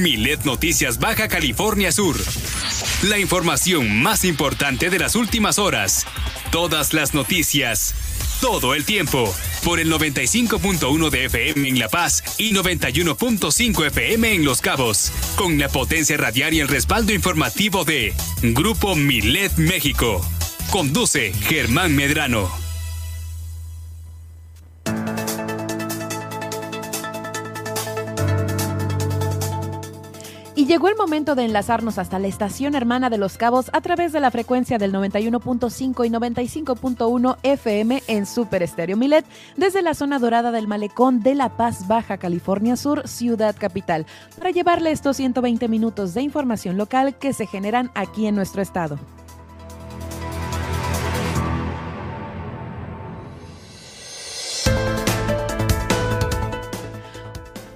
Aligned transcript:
Milet 0.00 0.44
Noticias 0.44 0.98
Baja 0.98 1.28
California 1.28 1.92
Sur. 1.92 2.16
La 3.02 3.18
información 3.18 4.00
más 4.02 4.24
importante 4.24 4.90
de 4.90 4.98
las 4.98 5.14
últimas 5.14 5.58
horas. 5.58 6.06
Todas 6.50 6.92
las 6.94 7.14
noticias. 7.14 7.94
Todo 8.40 8.74
el 8.74 8.84
tiempo. 8.84 9.32
Por 9.64 9.78
el 9.78 9.92
95.1 9.92 11.10
de 11.10 11.24
FM 11.26 11.68
en 11.68 11.78
La 11.78 11.88
Paz 11.88 12.22
y 12.38 12.52
91.5 12.52 13.86
FM 13.86 14.34
en 14.34 14.44
Los 14.44 14.60
Cabos. 14.60 15.12
Con 15.36 15.58
la 15.58 15.68
potencia 15.68 16.16
radial 16.16 16.54
y 16.54 16.60
el 16.60 16.68
respaldo 16.68 17.12
informativo 17.12 17.84
de 17.84 18.14
Grupo 18.42 18.96
Milet 18.96 19.56
México. 19.56 20.26
Conduce 20.70 21.32
Germán 21.42 21.94
Medrano. 21.94 22.59
Llegó 30.70 30.86
el 30.86 30.94
momento 30.94 31.34
de 31.34 31.44
enlazarnos 31.44 31.98
hasta 31.98 32.20
la 32.20 32.28
estación 32.28 32.76
hermana 32.76 33.10
de 33.10 33.18
Los 33.18 33.36
Cabos 33.36 33.70
a 33.72 33.80
través 33.80 34.12
de 34.12 34.20
la 34.20 34.30
frecuencia 34.30 34.78
del 34.78 34.92
91.5 34.92 36.06
y 36.06 36.10
95.1 36.10 37.38
FM 37.42 38.04
en 38.06 38.24
Super 38.24 38.62
Estéreo 38.62 38.96
Milet, 38.96 39.26
desde 39.56 39.82
la 39.82 39.94
zona 39.94 40.20
dorada 40.20 40.52
del 40.52 40.68
malecón 40.68 41.24
de 41.24 41.34
La 41.34 41.56
Paz, 41.56 41.88
Baja 41.88 42.18
California 42.18 42.76
Sur, 42.76 43.08
Ciudad 43.08 43.56
Capital, 43.58 44.06
para 44.38 44.52
llevarle 44.52 44.92
estos 44.92 45.16
120 45.16 45.66
minutos 45.66 46.14
de 46.14 46.22
información 46.22 46.76
local 46.76 47.18
que 47.18 47.32
se 47.32 47.46
generan 47.46 47.90
aquí 47.96 48.28
en 48.28 48.36
nuestro 48.36 48.62
estado. 48.62 48.96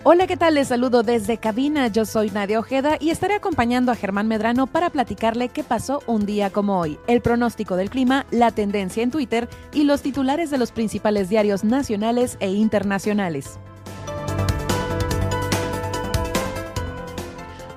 Hola, 0.07 0.27
¿qué 0.27 0.37
tal? 0.37 0.57
Les 0.57 0.69
saludo 0.69 1.03
desde 1.03 1.39
cabina. 1.39 1.89
Yo 1.89 2.05
soy 2.05 2.29
Nadia 2.29 2.59
Ojeda 2.59 2.99
y 3.01 3.09
estaré 3.09 3.37
acompañando 3.37 3.91
a 3.91 3.95
Germán 3.95 4.29
Medrano 4.29 4.67
para 4.67 4.91
platicarle 4.91 5.49
qué 5.49 5.65
pasó 5.65 6.03
un 6.07 6.27
día 6.27 6.51
como 6.51 6.79
hoy, 6.79 6.99
el 7.07 7.23
pronóstico 7.23 7.75
del 7.75 7.89
clima, 7.89 8.27
la 8.31 8.51
tendencia 8.51 9.03
en 9.03 9.11
Twitter 9.11 9.49
y 9.73 9.85
los 9.85 10.03
titulares 10.03 10.51
de 10.51 10.59
los 10.59 10.73
principales 10.73 11.31
diarios 11.31 11.65
nacionales 11.65 12.37
e 12.41 12.51
internacionales. 12.51 13.59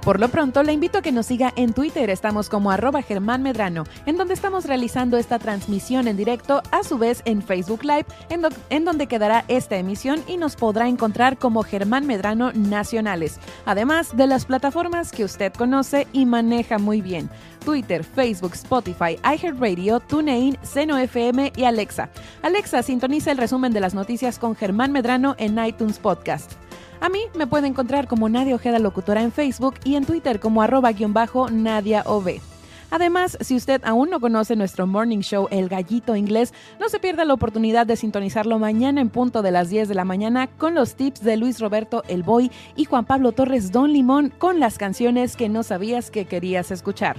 Por 0.07 0.21
lo 0.21 0.29
pronto, 0.29 0.63
le 0.63 0.71
invito 0.71 0.99
a 0.99 1.01
que 1.01 1.11
nos 1.11 1.25
siga 1.25 1.51
en 1.57 1.73
Twitter. 1.73 2.09
Estamos 2.09 2.47
como 2.47 2.71
arroba 2.71 3.01
Germán 3.01 3.43
Medrano, 3.43 3.83
en 4.05 4.15
donde 4.15 4.35
estamos 4.35 4.63
realizando 4.63 5.17
esta 5.17 5.37
transmisión 5.37 6.07
en 6.07 6.15
directo, 6.15 6.63
a 6.71 6.83
su 6.85 6.97
vez 6.97 7.21
en 7.25 7.41
Facebook 7.41 7.83
Live, 7.83 8.05
en, 8.29 8.85
donde 8.85 9.07
quedará 9.07 9.43
esta 9.49 9.75
emisión 9.75 10.23
y 10.25 10.37
nos 10.37 10.55
podrá 10.55 10.87
encontrar 10.87 11.37
como 11.37 11.61
Germán 11.61 12.07
Medrano 12.07 12.53
Nacionales, 12.53 13.37
además 13.65 14.15
de 14.15 14.27
las 14.27 14.45
plataformas 14.45 15.11
que 15.11 15.25
usted 15.25 15.51
conoce 15.51 16.07
y 16.13 16.25
maneja 16.25 16.77
muy 16.77 17.01
bien. 17.01 17.29
Twitter, 17.65 18.05
Facebook, 18.05 18.53
Spotify, 18.53 19.19
iHeartRadio, 19.25 19.99
TuneIn, 19.99 20.57
Seno 20.61 20.97
FM 20.97 21.51
y 21.53 21.65
Alexa. 21.65 22.11
Alexa, 22.43 22.81
sintoniza 22.81 23.31
el 23.31 23.39
resumen 23.39 23.73
de 23.73 23.81
las 23.81 23.93
noticias 23.93 24.39
con 24.39 24.55
Germán 24.55 24.93
Medrano 24.93 25.35
en 25.37 25.61
iTunes 25.61 25.99
Podcast. 25.99 26.53
A 26.99 27.09
mí 27.09 27.19
me 27.35 27.47
puede 27.47 27.67
encontrar 27.67 28.07
como 28.07 28.27
Nadia 28.27 28.55
Ojeda 28.55 28.79
Locutora 28.79 29.21
en 29.21 29.31
Facebook 29.31 29.75
y 29.83 29.95
en 29.95 30.05
Twitter 30.05 30.39
como 30.39 30.61
arroba-nadia 30.61 32.03
Además, 32.89 33.37
si 33.41 33.55
usted 33.55 33.81
aún 33.83 34.09
no 34.09 34.19
conoce 34.19 34.55
nuestro 34.55 34.87
morning 34.87 35.19
show 35.19 35.47
El 35.51 35.67
Gallito 35.67 36.15
Inglés, 36.15 36.53
no 36.79 36.87
se 36.87 36.99
pierda 36.99 37.25
la 37.25 37.33
oportunidad 37.33 37.85
de 37.85 37.97
sintonizarlo 37.97 38.59
mañana 38.59 39.01
en 39.01 39.09
punto 39.09 39.41
de 39.41 39.51
las 39.51 39.69
10 39.69 39.89
de 39.89 39.95
la 39.95 40.05
mañana 40.05 40.47
con 40.47 40.73
los 40.73 40.95
tips 40.95 41.21
de 41.21 41.35
Luis 41.35 41.59
Roberto 41.59 42.03
El 42.07 42.23
Boy 42.23 42.49
y 42.75 42.85
Juan 42.85 43.05
Pablo 43.05 43.33
Torres 43.33 43.71
Don 43.71 43.91
Limón 43.91 44.31
con 44.37 44.59
las 44.59 44.77
canciones 44.77 45.35
que 45.35 45.49
no 45.49 45.63
sabías 45.63 46.11
que 46.11 46.25
querías 46.25 46.71
escuchar. 46.71 47.17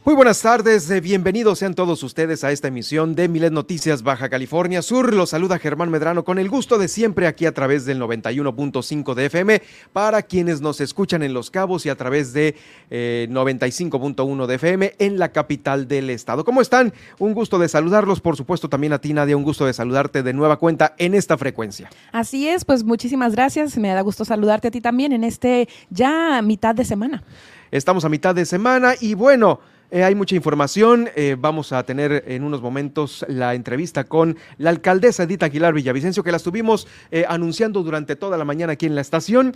Muy 0.06 0.14
buenas 0.14 0.40
tardes, 0.40 0.88
eh, 0.88 1.00
bienvenidos 1.00 1.58
sean 1.58 1.74
todos 1.74 2.00
ustedes 2.04 2.44
a 2.44 2.52
esta 2.52 2.68
emisión 2.68 3.16
de 3.16 3.26
Milet 3.26 3.52
Noticias 3.52 4.04
Baja 4.04 4.28
California 4.28 4.80
Sur. 4.80 5.12
Los 5.12 5.30
saluda 5.30 5.58
Germán 5.58 5.90
Medrano 5.90 6.22
con 6.22 6.38
el 6.38 6.48
gusto 6.48 6.78
de 6.78 6.86
siempre 6.86 7.26
aquí 7.26 7.44
a 7.44 7.52
través 7.52 7.86
del 7.86 8.00
91.5 8.00 9.14
de 9.14 9.26
FM 9.26 9.62
para 9.92 10.22
quienes 10.22 10.60
nos 10.60 10.80
escuchan 10.80 11.24
en 11.24 11.34
Los 11.34 11.50
Cabos 11.50 11.86
y 11.86 11.88
a 11.88 11.96
través 11.96 12.32
de 12.32 12.54
95.1 12.88 14.46
de 14.46 14.54
FM 14.54 14.94
en 15.00 15.18
la 15.18 15.32
capital 15.32 15.88
del 15.88 16.10
estado. 16.10 16.44
¿Cómo 16.44 16.60
están? 16.60 16.92
Un 17.18 17.34
gusto 17.34 17.58
de 17.58 17.68
saludarlos, 17.68 18.20
por 18.20 18.36
supuesto 18.36 18.68
también 18.68 18.92
a 18.92 19.00
ti 19.00 19.12
Nadia, 19.12 19.36
un 19.36 19.42
gusto 19.42 19.66
de 19.66 19.72
saludarte 19.72 20.22
de 20.22 20.32
nueva 20.32 20.60
cuenta 20.60 20.94
en 20.98 21.14
esta 21.14 21.36
frecuencia. 21.36 21.90
Así 22.12 22.46
es, 22.46 22.64
pues 22.64 22.84
muchísimas 22.84 23.32
gracias, 23.32 23.76
me 23.76 23.88
da 23.88 24.02
gusto 24.02 24.24
saludarte 24.24 24.68
a 24.68 24.70
ti 24.70 24.80
también 24.80 25.12
en 25.12 25.24
este 25.24 25.68
ya 25.90 26.40
mitad 26.42 26.76
de 26.76 26.84
semana. 26.84 27.24
Estamos 27.72 28.04
a 28.04 28.08
mitad 28.08 28.36
de 28.36 28.46
semana 28.46 28.94
y 29.00 29.14
bueno, 29.14 29.58
eh, 29.90 30.02
hay 30.02 30.14
mucha 30.14 30.34
información. 30.34 31.08
Eh, 31.14 31.36
vamos 31.38 31.72
a 31.72 31.82
tener 31.84 32.24
en 32.26 32.42
unos 32.42 32.60
momentos 32.60 33.24
la 33.28 33.54
entrevista 33.54 34.04
con 34.04 34.36
la 34.58 34.70
alcaldesa 34.70 35.22
Edith 35.22 35.42
Aguilar 35.42 35.74
Villavicencio, 35.74 36.22
que 36.22 36.30
la 36.30 36.38
estuvimos 36.38 36.88
eh, 37.10 37.24
anunciando 37.28 37.82
durante 37.82 38.16
toda 38.16 38.36
la 38.36 38.44
mañana 38.44 38.72
aquí 38.72 38.86
en 38.86 38.94
la 38.94 39.00
estación. 39.00 39.54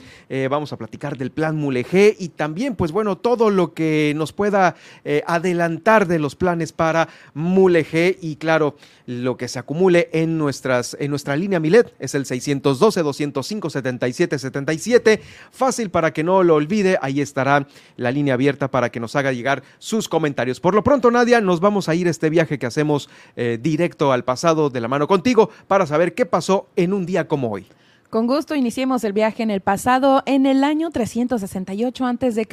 vamos 0.49 0.73
a 0.73 0.77
platicar 0.77 1.17
del 1.17 1.31
plan 1.31 1.57
Mulegé 1.57 2.17
y 2.19 2.29
también, 2.29 2.77
pues 2.77 2.93
bueno, 2.93 3.17
todo 3.17 3.51
lo 3.51 3.75
que 3.75 4.13
nos 4.17 4.33
pueda 4.33 4.77
adelantar 5.27 6.07
de 6.07 6.19
los 6.19 6.37
planes 6.37 6.73
para 6.73 7.09
Mulegé 7.35 8.17
y 8.21 8.37
claro, 8.37 8.77
lo 9.11 9.37
que 9.37 9.49
se 9.49 9.59
acumule 9.59 10.09
en, 10.13 10.39
nuestras, 10.39 10.97
en 11.01 11.11
nuestra 11.11 11.37
línea 11.37 11.59
Milet 11.59 11.93
es 11.99 12.15
el 12.15 12.27
612-205-7777. 12.27 15.19
Fácil 15.51 15.91
para 15.91 16.13
que 16.13 16.23
no 16.23 16.45
lo 16.45 16.55
olvide, 16.55 16.97
ahí 17.03 17.21
estará 17.21 17.67
la 17.97 18.13
línea 18.13 18.35
abierta 18.35 18.71
para 18.71 18.91
que 18.91 19.01
nos 19.01 19.17
haga 19.17 19.33
llegar 19.33 19.65
sus 19.79 20.09
comentarios. 20.09 20.61
Por 20.61 20.77
lo 20.77 20.85
pronto, 20.85 21.11
Nadia, 21.11 21.41
nos 21.41 21.59
vamos 21.59 21.89
a 21.89 21.97
ir 21.97 22.07
este 22.07 22.31
viaje 22.31 22.61
que 22.61 22.67
hacemos 22.67 23.11
eh, 23.35 23.59
directo 23.61 24.13
al 24.13 24.23
pasado 24.23 24.71
de 24.71 24.81
la 24.81 24.87
mano 24.87 25.09
contigo 25.09 25.51
para 25.67 25.87
saber 25.87 26.15
qué 26.15 26.25
pasó 26.25 26.69
en 26.77 26.93
un 26.93 27.05
día 27.05 27.27
como 27.27 27.51
hoy. 27.51 27.67
Con 28.11 28.27
gusto 28.27 28.57
iniciemos 28.57 29.05
el 29.05 29.13
viaje 29.13 29.45
en 29.45 29.53
el 29.53 29.61
pasado, 29.61 30.25
en 30.27 30.45
el 30.45 30.65
año 30.65 30.91
368 30.91 32.07
a.C., 32.07 32.45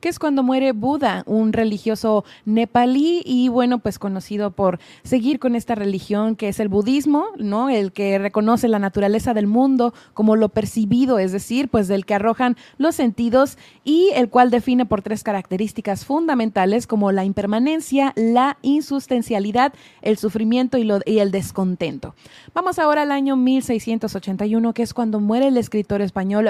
que 0.00 0.08
es 0.08 0.18
cuando 0.18 0.42
muere 0.42 0.72
Buda, 0.72 1.22
un 1.26 1.52
religioso 1.52 2.24
nepalí 2.46 3.20
y 3.26 3.48
bueno, 3.48 3.78
pues 3.78 3.98
conocido 3.98 4.52
por 4.52 4.78
seguir 5.02 5.38
con 5.38 5.54
esta 5.54 5.74
religión 5.74 6.34
que 6.34 6.48
es 6.48 6.60
el 6.60 6.68
budismo, 6.68 7.26
¿no? 7.36 7.68
El 7.68 7.92
que 7.92 8.18
reconoce 8.18 8.68
la 8.68 8.78
naturaleza 8.78 9.34
del 9.34 9.46
mundo 9.46 9.92
como 10.14 10.34
lo 10.34 10.48
percibido, 10.48 11.18
es 11.18 11.30
decir, 11.30 11.68
pues 11.68 11.88
del 11.88 12.06
que 12.06 12.14
arrojan 12.14 12.56
los 12.78 12.94
sentidos 12.94 13.58
y 13.84 14.12
el 14.14 14.30
cual 14.30 14.50
define 14.50 14.86
por 14.86 15.02
tres 15.02 15.22
características 15.22 16.06
fundamentales 16.06 16.86
como 16.86 17.12
la 17.12 17.26
impermanencia, 17.26 18.14
la 18.16 18.56
insustancialidad, 18.62 19.74
el 20.00 20.16
sufrimiento 20.16 20.78
y, 20.78 20.84
lo, 20.84 21.00
y 21.04 21.18
el 21.18 21.32
descontento. 21.32 22.14
Vamos 22.54 22.78
ahora 22.78 23.02
al 23.02 23.12
año 23.12 23.36
1681, 23.36 24.72
que 24.72 24.85
es 24.86 24.94
cuando 24.94 25.18
muere 25.18 25.48
el 25.48 25.56
escritor 25.56 26.00
español 26.00 26.48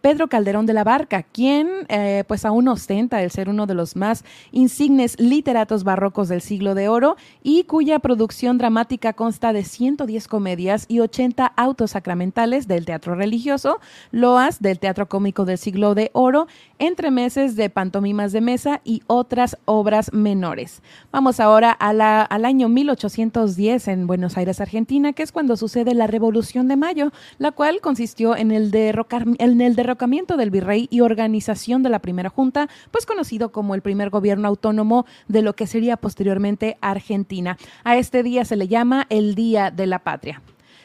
Pedro 0.00 0.28
Calderón 0.28 0.66
de 0.66 0.72
la 0.72 0.82
Barca, 0.82 1.22
quien 1.22 1.68
eh, 1.88 2.24
pues 2.26 2.44
aún 2.44 2.66
ostenta 2.66 3.22
el 3.22 3.30
ser 3.30 3.48
uno 3.48 3.66
de 3.66 3.74
los 3.74 3.94
más 3.94 4.24
insignes 4.50 5.18
literatos 5.20 5.84
barrocos 5.84 6.28
del 6.28 6.40
siglo 6.40 6.74
de 6.74 6.88
oro 6.88 7.16
y 7.44 7.62
cuya 7.64 8.00
producción 8.00 8.58
dramática 8.58 9.12
consta 9.12 9.52
de 9.52 9.62
110 9.62 10.26
comedias 10.26 10.86
y 10.88 10.98
80 10.98 11.46
autos 11.46 11.92
sacramentales 11.92 12.66
del 12.66 12.84
teatro 12.84 13.14
religioso, 13.14 13.78
loas 14.10 14.60
del 14.60 14.80
teatro 14.80 15.08
cómico 15.08 15.44
del 15.44 15.58
siglo 15.58 15.94
de 15.94 16.10
oro, 16.12 16.48
entre 16.80 17.12
meses 17.12 17.54
de 17.54 17.70
pantomimas 17.70 18.32
de 18.32 18.40
mesa 18.40 18.80
y 18.82 19.02
otras 19.06 19.56
obras 19.66 20.12
menores. 20.12 20.82
Vamos 21.12 21.38
ahora 21.38 21.70
al 21.70 22.44
año 22.44 22.68
1810 22.68 23.86
en 23.86 24.06
Buenos 24.08 24.36
Aires, 24.36 24.60
Argentina, 24.60 25.12
que 25.12 25.22
es 25.22 25.30
cuando 25.30 25.56
sucede 25.56 25.94
la 25.94 26.08
Revolución 26.08 26.66
de 26.66 26.76
Mayo, 26.76 27.12
la 27.38 27.51
cual 27.52 27.80
consistió 27.80 28.36
en 28.36 28.50
el, 28.50 28.74
en 28.74 29.60
el 29.60 29.76
derrocamiento 29.76 30.36
del 30.36 30.50
virrey 30.50 30.88
y 30.90 31.00
organización 31.00 31.82
de 31.82 31.90
la 31.90 32.00
primera 32.00 32.30
junta, 32.30 32.68
pues 32.90 33.06
conocido 33.06 33.52
como 33.52 33.74
el 33.74 33.82
primer 33.82 34.10
gobierno 34.10 34.48
autónomo 34.48 35.06
de 35.28 35.42
lo 35.42 35.54
que 35.54 35.66
sería 35.66 35.96
posteriormente 35.96 36.76
Argentina. 36.80 37.56
A 37.84 37.96
este 37.96 38.22
día 38.22 38.44
se 38.44 38.56
le 38.56 38.68
llama 38.68 39.06
el 39.10 39.34
Día 39.34 39.70
de 39.70 39.86
la 39.86 40.00
Patria. 40.00 40.42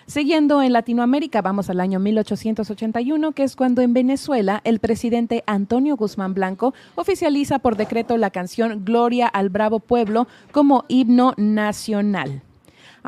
Siguiendo 0.08 0.62
en 0.62 0.72
Latinoamérica, 0.72 1.42
vamos 1.42 1.70
al 1.70 1.82
año 1.82 2.00
1881, 2.00 3.34
que 3.34 3.44
es 3.44 3.58
cuando 3.58 3.82
en 3.82 3.94
Venezuela 3.94 4.62
el 4.64 4.80
presidente 4.80 5.44
Antonio 5.48 5.98
Guzmán 5.98 6.34
Blanco 6.34 6.74
oficializa 6.96 7.60
por 7.60 7.76
decreto 7.76 8.16
la 8.16 8.30
canción 8.30 8.86
Gloria 8.86 9.28
al 9.28 9.50
Bravo 9.50 9.82
Pueblo 9.82 10.30
como 10.54 10.86
himno 10.88 11.34
nacional. 11.36 12.42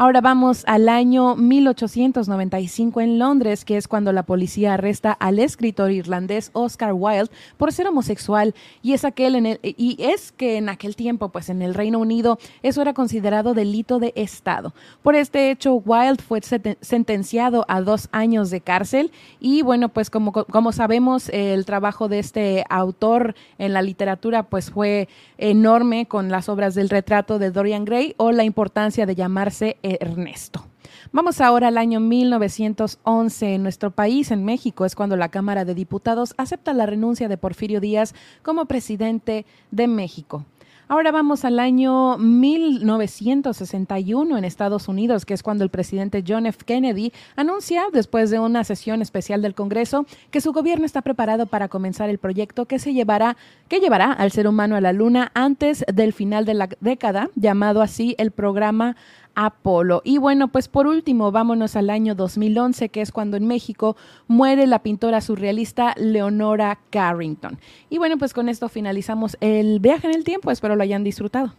Ahora 0.01 0.21
vamos 0.21 0.63
al 0.65 0.87
año 0.87 1.35
1895 1.35 3.01
en 3.01 3.19
Londres, 3.19 3.65
que 3.65 3.75
es 3.75 3.89
cuando 3.89 4.13
la 4.13 4.23
policía 4.23 4.75
arresta 4.75 5.11
al 5.11 5.39
escritor 5.39 5.91
irlandés 5.91 6.51
Oscar 6.53 6.93
Wilde 6.93 7.35
por 7.57 7.73
ser 7.73 7.85
homosexual 7.85 8.55
y 8.81 8.93
es 8.93 9.03
aquel 9.03 9.35
en 9.35 9.45
el, 9.45 9.59
y 9.61 9.97
es 9.99 10.31
que 10.31 10.55
en 10.55 10.69
aquel 10.69 10.95
tiempo, 10.95 11.27
pues 11.33 11.49
en 11.49 11.61
el 11.61 11.73
Reino 11.73 11.99
Unido, 11.99 12.39
eso 12.63 12.81
era 12.81 12.93
considerado 12.93 13.53
delito 13.53 13.99
de 13.99 14.13
Estado. 14.15 14.73
Por 15.03 15.15
este 15.15 15.51
hecho, 15.51 15.73
Wilde 15.73 16.23
fue 16.23 16.39
sentenciado 16.79 17.65
a 17.67 17.81
dos 17.81 18.07
años 18.13 18.51
de 18.51 18.61
cárcel 18.61 19.11
y 19.41 19.63
bueno, 19.63 19.89
pues 19.89 20.09
como, 20.09 20.31
como 20.31 20.71
sabemos, 20.71 21.27
el 21.27 21.65
trabajo 21.65 22.07
de 22.07 22.19
este 22.19 22.63
autor 22.69 23.35
en 23.57 23.73
la 23.73 23.81
literatura 23.81 24.43
pues 24.43 24.71
fue 24.71 25.09
enorme 25.37 26.05
con 26.05 26.29
las 26.29 26.47
obras 26.47 26.73
del 26.73 26.87
retrato 26.87 27.37
de 27.37 27.51
Dorian 27.51 27.83
Gray 27.83 28.13
o 28.15 28.31
la 28.31 28.45
importancia 28.45 29.05
de 29.05 29.15
llamarse 29.15 29.75
Ernesto. 29.99 30.65
Vamos 31.11 31.41
ahora 31.41 31.69
al 31.69 31.77
año 31.77 31.99
1911. 31.99 33.55
En 33.55 33.63
nuestro 33.63 33.91
país, 33.91 34.31
en 34.31 34.45
México, 34.45 34.85
es 34.85 34.95
cuando 34.95 35.15
la 35.15 35.29
Cámara 35.29 35.65
de 35.65 35.73
Diputados 35.73 36.33
acepta 36.37 36.73
la 36.73 36.85
renuncia 36.85 37.27
de 37.27 37.37
Porfirio 37.37 37.79
Díaz 37.79 38.13
como 38.43 38.65
presidente 38.65 39.45
de 39.71 39.87
México. 39.87 40.45
Ahora 40.91 41.11
vamos 41.11 41.45
al 41.45 41.59
año 41.59 42.17
1961 42.17 44.39
en 44.39 44.43
Estados 44.43 44.87
Unidos, 44.87 45.23
que 45.23 45.35
es 45.35 45.43
cuando 45.43 45.63
el 45.63 45.69
presidente 45.69 46.23
John 46.27 46.47
F. 46.47 46.65
Kennedy 46.65 47.13
anuncia, 47.35 47.83
después 47.93 48.31
de 48.31 48.39
una 48.39 48.63
sesión 48.63 49.03
especial 49.03 49.43
del 49.43 49.53
Congreso, 49.53 50.07
que 50.31 50.41
su 50.41 50.51
gobierno 50.51 50.87
está 50.87 51.03
preparado 51.03 51.45
para 51.45 51.67
comenzar 51.67 52.09
el 52.09 52.17
proyecto 52.17 52.65
que 52.65 52.79
se 52.79 52.93
llevará, 52.93 53.37
que 53.67 53.79
llevará 53.79 54.11
al 54.11 54.31
ser 54.31 54.47
humano 54.47 54.75
a 54.75 54.81
la 54.81 54.91
Luna 54.91 55.31
antes 55.35 55.85
del 55.93 56.11
final 56.11 56.45
de 56.45 56.55
la 56.55 56.69
década, 56.79 57.29
llamado 57.35 57.83
así 57.83 58.15
el 58.17 58.31
programa 58.31 58.95
Apolo. 59.35 60.01
Y 60.03 60.17
bueno, 60.17 60.49
pues 60.49 60.67
por 60.67 60.87
último, 60.87 61.31
vámonos 61.31 61.75
al 61.75 61.89
año 61.89 62.15
2011, 62.15 62.89
que 62.89 63.01
es 63.01 63.11
cuando 63.11 63.37
en 63.37 63.47
México 63.47 63.95
muere 64.27 64.67
la 64.67 64.79
pintora 64.79 65.21
surrealista 65.21 65.93
Leonora 65.97 66.79
Carrington. 66.89 67.59
Y 67.89 67.97
bueno, 67.97 68.17
pues 68.17 68.33
con 68.33 68.49
esto 68.49 68.69
finalizamos 68.69 69.37
el 69.41 69.79
viaje 69.79 70.07
en 70.07 70.15
el 70.15 70.23
tiempo, 70.23 70.51
espero 70.51 70.75
lo 70.75 70.83
hayan 70.83 71.03
disfrutado. 71.03 71.53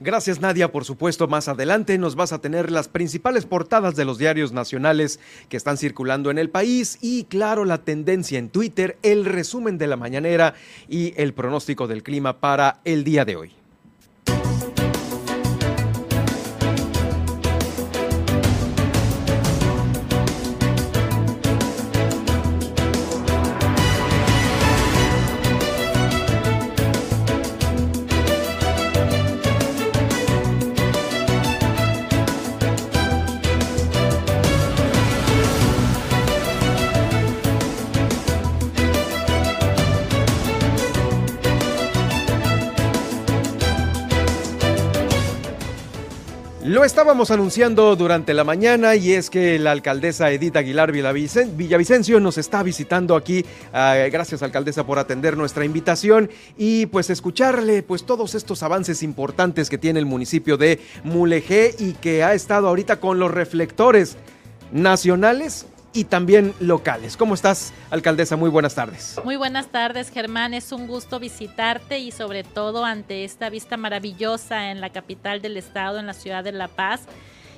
Gracias 0.00 0.40
Nadia, 0.40 0.72
por 0.72 0.84
supuesto, 0.84 1.28
más 1.28 1.46
adelante 1.48 1.96
nos 1.98 2.16
vas 2.16 2.32
a 2.32 2.40
tener 2.40 2.70
las 2.70 2.88
principales 2.88 3.46
portadas 3.46 3.94
de 3.94 4.04
los 4.04 4.18
diarios 4.18 4.52
nacionales 4.52 5.20
que 5.48 5.56
están 5.56 5.76
circulando 5.76 6.30
en 6.30 6.38
el 6.38 6.50
país 6.50 6.98
y 7.00 7.24
claro, 7.24 7.64
la 7.64 7.78
tendencia 7.78 8.38
en 8.38 8.48
Twitter, 8.48 8.98
el 9.02 9.24
resumen 9.24 9.78
de 9.78 9.86
la 9.86 9.96
mañanera 9.96 10.54
y 10.88 11.14
el 11.16 11.32
pronóstico 11.32 11.86
del 11.86 12.02
clima 12.02 12.40
para 12.40 12.80
el 12.84 13.04
día 13.04 13.24
de 13.24 13.36
hoy. 13.36 13.52
Estábamos 46.84 47.30
anunciando 47.30 47.96
durante 47.96 48.34
la 48.34 48.44
mañana 48.44 48.94
y 48.94 49.12
es 49.12 49.30
que 49.30 49.58
la 49.58 49.70
alcaldesa 49.70 50.30
Edith 50.30 50.54
Aguilar 50.54 50.92
Villavicencio 50.92 52.20
nos 52.20 52.36
está 52.36 52.62
visitando 52.62 53.16
aquí. 53.16 53.42
Ah, 53.72 53.96
gracias 54.12 54.42
alcaldesa 54.42 54.84
por 54.84 54.98
atender 54.98 55.34
nuestra 55.38 55.64
invitación 55.64 56.28
y 56.58 56.84
pues 56.86 57.08
escucharle 57.08 57.82
pues 57.82 58.04
todos 58.04 58.34
estos 58.34 58.62
avances 58.62 59.02
importantes 59.02 59.70
que 59.70 59.78
tiene 59.78 59.98
el 59.98 60.04
municipio 60.04 60.58
de 60.58 60.78
Mulegé 61.04 61.74
y 61.78 61.94
que 61.94 62.22
ha 62.22 62.34
estado 62.34 62.68
ahorita 62.68 63.00
con 63.00 63.18
los 63.18 63.30
reflectores 63.30 64.18
nacionales 64.70 65.66
y 65.94 66.04
también 66.04 66.52
locales. 66.60 67.16
¿Cómo 67.16 67.34
estás, 67.34 67.72
alcaldesa? 67.90 68.36
Muy 68.36 68.50
buenas 68.50 68.74
tardes. 68.74 69.18
Muy 69.24 69.36
buenas 69.36 69.68
tardes, 69.68 70.10
Germán. 70.10 70.52
Es 70.52 70.72
un 70.72 70.86
gusto 70.86 71.20
visitarte 71.20 72.00
y 72.00 72.10
sobre 72.10 72.42
todo 72.42 72.84
ante 72.84 73.24
esta 73.24 73.48
vista 73.48 73.76
maravillosa 73.76 74.70
en 74.70 74.80
la 74.80 74.90
capital 74.90 75.40
del 75.40 75.56
estado, 75.56 75.98
en 75.98 76.06
la 76.06 76.12
ciudad 76.14 76.44
de 76.44 76.52
La 76.52 76.68
Paz 76.68 77.06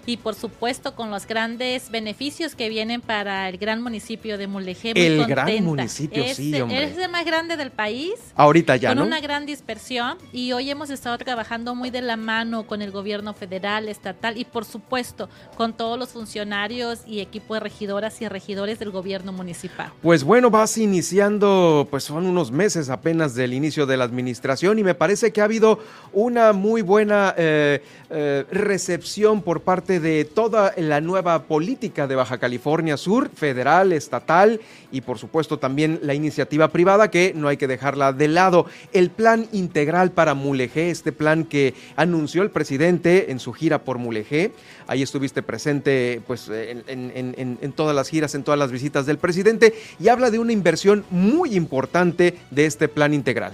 y 0.06 0.16
por 0.16 0.34
supuesto 0.34 0.94
con 0.94 1.10
los 1.10 1.26
grandes 1.26 1.90
beneficios 1.90 2.54
que 2.54 2.68
vienen 2.68 3.00
para 3.00 3.48
el 3.48 3.58
gran 3.58 3.82
municipio 3.82 4.38
de 4.38 4.46
Mulegé. 4.46 4.92
el 4.94 5.26
gran 5.26 5.64
municipio, 5.64 6.24
sí, 6.32 6.58
hombre. 6.60 6.84
Es 6.84 6.96
el 6.96 7.10
más 7.10 7.24
grande 7.24 7.56
del 7.56 7.72
país. 7.72 8.14
Ahorita 8.36 8.76
ya, 8.76 8.94
Con 8.94 9.00
una 9.00 9.20
gran 9.20 9.46
dispersión 9.46 10.16
y 10.32 10.52
hoy 10.52 10.70
hemos 10.70 10.90
estado 10.90 11.18
trabajando 11.18 11.74
muy 11.74 11.90
de 11.90 12.02
la 12.02 12.16
mano 12.16 12.66
con 12.66 12.82
el 12.82 12.92
gobierno 12.92 13.34
federal, 13.34 13.88
estatal 13.88 14.38
y 14.38 14.44
por 14.44 14.64
supuesto 14.64 15.28
con 15.56 15.72
todos 15.72 15.98
los 15.98 16.10
funcionarios 16.10 17.00
y 17.06 17.20
equipo 17.20 17.54
de 17.54 17.60
regidoras 17.60 18.22
y 18.22 18.28
regidores 18.28 18.78
del 18.78 18.90
gobierno 18.90 19.32
municipal. 19.32 19.92
Pues 20.02 20.22
bueno, 20.22 20.50
vas 20.50 20.78
iniciando, 20.78 21.88
pues 21.90 22.04
son 22.04 22.26
unos 22.26 22.52
meses 22.52 22.90
apenas 22.90 23.34
del 23.34 23.52
inicio 23.52 23.86
de 23.86 23.96
la 23.96 24.04
administración 24.04 24.78
y 24.78 24.84
me 24.84 24.94
parece 24.94 25.32
que 25.32 25.40
ha 25.40 25.44
habido 25.44 25.80
una 26.12 26.52
muy 26.52 26.82
buena 26.82 27.34
eh, 27.36 27.82
eh, 28.10 28.44
recepción 28.50 29.42
por 29.42 29.62
parte 29.62 29.95
de 30.00 30.24
toda 30.24 30.72
la 30.76 31.00
nueva 31.00 31.44
política 31.44 32.06
de 32.06 32.14
Baja 32.14 32.38
California 32.38 32.96
Sur, 32.96 33.30
federal, 33.34 33.92
estatal 33.92 34.60
y 34.92 35.00
por 35.00 35.18
supuesto 35.18 35.58
también 35.58 35.98
la 36.02 36.14
iniciativa 36.14 36.68
privada 36.68 37.10
que 37.10 37.32
no 37.34 37.48
hay 37.48 37.56
que 37.56 37.66
dejarla 37.66 38.12
de 38.12 38.28
lado. 38.28 38.66
El 38.92 39.10
plan 39.10 39.46
integral 39.52 40.12
para 40.12 40.34
Mulegé, 40.34 40.90
este 40.90 41.12
plan 41.12 41.44
que 41.44 41.74
anunció 41.96 42.42
el 42.42 42.50
presidente 42.50 43.30
en 43.30 43.38
su 43.38 43.52
gira 43.52 43.82
por 43.82 43.98
Mulegé, 43.98 44.52
ahí 44.86 45.02
estuviste 45.02 45.42
presente 45.42 46.20
pues 46.26 46.48
en, 46.48 46.84
en 46.86 47.72
todas 47.72 47.94
las 47.94 48.08
giras, 48.08 48.34
en 48.34 48.44
todas 48.44 48.58
las 48.58 48.72
visitas 48.72 49.06
del 49.06 49.18
presidente 49.18 49.74
y 50.00 50.08
habla 50.08 50.30
de 50.30 50.38
una 50.38 50.52
inversión 50.52 51.04
muy 51.10 51.54
importante 51.54 52.38
de 52.50 52.66
este 52.66 52.88
plan 52.88 53.14
integral. 53.14 53.52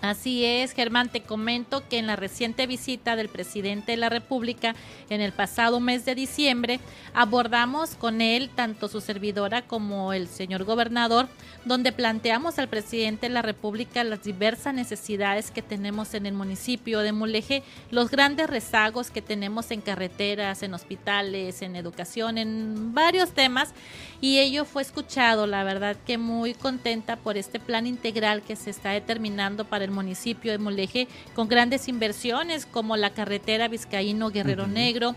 Así 0.00 0.44
es, 0.44 0.72
Germán, 0.72 1.08
te 1.08 1.22
comento 1.22 1.88
que 1.88 1.98
en 1.98 2.06
la 2.06 2.16
reciente 2.16 2.66
visita 2.66 3.16
del 3.16 3.30
presidente 3.30 3.92
de 3.92 3.96
la 3.96 4.10
República 4.10 4.74
en 5.08 5.22
el 5.22 5.32
pasado 5.32 5.80
mes 5.80 6.04
de 6.04 6.14
diciembre, 6.14 6.78
abordamos 7.14 7.94
con 7.94 8.20
él, 8.20 8.50
tanto 8.54 8.88
su 8.88 9.00
servidora 9.00 9.62
como 9.62 10.12
el 10.12 10.28
señor 10.28 10.64
gobernador, 10.64 11.28
donde 11.64 11.90
planteamos 11.90 12.58
al 12.58 12.68
presidente 12.68 13.28
de 13.28 13.32
la 13.32 13.40
República 13.40 14.04
las 14.04 14.22
diversas 14.22 14.74
necesidades 14.74 15.50
que 15.50 15.62
tenemos 15.62 16.12
en 16.12 16.26
el 16.26 16.34
municipio 16.34 17.00
de 17.00 17.12
Mulegé, 17.12 17.62
los 17.90 18.10
grandes 18.10 18.50
rezagos 18.50 19.10
que 19.10 19.22
tenemos 19.22 19.70
en 19.70 19.80
carreteras, 19.80 20.62
en 20.62 20.74
hospitales, 20.74 21.62
en 21.62 21.76
educación, 21.76 22.36
en 22.36 22.92
varios 22.92 23.32
temas, 23.32 23.72
y 24.20 24.38
ello 24.38 24.66
fue 24.66 24.82
escuchado, 24.82 25.46
la 25.46 25.64
verdad 25.64 25.96
que 26.06 26.18
muy 26.18 26.52
contenta 26.52 27.16
por 27.16 27.38
este 27.38 27.58
plan 27.58 27.86
integral 27.86 28.42
que 28.42 28.56
se 28.56 28.68
está 28.68 28.90
determinando 28.90 29.64
para 29.64 29.83
el 29.84 29.90
municipio 29.90 30.52
de 30.52 30.58
Moleje 30.58 31.08
con 31.34 31.48
grandes 31.48 31.88
inversiones 31.88 32.66
como 32.66 32.96
la 32.96 33.10
carretera 33.10 33.68
Vizcaíno 33.68 34.30
Guerrero 34.30 34.66
Negro, 34.66 35.14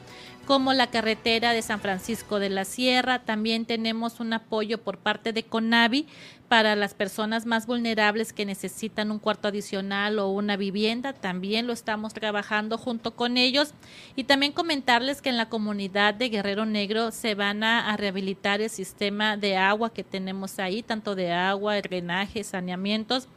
como 0.47 0.73
la 0.73 0.87
carretera 0.87 1.51
de 1.51 1.61
San 1.61 1.81
Francisco 1.81 2.39
de 2.39 2.49
la 2.49 2.63
Sierra. 2.63 3.19
También 3.19 3.65
tenemos 3.65 4.21
un 4.21 4.31
apoyo 4.31 4.77
por 4.77 4.97
parte 4.97 5.33
de 5.33 5.43
CONAVI 5.43 6.07
para 6.47 6.77
las 6.77 6.93
personas 6.93 7.45
más 7.45 7.67
vulnerables 7.67 8.31
que 8.31 8.45
necesitan 8.45 9.11
un 9.11 9.19
cuarto 9.19 9.49
adicional 9.49 10.19
o 10.19 10.29
una 10.29 10.55
vivienda. 10.55 11.11
También 11.11 11.67
lo 11.67 11.73
estamos 11.73 12.13
trabajando 12.13 12.77
junto 12.77 13.15
con 13.15 13.35
ellos. 13.35 13.73
Y 14.15 14.23
también 14.23 14.53
comentarles 14.53 15.21
que 15.21 15.27
en 15.27 15.35
la 15.35 15.49
comunidad 15.49 16.13
de 16.13 16.29
Guerrero 16.29 16.65
Negro 16.65 17.11
se 17.11 17.35
van 17.35 17.65
a, 17.65 17.91
a 17.91 17.97
rehabilitar 17.97 18.61
el 18.61 18.69
sistema 18.69 19.35
de 19.35 19.57
agua 19.57 19.91
que 19.91 20.05
tenemos 20.05 20.59
ahí, 20.59 20.81
tanto 20.81 21.15
de 21.15 21.33
agua, 21.33 21.81
drenaje, 21.81 22.45
saneamientos 22.45 23.27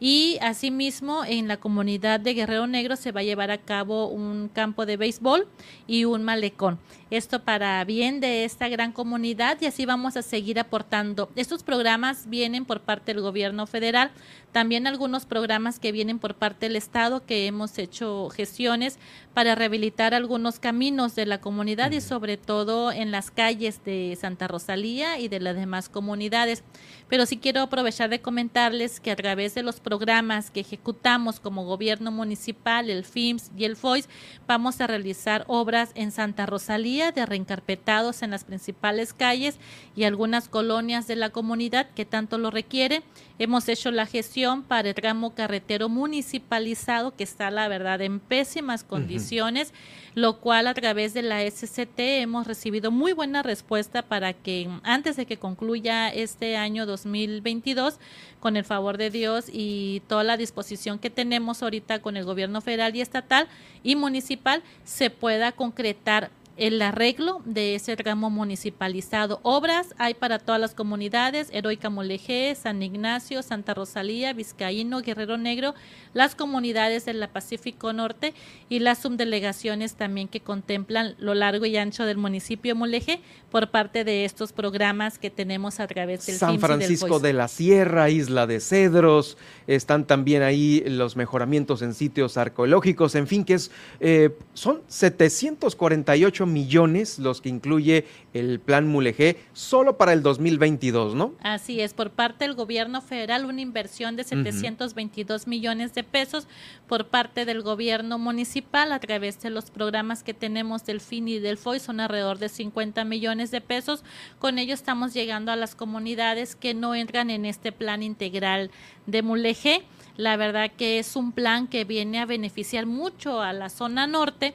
Y 0.00 0.38
asimismo, 0.40 1.24
en 1.24 1.48
la 1.48 1.56
comunidad 1.56 2.20
de 2.20 2.34
Guerrero 2.34 2.66
Negro 2.66 2.94
se 2.94 3.10
va 3.10 3.20
a 3.20 3.24
llevar 3.24 3.50
a 3.50 3.58
cabo 3.58 4.08
un 4.08 4.48
campo 4.48 4.86
de 4.86 4.96
béisbol 4.96 5.48
y 5.86 6.04
un 6.04 6.22
malecón. 6.22 6.78
Esto 7.10 7.42
para 7.42 7.82
bien 7.84 8.20
de 8.20 8.44
esta 8.44 8.68
gran 8.68 8.92
comunidad 8.92 9.58
y 9.60 9.66
así 9.66 9.86
vamos 9.86 10.16
a 10.16 10.22
seguir 10.22 10.60
aportando. 10.60 11.30
Estos 11.36 11.62
programas 11.62 12.28
vienen 12.28 12.64
por 12.64 12.80
parte 12.80 13.12
del 13.12 13.22
gobierno 13.22 13.66
federal, 13.66 14.10
también 14.52 14.86
algunos 14.86 15.24
programas 15.24 15.78
que 15.78 15.90
vienen 15.90 16.18
por 16.18 16.34
parte 16.34 16.66
del 16.66 16.76
Estado 16.76 17.24
que 17.24 17.46
hemos 17.46 17.78
hecho 17.78 18.28
gestiones 18.28 18.98
para 19.38 19.54
rehabilitar 19.54 20.14
algunos 20.14 20.58
caminos 20.58 21.14
de 21.14 21.24
la 21.24 21.40
comunidad 21.40 21.92
y 21.92 22.00
sobre 22.00 22.36
todo 22.36 22.90
en 22.90 23.12
las 23.12 23.30
calles 23.30 23.84
de 23.84 24.18
Santa 24.20 24.48
Rosalía 24.48 25.20
y 25.20 25.28
de 25.28 25.38
las 25.38 25.54
demás 25.54 25.88
comunidades. 25.88 26.64
Pero 27.08 27.24
sí 27.24 27.36
quiero 27.36 27.60
aprovechar 27.60 28.10
de 28.10 28.20
comentarles 28.20 28.98
que 28.98 29.12
a 29.12 29.16
través 29.16 29.54
de 29.54 29.62
los 29.62 29.78
programas 29.78 30.50
que 30.50 30.58
ejecutamos 30.58 31.38
como 31.38 31.64
gobierno 31.64 32.10
municipal, 32.10 32.90
el 32.90 33.04
FIMS 33.04 33.52
y 33.56 33.64
el 33.64 33.76
FOIS, 33.76 34.08
vamos 34.48 34.80
a 34.80 34.88
realizar 34.88 35.44
obras 35.46 35.92
en 35.94 36.10
Santa 36.10 36.44
Rosalía 36.44 37.12
de 37.12 37.24
reencarpetados 37.24 38.22
en 38.22 38.32
las 38.32 38.42
principales 38.42 39.14
calles 39.14 39.60
y 39.94 40.02
algunas 40.02 40.48
colonias 40.48 41.06
de 41.06 41.14
la 41.14 41.30
comunidad 41.30 41.88
que 41.94 42.04
tanto 42.04 42.38
lo 42.38 42.50
requiere. 42.50 43.04
Hemos 43.40 43.68
hecho 43.68 43.92
la 43.92 44.06
gestión 44.06 44.64
para 44.64 44.88
el 44.88 44.94
tramo 44.96 45.32
carretero 45.32 45.88
municipalizado 45.88 47.14
que 47.14 47.22
está, 47.22 47.52
la 47.52 47.68
verdad, 47.68 48.00
en 48.00 48.18
pésimas 48.18 48.82
condiciones, 48.82 49.72
lo 50.16 50.40
cual 50.40 50.66
a 50.66 50.74
través 50.74 51.14
de 51.14 51.22
la 51.22 51.48
SCT 51.48 51.98
hemos 51.98 52.48
recibido 52.48 52.90
muy 52.90 53.12
buena 53.12 53.44
respuesta 53.44 54.02
para 54.02 54.32
que 54.32 54.68
antes 54.82 55.14
de 55.14 55.26
que 55.26 55.36
concluya 55.36 56.08
este 56.08 56.56
año 56.56 56.84
2022, 56.84 58.00
con 58.40 58.56
el 58.56 58.64
favor 58.64 58.98
de 58.98 59.10
Dios 59.10 59.46
y 59.52 60.02
toda 60.08 60.24
la 60.24 60.36
disposición 60.36 60.98
que 60.98 61.10
tenemos 61.10 61.62
ahorita 61.62 62.00
con 62.00 62.16
el 62.16 62.24
gobierno 62.24 62.60
federal 62.60 62.96
y 62.96 63.02
estatal 63.02 63.46
y 63.84 63.94
municipal, 63.94 64.64
se 64.84 65.10
pueda 65.10 65.52
concretar 65.52 66.30
el 66.58 66.82
arreglo 66.82 67.40
de 67.44 67.76
ese 67.76 67.96
tramo 67.96 68.30
municipalizado. 68.30 69.38
Obras 69.42 69.94
hay 69.96 70.14
para 70.14 70.40
todas 70.40 70.60
las 70.60 70.74
comunidades, 70.74 71.48
Heroica 71.52 71.88
Moleje, 71.88 72.54
San 72.56 72.82
Ignacio, 72.82 73.42
Santa 73.42 73.74
Rosalía, 73.74 74.32
Vizcaíno, 74.32 75.00
Guerrero 75.00 75.38
Negro, 75.38 75.74
las 76.14 76.34
comunidades 76.34 77.04
de 77.04 77.14
la 77.14 77.28
Pacífico 77.28 77.92
Norte 77.92 78.34
y 78.68 78.80
las 78.80 78.98
subdelegaciones 78.98 79.94
también 79.94 80.26
que 80.26 80.40
contemplan 80.40 81.14
lo 81.18 81.34
largo 81.34 81.64
y 81.64 81.76
ancho 81.76 82.04
del 82.04 82.16
municipio 82.16 82.74
de 82.74 82.78
Moleje 82.78 83.20
por 83.52 83.70
parte 83.70 84.04
de 84.04 84.24
estos 84.24 84.52
programas 84.52 85.18
que 85.18 85.30
tenemos 85.30 85.78
a 85.78 85.86
través 85.86 86.26
del 86.26 86.36
San 86.36 86.58
Francisco 86.58 87.20
de 87.20 87.32
la 87.32 87.46
Sierra, 87.46 88.10
Isla 88.10 88.48
de 88.48 88.58
Cedros, 88.58 89.38
están 89.68 90.06
también 90.06 90.42
ahí 90.42 90.82
los 90.86 91.14
mejoramientos 91.14 91.82
en 91.82 91.94
sitios 91.94 92.36
arqueológicos, 92.36 93.14
en 93.14 93.28
fin, 93.28 93.44
que 93.44 93.54
es, 93.54 93.70
eh, 94.00 94.36
son 94.54 94.82
748 94.88 96.47
millones 96.48 97.18
los 97.18 97.40
que 97.40 97.48
incluye 97.48 98.04
el 98.34 98.60
plan 98.60 98.88
Mulegé 98.88 99.36
solo 99.52 99.96
para 99.96 100.12
el 100.12 100.22
2022, 100.22 101.14
¿no? 101.14 101.34
Así 101.40 101.80
es, 101.80 101.94
por 101.94 102.10
parte 102.10 102.44
del 102.44 102.54
gobierno 102.54 103.00
federal 103.00 103.44
una 103.44 103.60
inversión 103.60 104.16
de 104.16 104.24
722 104.24 105.46
millones 105.46 105.94
de 105.94 106.04
pesos, 106.04 106.48
por 106.86 107.06
parte 107.06 107.44
del 107.44 107.62
gobierno 107.62 108.18
municipal 108.18 108.92
a 108.92 108.98
través 108.98 109.40
de 109.40 109.50
los 109.50 109.70
programas 109.70 110.22
que 110.22 110.34
tenemos 110.34 110.84
del 110.84 111.00
FIN 111.00 111.28
y 111.28 111.38
del 111.38 111.58
FOI 111.58 111.80
son 111.80 112.00
alrededor 112.00 112.38
de 112.38 112.48
50 112.48 113.04
millones 113.04 113.50
de 113.50 113.60
pesos. 113.60 114.04
Con 114.38 114.58
ello 114.58 114.74
estamos 114.74 115.14
llegando 115.14 115.52
a 115.52 115.56
las 115.56 115.74
comunidades 115.74 116.56
que 116.56 116.74
no 116.74 116.94
entran 116.94 117.30
en 117.30 117.44
este 117.44 117.72
plan 117.72 118.02
integral 118.02 118.70
de 119.06 119.22
Mulegé. 119.22 119.82
La 120.16 120.36
verdad 120.36 120.70
que 120.76 120.98
es 120.98 121.14
un 121.14 121.32
plan 121.32 121.68
que 121.68 121.84
viene 121.84 122.18
a 122.18 122.26
beneficiar 122.26 122.86
mucho 122.86 123.40
a 123.40 123.52
la 123.52 123.68
zona 123.68 124.06
norte 124.06 124.54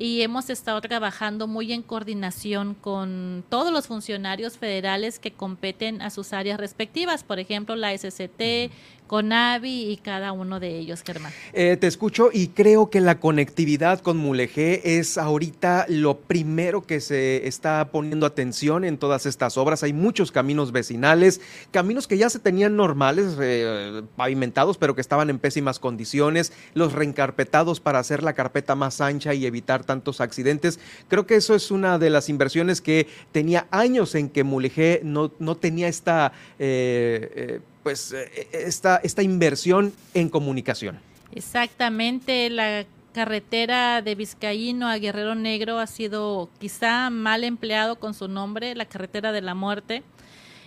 y 0.00 0.22
hemos 0.22 0.48
estado 0.48 0.80
trabajando 0.80 1.46
muy 1.46 1.74
en 1.74 1.82
coordinación 1.82 2.74
con 2.74 3.44
todos 3.50 3.70
los 3.70 3.86
funcionarios 3.86 4.56
federales 4.56 5.18
que 5.18 5.30
competen 5.30 6.00
a 6.00 6.08
sus 6.08 6.32
áreas 6.32 6.58
respectivas, 6.58 7.22
por 7.22 7.38
ejemplo, 7.38 7.76
la 7.76 7.92
SCT, 7.92 8.72
con 9.10 9.32
Avi 9.32 9.90
y 9.90 9.96
cada 9.96 10.30
uno 10.30 10.60
de 10.60 10.78
ellos, 10.78 11.02
Germán. 11.04 11.32
Eh, 11.52 11.76
te 11.76 11.88
escucho 11.88 12.30
y 12.32 12.46
creo 12.46 12.90
que 12.90 13.00
la 13.00 13.18
conectividad 13.18 13.98
con 13.98 14.16
Mulegé 14.18 15.00
es 15.00 15.18
ahorita 15.18 15.86
lo 15.88 16.18
primero 16.20 16.82
que 16.82 17.00
se 17.00 17.48
está 17.48 17.88
poniendo 17.90 18.24
atención 18.24 18.84
en 18.84 18.98
todas 18.98 19.26
estas 19.26 19.58
obras. 19.58 19.82
Hay 19.82 19.92
muchos 19.92 20.30
caminos 20.30 20.70
vecinales, 20.70 21.40
caminos 21.72 22.06
que 22.06 22.18
ya 22.18 22.30
se 22.30 22.38
tenían 22.38 22.76
normales, 22.76 23.36
eh, 23.40 24.02
pavimentados, 24.14 24.78
pero 24.78 24.94
que 24.94 25.00
estaban 25.00 25.28
en 25.28 25.40
pésimas 25.40 25.80
condiciones, 25.80 26.52
los 26.74 26.92
reencarpetados 26.92 27.80
para 27.80 27.98
hacer 27.98 28.22
la 28.22 28.34
carpeta 28.34 28.76
más 28.76 29.00
ancha 29.00 29.34
y 29.34 29.44
evitar 29.44 29.82
tantos 29.82 30.20
accidentes. 30.20 30.78
Creo 31.08 31.26
que 31.26 31.34
eso 31.34 31.56
es 31.56 31.72
una 31.72 31.98
de 31.98 32.10
las 32.10 32.28
inversiones 32.28 32.80
que 32.80 33.08
tenía 33.32 33.66
años 33.72 34.14
en 34.14 34.28
que 34.28 34.44
Mulegé 34.44 35.00
no, 35.02 35.32
no 35.40 35.56
tenía 35.56 35.88
esta... 35.88 36.30
Eh, 36.60 37.58
pues 37.82 38.12
eh, 38.12 38.48
esta, 38.52 38.96
esta 38.96 39.22
inversión 39.22 39.92
en 40.14 40.28
comunicación. 40.28 40.98
Exactamente, 41.32 42.50
la 42.50 42.86
carretera 43.12 44.02
de 44.02 44.14
Vizcaíno 44.14 44.88
a 44.88 44.98
Guerrero 44.98 45.34
Negro 45.34 45.78
ha 45.78 45.86
sido 45.86 46.48
quizá 46.58 47.10
mal 47.10 47.44
empleado 47.44 47.98
con 47.98 48.14
su 48.14 48.28
nombre, 48.28 48.74
la 48.74 48.84
carretera 48.84 49.32
de 49.32 49.40
la 49.40 49.54
muerte. 49.54 50.02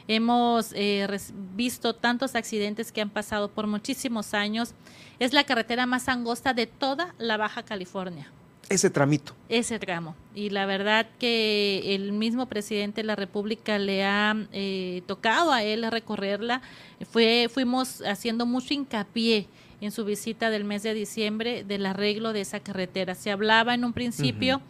Hemos 0.07 0.73
eh, 0.73 1.07
visto 1.55 1.95
tantos 1.95 2.35
accidentes 2.35 2.91
que 2.91 3.01
han 3.01 3.09
pasado 3.09 3.49
por 3.49 3.67
muchísimos 3.67 4.33
años. 4.33 4.73
Es 5.19 5.31
la 5.31 5.45
carretera 5.45 5.85
más 5.85 6.09
angosta 6.09 6.53
de 6.53 6.67
toda 6.67 7.15
la 7.17 7.37
Baja 7.37 7.63
California 7.63 8.29
ese 8.73 8.89
tramito. 8.89 9.33
Ese 9.49 9.79
tramo. 9.79 10.15
Y 10.35 10.49
la 10.49 10.65
verdad 10.65 11.07
que 11.19 11.95
el 11.95 12.11
mismo 12.11 12.47
presidente 12.47 13.01
de 13.01 13.07
la 13.07 13.15
República 13.15 13.77
le 13.77 14.03
ha 14.03 14.35
eh, 14.51 15.03
tocado 15.05 15.51
a 15.51 15.63
él 15.63 15.89
recorrerla. 15.89 16.61
Fue, 17.09 17.49
fuimos 17.53 18.01
haciendo 18.01 18.45
mucho 18.45 18.73
hincapié 18.73 19.47
en 19.81 19.91
su 19.91 20.05
visita 20.05 20.49
del 20.49 20.63
mes 20.63 20.83
de 20.83 20.93
diciembre 20.93 21.63
del 21.63 21.85
arreglo 21.85 22.33
de 22.33 22.41
esa 22.41 22.59
carretera. 22.59 23.15
Se 23.15 23.31
hablaba 23.31 23.73
en 23.73 23.83
un 23.83 23.93
principio, 23.93 24.61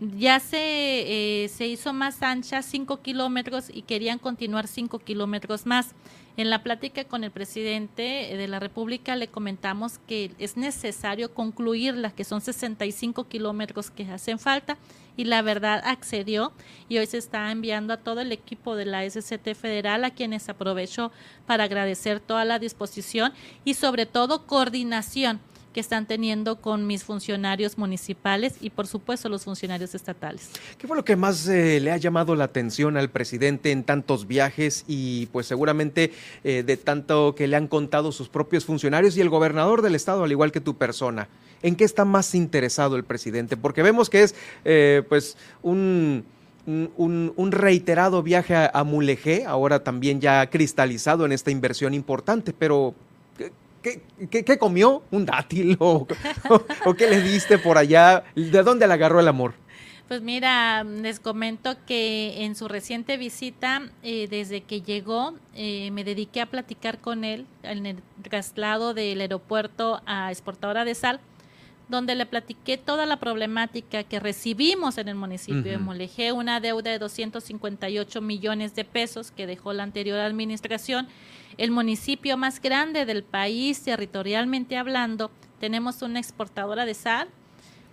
ya 0.00 0.40
se, 0.40 1.44
eh, 1.44 1.48
se 1.48 1.66
hizo 1.66 1.92
más 1.92 2.22
ancha, 2.22 2.62
cinco 2.62 3.02
kilómetros, 3.02 3.66
y 3.72 3.82
querían 3.82 4.18
continuar 4.18 4.66
cinco 4.66 4.98
kilómetros 4.98 5.66
más. 5.66 5.94
En 6.38 6.48
la 6.48 6.62
plática 6.62 7.04
con 7.04 7.24
el 7.24 7.30
presidente 7.30 8.02
de 8.02 8.48
la 8.48 8.58
República 8.58 9.16
le 9.16 9.28
comentamos 9.28 9.98
que 9.98 10.30
es 10.38 10.56
necesario 10.56 11.34
concluirla, 11.34 12.10
que 12.10 12.24
son 12.24 12.40
65 12.40 13.28
kilómetros 13.28 13.90
que 13.90 14.04
hacen 14.04 14.38
falta, 14.38 14.78
y 15.14 15.24
la 15.24 15.42
verdad 15.42 15.82
accedió 15.84 16.52
y 16.88 16.96
hoy 16.96 17.06
se 17.06 17.18
está 17.18 17.50
enviando 17.50 17.92
a 17.92 17.98
todo 17.98 18.20
el 18.20 18.32
equipo 18.32 18.76
de 18.76 18.86
la 18.86 19.08
SCT 19.08 19.54
Federal, 19.54 20.04
a 20.04 20.10
quienes 20.10 20.48
aprovecho 20.48 21.12
para 21.46 21.64
agradecer 21.64 22.18
toda 22.18 22.46
la 22.46 22.58
disposición 22.58 23.34
y 23.64 23.74
sobre 23.74 24.06
todo 24.06 24.46
coordinación 24.46 25.38
que 25.72 25.80
están 25.80 26.06
teniendo 26.06 26.60
con 26.60 26.86
mis 26.86 27.04
funcionarios 27.04 27.78
municipales 27.78 28.54
y 28.60 28.70
por 28.70 28.86
supuesto 28.86 29.28
los 29.28 29.44
funcionarios 29.44 29.94
estatales. 29.94 30.50
¿Qué 30.78 30.86
fue 30.86 30.96
lo 30.96 31.04
que 31.04 31.16
más 31.16 31.48
eh, 31.48 31.80
le 31.80 31.90
ha 31.90 31.96
llamado 31.96 32.34
la 32.34 32.44
atención 32.44 32.96
al 32.96 33.10
presidente 33.10 33.72
en 33.72 33.84
tantos 33.84 34.26
viajes 34.26 34.84
y 34.86 35.26
pues 35.26 35.46
seguramente 35.46 36.12
eh, 36.44 36.62
de 36.62 36.76
tanto 36.76 37.34
que 37.34 37.46
le 37.46 37.56
han 37.56 37.68
contado 37.68 38.12
sus 38.12 38.28
propios 38.28 38.64
funcionarios 38.64 39.16
y 39.16 39.20
el 39.20 39.28
gobernador 39.28 39.82
del 39.82 39.94
estado, 39.94 40.24
al 40.24 40.30
igual 40.30 40.52
que 40.52 40.60
tu 40.60 40.76
persona? 40.76 41.28
¿En 41.62 41.76
qué 41.76 41.84
está 41.84 42.04
más 42.04 42.34
interesado 42.34 42.96
el 42.96 43.04
presidente? 43.04 43.56
Porque 43.56 43.82
vemos 43.82 44.10
que 44.10 44.22
es 44.22 44.34
eh, 44.64 45.02
pues 45.08 45.36
un... 45.62 46.24
Un, 46.64 47.50
reiterado 47.50 48.22
viaje 48.22 48.54
a, 48.54 48.70
a 48.72 48.84
Mulegé, 48.84 49.44
ahora 49.46 49.82
también 49.82 50.20
ya 50.20 50.48
cristalizado 50.48 51.26
en 51.26 51.32
esta 51.32 51.50
inversión 51.50 51.92
importante, 51.92 52.52
pero 52.56 52.94
¿Qué, 53.82 54.58
comió? 54.58 55.02
¿Un 55.10 55.26
dátil? 55.26 55.76
O, 55.80 56.06
qué 56.96 57.10
le 57.10 57.20
diste 57.20 57.58
por 57.58 57.78
allá? 57.78 58.24
¿De 58.34 58.62
dónde 58.62 58.86
le 58.86 58.94
agarró 58.94 59.20
el 59.20 59.28
amor? 59.28 59.54
Pues 60.08 60.20
mira, 60.20 60.84
les 60.84 61.20
comento 61.20 61.76
que 61.86 62.44
en 62.44 62.54
su 62.54 62.68
reciente 62.68 63.16
visita, 63.16 63.82
eh, 64.02 64.28
desde 64.28 64.60
que 64.60 64.82
llegó, 64.82 65.34
eh, 65.54 65.90
me 65.90 66.04
dediqué 66.04 66.40
a 66.42 66.46
platicar 66.46 66.98
con 66.98 67.24
él 67.24 67.46
en 67.62 67.86
el 67.86 67.96
traslado 68.22 68.94
del 68.94 69.20
aeropuerto 69.20 70.02
a 70.04 70.30
Exportadora 70.30 70.84
de 70.84 70.94
Sal, 70.94 71.20
donde 71.88 72.14
le 72.14 72.26
platiqué 72.26 72.76
toda 72.76 73.06
la 73.06 73.18
problemática 73.18 74.04
que 74.04 74.20
recibimos 74.20 74.98
en 74.98 75.08
el 75.08 75.14
municipio 75.14 75.62
de 75.62 75.78
Molegé, 75.78 76.32
una 76.32 76.60
deuda 76.60 76.90
de 76.90 76.98
258 76.98 78.20
millones 78.20 78.74
de 78.74 78.84
pesos 78.84 79.30
que 79.30 79.46
dejó 79.46 79.72
la 79.72 79.82
anterior 79.82 80.18
administración 80.20 81.08
el 81.58 81.70
municipio 81.70 82.36
más 82.36 82.60
grande 82.60 83.04
del 83.04 83.22
país, 83.22 83.82
territorialmente 83.82 84.76
hablando. 84.76 85.30
Tenemos 85.60 86.02
una 86.02 86.18
exportadora 86.18 86.84
de 86.86 86.94
sal, 86.94 87.28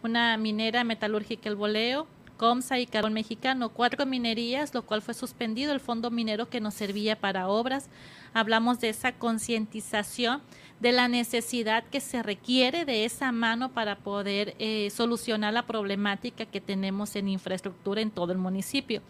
una 0.03 0.37
minera 0.37 0.83
metalúrgica 0.83 1.49
El 1.49 1.55
Boleo, 1.55 2.07
Comsa 2.37 2.79
y 2.79 2.87
Carbón 2.87 3.13
Mexicano, 3.13 3.69
cuatro 3.69 4.05
minerías, 4.05 4.73
lo 4.73 4.83
cual 4.83 5.01
fue 5.01 5.13
suspendido 5.13 5.73
el 5.73 5.81
fondo 5.81 6.09
minero 6.09 6.49
que 6.49 6.61
nos 6.61 6.73
servía 6.73 7.19
para 7.19 7.49
obras. 7.49 7.89
hablamos 8.33 8.79
de 8.79 8.89
esa 8.89 9.11
concientización 9.11 10.41
de 10.79 10.93
la 10.93 11.09
necesidad 11.09 11.83
que 11.83 11.99
se 11.99 12.23
requiere 12.23 12.85
de 12.85 13.03
esa 13.03 13.33
mano 13.33 13.73
para 13.73 13.97
poder 13.97 14.55
eh, 14.59 14.89
solucionar 14.91 15.53
la 15.53 15.65
problemática 15.65 16.45
que 16.45 16.61
tenemos 16.61 17.17
en 17.17 17.27
infraestructura 17.27 17.99
en 17.99 18.11
todo 18.11 18.31
el 18.31 18.37
municipio. 18.37 19.01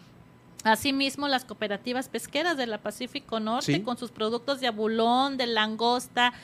Asimismo, 0.64 1.26
las 1.26 1.44
cooperativas 1.44 2.08
pesqueras 2.08 2.56
de 2.56 2.66
la 2.66 2.78
Pacífico 2.78 3.40
Norte, 3.40 3.82
con 3.82 3.96
sus 3.96 4.10
productos 4.10 4.60
de 4.60 4.66
abulón, 4.66 5.38
de 5.38 5.46
langosta, 5.46 6.34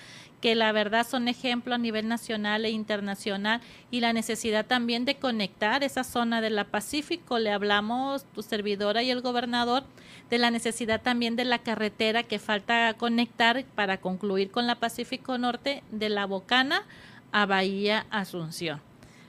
que 0.40 0.54
la 0.54 0.72
verdad 0.72 1.06
son 1.06 1.28
ejemplo 1.28 1.74
a 1.74 1.78
nivel 1.78 2.08
nacional 2.08 2.64
e 2.64 2.70
internacional, 2.70 3.60
y 3.90 4.00
la 4.00 4.12
necesidad 4.12 4.64
también 4.64 5.04
de 5.04 5.16
conectar 5.16 5.84
esa 5.84 6.02
zona 6.02 6.40
de 6.40 6.50
la 6.50 6.64
Pacífico. 6.64 7.38
Le 7.38 7.50
hablamos, 7.50 8.24
tu 8.32 8.42
servidora 8.42 9.02
y 9.02 9.10
el 9.10 9.20
gobernador, 9.20 9.84
de 10.30 10.38
la 10.38 10.50
necesidad 10.50 11.02
también 11.02 11.36
de 11.36 11.44
la 11.44 11.58
carretera 11.58 12.22
que 12.22 12.38
falta 12.38 12.94
conectar 12.94 13.64
para 13.74 13.98
concluir 13.98 14.50
con 14.50 14.66
la 14.66 14.76
Pacífico 14.76 15.36
Norte 15.36 15.82
de 15.90 16.08
la 16.08 16.24
Bocana 16.24 16.84
a 17.32 17.44
Bahía 17.44 18.06
Asunción 18.10 18.85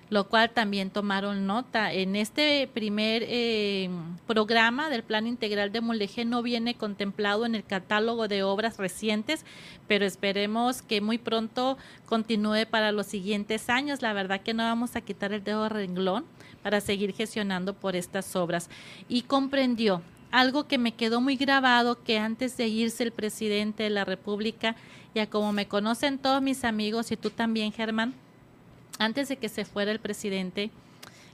lo 0.10 0.28
cual 0.28 0.52
también 0.52 0.90
tomaron 0.90 1.48
nota. 1.48 1.92
En 1.92 2.16
este 2.16 2.70
primer 2.74 3.24
eh, 3.26 3.90
programa 4.26 4.90
del 4.90 5.04
Plan 5.04 5.28
Integral 5.28 5.72
de 5.72 5.82
Mulegé 5.82 6.24
no 6.24 6.42
viene 6.42 6.76
contemplado 6.76 7.46
en 7.46 7.56
el 7.56 7.66
catálogo 7.66 8.28
de 8.28 8.44
obras 8.44 8.78
recientes, 8.78 9.46
pero 9.88 10.06
esperemos 10.06 10.82
que 10.82 11.02
muy 11.02 11.18
pronto 11.18 11.78
continúe 12.06 12.66
para 12.70 12.92
los 12.92 13.08
siguientes 13.08 13.70
años. 13.70 14.02
La 14.02 14.14
verdad 14.14 14.42
que 14.42 14.54
no 14.54 14.64
vamos 14.64 14.96
a 14.96 15.02
quitar 15.02 15.34
el 15.34 15.44
dedo 15.44 15.68
renglón 15.68 16.26
para 16.64 16.80
seguir 16.82 17.14
gestionando 17.14 17.74
por 17.74 17.96
estas 17.96 18.36
obras. 18.36 18.70
Y 19.10 19.24
comprendió 19.24 20.02
algo 20.32 20.68
que 20.68 20.78
me 20.78 20.94
quedó 20.94 21.22
muy 21.22 21.36
grabado, 21.36 22.04
que 22.04 22.18
antes 22.18 22.58
de 22.58 22.68
irse 22.68 23.04
el 23.04 23.12
presidente 23.12 23.84
de 23.84 23.90
la 23.90 24.06
República, 24.06 24.76
ya 25.16 25.30
como 25.30 25.52
me 25.54 25.68
conocen 25.68 26.18
todos 26.18 26.42
mis 26.42 26.64
amigos 26.64 27.12
y 27.12 27.18
tú 27.18 27.30
también, 27.30 27.72
Germán, 27.72 28.14
antes 28.98 29.30
de 29.30 29.38
que 29.38 29.50
se 29.50 29.66
fuera 29.66 29.92
el 29.92 30.00
presidente, 30.00 30.72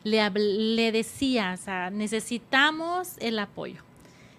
le, 0.03 0.29
le 0.29 0.91
decía, 0.91 1.55
o 1.60 1.63
sea, 1.63 1.89
necesitamos 1.89 3.15
el 3.20 3.39
apoyo. 3.39 3.82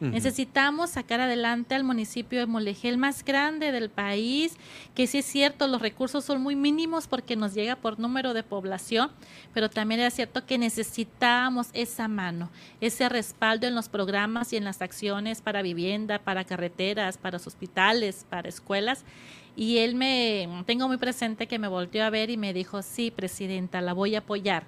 Necesitamos 0.01 0.91
sacar 0.91 1.21
adelante 1.21 1.75
al 1.75 1.85
municipio 1.85 2.41
de 2.41 2.47
Molegé, 2.47 2.89
el 2.89 2.99
más 2.99 3.25
grande 3.25 3.73
del 3.73 3.89
país, 3.89 4.57
que 4.95 5.07
sí 5.07 5.19
es 5.19 5.25
cierto, 5.25 5.67
los 5.67 5.81
recursos 5.81 6.25
son 6.25 6.43
muy 6.43 6.57
mínimos 6.57 7.07
porque 7.07 7.37
nos 7.37 7.55
llega 7.55 7.77
por 7.77 7.99
número 7.99 8.35
de 8.35 8.43
población, 8.43 9.11
pero 9.55 9.71
también 9.71 10.01
es 10.01 10.15
cierto 10.15 10.45
que 10.45 10.59
necesitamos 10.59 11.69
esa 11.73 12.09
mano, 12.09 12.51
ese 12.81 13.09
respaldo 13.09 13.67
en 13.67 13.75
los 13.75 13.89
programas 13.89 14.53
y 14.53 14.57
en 14.57 14.65
las 14.65 14.83
acciones 14.83 15.41
para 15.41 15.63
vivienda, 15.63 16.19
para 16.19 16.45
carreteras, 16.45 17.17
para 17.17 17.39
hospitales, 17.39 18.27
para 18.29 18.49
escuelas. 18.49 19.05
Y 19.57 19.79
él 19.79 19.95
me, 19.95 20.49
tengo 20.67 20.89
muy 20.89 20.97
presente 20.97 21.47
que 21.47 21.59
me 21.59 21.69
volteó 21.69 22.05
a 22.05 22.11
ver 22.11 22.31
y 22.31 22.37
me 22.37 22.53
dijo, 22.53 22.83
sí, 22.83 23.11
presidenta, 23.11 23.81
la 23.81 23.93
voy 23.93 24.17
a 24.17 24.19
apoyar. 24.19 24.65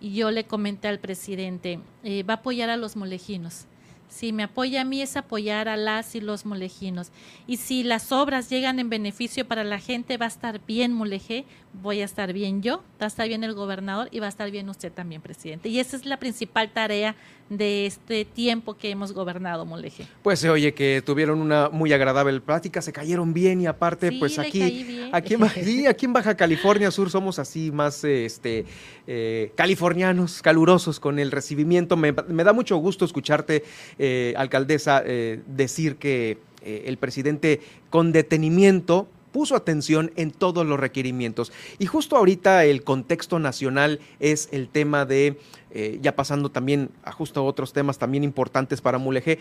Y 0.00 0.14
yo 0.14 0.30
le 0.30 0.44
comenté 0.44 0.88
al 0.88 0.98
presidente, 0.98 1.80
eh, 2.02 2.22
va 2.22 2.34
a 2.34 2.36
apoyar 2.38 2.70
a 2.70 2.76
los 2.76 2.96
molejinos. 2.96 3.66
Si 4.08 4.32
me 4.32 4.44
apoya 4.44 4.82
a 4.82 4.84
mí 4.84 5.02
es 5.02 5.16
apoyar 5.16 5.68
a 5.68 5.76
las 5.76 6.14
y 6.14 6.20
los 6.20 6.46
molejinos. 6.46 7.10
Y 7.46 7.56
si 7.56 7.82
las 7.82 8.12
obras 8.12 8.48
llegan 8.48 8.78
en 8.78 8.88
beneficio 8.88 9.46
para 9.46 9.64
la 9.64 9.78
gente, 9.78 10.16
va 10.16 10.26
a 10.26 10.28
estar 10.28 10.60
bien 10.64 10.92
Molejé, 10.92 11.44
voy 11.82 12.00
a 12.00 12.04
estar 12.04 12.32
bien 12.32 12.62
yo, 12.62 12.82
va 13.00 13.04
a 13.04 13.06
estar 13.06 13.28
bien 13.28 13.44
el 13.44 13.54
gobernador 13.54 14.08
y 14.10 14.20
va 14.20 14.26
a 14.26 14.28
estar 14.28 14.50
bien 14.50 14.68
usted 14.68 14.92
también, 14.92 15.20
presidente. 15.20 15.68
Y 15.68 15.80
esa 15.80 15.96
es 15.96 16.06
la 16.06 16.18
principal 16.18 16.70
tarea 16.72 17.16
de 17.48 17.86
este 17.86 18.24
tiempo 18.24 18.74
que 18.74 18.90
hemos 18.90 19.12
gobernado 19.12 19.64
Moleje. 19.64 20.06
Pues 20.22 20.40
se 20.40 20.50
oye 20.50 20.74
que 20.74 21.02
tuvieron 21.04 21.40
una 21.40 21.68
muy 21.68 21.92
agradable 21.92 22.40
plática, 22.40 22.82
se 22.82 22.92
cayeron 22.92 23.32
bien 23.32 23.60
y 23.60 23.66
aparte 23.66 24.12
pues 24.18 24.38
aquí, 24.38 25.08
aquí, 25.12 25.34
en, 25.34 25.86
aquí 25.86 26.06
en 26.06 26.12
Baja 26.12 26.36
California 26.36 26.90
Sur 26.90 27.10
somos 27.10 27.38
así 27.38 27.70
más 27.70 28.02
este, 28.04 28.64
eh, 29.06 29.52
californianos, 29.54 30.42
calurosos 30.42 30.98
con 30.98 31.18
el 31.18 31.30
recibimiento. 31.30 31.96
Me, 31.96 32.12
da 32.12 32.52
mucho 32.52 32.76
gusto 32.78 33.04
escucharte, 33.04 33.62
eh, 33.98 34.34
alcaldesa, 34.36 35.02
eh, 35.04 35.40
decir 35.46 35.96
que 35.96 36.38
el 36.62 36.96
presidente 36.98 37.60
con 37.90 38.10
detenimiento 38.10 39.06
puso 39.32 39.56
atención 39.56 40.12
en 40.16 40.30
todos 40.30 40.66
los 40.66 40.78
requerimientos. 40.80 41.52
Y 41.78 41.86
justo 41.86 42.16
ahorita 42.16 42.64
el 42.64 42.84
contexto 42.84 43.38
nacional 43.38 44.00
es 44.20 44.48
el 44.52 44.68
tema 44.68 45.04
de 45.04 45.38
eh, 45.78 45.98
ya 46.00 46.16
pasando 46.16 46.50
también 46.50 46.88
a 47.04 47.12
justo 47.12 47.44
otros 47.44 47.74
temas 47.74 47.98
también 47.98 48.24
importantes 48.24 48.80
para 48.80 48.96
Mulegé, 48.96 49.40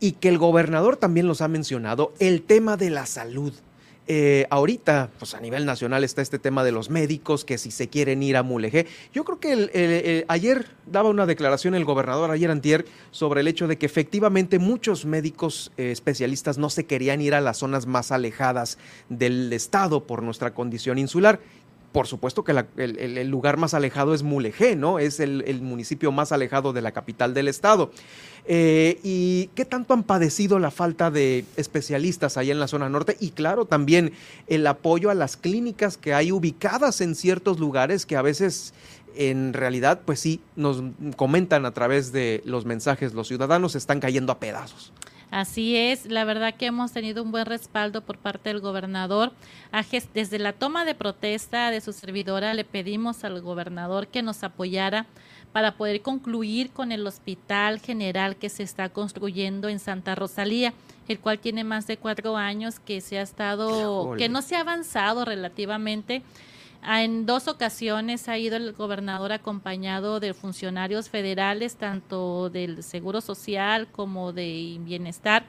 y 0.00 0.12
que 0.12 0.28
el 0.28 0.38
gobernador 0.38 0.96
también 0.96 1.28
los 1.28 1.40
ha 1.40 1.46
mencionado, 1.46 2.12
el 2.18 2.42
tema 2.42 2.76
de 2.76 2.90
la 2.90 3.06
salud. 3.06 3.52
Eh, 4.06 4.46
ahorita, 4.50 5.10
pues 5.18 5.34
a 5.34 5.40
nivel 5.40 5.64
nacional 5.66 6.02
está 6.02 6.20
este 6.22 6.38
tema 6.38 6.64
de 6.64 6.72
los 6.72 6.90
médicos, 6.90 7.44
que 7.44 7.58
si 7.58 7.70
se 7.70 7.88
quieren 7.88 8.22
ir 8.22 8.36
a 8.36 8.42
Mulegé. 8.42 8.86
Yo 9.12 9.24
creo 9.24 9.38
que 9.38 10.24
ayer 10.28 10.66
daba 10.90 11.08
una 11.08 11.26
declaración 11.26 11.74
el 11.74 11.84
gobernador, 11.84 12.30
ayer 12.30 12.50
antier, 12.50 12.84
sobre 13.10 13.40
el 13.40 13.48
hecho 13.48 13.68
de 13.68 13.78
que 13.78 13.86
efectivamente 13.86 14.58
muchos 14.58 15.04
médicos 15.04 15.72
eh, 15.76 15.90
especialistas 15.90 16.58
no 16.58 16.70
se 16.70 16.84
querían 16.84 17.20
ir 17.20 17.34
a 17.34 17.40
las 17.40 17.58
zonas 17.58 17.86
más 17.86 18.12
alejadas 18.12 18.78
del 19.08 19.52
estado 19.52 20.04
por 20.04 20.22
nuestra 20.22 20.52
condición 20.52 20.98
insular 20.98 21.40
por 21.92 22.06
supuesto 22.06 22.44
que 22.44 22.52
el, 22.76 23.28
lugar 23.28 23.56
más 23.56 23.74
alejado 23.74 24.14
es 24.14 24.22
Mulegé, 24.22 24.76
¿no? 24.76 24.98
Es 24.98 25.18
el, 25.18 25.60
municipio 25.62 26.12
más 26.12 26.30
alejado 26.30 26.72
de 26.72 26.82
la 26.82 26.92
capital 26.92 27.34
del 27.34 27.48
estado. 27.48 27.90
Eh, 28.46 28.98
¿Y 29.02 29.48
qué 29.54 29.64
tanto 29.64 29.92
han 29.94 30.04
padecido 30.04 30.58
la 30.58 30.70
falta 30.70 31.10
de 31.10 31.44
especialistas 31.56 32.36
allá 32.36 32.52
en 32.52 32.60
la 32.60 32.68
zona 32.68 32.88
norte? 32.88 33.16
Y 33.18 33.30
claro, 33.30 33.64
también 33.64 34.12
el 34.46 34.66
apoyo 34.66 35.10
a 35.10 35.14
las 35.14 35.36
clínicas 35.36 35.96
que 35.96 36.14
hay 36.14 36.32
ubicadas 36.32 37.00
en 37.00 37.14
ciertos 37.14 37.58
lugares 37.58 38.06
que 38.06 38.16
a 38.16 38.22
veces 38.22 38.72
en 39.16 39.52
realidad, 39.52 40.02
pues 40.04 40.20
sí, 40.20 40.40
nos 40.54 40.82
comentan 41.16 41.66
a 41.66 41.72
través 41.72 42.12
de 42.12 42.42
los 42.44 42.64
mensajes, 42.64 43.14
los 43.14 43.26
ciudadanos 43.26 43.74
están 43.74 43.98
cayendo 43.98 44.32
a 44.32 44.38
pedazos. 44.38 44.92
Así 45.30 45.76
es, 45.76 46.06
la 46.06 46.24
verdad 46.24 46.54
que 46.54 46.66
hemos 46.66 46.92
tenido 46.92 47.22
un 47.22 47.30
buen 47.30 47.46
respaldo 47.46 48.00
por 48.00 48.18
parte 48.18 48.48
del 48.48 48.60
gobernador. 48.60 49.32
Desde 50.12 50.38
la 50.40 50.52
toma 50.52 50.84
de 50.84 50.96
protesta 50.96 51.70
de 51.70 51.80
su 51.80 51.92
servidora 51.92 52.52
le 52.52 52.64
pedimos 52.64 53.22
al 53.22 53.40
gobernador 53.40 54.08
que 54.08 54.22
nos 54.22 54.42
apoyara 54.42 55.06
para 55.52 55.76
poder 55.76 56.02
concluir 56.02 56.70
con 56.70 56.90
el 56.90 57.06
hospital 57.06 57.80
general 57.80 58.36
que 58.36 58.48
se 58.48 58.64
está 58.64 58.88
construyendo 58.88 59.68
en 59.68 59.78
Santa 59.78 60.14
Rosalía, 60.14 60.74
el 61.08 61.20
cual 61.20 61.38
tiene 61.38 61.64
más 61.64 61.86
de 61.86 61.96
cuatro 61.96 62.36
años 62.36 62.80
que 62.80 63.00
se 63.00 63.18
ha 63.18 63.22
estado, 63.22 64.14
que 64.16 64.28
no 64.28 64.42
se 64.42 64.56
ha 64.56 64.60
avanzado 64.60 65.24
relativamente 65.24 66.22
en 66.82 67.26
dos 67.26 67.48
ocasiones 67.48 68.28
ha 68.28 68.38
ido 68.38 68.56
el 68.56 68.72
gobernador 68.72 69.32
acompañado 69.32 70.20
de 70.20 70.34
funcionarios 70.34 71.08
federales, 71.08 71.76
tanto 71.76 72.50
del 72.50 72.82
Seguro 72.82 73.20
Social 73.20 73.88
como 73.88 74.32
de 74.32 74.78
Bienestar, 74.80 75.44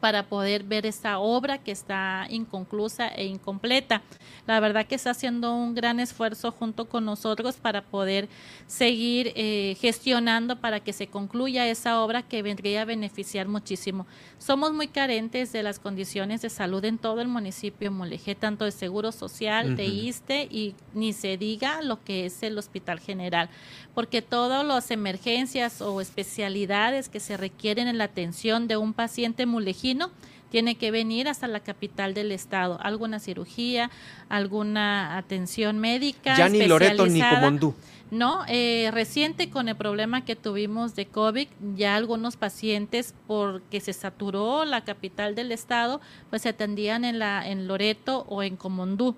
para 0.00 0.24
poder 0.28 0.62
ver 0.62 0.86
esta 0.86 1.18
obra 1.18 1.58
que 1.58 1.72
está 1.72 2.26
inconclusa 2.30 3.08
e 3.08 3.26
incompleta. 3.26 4.02
La 4.46 4.60
verdad 4.60 4.86
que 4.86 4.94
está 4.94 5.10
haciendo 5.10 5.54
un 5.54 5.74
gran 5.74 6.00
esfuerzo 6.00 6.52
junto 6.52 6.88
con 6.88 7.04
nosotros 7.04 7.56
para 7.56 7.82
poder 7.82 8.28
seguir 8.66 9.32
eh, 9.34 9.76
gestionando 9.80 10.60
para 10.60 10.80
que 10.80 10.92
se 10.92 11.08
concluya 11.08 11.66
esa 11.68 12.02
obra 12.02 12.22
que 12.22 12.42
vendría 12.42 12.82
a 12.82 12.84
beneficiar 12.84 13.48
muchísimo. 13.48 14.06
Somos 14.38 14.72
muy 14.72 14.88
carentes 14.88 15.52
de 15.52 15.62
las 15.62 15.78
condiciones 15.78 16.42
de 16.42 16.50
salud 16.50 16.84
en 16.84 16.98
todo 16.98 17.20
el 17.20 17.28
municipio 17.28 17.90
de 17.90 17.96
Moleje, 17.96 18.34
tanto 18.34 18.64
de 18.64 18.70
Seguro 18.70 19.12
Social, 19.12 19.76
de 19.76 19.86
ISTE 19.86 20.48
y 20.50 20.74
ni 20.94 21.12
se 21.12 21.36
diga 21.36 21.82
lo 21.82 22.02
que 22.04 22.26
es 22.26 22.42
el 22.42 22.56
Hospital 22.58 23.00
General, 23.00 23.50
porque 23.98 24.22
todas 24.22 24.64
las 24.64 24.92
emergencias 24.92 25.82
o 25.82 26.00
especialidades 26.00 27.08
que 27.08 27.18
se 27.18 27.36
requieren 27.36 27.88
en 27.88 27.98
la 27.98 28.04
atención 28.04 28.68
de 28.68 28.76
un 28.76 28.92
paciente 28.92 29.44
mulejino 29.44 30.12
tiene 30.52 30.76
que 30.76 30.92
venir 30.92 31.26
hasta 31.26 31.48
la 31.48 31.58
capital 31.58 32.14
del 32.14 32.30
estado, 32.30 32.78
alguna 32.80 33.18
cirugía, 33.18 33.90
alguna 34.28 35.16
atención 35.16 35.80
médica. 35.80 36.38
Ya 36.38 36.48
ni 36.48 36.64
Loreto 36.64 37.06
ni 37.06 37.20
Comondú. 37.20 37.74
No, 38.12 38.44
eh, 38.46 38.88
reciente 38.92 39.50
con 39.50 39.68
el 39.68 39.74
problema 39.74 40.24
que 40.24 40.36
tuvimos 40.36 40.94
de 40.94 41.06
COVID, 41.06 41.48
ya 41.74 41.96
algunos 41.96 42.36
pacientes, 42.36 43.16
porque 43.26 43.80
se 43.80 43.92
saturó 43.92 44.64
la 44.64 44.84
capital 44.84 45.34
del 45.34 45.50
estado, 45.50 46.00
pues 46.30 46.42
se 46.42 46.50
atendían 46.50 47.04
en, 47.04 47.18
la, 47.18 47.48
en 47.48 47.66
Loreto 47.66 48.24
o 48.28 48.44
en 48.44 48.54
Comondú. 48.54 49.16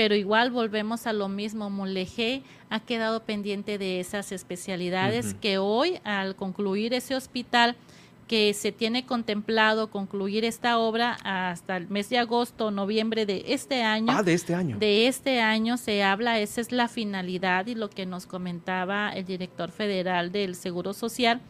Pero 0.00 0.14
igual 0.14 0.50
volvemos 0.50 1.06
a 1.06 1.12
lo 1.12 1.28
mismo, 1.28 1.68
Mulegé 1.68 2.42
ha 2.70 2.80
quedado 2.80 3.22
pendiente 3.24 3.76
de 3.76 4.00
esas 4.00 4.32
especialidades 4.32 5.34
que 5.34 5.58
hoy, 5.58 6.00
al 6.04 6.36
concluir 6.36 6.94
ese 6.94 7.14
hospital, 7.14 7.76
que 8.26 8.54
se 8.54 8.72
tiene 8.72 9.04
contemplado 9.04 9.90
concluir 9.90 10.46
esta 10.46 10.78
obra 10.78 11.18
hasta 11.22 11.76
el 11.76 11.90
mes 11.90 12.08
de 12.08 12.16
agosto 12.16 12.68
o 12.68 12.70
noviembre 12.70 13.26
de 13.26 13.44
este 13.48 13.82
año. 13.82 14.06
Ah, 14.08 14.22
de 14.22 14.32
este 14.32 14.54
año. 14.54 14.78
De 14.78 15.06
este 15.06 15.42
año 15.42 15.76
se 15.76 16.02
habla, 16.02 16.40
esa 16.40 16.62
es 16.62 16.72
la 16.72 16.88
finalidad 16.88 17.66
y 17.66 17.74
lo 17.74 17.90
que 17.90 18.06
nos 18.06 18.24
comentaba 18.24 19.10
el 19.10 19.26
director 19.26 19.70
federal 19.70 20.32
del 20.32 20.54
Seguro 20.54 20.94
Social 20.94 21.42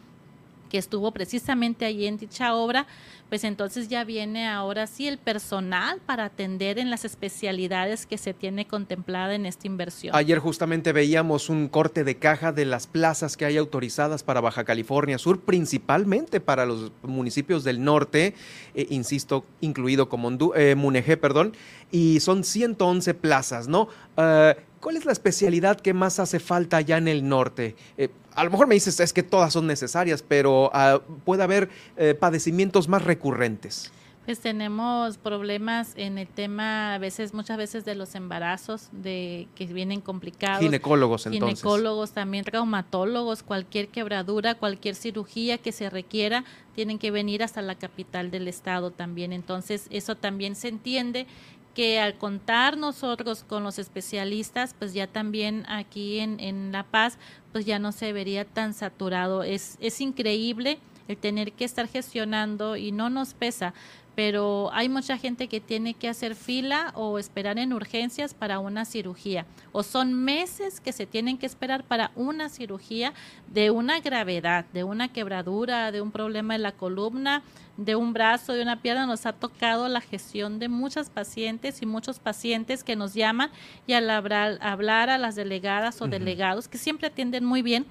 que 0.71 0.77
estuvo 0.77 1.11
precisamente 1.11 1.83
allí 1.83 2.07
en 2.07 2.17
dicha 2.17 2.55
obra, 2.55 2.87
pues 3.27 3.43
entonces 3.43 3.89
ya 3.89 4.05
viene 4.05 4.47
ahora 4.47 4.87
sí 4.87 5.05
el 5.05 5.17
personal 5.17 5.99
para 6.05 6.23
atender 6.23 6.79
en 6.79 6.89
las 6.89 7.03
especialidades 7.03 8.05
que 8.05 8.17
se 8.17 8.33
tiene 8.33 8.65
contemplada 8.65 9.35
en 9.35 9.45
esta 9.45 9.67
inversión. 9.67 10.15
Ayer 10.15 10.39
justamente 10.39 10.93
veíamos 10.93 11.49
un 11.49 11.67
corte 11.67 12.05
de 12.05 12.15
caja 12.15 12.53
de 12.53 12.63
las 12.63 12.87
plazas 12.87 13.35
que 13.35 13.43
hay 13.43 13.57
autorizadas 13.57 14.23
para 14.23 14.39
Baja 14.39 14.63
California 14.63 15.17
Sur, 15.17 15.41
principalmente 15.41 16.39
para 16.39 16.65
los 16.65 16.93
municipios 17.03 17.65
del 17.65 17.83
norte, 17.83 18.33
eh, 18.73 18.87
insisto, 18.91 19.43
incluido 19.59 20.07
como 20.07 20.31
eh, 20.55 20.75
Munejé, 20.75 21.17
perdón, 21.17 21.51
y 21.91 22.21
son 22.21 22.45
111 22.45 23.13
plazas, 23.15 23.67
¿no? 23.67 23.89
Uh, 24.15 24.53
¿Cuál 24.81 24.97
es 24.97 25.05
la 25.05 25.11
especialidad 25.11 25.79
que 25.79 25.93
más 25.93 26.19
hace 26.19 26.39
falta 26.39 26.77
allá 26.77 26.97
en 26.97 27.07
el 27.07 27.27
norte? 27.27 27.75
Eh, 27.97 28.09
a 28.33 28.43
lo 28.43 28.49
mejor 28.49 28.67
me 28.67 28.73
dices, 28.73 28.99
es 28.99 29.13
que 29.13 29.21
todas 29.21 29.53
son 29.53 29.67
necesarias, 29.67 30.23
pero 30.27 30.71
uh, 30.73 30.99
puede 31.23 31.43
haber 31.43 31.69
eh, 31.97 32.15
padecimientos 32.15 32.87
más 32.87 33.03
recurrentes. 33.03 33.91
Pues 34.25 34.39
tenemos 34.39 35.17
problemas 35.17 35.93
en 35.95 36.17
el 36.17 36.27
tema, 36.27 36.93
a 36.93 36.97
veces, 36.99 37.33
muchas 37.33 37.57
veces 37.57 37.85
de 37.85 37.95
los 37.95 38.13
embarazos, 38.13 38.89
de 38.91 39.47
que 39.55 39.65
vienen 39.65 39.99
complicados. 39.99 40.61
Ginecólogos, 40.61 41.25
entonces. 41.25 41.59
Ginecólogos, 41.59 42.11
también 42.11 42.45
traumatólogos, 42.45 43.41
cualquier 43.41 43.87
quebradura, 43.87 44.55
cualquier 44.55 44.95
cirugía 44.95 45.57
que 45.57 45.71
se 45.71 45.89
requiera, 45.89 46.43
tienen 46.75 46.99
que 46.99 47.09
venir 47.09 47.41
hasta 47.43 47.63
la 47.63 47.75
capital 47.75 48.29
del 48.29 48.47
estado 48.47 48.91
también. 48.91 49.33
Entonces, 49.33 49.87
eso 49.89 50.15
también 50.15 50.55
se 50.55 50.67
entiende 50.67 51.25
que 51.73 51.99
al 51.99 52.17
contar 52.17 52.77
nosotros 52.77 53.43
con 53.43 53.63
los 53.63 53.79
especialistas, 53.79 54.75
pues 54.77 54.93
ya 54.93 55.07
también 55.07 55.65
aquí 55.67 56.19
en, 56.19 56.39
en 56.39 56.71
La 56.71 56.83
Paz, 56.83 57.17
pues 57.51 57.65
ya 57.65 57.79
no 57.79 57.91
se 57.91 58.13
vería 58.13 58.45
tan 58.45 58.73
saturado. 58.73 59.43
Es, 59.43 59.77
es 59.79 60.01
increíble 60.01 60.79
el 61.07 61.17
tener 61.17 61.53
que 61.53 61.65
estar 61.65 61.87
gestionando 61.87 62.77
y 62.77 62.91
no 62.91 63.09
nos 63.09 63.33
pesa, 63.33 63.73
pero 64.15 64.69
hay 64.73 64.89
mucha 64.89 65.17
gente 65.17 65.47
que 65.47 65.61
tiene 65.61 65.93
que 65.93 66.09
hacer 66.09 66.35
fila 66.35 66.91
o 66.95 67.17
esperar 67.17 67.57
en 67.57 67.73
urgencias 67.73 68.33
para 68.33 68.59
una 68.59 68.85
cirugía, 68.85 69.45
o 69.71 69.83
son 69.83 70.13
meses 70.13 70.81
que 70.81 70.91
se 70.91 71.05
tienen 71.05 71.37
que 71.37 71.45
esperar 71.45 71.83
para 71.83 72.11
una 72.15 72.49
cirugía 72.49 73.13
de 73.47 73.71
una 73.71 73.99
gravedad, 73.99 74.65
de 74.73 74.83
una 74.83 75.07
quebradura, 75.07 75.91
de 75.91 76.01
un 76.01 76.11
problema 76.11 76.55
en 76.55 76.63
la 76.63 76.73
columna, 76.73 77.43
de 77.77 77.95
un 77.95 78.13
brazo, 78.13 78.53
de 78.53 78.61
una 78.61 78.81
pierna. 78.81 79.05
Nos 79.05 79.25
ha 79.25 79.33
tocado 79.33 79.87
la 79.87 80.01
gestión 80.01 80.59
de 80.59 80.67
muchas 80.67 81.09
pacientes 81.09 81.81
y 81.81 81.85
muchos 81.85 82.19
pacientes 82.19 82.83
que 82.83 82.95
nos 82.95 83.13
llaman 83.13 83.49
y 83.87 83.93
al 83.93 84.09
hablar, 84.09 84.59
hablar 84.61 85.09
a 85.09 85.17
las 85.17 85.35
delegadas 85.35 86.01
o 86.01 86.07
delegados, 86.07 86.67
que 86.67 86.77
siempre 86.77 87.07
atienden 87.07 87.45
muy 87.45 87.61
bien, 87.61 87.85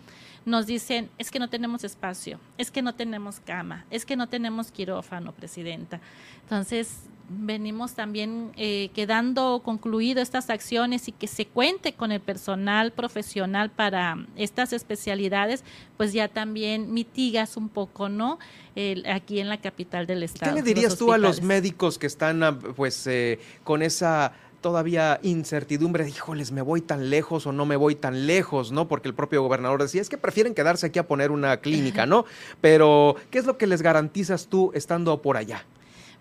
nos 0.45 0.67
dicen, 0.67 1.11
es 1.19 1.31
que 1.31 1.39
no 1.39 1.49
tenemos 1.49 1.85
espacio, 1.85 2.41
es 2.59 2.71
que 2.71 2.83
no 2.83 2.95
tenemos 2.95 3.41
cama, 3.41 3.85
es 3.91 4.05
que 4.05 4.17
no 4.17 4.29
tenemos 4.29 4.71
quirófano, 4.71 5.33
presidenta. 5.33 6.01
Entonces, 6.43 7.03
venimos 7.29 7.95
también 7.95 8.51
eh, 8.57 8.91
quedando 8.93 9.63
concluido 9.65 10.21
estas 10.21 10.51
acciones 10.51 11.07
y 11.07 11.13
que 11.13 11.29
se 11.29 11.47
cuente 11.47 11.93
con 11.93 12.11
el 12.11 12.21
personal 12.21 12.91
profesional 12.91 13.71
para 13.71 14.27
estas 14.35 14.73
especialidades, 14.73 15.63
pues 15.97 16.13
ya 16.13 16.27
también 16.27 16.93
mitigas 16.93 17.57
un 17.57 17.69
poco, 17.69 18.09
¿no? 18.09 18.39
aquí 19.13 19.41
en 19.41 19.49
la 19.49 19.61
capital 19.61 20.07
del 20.07 20.23
estado. 20.23 20.53
¿Qué 20.53 20.61
le 20.61 20.63
dirías 20.63 20.97
tú 20.97 21.13
a 21.13 21.19
los 21.19 21.43
médicos 21.43 21.99
que 21.99 22.07
están, 22.07 22.43
ah, 22.43 22.59
pues, 22.59 23.07
eh, 23.07 23.39
con 23.63 23.83
esa 23.83 24.33
todavía 24.61 25.19
incertidumbre, 25.23 26.09
híjoles, 26.09 26.53
me 26.53 26.63
voy 26.63 26.81
tan 26.81 27.11
lejos 27.11 27.47
o 27.47 27.53
no 27.53 27.67
me 27.67 27.77
voy 27.77 27.95
tan 27.95 28.27
lejos, 28.27 28.73
¿no? 28.73 28.89
Porque 28.89 29.09
el 29.09 29.15
propio 29.15 29.43
gobernador 29.43 29.83
decía, 29.83 30.01
es 30.01 30.09
que 30.09 30.19
prefieren 30.19 30.55
quedarse 30.55 30.87
aquí 30.87 30.99
a 30.99 31.07
poner 31.07 31.31
una 31.31 31.57
clínica, 31.59 32.07
¿no? 32.07 32.25
Pero, 32.61 33.17
¿qué 33.31 33.39
es 33.39 33.47
lo 33.47 33.59
que 33.59 33.67
les 33.67 33.83
garantizas 33.83 34.47
tú 34.47 34.71
estando 34.75 35.21
por 35.23 35.37
allá? 35.37 35.65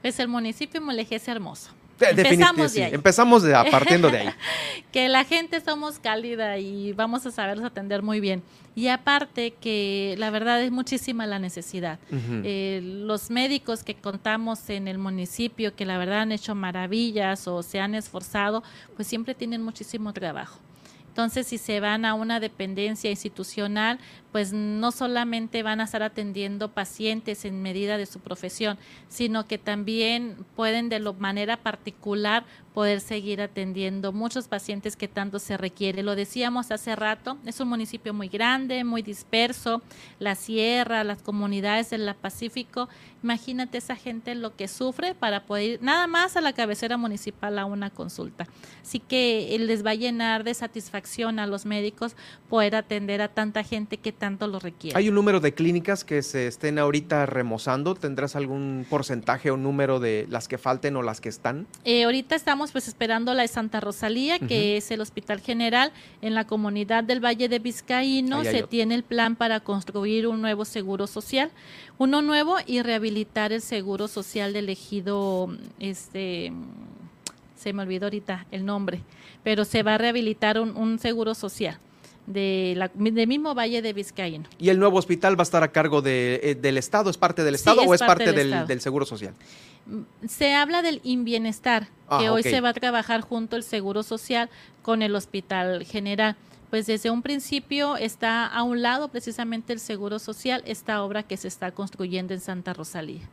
Pues 0.01 0.19
el 0.19 0.27
municipio 0.27 0.81
Mulegé 0.81 1.15
es 1.15 1.27
hermoso. 1.27 1.71
Empezamos 2.01 2.73
de 2.73 2.83
ahí. 2.83 2.93
Empezamos 2.93 3.43
de, 3.43 3.53
partiendo 3.71 4.09
de 4.09 4.19
ahí. 4.19 4.29
que 4.91 5.09
la 5.09 5.23
gente 5.23 5.61
somos 5.61 5.99
cálida 5.99 6.57
y 6.57 6.93
vamos 6.93 7.25
a 7.25 7.31
saberlos 7.31 7.65
atender 7.65 8.01
muy 8.01 8.19
bien. 8.19 8.43
Y 8.75 8.87
aparte 8.87 9.51
que 9.59 10.15
la 10.17 10.29
verdad 10.29 10.61
es 10.61 10.71
muchísima 10.71 11.27
la 11.27 11.39
necesidad. 11.39 11.99
Eh, 12.11 12.79
los 12.81 13.29
médicos 13.29 13.83
que 13.83 13.95
contamos 13.95 14.69
en 14.69 14.87
el 14.87 14.97
municipio, 14.97 15.75
que 15.75 15.85
la 15.85 15.97
verdad 15.97 16.21
han 16.21 16.31
hecho 16.31 16.55
maravillas 16.55 17.47
o 17.47 17.61
se 17.61 17.79
han 17.79 17.95
esforzado, 17.95 18.63
pues 18.95 19.07
siempre 19.07 19.35
tienen 19.35 19.61
muchísimo 19.61 20.13
trabajo. 20.13 20.59
Entonces, 21.19 21.47
si 21.47 21.57
se 21.57 21.81
van 21.81 22.05
a 22.05 22.13
una 22.13 22.39
dependencia 22.39 23.09
institucional, 23.09 23.99
pues 24.31 24.53
no 24.53 24.91
solamente 24.91 25.63
van 25.63 25.81
a 25.81 25.83
estar 25.83 26.01
atendiendo 26.01 26.71
pacientes 26.71 27.43
en 27.43 27.61
medida 27.61 27.97
de 27.97 28.05
su 28.05 28.21
profesión, 28.21 28.77
sino 29.09 29.45
que 29.45 29.57
también 29.57 30.37
pueden 30.55 30.87
de 30.87 30.99
manera 30.99 31.57
particular 31.57 32.45
poder 32.73 33.01
seguir 33.01 33.41
atendiendo 33.41 34.13
muchos 34.13 34.47
pacientes 34.47 34.95
que 34.95 35.09
tanto 35.09 35.39
se 35.39 35.57
requiere. 35.57 36.03
Lo 36.03 36.15
decíamos 36.15 36.71
hace 36.71 36.95
rato, 36.95 37.37
es 37.45 37.59
un 37.59 37.67
municipio 37.67 38.13
muy 38.13 38.29
grande, 38.29 38.85
muy 38.85 39.01
disperso, 39.01 39.81
la 40.19 40.35
sierra, 40.35 41.03
las 41.03 41.21
comunidades 41.21 41.89
del 41.89 42.15
Pacífico. 42.15 42.87
Imagínate 43.23 43.79
esa 43.79 43.97
gente 43.97 44.35
lo 44.35 44.55
que 44.55 44.69
sufre 44.69 45.15
para 45.15 45.43
poder 45.43 45.71
ir 45.71 45.79
nada 45.81 46.07
más 46.07 46.37
a 46.37 46.41
la 46.41 46.53
cabecera 46.53 46.95
municipal 46.95 47.59
a 47.59 47.65
una 47.65 47.89
consulta. 47.89 48.47
Así 48.81 48.99
que 48.99 49.57
les 49.59 49.85
va 49.85 49.91
a 49.91 49.95
llenar 49.95 50.45
de 50.45 50.53
satisfacción 50.53 51.08
a 51.39 51.47
los 51.47 51.65
médicos 51.65 52.15
poder 52.49 52.75
atender 52.75 53.21
a 53.21 53.29
tanta 53.29 53.63
gente 53.63 53.97
que 53.97 54.11
tanto 54.11 54.47
lo 54.47 54.59
requiere. 54.59 54.97
¿Hay 54.97 55.09
un 55.09 55.15
número 55.15 55.39
de 55.39 55.53
clínicas 55.53 56.03
que 56.03 56.21
se 56.21 56.47
estén 56.47 56.77
ahorita 56.77 57.25
remozando? 57.25 57.95
¿Tendrás 57.95 58.35
algún 58.35 58.85
porcentaje 58.89 59.49
o 59.49 59.57
número 59.57 59.99
de 59.99 60.27
las 60.29 60.47
que 60.47 60.57
falten 60.57 60.95
o 60.95 61.01
las 61.01 61.19
que 61.19 61.29
están? 61.29 61.67
Eh, 61.83 62.03
ahorita 62.03 62.35
estamos 62.35 62.71
pues 62.71 62.87
esperando 62.87 63.33
la 63.33 63.41
de 63.41 63.47
Santa 63.47 63.79
Rosalía, 63.79 64.39
que 64.39 64.77
es 64.77 64.91
el 64.91 65.01
Hospital 65.01 65.41
General. 65.41 65.91
En 66.21 66.35
la 66.35 66.45
comunidad 66.45 67.03
del 67.03 67.23
Valle 67.23 67.49
de 67.49 67.59
Vizcaíno 67.59 68.43
se 68.43 68.63
tiene 68.63 68.95
el 68.95 69.03
plan 69.03 69.35
para 69.35 69.59
construir 69.59 70.27
un 70.27 70.41
nuevo 70.41 70.63
seguro 70.63 71.07
social, 71.07 71.51
uno 71.97 72.21
nuevo 72.21 72.57
y 72.65 72.81
rehabilitar 72.81 73.51
el 73.51 73.61
seguro 73.61 74.07
social 74.07 74.53
del 74.53 74.69
ejido, 74.69 75.49
este, 75.79 76.53
se 77.59 77.73
me 77.73 77.83
olvidó 77.83 78.05
ahorita 78.05 78.45
el 78.51 78.65
nombre, 78.65 79.01
pero 79.43 79.65
se 79.65 79.83
va 79.83 79.95
a 79.95 79.97
rehabilitar 79.97 80.59
un, 80.59 80.99
seguro 80.99 81.35
social. 81.35 81.77
De 82.25 82.75
la, 82.77 82.91
del 82.93 83.25
mismo 83.25 83.55
Valle 83.55 83.81
de 83.81 83.91
Vizcaíno. 83.91 84.47
¿Y 84.59 84.69
el 84.69 84.77
nuevo 84.77 84.99
hospital 84.99 85.35
va 85.35 85.41
a 85.41 85.43
estar 85.43 85.63
a 85.63 85.71
cargo 85.71 86.03
de, 86.03 86.39
eh, 86.43 86.53
del 86.53 86.77
Estado? 86.77 87.09
¿Es 87.09 87.17
parte 87.17 87.43
del 87.43 87.55
Estado 87.55 87.81
o 87.81 87.91
es 87.91 88.01
parte, 88.01 88.33
del, 88.33 88.67
del, 88.67 88.81
Seguro 88.81 89.03
Social? 89.07 89.33
se 90.27 90.53
habla 90.53 90.83
del 90.83 91.01
inbienestar, 91.03 91.87
que 92.19 92.27
ah, 92.27 92.33
hoy 92.33 92.43
se 92.43 92.61
va 92.61 92.69
a 92.69 92.73
trabajar 92.73 93.21
junto 93.21 93.55
el 93.55 93.63
Seguro 93.63 94.03
Social 94.03 94.49
con 94.83 95.01
el 95.01 95.15
Hospital 95.15 95.83
General. 95.85 96.35
Pues 96.69 96.85
desde 96.85 97.09
un 97.09 97.23
principio 97.23 97.97
está 97.97 98.45
a 98.45 98.61
un 98.63 98.81
lado 98.81 99.07
precisamente 99.09 99.73
el 99.73 99.79
Seguro 99.79 100.19
Social, 100.19 100.61
esta 100.65 101.03
obra 101.03 101.23
que 101.23 101.35
se 101.35 101.47
está 101.47 101.71
construyendo 101.71 102.33
en 102.33 102.41
Santa 102.41 102.73
Rosalía. 102.73 103.27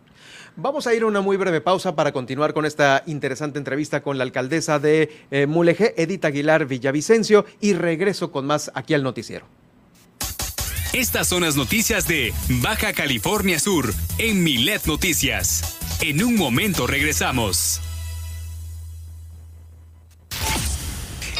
Vamos 0.56 0.86
a 0.86 0.94
ir 0.94 1.02
a 1.02 1.06
una 1.06 1.20
muy 1.20 1.36
breve 1.36 1.60
pausa 1.60 1.94
para 1.94 2.12
continuar 2.12 2.54
con 2.54 2.64
esta 2.64 3.02
interesante 3.06 3.58
entrevista 3.58 4.02
con 4.02 4.16
la 4.16 4.24
alcaldesa 4.24 4.78
de 4.78 5.10
eh, 5.30 5.46
Mulegé, 5.46 5.94
Edith 5.98 6.24
Aguilar 6.24 6.64
Villavicencio, 6.64 7.44
y 7.60 7.74
regreso 7.74 8.32
con 8.32 8.46
más 8.46 8.70
aquí 8.74 8.94
al 8.94 9.02
noticiero. 9.02 9.46
Estas 10.94 11.28
son 11.28 11.42
las 11.42 11.56
noticias 11.56 12.08
de 12.08 12.32
Baja 12.62 12.94
California 12.94 13.58
Sur 13.58 13.92
en 14.16 14.42
Milet 14.42 14.86
Noticias. 14.86 15.76
En 16.00 16.24
un 16.24 16.36
momento 16.36 16.86
regresamos. 16.86 17.82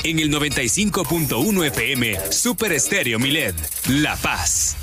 En 0.06 0.20
el 0.20 0.30
95.1 0.30 1.66
FM, 1.66 2.30
Super 2.30 2.70
Estéreo 2.70 3.18
Milet, 3.18 3.56
La 3.88 4.14
Paz. 4.14 4.76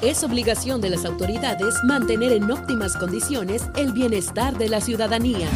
Es 0.00 0.24
obligación 0.24 0.80
de 0.80 0.88
las 0.88 1.04
autoridades 1.04 1.74
mantener 1.86 2.32
en 2.32 2.50
óptimas 2.50 2.96
condiciones 2.96 3.64
el 3.76 3.92
bienestar 3.92 4.56
de 4.56 4.70
la 4.70 4.80
ciudadanía. 4.80 5.50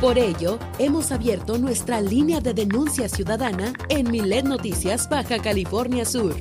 Por 0.00 0.18
ello, 0.18 0.58
hemos 0.80 1.12
abierto 1.12 1.56
nuestra 1.58 2.00
línea 2.00 2.40
de 2.40 2.52
denuncia 2.52 3.08
ciudadana 3.08 3.72
en 3.88 4.10
Milet 4.10 4.44
Noticias 4.44 5.08
Baja 5.08 5.38
California 5.38 6.04
Sur 6.04 6.34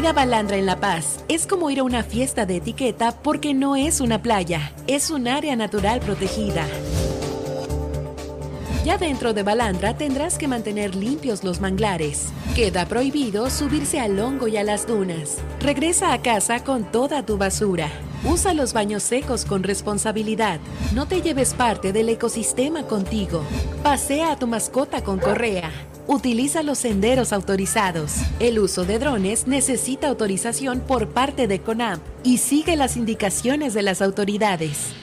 Ir 0.02 0.08
a 0.08 0.12
Balandra 0.12 0.56
en 0.56 0.66
La 0.66 0.80
Paz 0.80 1.20
es 1.28 1.46
como 1.46 1.70
ir 1.70 1.78
a 1.78 1.84
una 1.84 2.02
fiesta 2.02 2.44
de 2.44 2.56
etiqueta 2.56 3.12
porque 3.22 3.54
no 3.54 3.76
es 3.76 4.00
una 4.00 4.20
playa, 4.20 4.72
es 4.88 5.10
un 5.10 5.28
área 5.28 5.54
natural 5.54 6.00
protegida. 6.00 6.66
Ya 8.84 8.98
dentro 8.98 9.32
de 9.32 9.44
Balandra 9.44 9.96
tendrás 9.96 10.38
que 10.38 10.48
mantener 10.48 10.96
limpios 10.96 11.44
los 11.44 11.60
manglares. 11.60 12.32
Queda 12.56 12.86
prohibido 12.86 13.48
subirse 13.48 14.00
al 14.00 14.18
hongo 14.18 14.48
y 14.48 14.56
a 14.56 14.64
las 14.64 14.88
dunas. 14.88 15.38
Regresa 15.60 16.12
a 16.12 16.20
casa 16.20 16.64
con 16.64 16.82
toda 16.82 17.24
tu 17.24 17.38
basura. 17.38 17.88
Usa 18.24 18.54
los 18.54 18.72
baños 18.72 19.04
secos 19.04 19.44
con 19.44 19.62
responsabilidad. 19.62 20.58
No 20.96 21.06
te 21.06 21.22
lleves 21.22 21.54
parte 21.54 21.92
del 21.92 22.08
ecosistema 22.08 22.88
contigo. 22.88 23.44
Pasea 23.84 24.32
a 24.32 24.36
tu 24.36 24.48
mascota 24.48 25.04
con 25.04 25.20
correa. 25.20 25.70
Utiliza 26.08 26.64
los 26.64 26.78
senderos 26.78 27.32
autorizados. 27.32 28.14
El 28.40 28.58
uso 28.58 28.84
de 28.84 28.98
drones 28.98 29.46
necesita 29.46 30.08
autorización 30.08 30.80
por 30.80 31.08
parte 31.08 31.46
de 31.46 31.60
CONAMP 31.60 32.02
y 32.24 32.38
sigue 32.38 32.76
las 32.76 32.96
indicaciones 32.96 33.72
de 33.72 33.82
las 33.82 34.02
autoridades. 34.02 34.94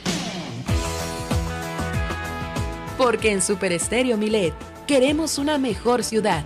Porque 2.97 3.31
en 3.31 3.41
Super 3.41 3.71
Estéreo 3.71 4.17
Milet 4.17 4.53
queremos 4.87 5.37
una 5.37 5.57
mejor 5.57 6.03
ciudad. 6.03 6.43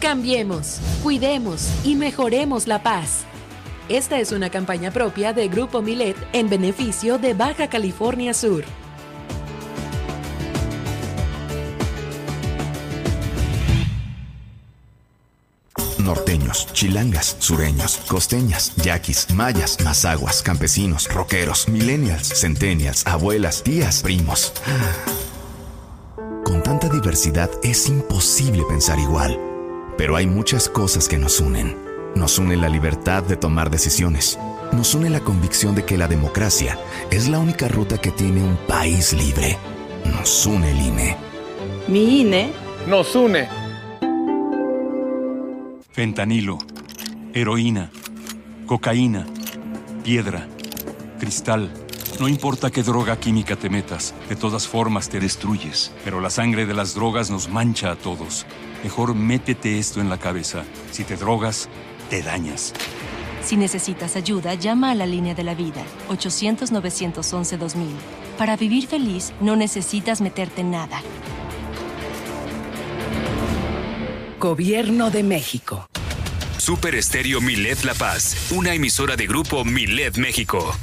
Cambiemos, 0.00 0.80
cuidemos 1.04 1.68
y 1.84 1.94
mejoremos 1.94 2.66
la 2.66 2.82
paz. 2.82 3.24
Esta 3.88 4.18
es 4.18 4.32
una 4.32 4.50
campaña 4.50 4.90
propia 4.90 5.32
de 5.32 5.46
Grupo 5.46 5.82
Milet 5.82 6.16
en 6.32 6.50
beneficio 6.50 7.18
de 7.18 7.34
Baja 7.34 7.68
California 7.68 8.34
Sur. 8.34 8.64
Norteños, 16.04 16.68
chilangas, 16.72 17.36
sureños, 17.38 18.00
costeñas, 18.06 18.72
yaquis, 18.76 19.30
mayas, 19.34 19.78
mazaguas, 19.82 20.42
campesinos, 20.42 21.08
rockeros, 21.12 21.68
millennials, 21.68 22.28
centennials, 22.28 23.06
abuelas, 23.06 23.62
tías, 23.62 24.02
primos. 24.02 24.52
Con 26.44 26.62
tanta 26.62 26.88
diversidad 26.88 27.50
es 27.62 27.88
imposible 27.88 28.62
pensar 28.68 28.98
igual, 28.98 29.38
pero 29.96 30.16
hay 30.16 30.26
muchas 30.26 30.68
cosas 30.68 31.08
que 31.08 31.18
nos 31.18 31.40
unen. 31.40 31.76
Nos 32.14 32.38
une 32.38 32.56
la 32.56 32.68
libertad 32.68 33.22
de 33.24 33.36
tomar 33.36 33.70
decisiones. 33.70 34.38
Nos 34.72 34.94
une 34.94 35.10
la 35.10 35.20
convicción 35.20 35.74
de 35.74 35.84
que 35.84 35.98
la 35.98 36.06
democracia 36.06 36.78
es 37.10 37.28
la 37.28 37.38
única 37.38 37.66
ruta 37.66 37.98
que 37.98 38.10
tiene 38.10 38.42
un 38.42 38.56
país 38.68 39.12
libre. 39.12 39.58
Nos 40.04 40.46
une 40.46 40.70
el 40.70 40.80
INE. 40.80 41.16
Mi 41.88 42.20
INE 42.20 42.52
nos 42.86 43.14
une 43.16 43.63
fentanilo, 45.94 46.58
heroína, 47.34 47.88
cocaína, 48.66 49.26
piedra, 50.02 50.48
cristal. 51.20 51.70
No 52.18 52.26
importa 52.26 52.72
qué 52.72 52.82
droga 52.82 53.20
química 53.20 53.54
te 53.54 53.70
metas, 53.70 54.12
de 54.28 54.34
todas 54.34 54.66
formas 54.66 55.08
te 55.08 55.20
destruyes. 55.20 55.92
Pero 56.02 56.20
la 56.20 56.30
sangre 56.30 56.66
de 56.66 56.74
las 56.74 56.94
drogas 56.94 57.30
nos 57.30 57.48
mancha 57.48 57.92
a 57.92 57.96
todos. 57.96 58.44
Mejor 58.82 59.14
métete 59.14 59.78
esto 59.78 60.00
en 60.00 60.10
la 60.10 60.18
cabeza. 60.18 60.64
Si 60.90 61.04
te 61.04 61.16
drogas, 61.16 61.68
te 62.10 62.22
dañas. 62.22 62.74
Si 63.44 63.56
necesitas 63.56 64.16
ayuda, 64.16 64.54
llama 64.54 64.90
a 64.90 64.94
la 64.96 65.06
línea 65.06 65.36
de 65.36 65.44
la 65.44 65.54
vida, 65.54 65.84
800-911-2000. 66.08 67.86
Para 68.36 68.56
vivir 68.56 68.88
feliz, 68.88 69.32
no 69.40 69.54
necesitas 69.54 70.20
meterte 70.20 70.62
en 70.62 70.72
nada. 70.72 71.00
Gobierno 74.38 75.10
de 75.10 75.22
México. 75.22 75.88
Super 76.58 76.94
Estéreo 76.94 77.40
Milet 77.40 77.84
La 77.84 77.94
Paz, 77.94 78.48
una 78.50 78.74
emisora 78.74 79.16
de 79.16 79.26
grupo 79.26 79.64
Milet 79.64 80.16
México. 80.16 80.74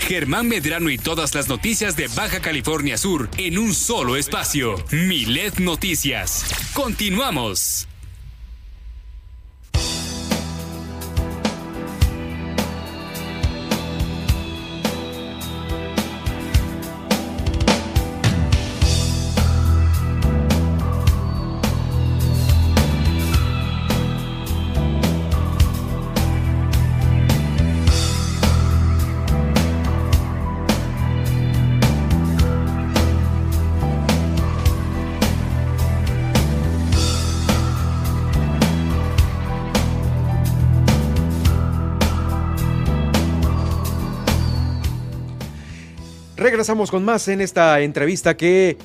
Germán 0.00 0.48
Medrano 0.48 0.90
y 0.90 0.98
todas 0.98 1.34
las 1.34 1.48
noticias 1.48 1.96
de 1.96 2.08
Baja 2.08 2.40
California 2.40 2.98
Sur 2.98 3.30
en 3.38 3.56
un 3.58 3.72
solo 3.72 4.16
espacio. 4.16 4.74
Milet 4.90 5.58
Noticias. 5.58 6.44
Continuamos. 6.74 7.88
Regresamos 46.62 46.92
con 46.92 47.04
más 47.04 47.26
en 47.26 47.40
esta 47.40 47.80
entrevista 47.80 48.36
que 48.36 48.78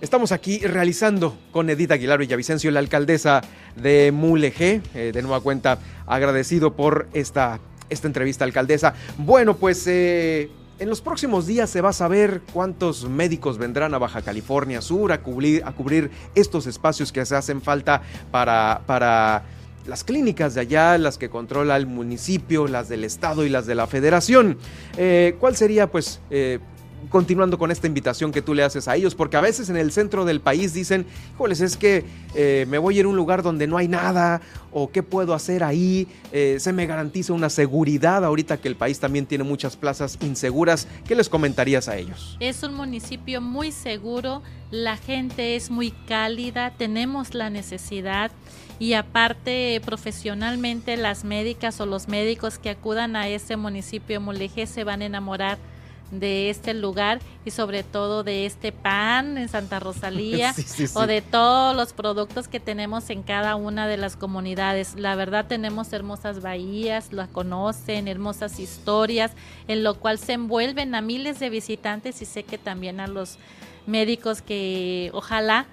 estamos 0.00 0.32
aquí 0.32 0.58
realizando 0.60 1.36
con 1.50 1.68
Edith 1.68 1.90
Aguilar 1.90 2.18
Villavicencio, 2.18 2.70
la 2.70 2.78
alcaldesa 2.78 3.42
de 3.76 4.10
Mulegé. 4.10 4.80
Eh, 4.94 5.10
de 5.12 5.20
nueva 5.20 5.42
cuenta, 5.42 5.78
agradecido 6.06 6.74
por 6.74 7.08
esta, 7.12 7.60
esta 7.90 8.06
entrevista, 8.06 8.46
alcaldesa. 8.46 8.94
Bueno, 9.18 9.54
pues 9.54 9.86
eh, 9.86 10.48
en 10.78 10.88
los 10.88 11.02
próximos 11.02 11.46
días 11.46 11.68
se 11.68 11.82
va 11.82 11.90
a 11.90 11.92
saber 11.92 12.40
cuántos 12.54 13.06
médicos 13.06 13.58
vendrán 13.58 13.92
a 13.92 13.98
Baja 13.98 14.22
California 14.22 14.80
Sur 14.80 15.12
a 15.12 15.20
cubrir, 15.20 15.62
a 15.66 15.72
cubrir 15.72 16.10
estos 16.34 16.66
espacios 16.66 17.12
que 17.12 17.26
se 17.26 17.36
hacen 17.36 17.60
falta 17.60 18.00
para... 18.30 18.80
para 18.86 19.44
las 19.86 20.04
clínicas 20.04 20.54
de 20.54 20.60
allá, 20.60 20.98
las 20.98 21.18
que 21.18 21.28
controla 21.28 21.76
el 21.76 21.86
municipio, 21.86 22.68
las 22.68 22.88
del 22.88 23.04
estado 23.04 23.44
y 23.44 23.48
las 23.48 23.66
de 23.66 23.74
la 23.74 23.86
federación. 23.86 24.58
Eh, 24.96 25.36
¿Cuál 25.40 25.56
sería, 25.56 25.90
pues, 25.90 26.20
eh, 26.30 26.60
continuando 27.10 27.58
con 27.58 27.72
esta 27.72 27.88
invitación 27.88 28.30
que 28.30 28.42
tú 28.42 28.54
le 28.54 28.62
haces 28.62 28.86
a 28.86 28.94
ellos? 28.94 29.16
Porque 29.16 29.36
a 29.36 29.40
veces 29.40 29.68
en 29.68 29.76
el 29.76 29.90
centro 29.90 30.24
del 30.24 30.40
país 30.40 30.72
dicen, 30.72 31.04
híjoles, 31.34 31.60
es 31.60 31.76
que 31.76 32.04
eh, 32.36 32.64
me 32.68 32.78
voy 32.78 32.96
a 32.96 33.00
ir 33.00 33.06
a 33.06 33.08
un 33.08 33.16
lugar 33.16 33.42
donde 33.42 33.66
no 33.66 33.76
hay 33.76 33.88
nada, 33.88 34.40
o 34.70 34.90
qué 34.90 35.02
puedo 35.02 35.34
hacer 35.34 35.64
ahí, 35.64 36.08
se 36.32 36.72
me 36.72 36.86
garantiza 36.86 37.34
una 37.34 37.50
seguridad 37.50 38.24
ahorita 38.24 38.56
que 38.56 38.68
el 38.68 38.76
país 38.76 38.98
también 38.98 39.26
tiene 39.26 39.44
muchas 39.44 39.76
plazas 39.76 40.16
inseguras. 40.22 40.88
¿Qué 41.06 41.14
les 41.14 41.28
comentarías 41.28 41.88
a 41.88 41.96
ellos? 41.98 42.38
Es 42.40 42.62
un 42.62 42.72
municipio 42.72 43.42
muy 43.42 43.70
seguro, 43.70 44.42
la 44.70 44.96
gente 44.96 45.56
es 45.56 45.70
muy 45.70 45.90
cálida, 45.90 46.72
tenemos 46.78 47.34
la 47.34 47.50
necesidad 47.50 48.30
y 48.82 48.94
aparte 48.94 49.80
profesionalmente 49.84 50.96
las 50.96 51.22
médicas 51.22 51.80
o 51.80 51.86
los 51.86 52.08
médicos 52.08 52.58
que 52.58 52.68
acudan 52.68 53.14
a 53.14 53.28
este 53.28 53.56
municipio 53.56 54.16
de 54.16 54.18
Mulegé 54.18 54.66
se 54.66 54.82
van 54.82 55.02
a 55.02 55.04
enamorar 55.04 55.56
de 56.10 56.50
este 56.50 56.74
lugar 56.74 57.20
y 57.44 57.52
sobre 57.52 57.84
todo 57.84 58.24
de 58.24 58.44
este 58.44 58.72
pan 58.72 59.38
en 59.38 59.48
Santa 59.48 59.78
Rosalía 59.78 60.52
o 60.94 61.06
de 61.06 61.22
todos 61.22 61.76
los 61.76 61.92
productos 61.92 62.48
que 62.48 62.58
tenemos 62.58 63.08
en 63.10 63.22
cada 63.22 63.54
una 63.54 63.86
de 63.86 63.98
las 63.98 64.16
comunidades. 64.16 64.96
La 64.96 65.14
verdad 65.14 65.46
tenemos 65.46 65.92
hermosas 65.92 66.42
bahías, 66.42 67.12
las 67.12 67.28
conocen, 67.28 68.08
hermosas 68.08 68.58
historias, 68.58 69.30
en 69.68 69.84
lo 69.84 69.94
cual 70.00 70.18
se 70.18 70.32
envuelven 70.32 70.96
a 70.96 71.02
miles 71.02 71.38
de 71.38 71.50
visitantes 71.50 72.20
y 72.20 72.24
sé 72.24 72.42
que 72.42 72.58
también 72.58 72.98
a 72.98 73.06
los 73.06 73.38
médicos 73.86 74.42
que 74.42 75.12
ojalá 75.14 75.68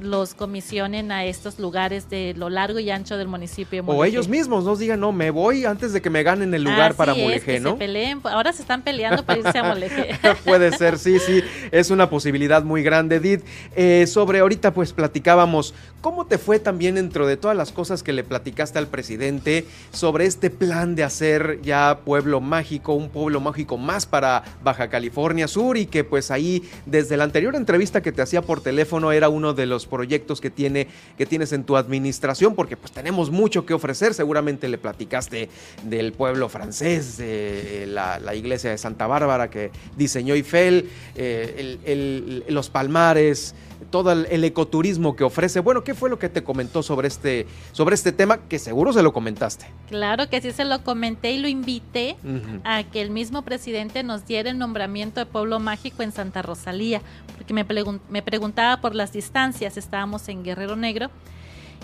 los 0.00 0.34
comisionen 0.34 1.12
a 1.12 1.24
estos 1.24 1.60
lugares 1.60 2.10
de 2.10 2.34
lo 2.36 2.50
largo 2.50 2.80
y 2.80 2.90
ancho 2.90 3.16
del 3.16 3.28
municipio. 3.28 3.84
O 3.86 4.04
ellos 4.04 4.28
mismos 4.28 4.64
nos 4.64 4.80
digan, 4.80 4.98
no, 4.98 5.12
me 5.12 5.30
voy 5.30 5.64
antes 5.64 5.92
de 5.92 6.02
que 6.02 6.10
me 6.10 6.22
ganen 6.22 6.52
el 6.54 6.64
lugar 6.64 6.94
para 6.94 7.14
Mulegé, 7.14 7.60
¿no? 7.60 7.72
Se 7.72 7.76
peleen, 7.76 8.20
ahora 8.24 8.52
se 8.52 8.62
están 8.62 8.82
peleando 8.82 9.24
para 9.24 9.38
irse 9.38 9.58
a 9.58 9.62
Mulegé. 9.62 10.18
Puede 10.44 10.76
ser, 10.76 10.98
sí, 10.98 11.18
sí, 11.20 11.42
es 11.70 11.90
una 11.90 12.10
posibilidad 12.10 12.64
muy 12.64 12.82
grande, 12.82 13.16
Edith. 13.16 13.44
Eh, 13.76 14.06
sobre 14.08 14.40
ahorita, 14.40 14.74
pues 14.74 14.92
platicábamos, 14.92 15.74
¿cómo 16.00 16.26
te 16.26 16.38
fue 16.38 16.58
también 16.58 16.96
dentro 16.96 17.26
de 17.26 17.36
todas 17.36 17.56
las 17.56 17.70
cosas 17.70 18.02
que 18.02 18.12
le 18.12 18.24
platicaste 18.24 18.78
al 18.78 18.88
presidente 18.88 19.66
sobre 19.92 20.26
este 20.26 20.50
plan 20.50 20.96
de 20.96 21.04
hacer 21.04 21.60
ya 21.62 22.00
pueblo 22.04 22.40
mágico, 22.40 22.94
un 22.94 23.08
pueblo 23.08 23.40
mágico 23.40 23.76
más 23.76 24.06
para 24.06 24.42
Baja 24.64 24.88
California 24.88 25.46
Sur 25.46 25.76
y 25.76 25.86
que 25.86 26.02
pues 26.02 26.30
ahí 26.30 26.68
desde 26.86 27.16
la 27.16 27.24
anterior 27.24 27.54
entrevista 27.54 28.02
que 28.02 28.10
te 28.12 28.22
hacía 28.22 28.42
por 28.42 28.60
teléfono 28.60 29.12
era 29.12 29.28
uno 29.28 29.54
de 29.54 29.59
de 29.60 29.66
los 29.66 29.86
proyectos 29.86 30.40
que, 30.40 30.50
tiene, 30.50 30.88
que 31.16 31.26
tienes 31.26 31.52
en 31.52 31.64
tu 31.64 31.76
administración, 31.76 32.54
porque 32.54 32.76
pues 32.76 32.92
tenemos 32.92 33.30
mucho 33.30 33.64
que 33.66 33.74
ofrecer. 33.74 34.14
Seguramente 34.14 34.68
le 34.68 34.78
platicaste 34.78 35.48
del 35.84 36.12
pueblo 36.12 36.48
francés, 36.48 37.18
de 37.18 37.86
la, 37.86 38.34
iglesia 38.34 38.70
de 38.70 38.78
Santa 38.78 39.06
Bárbara 39.06 39.50
que 39.50 39.70
diseñó 39.96 40.34
Eiffel, 40.34 40.88
eh, 41.14 42.44
los 42.48 42.70
palmares, 42.70 43.54
todo 43.90 44.12
el, 44.12 44.44
ecoturismo 44.44 45.16
que 45.16 45.24
ofrece. 45.24 45.60
Bueno, 45.60 45.84
¿qué 45.84 45.94
fue 45.94 46.10
lo 46.10 46.18
que 46.18 46.28
te 46.28 46.42
comentó 46.42 46.82
sobre 46.82 47.08
este, 47.08 47.46
sobre 47.72 47.94
este 47.94 48.12
tema? 48.12 48.38
Que 48.48 48.58
seguro 48.58 48.92
se 48.92 49.02
lo 49.02 49.12
comentaste. 49.12 49.66
Claro 49.88 50.28
que 50.28 50.40
sí 50.40 50.52
se 50.52 50.64
lo 50.64 50.82
comenté 50.84 51.32
y 51.32 51.38
lo 51.38 51.48
invité 51.48 52.16
uh 52.24 52.28
-huh. 52.28 52.60
a 52.64 52.82
que 52.84 53.00
el 53.00 53.10
mismo 53.10 53.42
presidente 53.42 54.02
nos 54.02 54.26
diera 54.26 54.50
el 54.50 54.58
nombramiento 54.58 55.20
de 55.20 55.26
pueblo 55.26 55.60
mágico 55.60 56.02
en 56.02 56.12
Santa 56.12 56.42
Rosalía, 56.42 57.02
porque 57.36 57.54
me, 57.54 57.64
pregun 57.64 58.00
me 58.08 58.22
preguntaba 58.22 58.80
por 58.80 58.94
las 58.94 59.12
distancias, 59.12 59.76
estábamos 59.76 60.28
en 60.28 60.42
Guerrero 60.42 60.76
Negro 60.76 61.10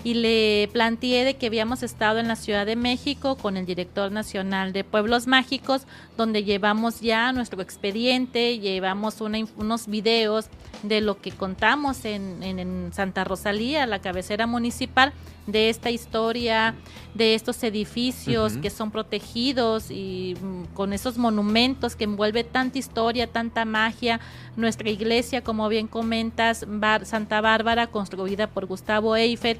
y 0.07 0.13
le 0.13 0.69
planteé 0.71 1.25
de 1.25 1.35
que 1.35 1.47
habíamos 1.47 1.83
estado 1.83 2.19
en 2.19 2.29
la 2.29 2.37
Ciudad 2.37 2.65
de 2.65 2.77
México 2.77 3.35
con 3.35 3.57
el 3.57 3.65
director 3.65 4.09
nacional 4.09 4.71
de 4.71 4.85
Pueblos 4.85 5.27
Mágicos, 5.27 5.85
donde 6.15 6.45
llevamos 6.45 7.01
ya 7.01 7.33
nuestro 7.33 7.61
expediente, 7.61 8.57
llevamos 8.57 9.19
una, 9.19 9.39
unos 9.57 9.87
videos 9.87 10.45
de 10.81 11.01
lo 11.01 11.19
que 11.19 11.31
contamos 11.31 12.05
en, 12.05 12.41
en, 12.41 12.57
en, 12.59 12.93
Santa 12.93 13.25
Rosalía, 13.25 13.85
la 13.85 13.99
cabecera 13.99 14.47
municipal, 14.47 15.11
de 15.45 15.69
esta 15.69 15.89
historia, 15.89 16.75
de 17.13 17.33
estos 17.33 17.61
edificios 17.63 18.53
uh 18.53 18.57
-huh. 18.57 18.61
que 18.61 18.69
son 18.69 18.91
protegidos 18.91 19.91
y 19.91 20.35
mm, 20.41 20.73
con 20.73 20.93
esos 20.93 21.17
monumentos 21.17 21.95
que 21.95 22.03
envuelve 22.03 22.43
tanta 22.43 22.77
historia, 22.77 23.27
tanta 23.27 23.65
magia. 23.65 24.19
Nuestra 24.55 24.89
iglesia, 24.89 25.41
como 25.41 25.67
bien 25.69 25.87
comentas, 25.87 26.65
Bar 26.67 27.05
Santa 27.05 27.41
Bárbara, 27.41 27.87
construida 27.87 28.47
por 28.47 28.65
Gustavo 28.65 29.15
Eiffel, 29.15 29.57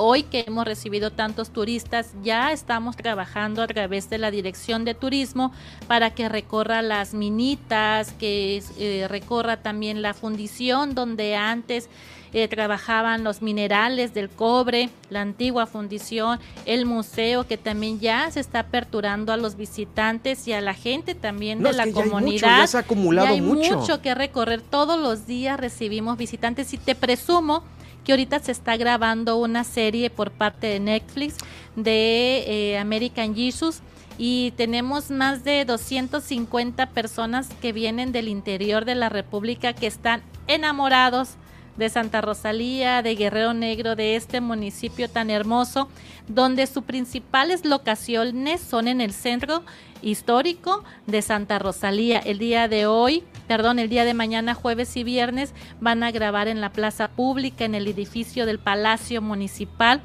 Hoy 0.00 0.22
que 0.22 0.44
hemos 0.46 0.64
recibido 0.64 1.10
tantos 1.10 1.50
turistas, 1.50 2.12
ya 2.22 2.52
estamos 2.52 2.96
trabajando 2.96 3.62
a 3.62 3.66
través 3.66 4.08
de 4.08 4.18
la 4.18 4.30
Dirección 4.30 4.84
de 4.84 4.94
Turismo 4.94 5.52
para 5.88 6.10
que 6.10 6.28
recorra 6.28 6.82
las 6.82 7.14
minitas, 7.14 8.12
que 8.12 8.62
eh, 8.78 9.06
recorra 9.08 9.56
también 9.56 10.00
la 10.00 10.14
fundición 10.14 10.94
donde 10.94 11.34
antes 11.34 11.88
eh, 12.32 12.46
trabajaban 12.46 13.24
los 13.24 13.42
minerales 13.42 14.14
del 14.14 14.30
cobre, 14.30 14.90
la 15.10 15.22
antigua 15.22 15.66
fundición, 15.66 16.38
el 16.64 16.86
museo 16.86 17.48
que 17.48 17.56
también 17.56 17.98
ya 17.98 18.30
se 18.30 18.38
está 18.38 18.60
aperturando 18.60 19.32
a 19.32 19.36
los 19.36 19.56
visitantes 19.56 20.46
y 20.46 20.52
a 20.52 20.60
la 20.60 20.74
gente 20.74 21.16
también 21.16 21.60
no, 21.60 21.70
de 21.70 21.74
la 21.74 21.84
que 21.86 21.92
comunidad. 21.92 22.18
Hay 22.18 22.30
mucho, 22.30 22.46
ya 22.46 22.66
se 22.68 22.76
ha 22.76 22.80
acumulado 22.80 23.26
ya 23.26 23.32
hay 23.32 23.40
mucho. 23.40 23.78
mucho 23.78 24.00
que 24.00 24.14
recorrer. 24.14 24.62
Todos 24.62 24.96
los 25.00 25.26
días 25.26 25.58
recibimos 25.58 26.16
visitantes 26.16 26.72
y 26.72 26.78
te 26.78 26.94
presumo 26.94 27.64
que 28.04 28.12
ahorita 28.12 28.38
se 28.40 28.52
está 28.52 28.76
grabando 28.76 29.36
una 29.36 29.64
serie 29.64 30.10
por 30.10 30.30
parte 30.30 30.66
de 30.66 30.80
Netflix 30.80 31.36
de 31.76 32.44
eh, 32.46 32.78
American 32.78 33.34
Jesus 33.34 33.80
y 34.18 34.52
tenemos 34.56 35.10
más 35.10 35.44
de 35.44 35.64
250 35.64 36.86
personas 36.90 37.48
que 37.60 37.72
vienen 37.72 38.10
del 38.10 38.28
interior 38.28 38.84
de 38.84 38.96
la 38.96 39.08
República 39.08 39.72
que 39.72 39.86
están 39.86 40.22
enamorados 40.48 41.36
de 41.78 41.88
Santa 41.88 42.20
Rosalía, 42.20 43.02
de 43.02 43.14
Guerrero 43.14 43.54
Negro, 43.54 43.94
de 43.94 44.16
este 44.16 44.40
municipio 44.40 45.08
tan 45.08 45.30
hermoso, 45.30 45.88
donde 46.26 46.66
sus 46.66 46.82
principales 46.82 47.64
locaciones 47.64 48.60
son 48.60 48.88
en 48.88 49.00
el 49.00 49.12
centro 49.12 49.62
histórico 50.02 50.84
de 51.06 51.22
Santa 51.22 51.58
Rosalía. 51.58 52.18
El 52.18 52.38
día 52.38 52.68
de 52.68 52.86
hoy, 52.86 53.24
perdón, 53.46 53.78
el 53.78 53.88
día 53.88 54.04
de 54.04 54.14
mañana, 54.14 54.54
jueves 54.54 54.96
y 54.96 55.04
viernes, 55.04 55.54
van 55.80 56.02
a 56.02 56.10
grabar 56.10 56.48
en 56.48 56.60
la 56.60 56.72
plaza 56.72 57.08
pública, 57.08 57.64
en 57.64 57.74
el 57.74 57.86
edificio 57.86 58.46
del 58.46 58.58
Palacio 58.58 59.22
Municipal. 59.22 60.00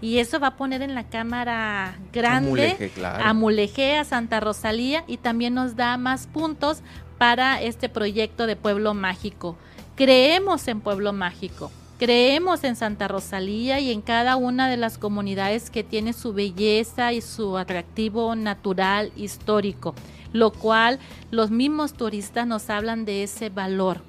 Y 0.00 0.18
eso 0.18 0.38
va 0.38 0.48
a 0.48 0.56
poner 0.56 0.82
en 0.82 0.94
la 0.94 1.04
cámara 1.04 1.96
grande 2.12 2.48
Amuleje, 2.48 2.90
claro. 2.90 3.24
a 3.24 3.32
Mulegé, 3.32 3.96
a 3.96 4.04
Santa 4.04 4.40
Rosalía 4.40 5.04
y 5.06 5.16
también 5.16 5.54
nos 5.54 5.76
da 5.76 5.96
más 5.96 6.26
puntos 6.26 6.82
para 7.16 7.62
este 7.62 7.88
proyecto 7.88 8.46
de 8.46 8.56
Pueblo 8.56 8.92
Mágico. 8.92 9.56
Creemos 9.96 10.68
en 10.68 10.80
Pueblo 10.80 11.12
Mágico, 11.12 11.70
creemos 11.98 12.64
en 12.64 12.76
Santa 12.76 13.08
Rosalía 13.08 13.80
y 13.80 13.90
en 13.92 14.02
cada 14.02 14.36
una 14.36 14.68
de 14.68 14.76
las 14.76 14.98
comunidades 14.98 15.70
que 15.70 15.84
tiene 15.84 16.12
su 16.12 16.32
belleza 16.32 17.12
y 17.12 17.20
su 17.20 17.56
atractivo 17.56 18.34
natural 18.36 19.12
histórico, 19.16 19.94
lo 20.32 20.52
cual 20.52 20.98
los 21.30 21.50
mismos 21.50 21.92
turistas 21.92 22.46
nos 22.46 22.70
hablan 22.70 23.04
de 23.04 23.22
ese 23.22 23.50
valor 23.50 24.02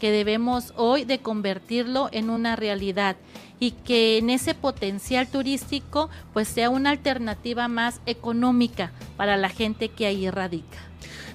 que 0.00 0.10
debemos 0.10 0.72
hoy 0.76 1.04
de 1.04 1.20
convertirlo 1.20 2.08
en 2.10 2.30
una 2.30 2.56
realidad 2.56 3.16
y 3.60 3.72
que 3.72 4.18
en 4.18 4.30
ese 4.30 4.54
potencial 4.54 5.28
turístico 5.28 6.08
pues 6.32 6.48
sea 6.48 6.70
una 6.70 6.90
alternativa 6.90 7.68
más 7.68 8.00
económica 8.06 8.92
para 9.16 9.36
la 9.36 9.50
gente 9.50 9.90
que 9.90 10.06
ahí 10.06 10.28
radica. 10.30 10.89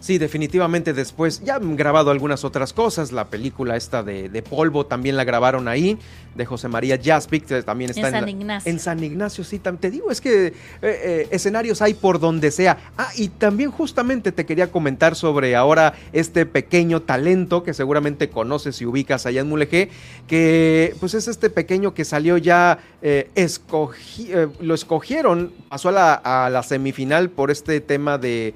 Sí, 0.06 0.20
definitivamente 0.20 0.94
después 0.94 1.42
ya 1.44 1.56
han 1.56 1.76
grabado 1.76 2.12
algunas 2.12 2.44
otras 2.44 2.74
cosas. 2.74 3.12
La 3.12 3.26
película 3.26 3.76
esta 3.76 4.04
de, 4.04 4.30
de 4.30 4.44
Polvo 4.44 4.86
también 4.86 5.18
la 5.18 5.24
grabaron 5.24 5.68
ahí, 5.68 5.98
de 6.36 6.46
José 6.46 6.68
María 6.68 7.00
Jaspic, 7.04 7.66
también 7.66 7.90
está 7.90 8.10
en, 8.10 8.14
en 8.14 8.20
San 8.20 8.30
Ignacio. 8.30 8.72
En 8.72 8.80
San 8.80 9.04
Ignacio, 9.04 9.44
sí, 9.44 9.58
te 9.58 9.90
digo, 9.90 10.12
es 10.12 10.22
que 10.22 10.48
eh, 10.48 10.54
eh, 10.84 11.28
escenarios 11.32 11.82
hay 11.82 11.96
por 11.96 12.20
donde 12.20 12.52
sea. 12.52 12.78
Ah, 13.00 13.10
y 13.16 13.30
también 13.30 13.72
justamente 13.72 14.32
te 14.32 14.46
quería 14.46 14.72
comentar 14.72 15.16
sobre 15.16 15.56
ahora 15.56 15.96
este 16.14 16.46
pequeño 16.46 17.02
talento 17.02 17.64
que 17.64 17.74
seguramente 17.74 18.30
conoces 18.30 18.80
y 18.82 18.86
ubicas 18.86 19.26
allá 19.26 19.42
en 19.42 19.50
Mulegé, 19.50 19.90
que 20.28 20.96
pues 21.00 21.16
es 21.16 21.28
este 21.28 21.50
pequeño 21.50 21.96
que 21.96 22.06
salió 22.06 22.38
ya, 22.38 22.78
eh, 23.02 23.32
escogí, 23.34 24.30
lo 24.60 24.76
escogieron, 24.76 25.52
pasó 25.68 25.90
a 25.90 25.94
la, 25.94 26.14
a 26.14 26.50
la, 26.52 26.62
semifinal 26.62 27.32
por 27.32 27.50
este 27.50 27.82
tema 27.82 28.20
de 28.20 28.54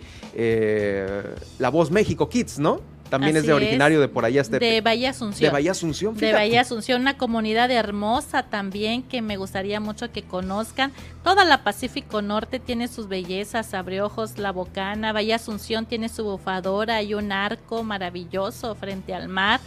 La 1.58 1.69
Voz 1.69 1.91
México 1.91 2.30
Kids, 2.30 2.60
¿no? 2.60 2.82
También 3.10 3.36
Así 3.36 3.41
es 3.41 3.47
de 3.47 3.54
originario 3.54 3.97
es, 3.97 4.02
de 4.02 4.08
por 4.08 4.23
allá. 4.23 4.41
Este, 4.41 4.60
de 4.60 4.82
Bahía 4.82 5.10
Asunción. 5.10 5.49
De 5.49 5.52
Bahía 5.52 5.71
Asunción, 5.71 6.13
fíjate. 6.13 6.28
De 6.28 6.34
Bahía 6.34 6.62
Asunción, 6.62 7.02
una 7.02 7.17
comunidad 7.17 7.71
hermosa 7.71 8.43
también 8.43 9.02
que 9.04 9.21
me 9.21 9.38
gustaría 9.38 9.80
mucho 9.80 10.12
que 10.12 10.23
conozcan. 10.23 10.91
Toda 11.23 11.43
la 11.43 11.63
Pacífico 11.63 12.21
Norte 12.21 12.60
tiene 12.60 12.88
sus 12.88 13.08
bellezas, 13.08 13.73
Abreojos, 13.73 14.38
La 14.38 14.52
Bocana, 14.52 15.12
Bahía 15.12 15.38
Asunción 15.38 15.86
tiene 15.86 16.08
su 16.08 16.23
bufadora 16.23 17.02
y 17.02 17.15
un 17.15 17.32
arco 17.32 17.84
maravilloso 17.84 18.75
frente 18.75 19.13
al 19.13 19.28
mar. 19.28 19.60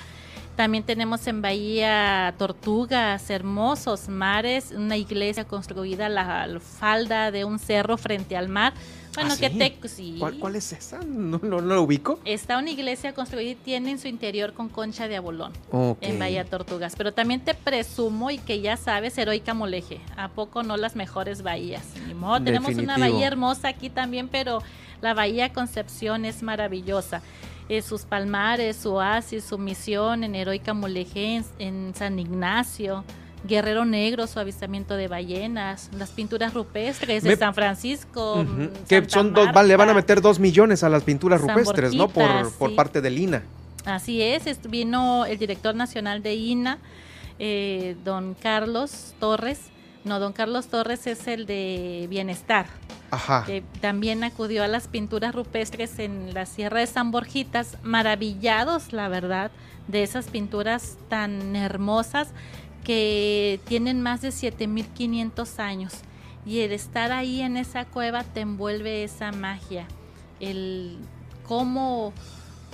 También 0.54 0.84
tenemos 0.84 1.26
en 1.26 1.42
Bahía 1.42 2.34
Tortugas, 2.38 3.30
hermosos 3.30 4.08
mares, 4.08 4.72
una 4.76 4.98
iglesia 4.98 5.44
construida 5.44 6.06
a 6.06 6.10
la, 6.10 6.46
la 6.46 6.60
falda 6.60 7.30
de 7.30 7.44
un 7.44 7.58
cerro 7.58 7.96
frente 7.96 8.36
al 8.36 8.48
mar. 8.48 8.74
Bueno, 9.14 9.34
¿Ah, 9.34 9.36
que 9.38 9.50
sí? 9.50 9.58
te 9.58 9.88
sí. 9.88 10.16
¿Cuál, 10.18 10.38
¿Cuál, 10.38 10.56
es 10.56 10.72
esa? 10.72 11.00
No, 11.00 11.38
no, 11.42 11.60
no, 11.60 11.60
lo 11.60 11.82
ubico. 11.82 12.18
Está 12.24 12.58
una 12.58 12.70
iglesia 12.70 13.12
construida 13.12 13.50
y 13.50 13.54
tiene 13.54 13.90
en 13.90 13.98
su 13.98 14.08
interior 14.08 14.54
con 14.54 14.68
concha 14.68 15.06
de 15.06 15.16
abolón 15.16 15.52
okay. 15.70 16.10
en 16.10 16.18
Bahía 16.18 16.44
Tortugas. 16.44 16.94
Pero 16.96 17.12
también 17.12 17.40
te 17.40 17.54
presumo 17.54 18.30
y 18.30 18.38
que 18.38 18.60
ya 18.60 18.76
sabes, 18.76 19.18
Heroica 19.18 19.52
Moleje. 19.52 20.00
¿A 20.16 20.28
poco 20.28 20.62
no 20.62 20.76
las 20.76 20.96
mejores 20.96 21.42
bahías? 21.42 21.84
Ni 22.06 22.14
modo, 22.14 22.42
tenemos 22.42 22.74
una 22.74 22.96
bahía 22.96 23.26
hermosa 23.26 23.68
aquí 23.68 23.90
también, 23.90 24.28
pero 24.28 24.62
la 25.02 25.14
Bahía 25.14 25.52
Concepción 25.52 26.24
es 26.24 26.42
maravillosa. 26.42 27.22
Eh, 27.68 27.82
sus 27.82 28.02
palmares, 28.02 28.76
su 28.76 28.94
oasis, 28.94 29.44
su 29.44 29.58
misión 29.58 30.24
en 30.24 30.34
Heroica 30.34 30.74
Moleje, 30.74 31.36
en, 31.36 31.44
en 31.58 31.94
San 31.94 32.18
Ignacio. 32.18 33.04
Guerrero 33.44 33.84
Negro, 33.84 34.26
su 34.26 34.38
avistamiento 34.38 34.96
de 34.96 35.08
ballenas, 35.08 35.90
las 35.96 36.10
pinturas 36.10 36.54
rupestres 36.54 37.22
de 37.22 37.30
Me... 37.30 37.36
San 37.36 37.54
Francisco. 37.54 38.40
Uh 38.40 38.44
-huh. 38.44 38.70
Que 38.88 39.08
son 39.08 39.32
dos, 39.32 39.52
vale, 39.52 39.68
le 39.68 39.76
van 39.76 39.90
a 39.90 39.94
meter 39.94 40.20
dos 40.20 40.38
millones 40.38 40.82
a 40.84 40.88
las 40.88 41.02
pinturas 41.02 41.40
San 41.40 41.50
rupestres, 41.50 41.94
¿no? 41.94 42.08
Por, 42.08 42.24
sí. 42.24 42.54
por 42.58 42.74
parte 42.74 43.00
del 43.00 43.18
INA. 43.18 43.42
Así 43.84 44.22
es, 44.22 44.44
vino 44.68 45.26
el 45.26 45.38
director 45.38 45.74
nacional 45.74 46.22
de 46.22 46.34
INA, 46.34 46.78
eh, 47.38 47.96
don 48.04 48.34
Carlos 48.34 49.14
Torres. 49.18 49.60
No, 50.04 50.18
don 50.18 50.32
Carlos 50.32 50.68
Torres 50.68 51.06
es 51.06 51.26
el 51.26 51.46
de 51.46 52.06
Bienestar. 52.08 52.66
Ajá. 53.10 53.44
Que 53.44 53.62
también 53.80 54.24
acudió 54.24 54.64
a 54.64 54.68
las 54.68 54.88
pinturas 54.88 55.34
rupestres 55.34 55.98
en 55.98 56.32
la 56.32 56.46
Sierra 56.46 56.80
de 56.80 56.86
San 56.86 57.10
Borjitas, 57.10 57.76
maravillados, 57.82 58.92
la 58.92 59.08
verdad, 59.08 59.50
de 59.88 60.02
esas 60.02 60.26
pinturas 60.28 60.96
tan 61.08 61.54
hermosas 61.56 62.28
que 62.84 63.60
tienen 63.66 64.02
más 64.02 64.22
de 64.22 64.32
7500 64.32 65.58
años. 65.58 65.92
Y 66.44 66.60
el 66.60 66.72
estar 66.72 67.12
ahí 67.12 67.40
en 67.40 67.56
esa 67.56 67.84
cueva 67.84 68.24
te 68.24 68.40
envuelve 68.40 69.04
esa 69.04 69.30
magia, 69.30 69.86
el 70.40 70.98
cómo 71.46 72.12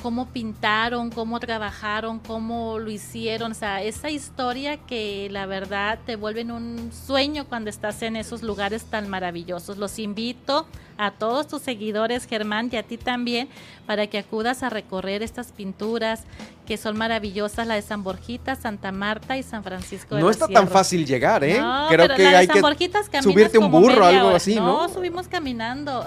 cómo 0.03 0.27
pintaron, 0.27 1.11
cómo 1.11 1.41
trabajaron, 1.41 2.19
cómo 2.19 2.79
lo 2.79 2.91
hicieron, 2.91 3.53
o 3.53 3.55
sea, 3.55 3.83
esa 3.83 4.11
historia 4.11 4.77
que 4.77 5.29
la 5.31 5.47
verdad 5.47 5.99
te 6.07 6.17
vuelve 6.17 6.41
en 6.43 6.51
un 6.51 6.91
sueño 6.93 7.47
cuando 7.47 7.71
estás 7.71 8.03
en 8.03 8.17
esos 8.17 8.43
lugares 8.43 8.85
tan 8.85 9.09
maravillosos. 9.09 9.79
Los 9.79 9.99
invito 9.99 10.67
a 10.97 11.13
todos 11.13 11.47
tus 11.47 11.63
seguidores, 11.63 12.27
Germán, 12.27 12.69
y 12.73 12.77
a 12.77 12.83
ti 12.83 12.97
también, 12.99 13.49
para 13.87 14.07
que 14.07 14.19
acudas 14.19 14.63
a 14.63 14.71
recorrer 14.71 15.23
estas 15.23 15.53
pinturas 15.53 16.25
que 16.67 16.77
son 16.77 16.99
maravillosas, 16.99 17.67
la 17.67 17.75
de 17.75 17.83
San 17.83 18.03
Borjita, 18.03 18.55
Santa 18.55 18.93
Marta 18.93 19.39
y 19.39 19.43
San 19.43 19.65
Francisco 19.65 20.17
de 20.17 20.21
No 20.21 20.29
está 20.29 20.49
tan 20.49 20.69
fácil 20.69 21.07
llegar, 21.07 21.43
¿eh? 21.45 21.59
No, 21.59 21.87
Creo 21.89 22.01
pero 22.03 22.17
que 22.17 22.25
la 22.25 22.31
de 22.31 22.37
hay 22.37 22.47
San 22.47 22.57
que 22.57 22.63
Borjitas 22.63 23.11
subirte 23.23 23.59
un 23.59 23.71
burro, 23.71 24.05
algo 24.05 24.29
hora. 24.29 24.37
así, 24.37 24.57
¿no? 24.57 24.87
No, 24.87 24.89
subimos 24.93 25.29
caminando. 25.29 26.05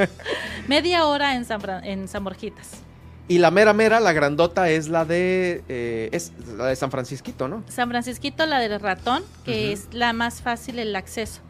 media 0.68 1.04
hora 1.06 1.34
en 1.34 1.44
San, 1.44 1.60
en 1.84 2.08
San 2.08 2.24
Borjitas. 2.24 2.82
Y 3.30 3.38
la 3.38 3.52
mera 3.52 3.72
mera, 3.72 4.00
la 4.00 4.12
grandota, 4.12 4.70
es 4.70 4.88
la 4.88 5.04
de 5.04 5.62
eh, 5.68 6.08
es 6.10 6.32
la 6.56 6.66
de 6.66 6.74
San 6.74 6.90
Francisquito, 6.90 7.46
¿no? 7.46 7.62
San 7.68 7.88
Francisquito, 7.88 8.44
la 8.44 8.58
del 8.58 8.80
ratón, 8.80 9.22
que 9.44 9.70
es 9.70 9.86
la 9.92 10.12
más 10.12 10.42
fácil 10.42 10.80
el 10.80 10.96
acceso. 10.96 11.40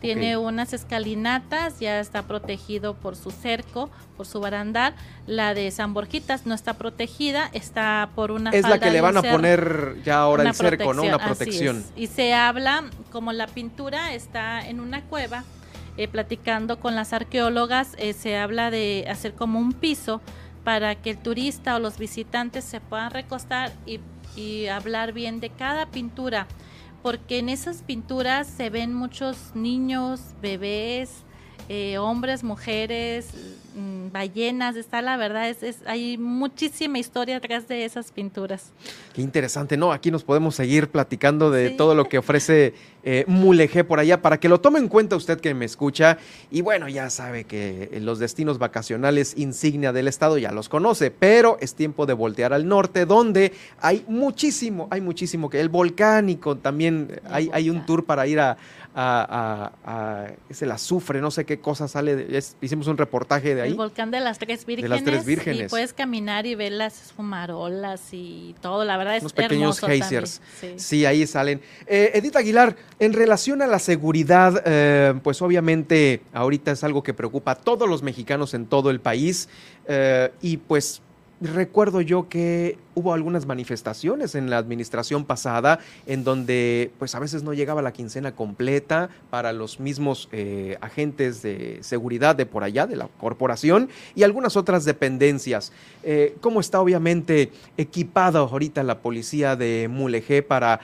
Tiene 0.00 0.36
unas 0.36 0.72
escalinatas, 0.72 1.78
ya 1.78 2.00
está 2.00 2.22
protegido 2.24 2.94
por 2.94 3.14
su 3.14 3.30
cerco, 3.30 3.88
por 4.16 4.26
su 4.26 4.40
barandal. 4.40 4.96
La 5.28 5.54
de 5.54 5.70
San 5.70 5.94
Borjitas 5.94 6.44
no 6.44 6.56
está 6.56 6.74
protegida, 6.74 7.48
está 7.52 8.08
por 8.16 8.32
una 8.32 8.50
Es 8.50 8.68
la 8.68 8.80
que 8.80 8.90
le 8.90 9.00
van 9.00 9.16
a 9.16 9.20
cerro. 9.20 9.36
poner 9.36 9.96
ya 10.04 10.18
ahora 10.18 10.40
Una 10.42 10.50
el 10.50 10.56
cerco, 10.56 10.92
¿no? 10.92 11.02
protección, 11.02 11.14
Una 11.14 11.24
así 11.24 11.24
protección. 11.26 11.76
es. 11.78 11.92
Y 12.02 12.06
se 12.08 12.34
habla, 12.34 12.82
como 13.12 13.32
la 13.32 13.46
pintura 13.46 14.12
está 14.12 14.68
en 14.68 14.80
una 14.80 15.02
cueva, 15.02 15.44
eh, 15.96 16.08
platicando 16.08 16.80
con 16.80 16.96
las 16.96 17.12
arqueólogas, 17.12 17.94
eh, 17.98 18.12
se 18.12 18.36
habla 18.36 18.72
de 18.72 19.06
hacer 19.08 19.34
como 19.34 19.60
un 19.60 19.72
piso 19.72 20.20
para 20.68 20.96
que 20.96 21.08
el 21.08 21.16
turista 21.16 21.76
o 21.76 21.78
los 21.78 21.96
visitantes 21.96 22.62
se 22.62 22.78
puedan 22.78 23.10
recostar 23.10 23.72
y, 23.86 24.66
hablar 24.66 25.14
bien 25.14 25.40
de 25.40 25.48
cada 25.48 25.86
pintura, 25.86 26.46
porque 27.02 27.38
en 27.38 27.48
esas 27.48 27.80
pinturas 27.80 28.46
se 28.46 28.68
ven 28.68 28.92
muchos 28.92 29.52
niños, 29.54 30.20
bebés, 30.42 31.24
eh, 31.70 31.96
hombres, 31.96 32.44
mujeres, 32.44 33.30
ballenas, 34.12 34.76
está 34.76 35.02
la 35.02 35.16
verdad, 35.16 35.48
es, 35.48 35.62
es- 35.62 35.78
hay 35.86 36.16
muchísima 36.18 36.98
historia 36.98 37.36
atrás 37.36 37.68
de 37.68 37.84
esas 37.84 38.10
pinturas. 38.10 38.70
Qué 39.14 39.22
interesante, 39.22 39.76
¿no? 39.76 39.92
Aquí 39.92 40.10
nos 40.10 40.24
podemos 40.24 40.54
seguir 40.54 40.88
platicando 40.88 41.50
de 41.50 41.70
Sí. 41.70 41.76
todo 41.76 41.94
lo 41.94 42.08
que 42.08 42.18
ofrece 42.18 42.74
eh, 43.04 43.24
Mulegé 43.26 43.84
por 43.84 44.00
allá 44.00 44.20
para 44.20 44.38
que 44.38 44.48
lo 44.48 44.60
tome 44.60 44.78
en 44.80 44.88
cuenta 44.88 45.16
usted 45.16 45.40
que 45.40 45.54
me 45.54 45.64
escucha. 45.64 46.18
Y 46.50 46.60
bueno, 46.62 46.88
ya 46.88 47.08
sabe 47.10 47.44
que 47.44 47.88
eh, 47.92 48.00
los 48.00 48.18
destinos 48.18 48.58
vacacionales 48.58 49.34
insignia 49.36 49.92
del 49.92 50.08
estado 50.08 50.36
ya 50.36 50.52
los 50.52 50.68
conoce, 50.68 51.10
pero 51.10 51.56
es 51.60 51.74
tiempo 51.74 52.04
de 52.06 52.12
voltear 52.12 52.52
al 52.52 52.66
norte, 52.68 53.06
donde 53.06 53.52
hay 53.80 54.04
muchísimo, 54.08 54.88
hay 54.90 55.00
muchísimo 55.00 55.48
que 55.48 55.60
el 55.60 55.68
volcánico 55.68 56.56
también, 56.56 57.08
eh, 57.10 57.20
hay, 57.30 57.50
hay 57.52 57.70
un 57.70 57.86
tour 57.86 58.04
para 58.04 58.26
ir 58.26 58.40
a, 58.40 58.56
a- 59.00 59.70
a- 59.84 60.22
a- 60.24 60.26
es 60.48 60.60
el 60.62 60.72
azufre, 60.72 61.20
no 61.20 61.30
sé 61.30 61.44
qué 61.44 61.60
cosa 61.60 61.86
sale, 61.86 62.16
de- 62.16 62.36
es- 62.36 62.56
hicimos 62.60 62.88
un 62.88 62.96
reportaje 62.98 63.54
de 63.54 63.62
ahí. 63.62 63.70
El 63.70 63.76
volcán 63.76 64.10
de 64.10 64.18
las 64.18 64.38
Tres 64.40 64.66
Vírgenes. 64.66 64.90
las 64.90 65.04
Tres 65.04 65.24
Vírgenes. 65.24 65.66
Y 65.66 65.68
puedes 65.68 65.92
caminar 65.92 66.46
y 66.46 66.56
ver 66.56 66.72
las 66.72 67.12
fumarolas 67.12 68.02
y 68.12 68.56
todo. 68.60 68.84
La 68.84 68.96
verdad 68.96 69.16
es 69.16 69.22
unos 69.22 69.32
pequeños 69.32 69.80
geysers. 69.80 70.40
sí. 70.60 70.74
Sí, 70.76 71.04
ahí 71.06 71.26
salen. 71.28 71.60
Eh, 71.86 72.10
Edith 72.14 72.34
Aguilar, 72.34 72.74
en 72.98 73.12
relación 73.12 73.62
a 73.62 73.68
la 73.68 73.78
seguridad, 73.78 74.62
eh, 74.66 75.14
pues 75.22 75.40
obviamente 75.42 76.22
ahorita 76.32 76.72
es 76.72 76.82
algo 76.82 77.04
que 77.04 77.14
preocupa 77.14 77.52
a 77.52 77.54
todos 77.54 77.88
los 77.88 78.02
mexicanos 78.02 78.52
en 78.54 78.66
todo 78.66 78.90
el 78.90 79.00
país 79.00 79.48
eh, 79.86 80.32
y 80.42 80.56
pues 80.56 81.02
recuerdo 81.40 82.00
yo 82.00 82.28
que 82.28 82.78
hubo 82.94 83.14
algunas 83.14 83.46
manifestaciones 83.46 84.34
en 84.34 84.50
la 84.50 84.58
administración 84.58 85.24
pasada 85.24 85.78
en 86.06 86.24
donde 86.24 86.90
pues 86.98 87.14
a 87.14 87.20
veces 87.20 87.42
no 87.42 87.54
llegaba 87.54 87.80
la 87.80 87.92
quincena 87.92 88.34
completa 88.34 89.08
para 89.30 89.52
los 89.52 89.78
mismos 89.78 90.28
eh, 90.32 90.76
agentes 90.80 91.42
de 91.42 91.78
seguridad 91.82 92.34
de 92.34 92.46
por 92.46 92.64
allá, 92.64 92.86
de 92.86 92.96
la 92.96 93.08
corporación 93.20 93.88
y 94.14 94.24
algunas 94.24 94.56
otras 94.56 94.84
dependencias. 94.84 95.72
Eh, 96.02 96.36
¿Cómo 96.40 96.60
está 96.60 96.80
obviamente 96.80 97.52
equipada 97.76 98.40
ahorita 98.40 98.82
la 98.82 98.98
policía 98.98 99.54
de 99.54 99.88
Mulegé 99.90 100.42
para 100.42 100.80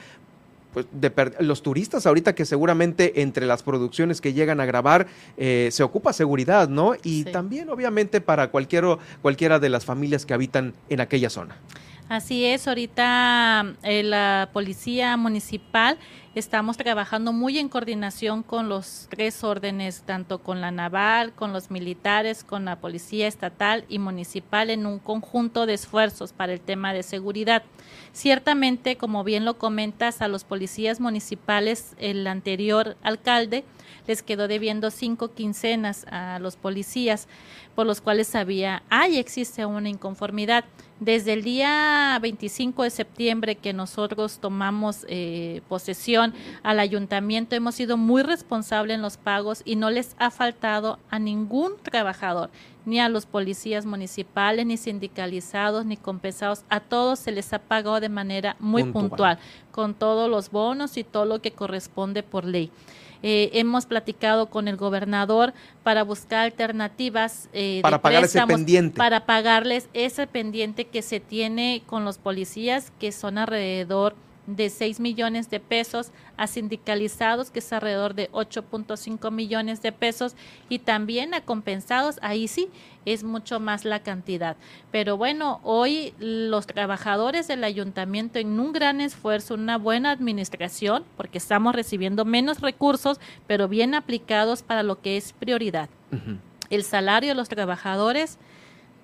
pues, 0.75 0.87
de 0.93 1.11
los 1.41 1.63
turistas 1.63 2.05
ahorita 2.07 2.35
que 2.35 2.45
seguramente 2.45 3.23
entre 3.23 3.47
las 3.47 3.63
producciones 3.63 4.21
que 4.21 4.35
llegan 4.35 4.61
a 4.61 4.67
grabar 4.67 5.07
eh, 5.39 5.69
se 5.73 5.83
ocupa 5.83 6.13
seguridad, 6.13 6.69
¿no? 6.69 6.95
Y 7.03 7.23
Sí. 7.23 7.33
también 7.33 7.71
obviamente 7.71 8.21
para 8.21 8.51
cualquier, 8.51 8.85
cualquiera 9.23 9.59
de 9.59 9.69
las 9.71 9.85
familias 9.87 10.27
que 10.27 10.35
habitan 10.35 10.75
en 10.91 11.01
aquella 11.01 11.31
zona. 11.31 11.57
Así 12.09 12.45
es, 12.45 12.69
ahorita 12.69 13.77
eh, 13.83 14.03
la 14.03 14.51
policía 14.53 15.17
municipal 15.17 15.97
estamos 16.35 16.77
trabajando 16.77 17.33
muy 17.33 17.59
en 17.59 17.69
coordinación 17.69 18.43
con 18.43 18.69
los 18.69 19.07
tres 19.09 19.45
órdenes, 19.45 20.03
tanto 20.03 20.41
con 20.41 20.61
la 20.61 20.71
naval, 20.71 21.33
con 21.33 21.53
los 21.53 21.71
militares, 21.71 22.43
con 22.43 22.65
la 22.65 22.77
policía 22.77 23.29
estatal 23.29 23.85
y 23.89 23.99
municipal 23.99 24.71
en 24.71 24.87
un 24.87 24.99
conjunto 24.99 25.67
de 25.67 25.75
esfuerzos 25.75 26.33
para 26.33 26.53
el 26.53 26.61
tema 26.61 26.93
de 26.93 27.05
seguridad. 27.05 27.63
Ciertamente, 28.13 28.97
como 28.97 29.23
bien 29.23 29.45
lo 29.45 29.59
comentas, 29.59 30.23
a 30.23 30.29
los 30.29 30.45
policías 30.45 31.01
municipales, 31.01 31.95
el 31.99 32.27
anterior 32.27 32.97
alcalde 33.03 33.65
les 34.07 34.23
quedó 34.23 34.49
debiendo 34.49 34.91
cinco 34.91 35.33
quincenas 35.33 36.07
a 36.11 36.39
los 36.39 36.57
policías, 36.57 37.29
por 37.75 37.87
los 37.87 38.01
cuales 38.01 38.29
sabía, 38.29 38.83
hay, 38.89 39.19
existe 39.19 39.67
una 39.67 39.89
inconformidad. 39.89 40.65
Desde 41.01 41.33
el 41.33 41.43
día 41.43 42.17
25 42.23 42.85
de 42.85 42.91
septiembre 42.91 43.57
que 43.57 43.73
nosotros 43.73 44.39
tomamos 44.39 45.05
eh, 45.09 45.61
posesión 45.69 46.33
al 46.63 46.79
ayuntamiento, 46.79 47.57
hemos 47.57 47.75
sido 47.75 47.97
muy 47.97 48.23
responsables 48.23 48.95
en 48.95 49.03
los 49.03 49.17
pagos 49.17 49.63
y 49.65 49.75
no 49.75 49.91
les 49.91 50.15
ha 50.19 50.31
faltado 50.31 51.01
a 51.11 51.19
ningún 51.19 51.73
trabajador, 51.83 52.51
ni 52.87 53.01
a 53.01 53.09
los 53.09 53.27
policías 53.27 53.87
municipales, 53.87 54.65
ni 54.67 54.77
sindicalizados, 54.77 55.85
ni 55.85 55.97
compensados. 55.97 56.65
A 56.69 56.79
todos 56.79 57.19
se 57.19 57.33
les 57.33 57.53
ha 57.53 57.59
pagado 57.59 57.99
de 57.99 58.09
manera 58.09 58.57
muy 58.61 58.85
Puntual. 58.85 59.09
puntual, 59.09 59.39
con 59.73 59.95
todos 59.95 60.31
los 60.31 60.51
bonos 60.51 60.97
y 60.97 61.03
todo 61.03 61.25
lo 61.25 61.43
que 61.43 61.51
corresponde 61.51 62.23
por 62.23 62.45
ley. 62.45 62.71
Eh, 63.27 63.59
hemos 63.59 63.87
platicado 63.87 64.51
con 64.51 64.69
el 64.69 64.77
gobernador 64.77 65.55
para 65.83 66.05
buscar 66.05 66.41
alternativas 66.41 67.49
eh, 67.55 67.81
Para 67.81 68.03
pagar 68.03 68.25
ese 68.25 68.47
pendiente. 68.47 68.99
para 68.99 69.25
pagarles 69.25 69.89
ese 69.95 70.27
pendiente 70.27 70.85
que 70.85 71.01
se 71.01 71.21
tiene 71.21 71.83
con 71.87 72.05
los 72.05 72.19
policías, 72.19 72.93
que 73.01 73.13
son 73.13 73.39
alrededor 73.39 74.15
de 74.47 74.71
6 74.71 75.01
millones 75.01 75.51
de 75.51 75.61
pesos, 75.61 76.11
a 76.37 76.47
sindicalizados, 76.47 77.51
que 77.51 77.61
es 77.61 77.73
alrededor 77.73 78.15
de 78.15 78.31
8.5 78.33 79.31
millones 79.31 79.83
de 79.83 79.93
pesos, 79.93 80.35
y 80.69 80.81
también 80.81 81.35
a 81.35 81.41
compensados, 81.41 82.19
ahí 82.23 82.49
sí 82.49 82.69
es 83.05 83.25
mucho 83.25 83.61
más 83.61 83.85
la 83.85 84.03
cantidad. 84.03 84.57
Pero 84.91 85.17
bueno, 85.17 85.61
hoy 85.63 86.15
los 86.19 86.67
trabajadores 86.67 87.49
del 87.49 87.65
ayuntamiento 87.65 88.39
en 88.39 88.59
un 88.59 88.73
gran 88.73 89.01
esfuerzo, 89.01 89.55
una 89.55 89.79
buena 89.79 90.11
administración, 90.11 91.05
porque 91.17 91.39
estamos 91.39 91.75
recibiendo 91.75 92.25
menos 92.25 92.61
recursos, 92.61 93.21
pero 93.47 93.69
bien 93.69 93.95
aplicados 93.95 94.63
para 94.63 94.83
lo 94.83 95.01
que 95.01 95.17
es 95.17 95.33
prioridad 95.33 95.89
el 96.71 96.85
salario 96.85 97.31
de 97.31 97.35
los 97.35 97.49
trabajadores, 97.49 98.39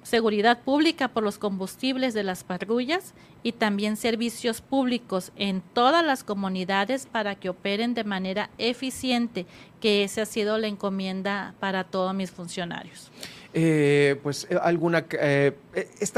seguridad 0.02 0.62
pública 0.62 1.08
por 1.08 1.22
los 1.22 1.38
combustibles 1.38 2.14
de 2.14 2.22
las 2.22 2.44
patrullas 2.44 3.14
y 3.42 3.52
también 3.52 3.96
servicios 3.96 4.60
públicos 4.60 5.32
en 5.36 5.60
todas 5.60 6.04
las 6.04 6.24
comunidades 6.24 7.06
para 7.06 7.34
que 7.34 7.48
operen 7.48 7.94
de 7.94 8.04
manera 8.04 8.50
eficiente, 8.58 9.46
que 9.80 10.04
esa 10.04 10.22
ha 10.22 10.26
sido 10.26 10.58
la 10.58 10.66
encomienda 10.66 11.54
para 11.60 11.84
todos 11.84 12.14
mis 12.14 12.30
funcionarios. 12.30 13.10
Eh, 13.52 14.16
pues 14.22 14.46
eh, 14.48 14.56
alguna 14.62 15.04
eh, 15.10 15.52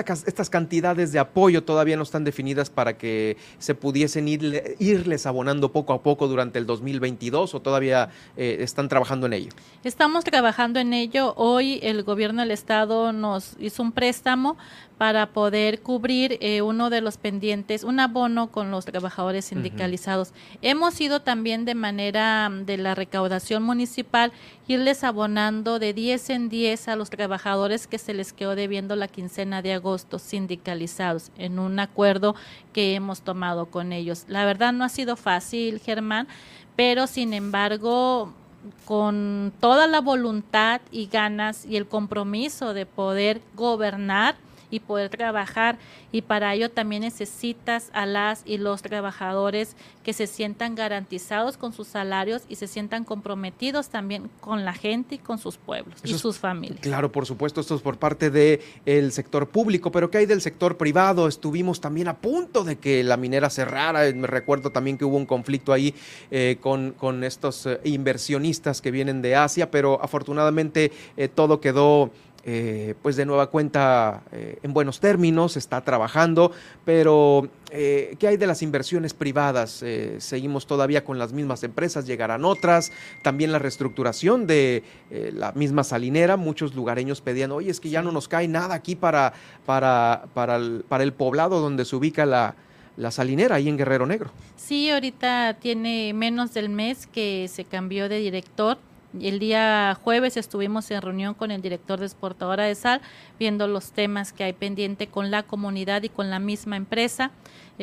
cas- 0.04 0.24
estas 0.26 0.50
cantidades 0.50 1.12
de 1.12 1.18
apoyo 1.18 1.64
todavía 1.64 1.96
no 1.96 2.02
están 2.02 2.24
definidas 2.24 2.68
para 2.68 2.98
que 2.98 3.38
se 3.58 3.74
pudiesen 3.74 4.26
irle- 4.26 4.76
irles 4.78 5.24
abonando 5.24 5.72
poco 5.72 5.94
a 5.94 6.02
poco 6.02 6.28
durante 6.28 6.58
el 6.58 6.66
2022 6.66 7.54
o 7.54 7.60
todavía 7.62 8.10
eh, 8.36 8.58
están 8.60 8.88
trabajando 8.88 9.26
en 9.26 9.32
ello. 9.32 9.50
Estamos 9.82 10.24
trabajando 10.24 10.78
en 10.78 10.92
ello. 10.92 11.32
Hoy 11.36 11.80
el 11.82 12.02
gobierno 12.02 12.42
del 12.42 12.50
estado 12.50 13.12
nos 13.14 13.56
hizo 13.58 13.82
un 13.82 13.92
préstamo 13.92 14.58
para 15.02 15.30
poder 15.30 15.80
cubrir 15.80 16.38
eh, 16.40 16.62
uno 16.62 16.88
de 16.88 17.00
los 17.00 17.16
pendientes, 17.16 17.82
un 17.82 17.98
abono 17.98 18.52
con 18.52 18.70
los 18.70 18.84
trabajadores 18.84 19.46
sindicalizados. 19.46 20.32
Hemos 20.62 21.00
ido 21.00 21.18
también 21.22 21.64
de 21.64 21.74
manera 21.74 22.48
mm, 22.48 22.66
de 22.66 22.76
la 22.76 22.94
recaudación 22.94 23.64
municipal, 23.64 24.30
irles 24.68 25.02
abonando 25.02 25.80
de 25.80 25.92
10 25.92 26.30
en 26.30 26.48
10 26.48 26.86
a 26.86 26.94
los 26.94 27.10
trabajadores 27.10 27.88
que 27.88 27.98
se 27.98 28.14
les 28.14 28.32
quedó 28.32 28.54
debiendo 28.54 28.94
la 28.94 29.08
quincena 29.08 29.60
de 29.60 29.72
agosto 29.72 30.20
sindicalizados 30.20 31.32
en 31.36 31.58
un 31.58 31.80
acuerdo 31.80 32.36
que 32.72 32.94
hemos 32.94 33.22
tomado 33.22 33.66
con 33.66 33.92
ellos. 33.92 34.24
La 34.28 34.44
verdad 34.44 34.72
no 34.72 34.84
ha 34.84 34.88
sido 34.88 35.16
fácil, 35.16 35.80
Germán, 35.80 36.28
pero 36.76 37.08
sin 37.08 37.32
embargo 37.32 38.32
con 38.84 39.52
toda 39.58 39.88
la 39.88 40.00
voluntad 40.00 40.80
y 40.92 41.06
ganas 41.06 41.66
y 41.66 41.76
el 41.76 41.88
compromiso 41.88 42.72
de 42.72 42.86
poder 42.86 43.42
gobernar 43.56 44.36
y 44.72 44.80
poder 44.80 45.10
trabajar 45.10 45.78
y 46.10 46.22
para 46.22 46.52
ello 46.54 46.70
también 46.70 47.02
necesitas 47.02 47.90
a 47.92 48.06
las 48.06 48.42
y 48.44 48.58
los 48.58 48.82
trabajadores 48.82 49.76
que 50.02 50.12
se 50.12 50.26
sientan 50.26 50.74
garantizados 50.74 51.56
con 51.56 51.72
sus 51.72 51.86
salarios 51.86 52.42
y 52.48 52.56
se 52.56 52.66
sientan 52.66 53.04
comprometidos 53.04 53.90
también 53.90 54.30
con 54.40 54.64
la 54.64 54.72
gente 54.72 55.16
y 55.16 55.18
con 55.18 55.38
sus 55.38 55.58
pueblos 55.58 56.00
y 56.02 56.08
Eso 56.08 56.18
sus 56.18 56.38
familias. 56.38 56.80
Claro, 56.80 57.12
por 57.12 57.26
supuesto, 57.26 57.60
esto 57.60 57.76
es 57.76 57.82
por 57.82 57.98
parte 57.98 58.30
del 58.30 59.12
sector 59.12 59.48
público, 59.48 59.92
pero 59.92 60.10
¿qué 60.10 60.18
hay 60.18 60.26
del 60.26 60.40
sector 60.40 60.76
privado? 60.76 61.28
Estuvimos 61.28 61.80
también 61.80 62.08
a 62.08 62.16
punto 62.16 62.64
de 62.64 62.76
que 62.76 63.04
la 63.04 63.16
minera 63.16 63.50
cerrara. 63.50 64.10
Me 64.12 64.26
recuerdo 64.26 64.70
también 64.70 64.96
que 64.96 65.04
hubo 65.04 65.16
un 65.16 65.26
conflicto 65.26 65.72
ahí 65.72 65.94
eh, 66.30 66.56
con, 66.60 66.92
con 66.92 67.24
estos 67.24 67.66
eh, 67.66 67.80
inversionistas 67.84 68.80
que 68.80 68.90
vienen 68.90 69.22
de 69.22 69.36
Asia, 69.36 69.70
pero 69.70 70.02
afortunadamente 70.02 70.92
eh, 71.16 71.28
todo 71.28 71.60
quedó 71.60 72.10
eh, 72.44 72.94
pues 73.02 73.14
de 73.14 73.24
nueva 73.24 73.46
cuenta 73.48 74.22
eh, 74.32 74.58
en 74.64 74.72
buenos 74.72 74.98
términos, 74.98 75.56
está 75.56 75.80
trabajando, 75.82 76.50
pero 76.84 77.48
eh, 77.70 78.16
¿qué 78.18 78.26
hay 78.26 78.36
de 78.36 78.48
las 78.48 78.62
inversiones 78.62 79.14
privadas? 79.14 79.84
seguimos 80.18 80.66
todavía 80.66 81.04
con 81.04 81.18
las 81.18 81.32
mismas 81.32 81.62
empresas, 81.62 82.06
llegarán 82.06 82.44
otras, 82.44 82.90
también 83.22 83.52
la 83.52 83.58
reestructuración 83.58 84.46
de 84.46 84.82
la 85.10 85.52
misma 85.52 85.84
salinera, 85.84 86.36
muchos 86.36 86.74
lugareños 86.74 87.20
pedían, 87.20 87.52
oye, 87.52 87.70
es 87.70 87.80
que 87.80 87.90
ya 87.90 88.02
no 88.02 88.12
nos 88.12 88.28
cae 88.28 88.48
nada 88.48 88.74
aquí 88.74 88.96
para, 88.96 89.32
para, 89.66 90.24
para, 90.34 90.56
el, 90.56 90.84
para 90.88 91.04
el 91.04 91.12
poblado 91.12 91.60
donde 91.60 91.84
se 91.84 91.96
ubica 91.96 92.26
la, 92.26 92.54
la 92.96 93.10
salinera 93.10 93.56
ahí 93.56 93.68
en 93.68 93.76
Guerrero 93.76 94.06
Negro. 94.06 94.30
Sí, 94.56 94.90
ahorita 94.90 95.58
tiene 95.60 96.12
menos 96.14 96.54
del 96.54 96.68
mes 96.68 97.06
que 97.06 97.48
se 97.48 97.64
cambió 97.64 98.08
de 98.08 98.18
director 98.18 98.78
el 99.20 99.38
día 99.38 99.98
jueves 100.02 100.36
estuvimos 100.36 100.90
en 100.90 101.02
reunión 101.02 101.34
con 101.34 101.50
el 101.50 101.60
director 101.60 102.00
de 102.00 102.06
exportadora 102.06 102.64
de 102.64 102.74
sal, 102.74 103.00
viendo 103.38 103.66
los 103.66 103.92
temas 103.92 104.32
que 104.32 104.44
hay 104.44 104.52
pendiente 104.52 105.06
con 105.06 105.30
la 105.30 105.42
comunidad 105.42 106.02
y 106.02 106.08
con 106.08 106.30
la 106.30 106.38
misma 106.38 106.76
empresa. 106.76 107.30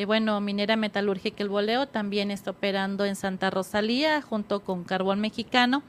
Y 0.00 0.06
bueno, 0.06 0.40
Minera 0.40 0.76
Metalúrgica 0.76 1.42
El 1.42 1.50
Boleo 1.50 1.86
también 1.86 2.30
está 2.30 2.52
operando 2.52 3.04
en 3.04 3.16
Santa 3.16 3.50
Rosalía 3.50 4.22
junto 4.22 4.60
con 4.60 4.82
Carbón 4.82 5.20
Mexicano. 5.20 5.82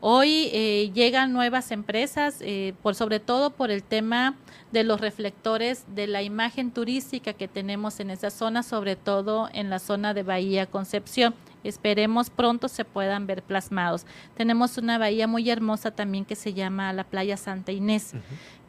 Hoy 0.00 0.48
eh, 0.54 0.90
llegan 0.94 1.34
nuevas 1.34 1.70
empresas, 1.70 2.38
eh, 2.40 2.72
por 2.82 2.94
sobre 2.94 3.20
todo 3.20 3.50
por 3.50 3.70
el 3.70 3.82
tema 3.82 4.34
de 4.72 4.82
los 4.82 4.98
reflectores 4.98 5.84
de 5.94 6.06
la 6.06 6.22
imagen 6.22 6.70
turística 6.70 7.34
que 7.34 7.48
tenemos 7.48 8.00
en 8.00 8.08
esa 8.08 8.30
zona, 8.30 8.62
sobre 8.62 8.96
todo 8.96 9.50
en 9.52 9.68
la 9.68 9.78
zona 9.78 10.14
de 10.14 10.22
Bahía 10.22 10.64
Concepción. 10.64 11.34
Esperemos 11.62 12.30
pronto 12.30 12.66
se 12.66 12.86
puedan 12.86 13.26
ver 13.26 13.42
plasmados. 13.42 14.06
Tenemos 14.38 14.78
una 14.78 14.96
bahía 14.96 15.26
muy 15.26 15.50
hermosa 15.50 15.90
también 15.90 16.24
que 16.24 16.34
se 16.34 16.54
llama 16.54 16.94
la 16.94 17.04
playa 17.04 17.36
Santa 17.36 17.72
Inés, 17.72 18.14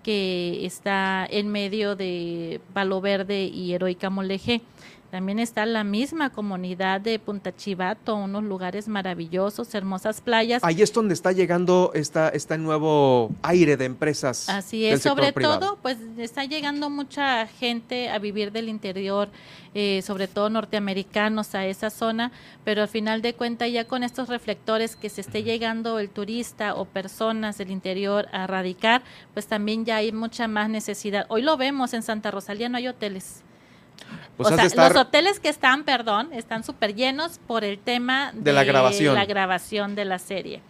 que 0.03 0.65
está 0.65 1.25
en 1.29 1.47
medio 1.47 1.95
de 1.95 2.59
Palo 2.73 2.99
Verde 2.99 3.45
y 3.45 3.71
Heroica 3.73 4.09
Moleje. 4.09 4.61
También 5.11 5.39
está 5.39 5.65
la 5.65 5.83
misma 5.83 6.29
comunidad 6.29 7.01
de 7.01 7.19
Punta 7.19 7.53
Chivato, 7.53 8.15
unos 8.15 8.45
lugares 8.45 8.87
maravillosos, 8.87 9.75
hermosas 9.75 10.21
playas. 10.21 10.63
Ahí 10.63 10.81
es 10.81 10.93
donde 10.93 11.13
está 11.13 11.33
llegando 11.33 11.91
esta, 11.93 12.29
este 12.29 12.57
nuevo 12.57 13.29
aire 13.41 13.75
de 13.75 13.83
empresas. 13.83 14.47
Así 14.47 14.85
es, 14.85 15.01
sobre 15.01 15.33
todo, 15.33 15.77
pues 15.81 15.97
está 16.17 16.45
llegando 16.45 16.89
mucha 16.89 17.45
gente 17.45 18.09
a 18.09 18.19
vivir 18.19 18.53
del 18.53 18.69
interior, 18.69 19.27
eh, 19.73 20.01
sobre 20.01 20.29
todo 20.29 20.49
norteamericanos 20.49 21.55
a 21.55 21.65
esa 21.65 21.89
zona, 21.89 22.31
pero 22.63 22.81
al 22.81 22.87
final 22.87 23.21
de 23.21 23.33
cuentas 23.33 23.69
ya 23.69 23.83
con 23.83 24.03
estos 24.03 24.29
reflectores 24.29 24.95
que 24.95 25.09
se 25.09 25.19
esté 25.19 25.43
llegando 25.43 25.99
el 25.99 26.09
turista 26.09 26.73
o 26.73 26.85
personas 26.85 27.57
del 27.57 27.71
interior 27.71 28.29
a 28.31 28.47
radicar, 28.47 29.01
pues 29.33 29.45
también 29.45 29.83
ya 29.83 29.97
hay 29.97 30.13
mucha 30.13 30.47
más 30.47 30.69
necesidad. 30.69 31.25
Hoy 31.27 31.41
lo 31.41 31.57
vemos 31.57 31.93
en 31.93 32.01
Santa 32.01 32.31
Rosalía, 32.31 32.69
no 32.69 32.77
hay 32.77 32.87
hoteles 32.87 33.43
pues 34.37 34.51
o 34.51 34.55
sea, 34.55 34.89
los 34.89 34.97
hoteles 34.97 35.39
que 35.39 35.49
están, 35.49 35.83
perdón, 35.83 36.29
están 36.33 36.63
súper 36.63 36.95
llenos 36.95 37.39
por 37.47 37.63
el 37.63 37.79
tema 37.79 38.31
de, 38.33 38.53
la 38.53 38.63
grabación. 38.63 39.15
la 39.15 39.25
grabación 39.25 39.95
de 39.95 40.05
la 40.05 40.19
serie. 40.19 40.61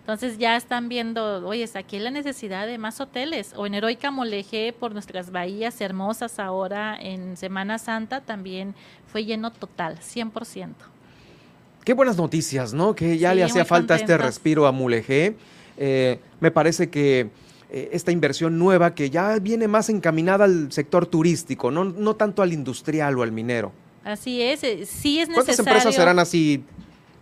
Entonces 0.00 0.36
ya 0.36 0.56
están 0.56 0.88
viendo, 0.88 1.46
oye, 1.46 1.68
aquí 1.74 2.00
la 2.00 2.10
necesidad 2.10 2.66
de 2.66 2.76
más 2.76 3.00
hoteles. 3.00 3.52
O 3.54 3.66
en 3.66 3.74
Heroica 3.74 4.10
Moleje, 4.10 4.74
por 4.78 4.92
nuestras 4.92 5.30
bahías 5.30 5.80
hermosas 5.80 6.40
ahora 6.40 6.96
en 7.00 7.36
Semana 7.36 7.78
Santa, 7.78 8.20
también 8.20 8.74
fue 9.06 9.24
lleno 9.24 9.52
total, 9.52 10.00
100%. 10.00 10.70
Qué 11.84 11.94
buenas 11.94 12.16
noticias, 12.16 12.72
¿no? 12.72 12.96
Que 12.96 13.16
ya 13.18 13.32
le 13.32 13.44
hacía 13.44 13.64
falta 13.64 13.94
este 13.94 14.18
respiro 14.18 14.66
a 14.66 14.72
Mulegé. 14.72 15.36
Eh, 15.76 16.18
me 16.40 16.50
parece 16.50 16.90
que 16.90 17.30
eh, 17.74 17.88
esta 17.92 18.12
inversión 18.12 18.58
nueva 18.58 18.94
que 18.94 19.08
ya 19.08 19.38
viene 19.38 19.66
más 19.66 19.88
encaminada 19.88 20.44
al 20.44 20.70
sector 20.70 21.06
turístico, 21.06 21.70
no, 21.70 21.84
no 21.84 22.16
tanto 22.16 22.42
al 22.42 22.52
industrial 22.52 23.18
o 23.18 23.22
al 23.22 23.32
minero. 23.32 23.72
Así 24.04 24.42
es, 24.42 24.62
eh, 24.62 24.84
sí 24.84 25.20
es 25.20 25.28
necesario. 25.28 25.34
¿Cuántas 25.34 25.58
empresas 25.58 25.94
serán 25.94 26.18
así 26.18 26.64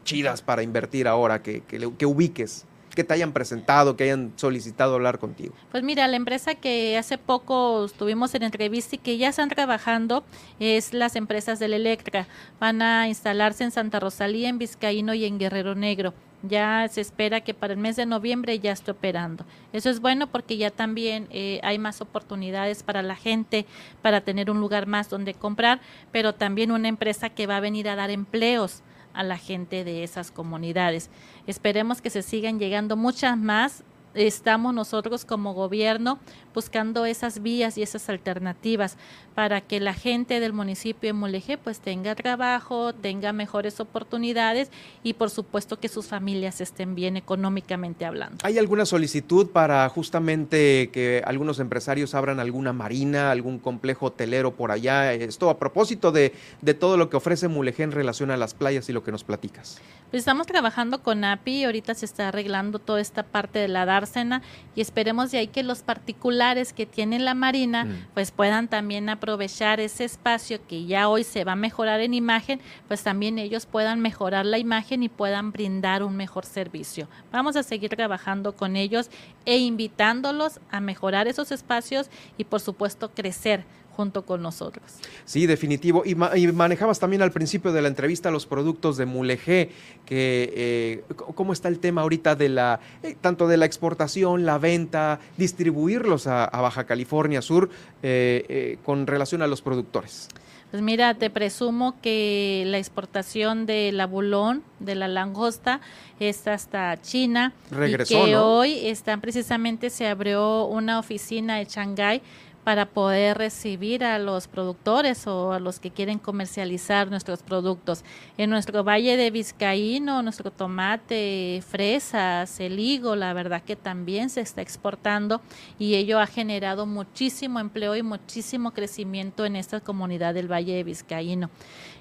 chidas 0.02 0.42
para 0.42 0.64
invertir 0.64 1.06
ahora 1.06 1.40
que, 1.40 1.62
que, 1.62 2.04
ubiques? 2.04 2.64
Que 2.94 3.04
te 3.04 3.14
hayan 3.14 3.32
presentado, 3.32 3.96
que 3.96 4.04
hayan 4.04 4.32
solicitado 4.36 4.94
hablar 4.94 5.18
contigo? 5.18 5.54
Pues 5.70 5.82
mira, 5.82 6.06
la 6.08 6.16
empresa 6.16 6.54
que 6.54 6.96
hace 6.96 7.18
poco 7.18 7.84
estuvimos 7.86 8.34
en 8.34 8.42
entrevista 8.42 8.96
y 8.96 8.98
que 8.98 9.16
ya 9.16 9.28
están 9.28 9.48
trabajando 9.48 10.24
es 10.58 10.92
las 10.92 11.16
empresas 11.16 11.58
del 11.58 11.74
Electra. 11.74 12.26
Van 12.58 12.82
a 12.82 13.08
instalarse 13.08 13.64
en 13.64 13.70
Santa 13.70 14.00
Rosalía, 14.00 14.48
en 14.48 14.58
Vizcaíno 14.58 15.14
y 15.14 15.24
en 15.24 15.38
Guerrero 15.38 15.74
Negro. 15.74 16.14
Ya 16.42 16.88
se 16.88 17.02
espera 17.02 17.42
que 17.42 17.52
para 17.52 17.74
el 17.74 17.78
mes 17.78 17.96
de 17.96 18.06
noviembre 18.06 18.58
ya 18.58 18.72
esté 18.72 18.92
operando. 18.92 19.44
Eso 19.74 19.90
es 19.90 20.00
bueno 20.00 20.26
porque 20.26 20.56
ya 20.56 20.70
también 20.70 21.26
eh, 21.30 21.60
hay 21.62 21.78
más 21.78 22.00
oportunidades 22.00 22.82
para 22.82 23.02
la 23.02 23.14
gente, 23.14 23.66
para 24.00 24.22
tener 24.22 24.50
un 24.50 24.58
lugar 24.58 24.86
más 24.86 25.10
donde 25.10 25.34
comprar, 25.34 25.80
pero 26.12 26.34
también 26.34 26.70
una 26.70 26.88
empresa 26.88 27.28
que 27.28 27.46
va 27.46 27.58
a 27.58 27.60
venir 27.60 27.88
a 27.90 27.96
dar 27.96 28.10
empleos 28.10 28.82
a 29.12 29.22
la 29.22 29.38
gente 29.38 29.84
de 29.84 30.04
esas 30.04 30.30
comunidades. 30.30 31.10
Esperemos 31.46 32.00
que 32.00 32.10
se 32.10 32.22
sigan 32.22 32.58
llegando 32.58 32.96
muchas 32.96 33.36
más 33.36 33.84
estamos 34.14 34.74
nosotros 34.74 35.24
como 35.24 35.54
gobierno 35.54 36.18
buscando 36.54 37.06
esas 37.06 37.42
vías 37.42 37.78
y 37.78 37.82
esas 37.82 38.08
alternativas 38.08 38.96
para 39.34 39.60
que 39.60 39.80
la 39.80 39.94
gente 39.94 40.40
del 40.40 40.52
municipio 40.52 41.08
de 41.08 41.12
Mulegé 41.12 41.56
pues 41.56 41.80
tenga 41.80 42.14
trabajo, 42.14 42.92
tenga 42.92 43.32
mejores 43.32 43.80
oportunidades 43.80 44.70
y 45.02 45.14
por 45.14 45.30
supuesto 45.30 45.78
que 45.78 45.88
sus 45.88 46.06
familias 46.06 46.60
estén 46.60 46.94
bien 46.94 47.16
económicamente 47.16 48.04
hablando. 48.04 48.38
¿Hay 48.42 48.58
alguna 48.58 48.84
solicitud 48.84 49.48
para 49.50 49.88
justamente 49.88 50.90
que 50.92 51.22
algunos 51.24 51.60
empresarios 51.60 52.14
abran 52.14 52.40
alguna 52.40 52.72
marina, 52.72 53.30
algún 53.30 53.58
complejo 53.58 54.06
hotelero 54.06 54.54
por 54.54 54.72
allá? 54.72 55.12
Esto 55.12 55.48
a 55.50 55.58
propósito 55.58 56.12
de, 56.12 56.32
de 56.60 56.74
todo 56.74 56.96
lo 56.96 57.08
que 57.08 57.16
ofrece 57.16 57.48
Mulegé 57.48 57.84
en 57.84 57.92
relación 57.92 58.30
a 58.30 58.36
las 58.36 58.54
playas 58.54 58.88
y 58.88 58.92
lo 58.92 59.02
que 59.02 59.12
nos 59.12 59.24
platicas. 59.24 59.80
Pues 60.10 60.22
estamos 60.22 60.46
trabajando 60.46 61.02
con 61.02 61.24
API, 61.24 61.64
ahorita 61.64 61.94
se 61.94 62.04
está 62.04 62.28
arreglando 62.28 62.80
toda 62.80 63.00
esta 63.00 63.22
parte 63.22 63.60
de 63.60 63.68
la 63.68 63.86
dársena 63.86 64.42
y 64.74 64.80
esperemos 64.80 65.30
de 65.30 65.38
ahí 65.38 65.46
que 65.46 65.62
los 65.62 65.82
particulares 65.82 66.39
que 66.74 66.86
tienen 66.86 67.26
la 67.26 67.34
marina 67.34 67.84
mm. 67.84 68.06
pues 68.14 68.30
puedan 68.30 68.66
también 68.68 69.10
aprovechar 69.10 69.78
ese 69.78 70.04
espacio 70.04 70.58
que 70.66 70.86
ya 70.86 71.08
hoy 71.08 71.22
se 71.22 71.44
va 71.44 71.52
a 71.52 71.56
mejorar 71.56 72.00
en 72.00 72.14
imagen, 72.14 72.60
pues 72.88 73.02
también 73.02 73.38
ellos 73.38 73.66
puedan 73.66 74.00
mejorar 74.00 74.46
la 74.46 74.56
imagen 74.56 75.02
y 75.02 75.10
puedan 75.10 75.52
brindar 75.52 76.02
un 76.02 76.16
mejor 76.16 76.46
servicio. 76.46 77.08
Vamos 77.30 77.56
a 77.56 77.62
seguir 77.62 77.90
trabajando 77.90 78.56
con 78.56 78.74
ellos 78.76 79.10
e 79.44 79.58
invitándolos 79.58 80.60
a 80.70 80.80
mejorar 80.80 81.28
esos 81.28 81.52
espacios 81.52 82.08
y 82.38 82.44
por 82.44 82.60
supuesto 82.60 83.10
crecer 83.10 83.64
junto 84.00 84.24
con 84.24 84.40
nosotros. 84.40 84.82
Sí, 85.26 85.44
definitivo. 85.44 86.04
Y, 86.06 86.14
manejabas 86.14 86.98
también 86.98 87.20
al 87.20 87.32
principio 87.32 87.70
de 87.70 87.82
la 87.82 87.88
entrevista 87.88 88.30
los 88.30 88.46
productos 88.46 88.96
de 88.96 89.04
Mulegé, 89.04 89.72
que 90.06 90.50
eh, 90.56 91.14
cómo 91.34 91.52
está 91.52 91.68
el 91.68 91.80
tema 91.80 92.00
ahorita 92.00 92.34
de 92.34 92.48
la, 92.48 92.80
eh, 93.02 93.14
tanto 93.20 93.46
de 93.46 93.58
la 93.58 93.66
exportación, 93.66 94.46
la 94.46 94.56
venta, 94.56 95.20
distribuirlos 95.36 96.26
a, 96.26 96.46
Baja 96.46 96.84
California 96.84 97.42
Sur 97.42 97.68
eh, 98.02 98.78
con 98.84 99.06
relación 99.06 99.42
a 99.42 99.46
los 99.46 99.60
productores. 99.60 100.28
Pues 100.70 100.82
mira, 100.82 101.14
te 101.14 101.30
presumo 101.30 102.00
que 102.00 102.62
la 102.66 102.78
exportación 102.78 103.66
del 103.66 104.00
abulón, 104.00 104.62
de 104.78 104.94
la 104.94 105.08
langosta, 105.08 105.80
está 106.20 106.54
hasta 106.54 106.96
China. 107.02 107.52
Regresó, 107.72 108.14
y 108.14 108.30
que 108.30 108.36
hoy 108.36 108.86
están 108.86 109.20
precisamente 109.20 109.90
se 109.90 110.06
abrió 110.06 110.66
una 110.66 111.00
oficina 111.00 111.60
en 111.60 111.66
Shanghái 111.66 112.22
para 112.64 112.86
poder 112.86 113.38
recibir 113.38 114.04
a 114.04 114.18
los 114.18 114.46
productores 114.46 115.26
o 115.26 115.52
a 115.52 115.60
los 115.60 115.80
que 115.80 115.90
quieren 115.90 116.18
comercializar 116.18 117.10
nuestros 117.10 117.42
productos. 117.42 118.04
En 118.36 118.50
nuestro 118.50 118.84
Valle 118.84 119.16
de 119.16 119.30
Vizcaíno, 119.30 120.22
nuestro 120.22 120.50
tomate, 120.50 121.62
fresas, 121.66 122.60
el 122.60 122.78
higo, 122.78 123.16
la 123.16 123.32
verdad 123.32 123.62
que 123.62 123.76
también 123.76 124.28
se 124.28 124.42
está 124.42 124.60
exportando 124.60 125.40
y 125.78 125.94
ello 125.94 126.20
ha 126.20 126.26
generado 126.26 126.84
muchísimo 126.84 127.60
empleo 127.60 127.96
y 127.96 128.02
muchísimo 128.02 128.72
crecimiento 128.72 129.46
en 129.46 129.56
esta 129.56 129.80
comunidad 129.80 130.34
del 130.34 130.50
Valle 130.50 130.74
de 130.74 130.84
Vizcaíno. 130.84 131.50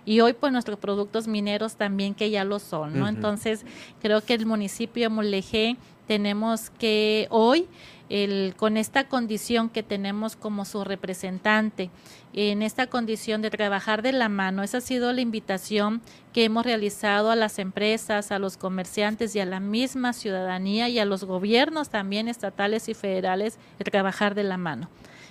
Y 0.05 0.21
hoy 0.21 0.33
pues 0.33 0.51
nuestros 0.51 0.79
productos 0.79 1.27
mineros 1.27 1.75
también 1.75 2.15
que 2.15 2.29
ya 2.29 2.43
lo 2.43 2.59
son, 2.59 2.99
¿no? 2.99 3.07
Entonces 3.07 3.65
creo 4.01 4.21
que 4.21 4.33
el 4.33 4.45
municipio 4.45 5.03
de 5.03 5.09
Mulegé 5.09 5.77
tenemos 6.07 6.71
que 6.71 7.27
hoy 7.29 7.67
el, 8.09 8.55
con 8.57 8.75
esta 8.75 9.07
condición 9.07 9.69
que 9.69 9.83
tenemos 9.83 10.35
como 10.35 10.65
su 10.65 10.83
representante, 10.83 11.89
en 12.33 12.61
esta 12.61 12.87
condición 12.87 13.41
de 13.41 13.49
trabajar 13.49 14.01
de 14.01 14.11
la 14.11 14.29
mano. 14.29 14.63
Esa 14.63 14.79
ha 14.79 14.81
sido 14.81 15.13
la 15.13 15.21
invitación 15.21 16.01
que 16.33 16.43
hemos 16.43 16.65
realizado 16.65 17.31
a 17.31 17.35
las 17.35 17.59
empresas, 17.59 18.31
a 18.31 18.39
los 18.39 18.57
comerciantes 18.57 19.35
y 19.35 19.39
a 19.39 19.45
la 19.45 19.59
misma 19.59 20.13
ciudadanía 20.13 20.89
y 20.89 20.99
a 20.99 21.05
los 21.05 21.23
gobiernos 21.23 21.89
también 21.89 22.27
estatales 22.27 22.89
y 22.89 22.93
federales 22.93 23.57
de 23.77 23.85
trabajar 23.85 24.35
de 24.35 24.43
la 24.43 24.57
mano 24.57 24.89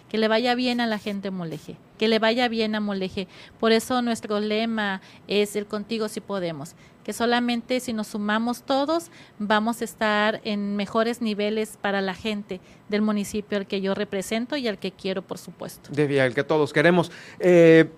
que 0.09 0.19
le 0.19 0.29
vaya 0.29 0.55
bien 0.55 0.81
a 0.81 0.87
la 0.87 0.99
gente 0.99 1.31
Mulegé, 1.31 1.77
que 1.99 2.09
le 2.09 2.19
vaya 2.19 2.49
bien 2.49 2.75
a 2.75 2.81
Mulegé. 2.81 3.29
Por 3.61 3.73
eso 3.73 4.01
nuestro 4.03 4.41
lema 4.41 5.01
es 5.27 5.55
el 5.55 5.67
contigo 5.67 6.09
si 6.09 6.21
podemos, 6.21 6.75
que 7.09 7.15
solamente 7.15 7.81
si 7.81 7.95
nos 7.95 8.09
sumamos 8.09 8.65
todos 8.65 9.11
vamos 9.39 9.81
a 9.81 9.85
estar 9.87 10.43
en 10.45 10.77
mejores 10.77 11.23
niveles 11.23 11.79
para 11.81 12.03
la 12.03 12.13
gente 12.13 12.61
del 12.91 13.01
municipio 13.01 13.57
al 13.57 13.67
que 13.67 13.81
yo 13.81 13.95
represento 13.95 14.59
y 14.59 14.69
al 14.69 14.77
que 14.77 14.93
quiero, 14.93 15.23
por 15.23 15.39
supuesto. 15.39 15.91
De 15.91 16.05
el 16.23 16.35
que 16.35 16.45
todos 16.45 16.75
queremos. 16.75 17.11
Eh, 17.41 17.89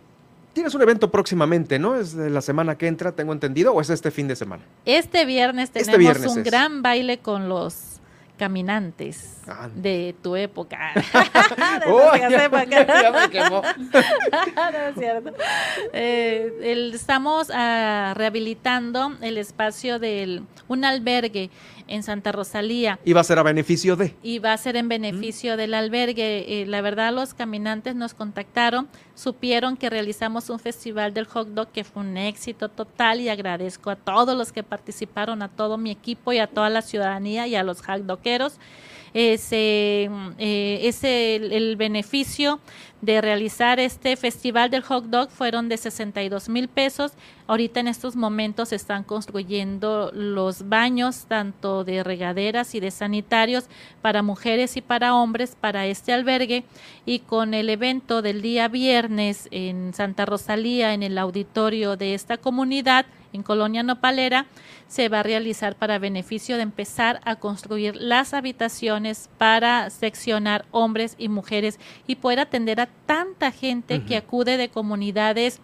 Tienes 0.53 0.75
un 0.77 0.83
evento 0.83 1.11
próximamente, 1.11 1.81
¿no? 1.81 1.97
Es 1.97 2.15
de 2.15 2.31
la 2.31 2.41
semana 2.41 2.79
que 2.79 2.87
entra, 2.87 3.11
tengo 3.11 3.33
entendido, 3.33 3.73
o 3.73 3.81
es 3.81 3.91
este 3.91 4.13
fin 4.13 4.29
de 4.29 4.37
semana. 4.37 4.63
Este 4.85 5.25
viernes 5.25 5.71
este 5.75 5.91
tenemos 5.91 6.25
un 6.27 6.45
gran 6.45 6.83
baile 6.83 7.19
con 7.19 7.49
los 7.49 8.00
caminantes 8.41 9.37
ah. 9.47 9.69
de 9.69 10.15
tu 10.23 10.35
época. 10.35 10.79
estamos 16.95 17.51
ah, 17.53 18.15
rehabilitando 18.17 19.13
el 19.21 19.37
espacio 19.37 19.99
de 19.99 20.41
un 20.69 20.87
albergue 20.87 21.51
en 21.91 22.03
Santa 22.03 22.33
Rosalía. 22.33 22.99
¿Y 23.05 23.13
va 23.13 23.21
a 23.21 23.25
ser 23.25 23.39
a 23.39 23.43
beneficio 23.43 23.97
de? 23.97 24.15
Y 24.23 24.39
va 24.39 24.53
a 24.53 24.57
ser 24.57 24.77
en 24.77 24.89
beneficio 24.89 25.57
del 25.57 25.75
albergue. 25.75 26.63
Eh, 26.63 26.67
la 26.67 26.81
verdad, 26.81 27.13
los 27.13 27.35
caminantes 27.35 27.95
nos 27.95 28.15
contactaron, 28.15 28.89
supieron 29.15 29.77
que 29.77 29.91
realizamos 29.91 30.49
un 30.49 30.59
festival 30.59 31.13
del 31.13 31.27
hot 31.27 31.49
dog 31.49 31.69
que 31.73 31.85
fue 31.85 32.03
un 32.03 32.17
éxito 32.17 32.69
total 32.69 33.21
y 33.21 33.29
agradezco 33.29 33.91
a 33.91 33.97
todos 33.97 34.37
los 34.37 34.53
que 34.53 34.63
participaron, 34.63 35.43
a 35.43 35.49
todo 35.49 35.77
mi 35.77 35.91
equipo 35.91 36.33
y 36.33 36.39
a 36.39 36.47
toda 36.47 36.71
la 36.71 36.83
ciudadanía 36.83 37.47
y 37.47 37.57
a 37.57 37.63
los 37.63 37.83
hot 37.83 38.03
dogeros 38.03 38.59
ese, 39.15 40.09
eh, 40.39 40.81
ese 40.83 41.37
el, 41.37 41.77
beneficio 41.77 42.61
de 43.01 43.21
realizar 43.21 43.81
este 43.81 44.17
festival 44.17 44.71
del 44.71 44.83
hot 44.83 45.05
dog 45.07 45.31
fueron 45.31 45.69
de 45.69 45.77
62 45.77 46.49
mil 46.49 46.69
pesos. 46.69 47.13
Ahorita 47.47 47.81
en 47.81 47.89
estos 47.89 48.17
momentos 48.17 48.73
están 48.73 49.05
construyendo 49.05 50.11
los 50.15 50.69
baños 50.69 51.25
tanto 51.27 51.85
de 51.85 52.03
regaderas 52.05 52.75
y 52.75 52.81
de 52.81 52.91
sanitarios 52.91 53.65
para 54.03 54.23
mujeres 54.23 54.77
y 54.77 54.81
para 54.81 55.15
hombres 55.15 55.57
para 55.61 55.87
este 55.87 56.13
albergue 56.13 56.65
y 57.07 57.21
con 57.21 57.55
el 57.55 57.71
evento 57.71 58.23
del 58.23 58.43
día 58.43 58.69
viernes 58.69 59.49
en 59.51 59.95
Santa 59.95 60.27
Rosalía 60.27 60.95
en 60.95 61.03
el 61.03 61.19
auditorio 61.19 61.97
de 61.97 62.15
esta 62.15 62.37
comunidad 62.37 63.07
en 63.33 63.43
Colonia 63.43 63.83
Nopalera 63.83 64.47
se 64.89 65.09
va 65.09 65.21
a 65.21 65.23
realizar 65.23 65.77
para 65.77 65.99
beneficio 65.99 66.57
de 66.57 66.63
empezar 66.63 67.21
a 67.25 67.37
construir 67.37 67.95
las 67.95 68.35
habitaciones 68.35 69.31
para 69.39 69.89
seccionar 69.91 70.65
hombres 70.73 71.15
y 71.17 71.29
mujeres 71.29 71.79
y 72.07 72.17
poder 72.17 72.41
atender 72.41 72.81
a 72.81 72.87
tanta 73.07 73.51
gente 73.51 74.01
que 74.05 74.17
acude 74.17 74.57
de 74.57 74.69
comunidades 74.69 75.61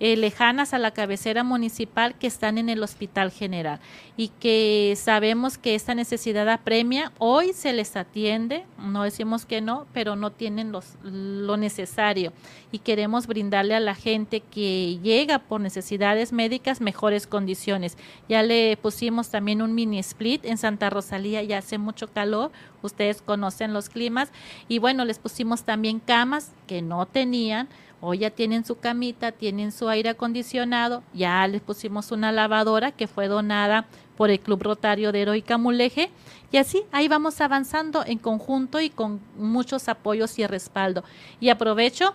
eh, 0.00 0.16
lejanas 0.16 0.72
a 0.72 0.78
la 0.78 0.92
cabecera 0.92 1.44
municipal 1.44 2.14
que 2.14 2.26
están 2.26 2.58
en 2.58 2.68
el 2.68 2.82
hospital 2.82 3.30
general 3.30 3.80
y 4.16 4.28
que 4.28 4.94
sabemos 4.96 5.58
que 5.58 5.74
esta 5.74 5.94
necesidad 5.94 6.48
apremia. 6.48 7.12
Hoy 7.18 7.52
se 7.52 7.72
les 7.72 7.96
atiende, 7.96 8.64
no 8.78 9.02
decimos 9.02 9.44
que 9.44 9.60
no, 9.60 9.86
pero 9.92 10.16
no 10.16 10.32
tienen 10.32 10.72
los, 10.72 10.96
lo 11.02 11.56
necesario 11.56 12.32
y 12.72 12.78
queremos 12.78 13.26
brindarle 13.26 13.74
a 13.74 13.80
la 13.80 13.94
gente 13.94 14.40
que 14.40 14.98
llega 15.02 15.38
por 15.38 15.60
necesidades 15.60 16.32
médicas 16.32 16.80
mejores 16.80 17.26
condiciones. 17.26 17.98
Ya 18.28 18.42
le 18.42 18.76
pusimos 18.78 19.28
también 19.28 19.60
un 19.60 19.74
mini 19.74 19.98
split 19.98 20.44
en 20.46 20.56
Santa 20.56 20.88
Rosalía, 20.88 21.42
ya 21.42 21.58
hace 21.58 21.78
mucho 21.78 22.08
calor, 22.08 22.52
ustedes 22.82 23.20
conocen 23.20 23.74
los 23.74 23.90
climas 23.90 24.30
y 24.66 24.78
bueno, 24.78 25.04
les 25.04 25.18
pusimos 25.18 25.64
también 25.64 26.00
camas 26.00 26.52
que 26.66 26.80
no 26.80 27.06
tenían 27.06 27.68
Hoy 28.02 28.18
ya 28.18 28.30
tienen 28.30 28.64
su 28.64 28.78
camita, 28.78 29.32
tienen 29.32 29.72
su 29.72 29.88
aire 29.88 30.10
acondicionado, 30.10 31.02
ya 31.12 31.46
les 31.46 31.60
pusimos 31.60 32.12
una 32.12 32.32
lavadora 32.32 32.92
que 32.92 33.06
fue 33.06 33.28
donada 33.28 33.86
por 34.16 34.30
el 34.30 34.40
Club 34.40 34.62
Rotario 34.62 35.12
de 35.12 35.22
Heroica 35.22 35.58
Muleje 35.58 36.10
y 36.50 36.56
así 36.56 36.82
ahí 36.92 37.08
vamos 37.08 37.40
avanzando 37.40 38.04
en 38.06 38.18
conjunto 38.18 38.80
y 38.80 38.90
con 38.90 39.20
muchos 39.36 39.88
apoyos 39.88 40.38
y 40.38 40.46
respaldo. 40.46 41.04
Y 41.40 41.50
aprovecho 41.50 42.14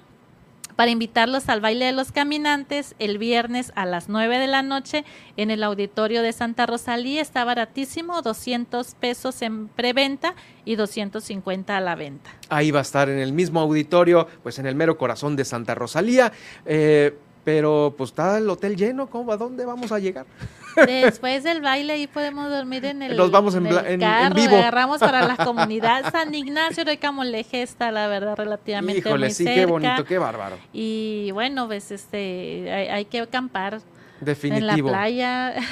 para 0.76 0.92
invitarlos 0.92 1.50
al 1.50 1.62
baile 1.62 1.86
de 1.86 1.92
los 1.92 2.12
caminantes 2.12 2.96
el 3.00 3.18
viernes 3.18 3.72
a 3.76 3.86
las 3.86 4.10
9 4.10 4.38
de 4.38 4.48
la 4.48 4.62
noche 4.62 5.06
en 5.38 5.52
el 5.52 5.64
auditorio 5.64 6.22
de 6.22 6.34
Santa 6.34 6.66
Rosalía. 6.66 7.22
Está 7.22 7.44
baratísimo, 7.46 8.22
200 8.22 8.96
pesos 8.96 9.42
en 9.42 9.68
preventa 9.68 10.36
y 10.66 10.76
250 10.76 11.76
a 11.76 11.82
la 11.82 11.96
venta. 11.96 12.32
Ahí 12.50 12.72
va 12.72 12.80
a 12.80 12.84
estar 12.84 13.10
en 13.10 13.20
el 13.20 13.34
mismo 13.34 13.60
auditorio, 13.60 14.28
pues 14.44 14.60
en 14.60 14.66
el 14.66 14.76
mero 14.76 14.98
corazón 14.98 15.36
de 15.36 15.46
Santa 15.46 15.76
Rosalía. 15.76 16.32
Eh, 16.66 17.18
pero 17.44 17.94
pues 17.96 18.10
está 18.10 18.40
el 18.40 18.50
hotel 18.50 18.76
lleno, 18.76 19.08
¿cómo, 19.08 19.32
¿a 19.32 19.38
dónde 19.38 19.66
vamos 19.66 19.92
a 19.92 20.00
llegar? 20.00 20.26
Después 20.76 21.44
del 21.44 21.62
baile 21.62 21.94
ahí 21.94 22.08
podemos 22.08 22.50
dormir 22.50 22.86
en 22.86 23.02
el, 23.02 23.18
Nos 23.18 23.32
vamos 23.32 23.56
en, 23.56 23.68
en, 23.68 24.00
carro, 24.00 24.36
vivo. 24.36 24.56
agarramos 24.56 25.00
para 25.00 25.26
la 25.28 25.36
comunidad. 25.46 26.12
San 26.12 26.34
Ignacio 26.34 26.86
de 26.86 26.98
Camoleje 26.98 27.62
está, 27.62 27.92
la 27.92 28.08
verdad, 28.08 28.36
relativamente 28.36 29.00
Híjole, 29.00 29.30
sí, 29.30 29.46
qué 29.46 29.66
bonito, 29.66 30.04
qué 30.04 30.18
bárbaro. 30.18 30.58
Y 30.74 31.32
bueno, 31.32 31.68
pues 31.68 31.92
este, 31.92 32.72
hay, 32.72 32.88
hay 32.88 33.06
que 33.06 33.22
acampar 33.22 33.82
Definitivo. 34.22 34.90
En 34.90 34.94
la 34.94 35.00
playa. 35.00 35.54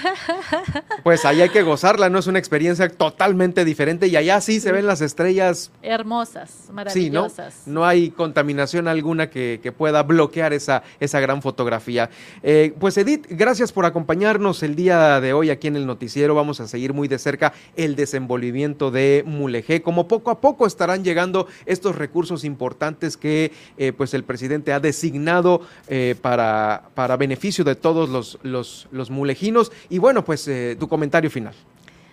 Pues 1.03 1.25
ahí 1.25 1.41
hay 1.41 1.49
que 1.49 1.63
gozarla, 1.63 2.09
no 2.09 2.19
es 2.19 2.27
una 2.27 2.39
experiencia 2.39 2.87
totalmente 2.87 3.65
diferente 3.65 4.07
y 4.07 4.15
allá 4.15 4.39
sí 4.39 4.59
se 4.59 4.71
ven 4.71 4.87
las 4.87 5.01
estrellas. 5.01 5.71
Hermosas, 5.81 6.69
maravillosas. 6.71 7.53
Sí, 7.53 7.61
¿no? 7.65 7.73
No 7.73 7.85
hay 7.85 8.09
contaminación 8.11 8.87
alguna 8.87 9.29
que, 9.29 9.73
pueda 9.77 10.03
bloquear 10.03 10.53
esa, 10.53 10.83
esa 10.99 11.19
gran 11.19 11.41
fotografía. 11.41 12.09
Eh, 12.41 12.73
pues 12.79 12.97
Edith, 12.97 13.25
gracias 13.29 13.71
por 13.71 13.85
acompañarnos 13.85 14.63
el 14.63 14.75
día 14.75 15.19
de 15.19 15.33
hoy 15.33 15.49
aquí 15.49 15.67
en 15.67 15.75
el 15.75 15.85
noticiero. 15.85 16.35
Vamos 16.35 16.59
a 16.59 16.67
seguir 16.67 16.93
muy 16.93 17.07
de 17.07 17.19
cerca 17.19 17.53
el 17.75 17.95
desenvolvimiento 17.95 18.91
de 18.91 19.23
Mulegé, 19.25 19.81
como 19.81 20.07
poco 20.07 20.31
a 20.31 20.39
poco 20.39 20.65
estarán 20.65 21.03
llegando 21.03 21.47
estos 21.65 21.95
recursos 21.95 22.43
importantes 22.43 23.17
que 23.17 23.51
eh, 23.77 23.93
pues 23.93 24.13
el 24.13 24.23
presidente 24.23 24.73
ha 24.73 24.79
designado 24.79 25.61
eh, 25.87 26.15
para, 26.21 26.89
para 26.93 27.17
beneficio 27.17 27.63
de 27.63 27.75
todos 27.75 28.09
los 28.09 28.32
los, 28.41 28.87
los, 28.91 29.09
mulejinos. 29.09 29.71
Y 29.89 29.99
bueno, 29.99 30.25
pues 30.25 30.47
eh, 30.47 30.75
tu 30.79 30.87
comentario 30.87 31.29
final. 31.29 31.53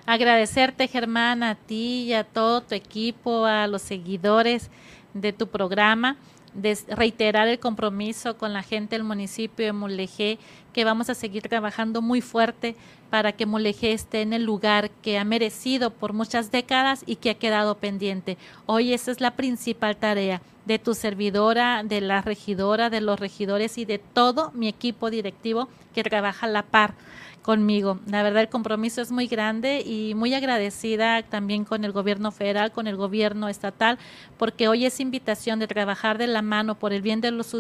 Agradecerte, 0.06 0.88
Germán, 0.88 1.42
a 1.42 1.54
ti 1.54 2.04
y 2.04 2.14
a 2.14 2.24
todo 2.24 2.62
tu 2.62 2.74
equipo, 2.74 3.46
a 3.46 3.66
los 3.66 3.82
seguidores 3.82 4.70
de 5.14 5.32
tu 5.32 5.46
programa, 5.46 6.16
de 6.54 6.76
reiterar 6.88 7.48
el 7.48 7.60
compromiso 7.60 8.36
con 8.36 8.52
la 8.52 8.62
gente 8.62 8.96
del 8.96 9.04
municipio 9.04 9.66
de 9.66 9.72
Mulegé, 9.72 10.38
que 10.72 10.84
vamos 10.84 11.10
a 11.10 11.14
seguir 11.14 11.44
trabajando 11.48 12.02
muy 12.02 12.20
fuerte 12.20 12.74
para 13.08 13.32
que 13.32 13.46
Mulegé 13.46 13.92
esté 13.92 14.22
en 14.22 14.32
el 14.32 14.44
lugar 14.44 14.90
que 15.02 15.18
ha 15.18 15.24
merecido 15.24 15.90
por 15.90 16.12
muchas 16.12 16.50
décadas 16.50 17.02
y 17.06 17.16
que 17.16 17.30
ha 17.30 17.38
quedado 17.38 17.76
pendiente. 17.76 18.36
Hoy 18.66 18.92
esa 18.92 19.10
es 19.10 19.20
la 19.20 19.32
principal 19.32 19.96
tarea 19.96 20.42
de 20.64 20.78
tu 20.78 20.94
servidora, 20.94 21.82
de 21.84 22.00
la 22.00 22.22
regidora, 22.22 22.90
de 22.90 23.00
los 23.00 23.18
regidores 23.18 23.78
y 23.78 23.84
de 23.84 23.98
todo 23.98 24.52
mi 24.52 24.68
equipo 24.68 25.10
directivo 25.10 25.68
que 25.94 26.02
trabaja 26.02 26.46
a 26.46 26.50
la 26.50 26.62
par 26.62 26.94
conmigo. 27.42 27.98
La 28.06 28.22
verdad 28.22 28.42
el 28.42 28.48
compromiso 28.48 29.00
es 29.00 29.10
muy 29.10 29.26
grande 29.26 29.80
y 29.80 30.14
muy 30.14 30.34
agradecida 30.34 31.22
también 31.22 31.64
con 31.64 31.84
el 31.84 31.92
gobierno 31.92 32.30
federal, 32.32 32.70
con 32.70 32.86
el 32.86 32.96
gobierno 32.96 33.48
estatal, 33.48 33.98
porque 34.38 34.68
hoy 34.68 34.84
esa 34.84 35.02
invitación 35.02 35.58
de 35.58 35.66
trabajar 35.66 36.18
de 36.18 36.26
la 36.26 36.42
mano 36.42 36.78
por 36.78 36.92
el 36.92 37.02
bien 37.02 37.20
de 37.20 37.30
los 37.30 37.54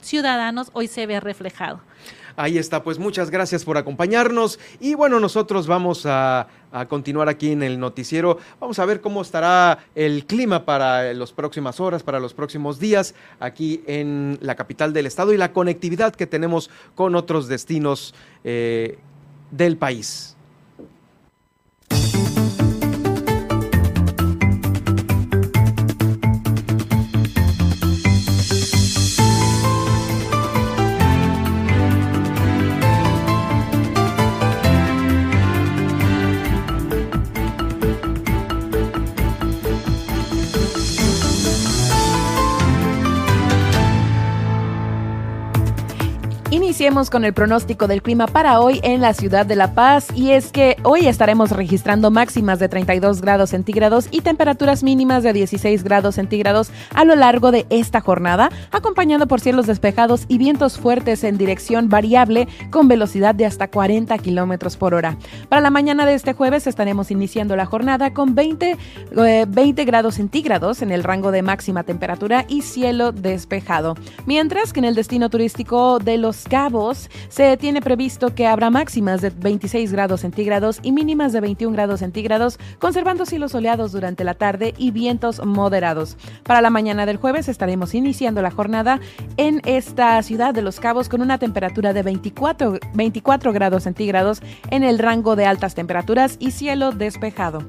ciudadanos 0.00 0.70
hoy 0.74 0.86
se 0.86 1.06
ve 1.06 1.18
reflejado. 1.20 1.80
Ahí 2.36 2.58
está, 2.58 2.82
pues 2.82 2.98
muchas 2.98 3.30
gracias 3.30 3.64
por 3.64 3.76
acompañarnos 3.76 4.58
y 4.80 4.94
bueno, 4.94 5.20
nosotros 5.20 5.66
vamos 5.66 6.04
a, 6.06 6.48
continuar 6.88 7.28
aquí 7.28 7.52
en 7.52 7.62
el 7.62 7.78
noticiero. 7.78 8.38
Vamos 8.58 8.78
a 8.78 8.86
ver 8.86 9.02
cómo 9.02 9.20
estará 9.20 9.84
el 9.94 10.24
clima 10.24 10.64
para 10.64 11.12
las 11.12 11.30
próximas 11.30 11.80
horas, 11.80 12.02
para 12.02 12.18
los 12.18 12.32
próximos 12.32 12.80
días 12.80 13.14
aquí 13.40 13.82
en 13.86 14.38
la 14.40 14.54
capital 14.54 14.94
del 14.94 15.04
estado 15.04 15.34
y 15.34 15.36
la 15.36 15.52
conectividad 15.52 16.14
que 16.14 16.26
tenemos 16.26 16.70
con 16.94 17.14
otros 17.14 17.46
destinos 17.46 18.14
eh, 18.42 18.98
del 19.50 19.76
país. 19.76 20.34
Iniciemos 46.82 47.10
con 47.10 47.24
el 47.24 47.32
pronóstico 47.32 47.86
del 47.86 48.02
clima 48.02 48.26
para 48.26 48.58
hoy 48.58 48.80
en 48.82 49.00
la 49.00 49.14
ciudad 49.14 49.46
de 49.46 49.54
La 49.54 49.72
Paz 49.72 50.08
y 50.16 50.32
es 50.32 50.50
que 50.50 50.76
hoy 50.82 51.06
estaremos 51.06 51.50
registrando 51.50 52.10
máximas 52.10 52.58
de 52.58 52.68
32 52.68 53.20
grados 53.20 53.50
centígrados 53.50 54.08
y 54.10 54.22
temperaturas 54.22 54.82
mínimas 54.82 55.22
de 55.22 55.32
16 55.32 55.84
grados 55.84 56.16
centígrados 56.16 56.72
a 56.92 57.04
lo 57.04 57.14
largo 57.14 57.52
de 57.52 57.66
esta 57.70 58.00
jornada, 58.00 58.50
acompañado 58.72 59.28
por 59.28 59.38
cielos 59.38 59.68
despejados 59.68 60.24
y 60.26 60.38
vientos 60.38 60.76
fuertes 60.76 61.22
en 61.22 61.38
dirección 61.38 61.88
variable 61.88 62.48
con 62.72 62.88
velocidad 62.88 63.36
de 63.36 63.46
hasta 63.46 63.68
40 63.68 64.18
kilómetros 64.18 64.76
por 64.76 64.92
hora. 64.94 65.18
Para 65.48 65.62
la 65.62 65.70
mañana 65.70 66.04
de 66.04 66.14
este 66.14 66.32
jueves 66.32 66.66
estaremos 66.66 67.12
iniciando 67.12 67.54
la 67.54 67.64
jornada 67.64 68.12
con 68.12 68.34
20, 68.34 68.76
20 69.46 69.82
eh, 69.82 69.84
grados 69.84 70.16
centígrados 70.16 70.82
en 70.82 70.90
el 70.90 71.04
rango 71.04 71.30
de 71.30 71.42
máxima 71.42 71.84
temperatura 71.84 72.44
y 72.48 72.62
cielo 72.62 73.12
despejado, 73.12 73.94
mientras 74.26 74.72
que 74.72 74.80
en 74.80 74.86
el 74.86 74.96
destino 74.96 75.30
turístico 75.30 76.00
de 76.00 76.18
los 76.18 76.42
Cabos 76.42 76.71
se 77.28 77.56
tiene 77.56 77.82
previsto 77.82 78.34
que 78.34 78.46
habrá 78.46 78.70
máximas 78.70 79.20
de 79.20 79.30
26 79.30 79.92
grados 79.92 80.22
centígrados 80.22 80.80
y 80.82 80.92
mínimas 80.92 81.32
de 81.32 81.40
21 81.40 81.74
grados 81.74 82.00
centígrados, 82.00 82.58
conservando 82.78 83.26
cielos 83.26 83.52
soleados 83.52 83.92
durante 83.92 84.24
la 84.24 84.34
tarde 84.34 84.74
y 84.78 84.90
vientos 84.90 85.44
moderados. 85.44 86.16
Para 86.42 86.62
la 86.62 86.70
mañana 86.70 87.06
del 87.06 87.18
jueves 87.18 87.48
estaremos 87.48 87.94
iniciando 87.94 88.42
la 88.42 88.50
jornada 88.50 89.00
en 89.36 89.60
esta 89.64 90.20
ciudad 90.22 90.54
de 90.54 90.62
Los 90.62 90.80
Cabos 90.80 91.08
con 91.08 91.20
una 91.20 91.38
temperatura 91.38 91.92
de 91.92 92.02
24, 92.02 92.78
24 92.94 93.52
grados 93.52 93.82
centígrados 93.82 94.40
en 94.70 94.82
el 94.82 94.98
rango 94.98 95.36
de 95.36 95.46
altas 95.46 95.74
temperaturas 95.74 96.36
y 96.38 96.52
cielo 96.52 96.92
despejado. 96.92 97.62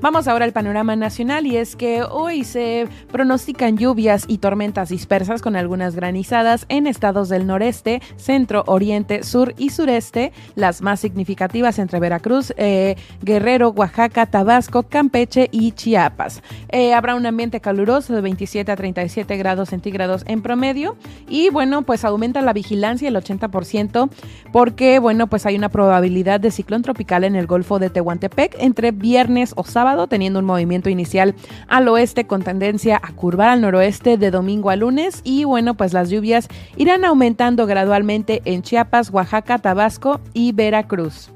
Vamos 0.00 0.28
ahora 0.28 0.44
al 0.44 0.52
panorama 0.52 0.94
nacional 0.94 1.44
y 1.44 1.56
es 1.56 1.74
que 1.74 2.04
hoy 2.04 2.44
se 2.44 2.86
pronostican 3.10 3.76
lluvias 3.76 4.26
y 4.28 4.38
tormentas 4.38 4.90
dispersas 4.90 5.42
con 5.42 5.56
algunas 5.56 5.96
granizadas 5.96 6.66
en 6.68 6.86
estados 6.86 7.28
del 7.28 7.48
noreste, 7.48 8.00
centro, 8.14 8.62
oriente, 8.68 9.24
sur 9.24 9.54
y 9.58 9.70
sureste, 9.70 10.32
las 10.54 10.82
más 10.82 11.00
significativas 11.00 11.80
entre 11.80 11.98
Veracruz, 11.98 12.54
eh, 12.58 12.94
Guerrero, 13.22 13.70
Oaxaca, 13.70 14.26
Tabasco, 14.26 14.84
Campeche 14.84 15.48
y 15.50 15.72
Chiapas. 15.72 16.44
Eh, 16.68 16.94
habrá 16.94 17.16
un 17.16 17.26
ambiente 17.26 17.60
caluroso 17.60 18.14
de 18.14 18.20
27 18.20 18.70
a 18.70 18.76
37 18.76 19.36
grados 19.36 19.70
centígrados 19.70 20.22
en 20.28 20.42
promedio 20.42 20.96
y 21.28 21.50
bueno, 21.50 21.82
pues 21.82 22.04
aumenta 22.04 22.40
la 22.40 22.52
vigilancia 22.52 23.08
el 23.08 23.16
80% 23.16 24.08
porque 24.52 25.00
bueno, 25.00 25.26
pues 25.26 25.44
hay 25.44 25.56
una 25.56 25.70
probabilidad 25.70 26.38
de 26.38 26.52
ciclón 26.52 26.82
tropical 26.82 27.24
en 27.24 27.34
el 27.34 27.48
Golfo 27.48 27.80
de 27.80 27.90
Tehuantepec 27.90 28.54
entre 28.60 28.92
viernes 28.92 29.54
o 29.56 29.64
sábado 29.64 29.87
teniendo 30.06 30.38
un 30.38 30.44
movimiento 30.44 30.90
inicial 30.90 31.34
al 31.66 31.88
oeste 31.88 32.26
con 32.26 32.42
tendencia 32.42 33.00
a 33.02 33.12
curvar 33.12 33.48
al 33.48 33.60
noroeste 33.60 34.16
de 34.16 34.30
domingo 34.30 34.70
a 34.70 34.76
lunes 34.76 35.20
y 35.24 35.44
bueno, 35.44 35.74
pues 35.74 35.92
las 35.92 36.10
lluvias 36.10 36.48
irán 36.76 37.04
aumentando 37.04 37.66
gradualmente 37.66 38.42
en 38.44 38.62
Chiapas, 38.62 39.10
Oaxaca, 39.10 39.58
Tabasco 39.58 40.20
y 40.34 40.52
Veracruz. 40.52 41.30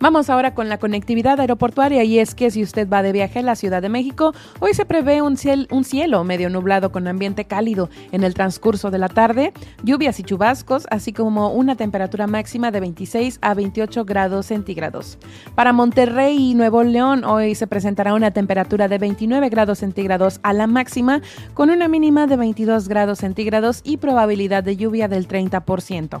Vamos 0.00 0.30
ahora 0.30 0.54
con 0.54 0.68
la 0.68 0.78
conectividad 0.78 1.40
aeroportuaria 1.40 2.04
y 2.04 2.20
es 2.20 2.36
que 2.36 2.52
si 2.52 2.62
usted 2.62 2.88
va 2.88 3.02
de 3.02 3.10
viaje 3.10 3.40
a 3.40 3.42
la 3.42 3.56
Ciudad 3.56 3.82
de 3.82 3.88
México, 3.88 4.32
hoy 4.60 4.72
se 4.72 4.84
prevé 4.84 5.22
un, 5.22 5.36
cielo 5.36 6.22
medio 6.22 6.50
nublado 6.50 6.92
con 6.92 7.08
ambiente 7.08 7.46
cálido 7.46 7.90
en 8.12 8.22
el 8.22 8.32
transcurso 8.32 8.92
de 8.92 8.98
la 8.98 9.08
tarde, 9.08 9.52
lluvias 9.82 10.20
y 10.20 10.22
chubascos, 10.22 10.86
así 10.92 11.12
como 11.12 11.48
una 11.50 11.74
temperatura 11.74 12.28
máxima 12.28 12.70
de 12.70 12.78
26 12.78 13.40
a 13.42 13.54
28 13.54 14.04
grados 14.04 14.46
centígrados. 14.46 15.18
Para 15.56 15.72
Monterrey 15.72 16.50
y 16.50 16.54
Nuevo 16.54 16.84
León, 16.84 17.24
hoy 17.24 17.56
se 17.56 17.66
presentará 17.66 18.14
una 18.14 18.30
temperatura 18.30 18.86
de 18.86 18.98
29 18.98 19.48
grados 19.48 19.80
centígrados 19.80 20.38
a 20.44 20.52
la 20.52 20.68
máxima, 20.68 21.22
con 21.54 21.70
una 21.70 21.88
mínima 21.88 22.28
de 22.28 22.36
22 22.36 22.86
grados 22.86 23.18
centígrados 23.18 23.80
y 23.82 23.96
probabilidad 23.96 24.62
de 24.62 24.76
lluvia 24.76 25.08
del 25.08 25.26
30%. 25.26 26.20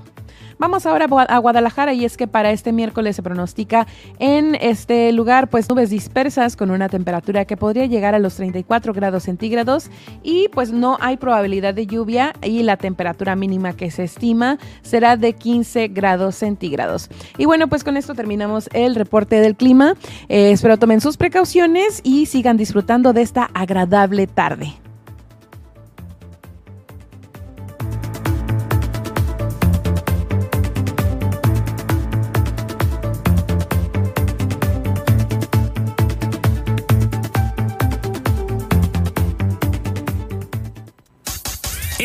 Vamos 0.58 0.86
ahora 0.86 1.06
a 1.28 1.38
Guadalajara 1.38 1.92
y 1.92 2.04
es 2.04 2.16
que 2.16 2.26
para 2.26 2.50
este 2.50 2.72
miércoles 2.72 3.14
se 3.14 3.22
pronostica 3.22 3.86
en 4.18 4.56
este 4.56 5.12
lugar 5.12 5.48
pues 5.48 5.68
nubes 5.68 5.88
dispersas 5.88 6.56
con 6.56 6.72
una 6.72 6.88
temperatura 6.88 7.44
que 7.44 7.56
podría 7.56 7.86
llegar 7.86 8.16
a 8.16 8.18
los 8.18 8.34
34 8.34 8.92
grados 8.92 9.22
centígrados 9.22 9.88
y 10.24 10.48
pues 10.48 10.72
no 10.72 10.98
hay 11.00 11.16
probabilidad 11.16 11.74
de 11.74 11.86
lluvia 11.86 12.32
y 12.42 12.64
la 12.64 12.76
temperatura 12.76 13.36
mínima 13.36 13.74
que 13.74 13.92
se 13.92 14.02
estima 14.04 14.58
será 14.82 15.16
de 15.16 15.34
15 15.34 15.88
grados 15.88 16.34
centígrados. 16.34 17.08
Y 17.36 17.44
bueno 17.44 17.68
pues 17.68 17.84
con 17.84 17.96
esto 17.96 18.16
terminamos 18.16 18.68
el 18.72 18.96
reporte 18.96 19.40
del 19.40 19.54
clima. 19.54 19.94
Eh, 20.28 20.50
espero 20.50 20.76
tomen 20.76 21.00
sus 21.00 21.16
precauciones 21.16 22.00
y 22.02 22.26
sigan 22.26 22.56
disfrutando 22.56 23.12
de 23.12 23.22
esta 23.22 23.48
agradable 23.54 24.26
tarde. 24.26 24.74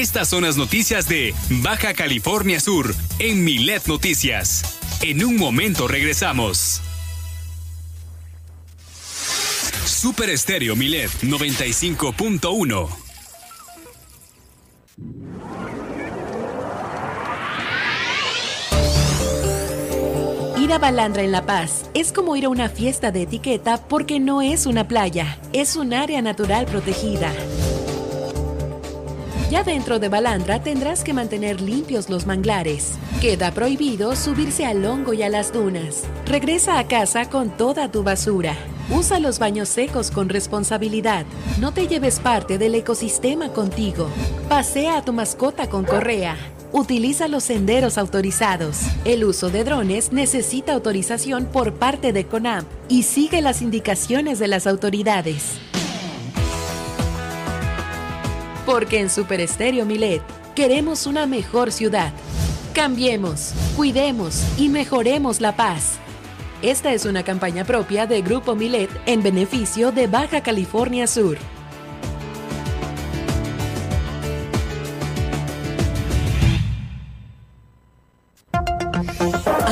Estas 0.04 0.28
son 0.28 0.44
las 0.44 0.58
noticias 0.58 1.08
de 1.08 1.34
Baja 1.50 1.94
California 1.94 2.60
Sur 2.60 2.94
en 3.20 3.46
Milet 3.46 3.88
Noticias. 3.88 4.78
En 5.00 5.24
un 5.24 5.38
momento 5.38 5.88
regresamos. 5.88 6.82
Super 9.86 10.30
Estéreo 10.30 10.76
Milet 10.76 11.10
95.1 11.22 12.90
Ir 20.58 20.74
a 20.74 20.80
Balandra 20.80 21.24
en 21.24 21.32
La 21.32 21.46
Paz 21.46 21.90
es 21.94 22.12
como 22.12 22.36
ir 22.36 22.44
a 22.44 22.50
una 22.50 22.68
fiesta 22.68 23.12
de 23.12 23.22
etiqueta 23.22 23.78
porque 23.78 24.20
no 24.20 24.42
es 24.42 24.66
una 24.66 24.86
playa, 24.86 25.40
es 25.54 25.78
un 25.78 25.94
área 25.94 26.22
natural 26.22 26.66
protegida. 26.66 27.32
Ya 29.50 29.64
dentro 29.64 30.00
de 30.00 30.10
Balandra 30.10 30.64
tendrás 30.64 31.04
que 31.04 31.14
mantener 31.14 31.62
limpios 31.62 32.10
los 32.10 32.26
manglares. 32.26 32.94
Queda 33.22 33.52
prohibido 33.52 34.16
subirse 34.16 34.66
al 34.66 34.84
hongo 34.86 35.14
y 35.14 35.22
a 35.22 35.30
las 35.30 35.54
dunas. 35.54 36.04
Regresa 36.26 36.80
a 36.80 36.88
casa 36.88 37.30
con 37.30 37.50
toda 37.56 37.92
tu 37.92 38.04
basura. 38.04 38.56
Usa 38.90 39.20
los 39.20 39.40
baños 39.40 39.70
secos 39.70 40.12
con 40.12 40.30
responsabilidad. 40.30 41.26
No 41.60 41.72
te 41.72 41.88
lleves 41.88 42.20
parte 42.20 42.58
del 42.58 42.76
ecosistema 42.76 43.50
contigo. 43.50 44.10
Pasea 44.50 44.98
a 44.98 45.06
tu 45.06 45.14
mascota 45.14 45.70
con 45.70 45.86
correa. 45.86 46.36
Utiliza 46.72 47.28
los 47.28 47.44
senderos 47.44 48.00
autorizados. 48.00 48.80
El 49.06 49.24
uso 49.24 49.50
de 49.50 49.64
drones 49.64 50.12
necesita 50.12 50.74
autorización 50.74 51.46
por 51.46 51.76
parte 51.76 52.12
de 52.12 52.26
CONAM 52.26 52.66
y 52.90 53.04
sigue 53.04 53.42
las 53.42 53.62
indicaciones 53.62 54.40
de 54.40 54.48
las 54.48 54.66
autoridades. 54.66 55.60
Porque 58.66 59.00
en 59.00 59.10
Super 59.10 59.42
Estéreo 59.42 59.86
Milet 59.86 60.22
queremos 60.56 61.06
una 61.06 61.26
mejor 61.26 61.72
ciudad. 61.72 62.14
Cambiemos, 62.74 63.54
cuidemos 63.76 64.42
y 64.58 64.70
mejoremos 64.70 65.42
la 65.42 65.56
paz. 65.56 65.98
Esta 66.62 66.94
es 66.94 67.06
una 67.06 67.24
campaña 67.24 67.66
propia 67.66 68.08
de 68.08 68.22
Grupo 68.22 68.56
Milet 68.56 68.90
en 69.06 69.22
beneficio 69.22 69.92
de 69.92 70.08
Baja 70.08 70.42
California 70.42 71.08
Sur. 71.08 71.38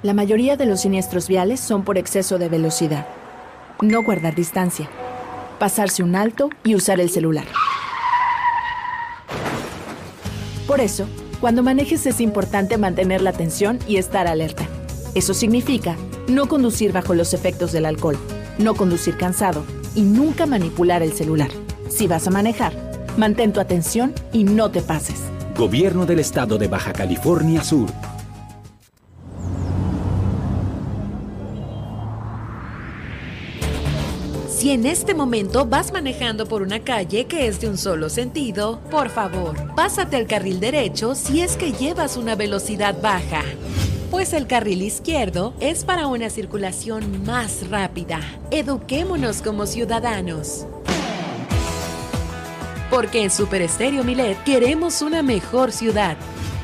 La 0.01 0.13
mayoría 0.13 0.55
de 0.55 0.65
los 0.65 0.79
siniestros 0.79 1.27
viales 1.27 1.59
son 1.59 1.83
por 1.83 1.97
exceso 1.97 2.37
de 2.37 2.47
velocidad. 2.47 3.05
No 3.81 4.01
guardar 4.01 4.33
distancia. 4.33 4.89
Pasarse 5.59 6.03
un 6.03 6.15
alto 6.15 6.49
y 6.63 6.73
usar 6.75 7.01
el 7.01 7.09
celular. 7.09 7.43
Por 10.67 10.79
eso, 10.79 11.05
cuando 11.41 11.63
manejes 11.63 12.05
es 12.05 12.21
importante 12.21 12.77
mantener 12.77 13.21
la 13.21 13.31
atención 13.31 13.77
y 13.89 13.97
estar 13.97 14.25
alerta. 14.25 14.65
Eso 15.15 15.33
significa 15.33 15.97
no 16.29 16.47
conducir 16.47 16.93
bajo 16.93 17.13
los 17.13 17.33
efectos 17.33 17.73
del 17.73 17.85
alcohol, 17.85 18.17
no 18.57 18.75
conducir 18.75 19.17
cansado 19.17 19.65
y 19.95 20.03
nunca 20.03 20.45
manipular 20.45 21.03
el 21.03 21.11
celular. 21.11 21.49
Si 21.89 22.07
vas 22.07 22.25
a 22.25 22.31
manejar, 22.31 22.71
mantén 23.17 23.51
tu 23.51 23.59
atención 23.59 24.13
y 24.31 24.45
no 24.45 24.71
te 24.71 24.81
pases. 24.81 25.19
Gobierno 25.57 26.05
del 26.05 26.19
Estado 26.19 26.57
de 26.57 26.69
Baja 26.69 26.93
California 26.93 27.61
Sur. 27.61 27.89
Si 34.69 34.75
en 34.75 34.85
este 34.85 35.15
momento 35.15 35.65
vas 35.65 35.91
manejando 35.91 36.45
por 36.45 36.61
una 36.61 36.81
calle 36.81 37.25
que 37.25 37.47
es 37.47 37.59
de 37.59 37.67
un 37.67 37.75
solo 37.75 38.07
sentido, 38.07 38.79
por 38.91 39.09
favor, 39.09 39.55
pásate 39.73 40.15
al 40.15 40.27
carril 40.27 40.59
derecho 40.59 41.15
si 41.15 41.41
es 41.41 41.57
que 41.57 41.71
llevas 41.71 42.17
una 42.17 42.35
velocidad 42.35 43.01
baja. 43.01 43.41
Pues 44.11 44.31
el 44.31 44.45
carril 44.45 44.83
izquierdo 44.83 45.55
es 45.59 45.83
para 45.83 46.05
una 46.05 46.29
circulación 46.29 47.25
más 47.25 47.67
rápida. 47.71 48.19
Eduquémonos 48.51 49.41
como 49.41 49.65
ciudadanos. 49.65 50.67
Porque 52.91 53.23
en 53.23 53.31
Super 53.31 53.63
Estéreo 53.63 54.03
Milet 54.03 54.37
queremos 54.43 55.01
una 55.01 55.23
mejor 55.23 55.71
ciudad. 55.71 56.15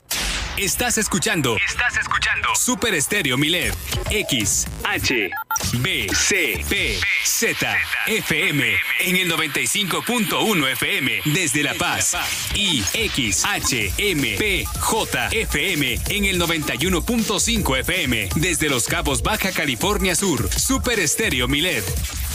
Estás 0.58 0.98
escuchando. 0.98 1.56
Estás 1.66 1.96
escuchando. 1.96 2.54
Super 2.54 2.92
Estéreo 2.94 3.38
Milet. 3.38 3.74
X, 4.10 4.66
H, 4.84 5.30
B, 5.78 6.06
C, 6.14 6.62
P, 6.68 6.98
Z, 7.24 7.78
FM. 8.06 8.76
En 9.00 9.16
el 9.16 9.32
95.1 9.32 10.72
FM. 10.72 11.22
Desde 11.24 11.62
La 11.62 11.72
Paz. 11.72 12.14
Y 12.54 12.84
X, 12.92 13.46
H, 13.46 13.92
M, 13.96 14.36
P, 14.36 14.66
J, 14.78 15.28
FM. 15.28 15.98
En 16.10 16.24
el 16.26 16.38
91.5 16.38 17.78
FM. 17.78 18.28
Desde 18.36 18.68
Los 18.68 18.84
Cabos, 18.84 19.22
Baja 19.22 19.52
California 19.52 20.14
Sur. 20.14 20.50
Super 20.50 21.00
Estéreo 21.00 21.48
Milet. 21.48 21.84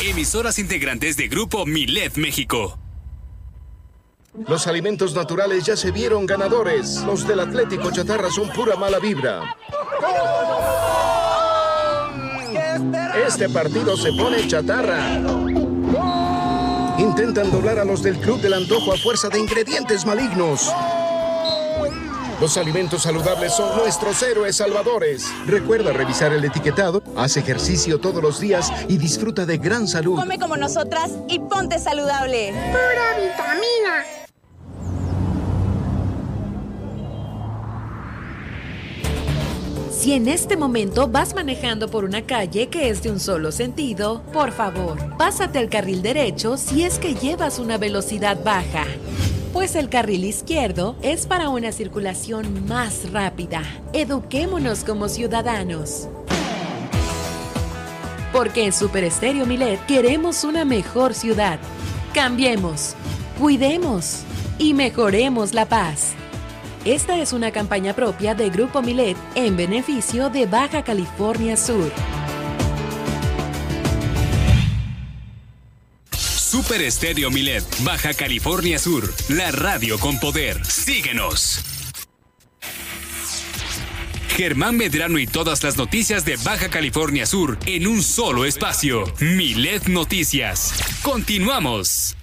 Emisoras 0.02 0.58
integrantes 0.58 1.18
de 1.18 1.28
Grupo 1.28 1.68
Milet 1.68 2.18
México. 2.18 2.80
Los 4.46 4.68
alimentos 4.68 5.16
naturales 5.16 5.66
ya 5.66 5.76
se 5.76 5.92
vieron 5.92 6.26
ganadores. 6.26 7.02
Los 7.04 7.28
del 7.28 7.40
Atlético 7.40 7.90
Chatarra 7.92 8.30
son 8.30 8.50
pura 8.50 8.76
mala 8.76 9.00
vibra. 9.00 9.56
Este 13.26 13.50
partido 13.50 13.98
se 13.98 14.14
pone 14.14 14.48
chatarra. 14.48 15.18
Intentan 17.00 17.52
doblar 17.52 17.80
a 17.80 17.86
los 17.86 18.04
del 18.04 18.18
Club 18.20 18.40
del 18.40 18.54
Antojo 18.54 18.94
a 18.94 18.98
fuerza 18.98 19.30
de 19.30 19.40
ingredientes 19.40 20.06
malignos. 20.06 20.72
Los 22.40 22.56
alimentos 22.58 23.02
saludables 23.02 23.54
son 23.54 23.76
nuestros 23.78 24.22
héroes 24.22 24.58
salvadores. 24.58 25.26
Recuerda 25.48 25.92
revisar 25.92 26.32
el 26.34 26.46
etiquetado, 26.46 27.02
haz 27.16 27.36
ejercicio 27.38 28.00
todos 28.00 28.22
los 28.22 28.40
días 28.40 28.72
y 28.88 28.98
disfruta 28.98 29.48
de 29.48 29.58
gran 29.58 29.88
salud. 29.88 30.20
Come 30.20 30.38
como 30.38 30.56
nosotras 30.56 31.12
y 31.28 31.40
ponte 31.40 31.80
saludable. 31.80 32.52
Pura 32.52 33.20
vitamina. 33.20 34.27
Si 39.98 40.14
en 40.14 40.28
este 40.28 40.58
momento 40.58 41.08
vas 41.08 41.34
manejando 41.34 41.90
por 41.90 42.06
una 42.06 42.22
calle 42.22 42.68
que 42.68 42.90
es 42.90 43.02
de 43.02 43.10
un 43.10 43.20
solo 43.20 43.52
sentido, 43.52 44.22
por 44.32 44.52
favor, 44.52 45.18
pásate 45.18 45.58
al 45.58 45.70
carril 45.70 46.04
derecho 46.04 46.56
si 46.56 46.84
es 46.84 47.00
que 47.00 47.16
llevas 47.16 47.58
una 47.58 47.80
velocidad 47.80 48.38
baja. 48.44 48.86
Pues 49.54 49.76
el 49.76 49.90
carril 49.90 50.24
izquierdo 50.24 50.96
es 51.02 51.26
para 51.26 51.50
una 51.50 51.72
circulación 51.72 52.68
más 52.68 53.12
rápida. 53.12 53.64
Eduquémonos 53.92 54.84
como 54.84 55.10
ciudadanos. 55.10 56.08
Porque 58.32 58.66
en 58.66 58.74
Super 58.74 59.04
Estéreo 59.04 59.48
Milet 59.48 59.84
queremos 59.88 60.44
una 60.44 60.64
mejor 60.64 61.16
ciudad. 61.16 61.58
Cambiemos, 62.14 62.94
cuidemos 63.40 64.20
y 64.60 64.76
mejoremos 64.76 65.56
la 65.56 65.66
paz. 65.66 66.14
Esta 66.86 67.18
es 67.20 67.34
una 67.34 67.52
campaña 67.52 67.94
propia 67.94 68.34
de 68.36 68.50
Grupo 68.50 68.82
Milet 68.82 69.18
en 69.36 69.58
beneficio 69.58 70.30
de 70.30 70.46
Baja 70.46 70.84
California 70.84 71.58
Sur. 71.58 71.92
Super 76.12 76.82
Estéreo 76.82 77.30
Milet, 77.30 77.64
Baja 77.84 78.14
California 78.14 78.80
Sur, 78.80 79.14
la 79.30 79.52
radio 79.52 80.00
con 80.00 80.20
poder. 80.20 80.66
Síguenos. 80.66 81.62
Germán 84.38 84.78
Medrano 84.78 85.18
y 85.18 85.26
todas 85.26 85.64
las 85.64 85.78
noticias 85.78 86.24
de 86.24 86.38
Baja 86.38 86.70
California 86.70 87.26
Sur 87.26 87.58
en 87.66 87.88
un 87.88 88.04
solo 88.04 88.46
espacio. 88.46 89.04
Milet 89.20 89.88
Noticias. 89.88 90.74
Continuamos. 91.02 92.16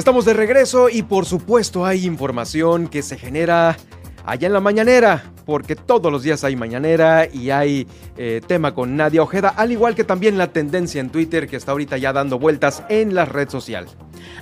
Estamos 0.00 0.24
de 0.24 0.32
regreso 0.32 0.88
y 0.88 1.02
por 1.02 1.26
supuesto 1.26 1.84
hay 1.84 2.06
información 2.06 2.88
que 2.88 3.02
se 3.02 3.18
genera 3.18 3.76
allá 4.24 4.46
en 4.46 4.52
la 4.52 4.60
mañanera, 4.60 5.22
porque 5.44 5.76
todos 5.76 6.10
los 6.12 6.22
días 6.22 6.44
hay 6.44 6.56
mañanera 6.56 7.26
y 7.26 7.50
hay 7.50 7.86
eh, 8.16 8.40
tema 8.46 8.74
con 8.74 8.96
Nadia 8.96 9.22
Ojeda, 9.22 9.48
al 9.50 9.72
igual 9.72 9.94
que 9.94 10.04
también 10.04 10.38
la 10.38 10.52
tendencia 10.52 11.00
en 11.00 11.10
Twitter 11.10 11.48
que 11.48 11.56
está 11.56 11.72
ahorita 11.72 11.98
ya 11.98 12.12
dando 12.12 12.38
vueltas 12.38 12.82
en 12.88 13.14
la 13.14 13.24
red 13.24 13.48
social. 13.48 13.86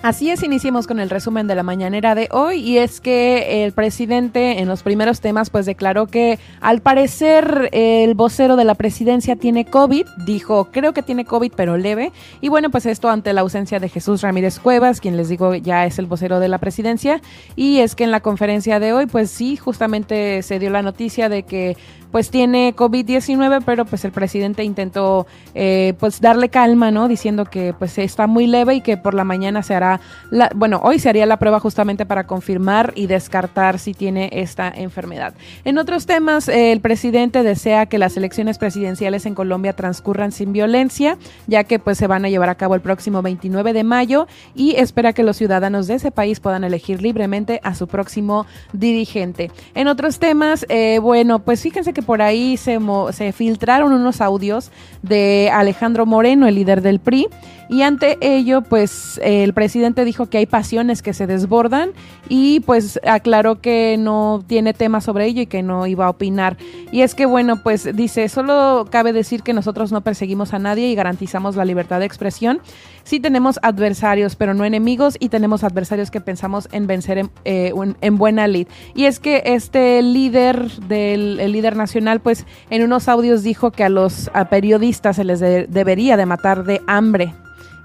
Así 0.02 0.30
es, 0.30 0.42
iniciemos 0.42 0.86
con 0.86 1.00
el 1.00 1.10
resumen 1.10 1.46
de 1.46 1.54
la 1.54 1.62
mañanera 1.62 2.14
de 2.14 2.28
hoy 2.30 2.60
y 2.60 2.78
es 2.78 3.00
que 3.00 3.64
el 3.64 3.72
presidente 3.72 4.60
en 4.60 4.68
los 4.68 4.82
primeros 4.82 5.20
temas 5.20 5.50
pues 5.50 5.66
declaró 5.66 6.06
que 6.06 6.38
al 6.60 6.80
parecer 6.80 7.68
el 7.72 8.14
vocero 8.14 8.56
de 8.56 8.64
la 8.64 8.74
presidencia 8.74 9.36
tiene 9.36 9.64
COVID, 9.64 10.06
dijo 10.24 10.68
creo 10.72 10.92
que 10.92 11.02
tiene 11.02 11.24
COVID 11.24 11.52
pero 11.56 11.76
leve 11.76 12.12
y 12.40 12.48
bueno 12.48 12.70
pues 12.70 12.86
esto 12.86 13.08
ante 13.08 13.32
la 13.32 13.40
ausencia 13.40 13.80
de 13.80 13.88
Jesús 13.88 14.22
Ramírez 14.22 14.60
Cuevas, 14.60 15.00
quien 15.00 15.16
les 15.16 15.28
digo 15.28 15.54
ya 15.54 15.84
es 15.84 15.98
el 15.98 16.06
vocero 16.06 16.38
de 16.38 16.48
la 16.48 16.58
presidencia 16.58 17.20
y 17.56 17.78
es 17.78 17.94
que 17.94 18.04
en 18.04 18.10
la 18.10 18.20
conferencia 18.20 18.78
de 18.78 18.92
hoy 18.92 19.06
pues 19.06 19.30
sí 19.30 19.56
justamente 19.68 20.42
se 20.42 20.58
dio 20.58 20.70
la 20.70 20.80
noticia 20.80 21.28
de 21.28 21.42
que 21.42 21.76
pues 22.10 22.30
tiene 22.30 22.74
COVID-19, 22.74 23.62
pero 23.64 23.84
pues 23.84 24.04
el 24.04 24.12
presidente 24.12 24.64
intentó 24.64 25.26
eh, 25.54 25.94
pues 25.98 26.20
darle 26.20 26.48
calma, 26.48 26.90
¿no? 26.90 27.08
Diciendo 27.08 27.44
que 27.44 27.74
pues 27.78 27.98
está 27.98 28.26
muy 28.26 28.46
leve 28.46 28.76
y 28.76 28.80
que 28.80 28.96
por 28.96 29.14
la 29.14 29.24
mañana 29.24 29.62
se 29.62 29.74
hará, 29.74 30.00
la, 30.30 30.50
bueno, 30.54 30.80
hoy 30.82 30.98
se 30.98 31.08
haría 31.08 31.26
la 31.26 31.38
prueba 31.38 31.60
justamente 31.60 32.06
para 32.06 32.26
confirmar 32.26 32.92
y 32.94 33.06
descartar 33.06 33.78
si 33.78 33.94
tiene 33.94 34.30
esta 34.32 34.68
enfermedad. 34.68 35.34
En 35.64 35.78
otros 35.78 36.06
temas, 36.06 36.48
eh, 36.48 36.72
el 36.72 36.80
presidente 36.80 37.42
desea 37.42 37.86
que 37.86 37.98
las 37.98 38.16
elecciones 38.16 38.58
presidenciales 38.58 39.26
en 39.26 39.34
Colombia 39.34 39.74
transcurran 39.74 40.32
sin 40.32 40.52
violencia, 40.52 41.18
ya 41.46 41.64
que 41.64 41.78
pues 41.78 41.98
se 41.98 42.06
van 42.06 42.24
a 42.24 42.28
llevar 42.28 42.48
a 42.48 42.54
cabo 42.54 42.74
el 42.74 42.80
próximo 42.80 43.22
29 43.22 43.72
de 43.72 43.84
mayo 43.84 44.26
y 44.54 44.76
espera 44.76 45.12
que 45.12 45.22
los 45.22 45.36
ciudadanos 45.36 45.86
de 45.86 45.94
ese 45.94 46.10
país 46.10 46.40
puedan 46.40 46.64
elegir 46.64 47.02
libremente 47.02 47.60
a 47.62 47.74
su 47.74 47.86
próximo 47.86 48.46
dirigente. 48.72 49.50
En 49.74 49.88
otros 49.88 50.18
temas, 50.18 50.66
eh, 50.68 50.98
bueno, 51.00 51.40
pues 51.40 51.62
fíjense 51.62 51.92
que 51.92 51.97
por 52.02 52.22
ahí 52.22 52.56
se, 52.56 52.78
se 53.12 53.32
filtraron 53.32 53.92
unos 53.92 54.20
audios 54.20 54.70
de 55.02 55.50
Alejandro 55.52 56.06
Moreno, 56.06 56.46
el 56.46 56.54
líder 56.54 56.82
del 56.82 57.00
PRI, 57.00 57.28
y 57.68 57.82
ante 57.82 58.16
ello, 58.22 58.62
pues 58.62 59.20
el 59.22 59.52
presidente 59.52 60.06
dijo 60.06 60.26
que 60.26 60.38
hay 60.38 60.46
pasiones 60.46 61.02
que 61.02 61.12
se 61.12 61.26
desbordan 61.26 61.90
y 62.28 62.60
pues 62.60 62.98
aclaró 63.06 63.60
que 63.60 63.96
no 63.98 64.42
tiene 64.46 64.72
tema 64.72 65.02
sobre 65.02 65.26
ello 65.26 65.42
y 65.42 65.46
que 65.46 65.62
no 65.62 65.86
iba 65.86 66.06
a 66.06 66.10
opinar. 66.10 66.56
Y 66.92 67.02
es 67.02 67.14
que 67.14 67.26
bueno, 67.26 67.62
pues 67.62 67.94
dice, 67.94 68.28
solo 68.30 68.86
cabe 68.90 69.12
decir 69.12 69.42
que 69.42 69.52
nosotros 69.52 69.92
no 69.92 70.00
perseguimos 70.00 70.54
a 70.54 70.58
nadie 70.58 70.88
y 70.88 70.94
garantizamos 70.94 71.56
la 71.56 71.66
libertad 71.66 72.00
de 72.00 72.06
expresión. 72.06 72.60
Sí 73.08 73.20
tenemos 73.20 73.58
adversarios, 73.62 74.36
pero 74.36 74.52
no 74.52 74.66
enemigos 74.66 75.16
y 75.18 75.30
tenemos 75.30 75.64
adversarios 75.64 76.10
que 76.10 76.20
pensamos 76.20 76.68
en 76.72 76.86
vencer 76.86 77.16
en, 77.16 77.30
eh, 77.46 77.72
buena 78.10 78.46
lid. 78.46 78.68
Y 78.94 79.06
es 79.06 79.18
que 79.18 79.42
este 79.46 80.02
líder 80.02 80.70
del 80.88 81.40
el 81.40 81.52
líder 81.52 81.74
nacional, 81.74 82.20
pues 82.20 82.44
en 82.68 82.82
unos 82.82 83.08
audios 83.08 83.42
dijo 83.42 83.70
que 83.70 83.82
a 83.82 83.88
los 83.88 84.30
periodistas 84.50 85.16
se 85.16 85.24
les 85.24 85.40
debería 85.40 86.18
de 86.18 86.26
matar 86.26 86.64
de 86.64 86.82
hambre 86.86 87.32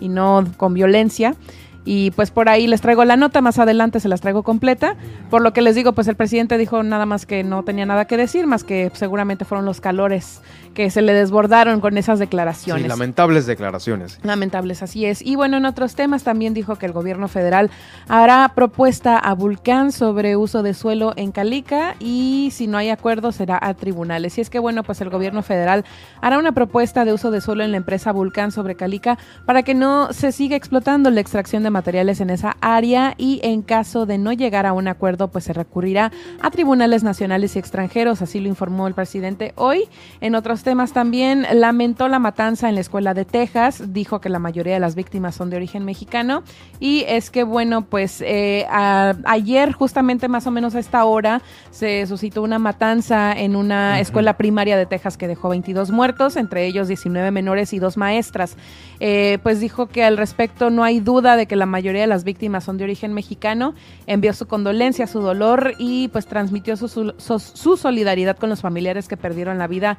y 0.01 0.09
no 0.09 0.43
con 0.57 0.73
violencia. 0.73 1.37
Y 1.85 2.11
pues 2.11 2.31
por 2.31 2.49
ahí 2.49 2.67
les 2.67 2.81
traigo 2.81 3.03
la 3.05 3.15
nota, 3.15 3.39
más 3.39 3.59
adelante 3.59 4.01
se 4.01 4.09
las 4.09 4.19
traigo 4.19 4.43
completa. 4.43 4.97
Por 5.29 5.41
lo 5.41 5.53
que 5.53 5.61
les 5.61 5.75
digo, 5.75 5.93
pues 5.93 6.09
el 6.09 6.15
presidente 6.15 6.57
dijo 6.57 6.83
nada 6.83 7.05
más 7.05 7.25
que 7.25 7.45
no 7.45 7.63
tenía 7.63 7.85
nada 7.85 8.05
que 8.05 8.17
decir, 8.17 8.45
más 8.45 8.63
que 8.65 8.91
seguramente 8.93 9.45
fueron 9.45 9.65
los 9.65 9.79
calores 9.79 10.41
que 10.73 10.89
se 10.89 11.01
le 11.01 11.13
desbordaron 11.13 11.79
con 11.79 11.97
esas 11.97 12.19
declaraciones. 12.19 12.83
Sí, 12.83 12.89
lamentables 12.89 13.45
declaraciones. 13.45 14.19
Lamentables, 14.23 14.83
así 14.83 15.05
es. 15.05 15.21
Y 15.21 15.35
bueno, 15.35 15.57
en 15.57 15.65
otros 15.65 15.95
temas 15.95 16.23
también 16.23 16.53
dijo 16.53 16.75
que 16.77 16.85
el 16.85 16.91
gobierno 16.91 17.27
federal 17.27 17.69
hará 18.07 18.51
propuesta 18.55 19.17
a 19.17 19.33
Vulcán 19.33 19.91
sobre 19.91 20.35
uso 20.35 20.63
de 20.63 20.73
suelo 20.73 21.13
en 21.15 21.31
Calica 21.31 21.95
y 21.99 22.49
si 22.51 22.67
no 22.67 22.77
hay 22.77 22.89
acuerdo 22.89 23.31
será 23.31 23.59
a 23.61 23.73
tribunales. 23.73 24.37
Y 24.37 24.41
es 24.41 24.49
que 24.49 24.59
bueno, 24.59 24.83
pues 24.83 25.01
el 25.01 25.09
gobierno 25.09 25.43
federal 25.43 25.85
hará 26.21 26.37
una 26.37 26.51
propuesta 26.51 27.05
de 27.05 27.13
uso 27.13 27.31
de 27.31 27.41
suelo 27.41 27.63
en 27.63 27.71
la 27.71 27.77
empresa 27.77 28.11
Vulcán 28.11 28.51
sobre 28.51 28.75
Calica 28.75 29.17
para 29.45 29.63
que 29.63 29.73
no 29.73 30.11
se 30.13 30.31
siga 30.31 30.55
explotando 30.55 31.09
la 31.09 31.21
extracción 31.21 31.63
de 31.63 31.69
materiales 31.69 32.19
en 32.21 32.29
esa 32.29 32.57
área 32.61 33.13
y 33.17 33.39
en 33.43 33.61
caso 33.61 34.05
de 34.05 34.17
no 34.17 34.33
llegar 34.33 34.65
a 34.65 34.73
un 34.73 34.87
acuerdo, 34.87 35.29
pues 35.29 35.45
se 35.45 35.53
recurrirá 35.53 36.11
a 36.41 36.51
tribunales 36.51 37.03
nacionales 37.03 37.55
y 37.55 37.59
extranjeros, 37.59 38.21
así 38.21 38.39
lo 38.39 38.47
informó 38.47 38.87
el 38.87 38.93
presidente 38.93 39.53
hoy. 39.55 39.87
En 40.21 40.35
otros 40.35 40.62
temas 40.63 40.93
también. 40.93 41.45
Lamentó 41.53 42.07
la 42.07 42.19
matanza 42.19 42.69
en 42.69 42.75
la 42.75 42.81
escuela 42.81 43.13
de 43.13 43.25
Texas, 43.25 43.93
dijo 43.93 44.19
que 44.19 44.29
la 44.29 44.39
mayoría 44.39 44.73
de 44.73 44.79
las 44.79 44.95
víctimas 44.95 45.35
son 45.35 45.49
de 45.49 45.57
origen 45.57 45.85
mexicano. 45.85 46.43
Y 46.79 47.05
es 47.07 47.29
que 47.29 47.43
bueno, 47.43 47.85
pues 47.85 48.21
eh, 48.21 48.65
ayer 48.69 49.73
justamente 49.73 50.27
más 50.27 50.47
o 50.47 50.51
menos 50.51 50.73
a 50.75 50.79
esta 50.79 51.05
hora 51.05 51.41
se 51.69 52.07
suscitó 52.07 52.41
una 52.41 52.57
matanza 52.59 53.33
en 53.33 53.55
una 53.55 53.99
escuela 53.99 54.37
primaria 54.37 54.77
de 54.77 54.85
Texas 54.85 55.17
que 55.17 55.27
dejó 55.27 55.49
22 55.49 55.91
muertos, 55.91 56.35
entre 56.37 56.65
ellos 56.65 56.87
19 56.87 57.29
menores 57.31 57.73
y 57.73 57.79
dos 57.79 57.97
maestras. 57.97 58.57
Eh, 58.99 59.39
pues 59.43 59.59
dijo 59.59 59.87
que 59.87 60.03
al 60.03 60.17
respecto 60.17 60.69
no 60.69 60.83
hay 60.83 60.99
duda 60.99 61.35
de 61.35 61.45
que 61.45 61.55
la 61.55 61.65
mayoría 61.65 62.01
de 62.01 62.07
las 62.07 62.23
víctimas 62.23 62.63
son 62.63 62.77
de 62.77 62.85
origen 62.85 63.13
mexicano, 63.13 63.73
envió 64.07 64.33
su 64.33 64.47
condolencia, 64.47 65.07
su 65.07 65.19
dolor 65.19 65.73
y 65.77 66.07
pues 66.09 66.25
transmitió 66.25 66.77
su, 66.77 66.87
su, 66.87 67.77
solidaridad 67.77 68.37
con 68.37 68.49
los 68.49 68.61
familiares 68.61 69.07
que 69.07 69.17
perdieron 69.17 69.57
la 69.57 69.67
vida 69.67 69.97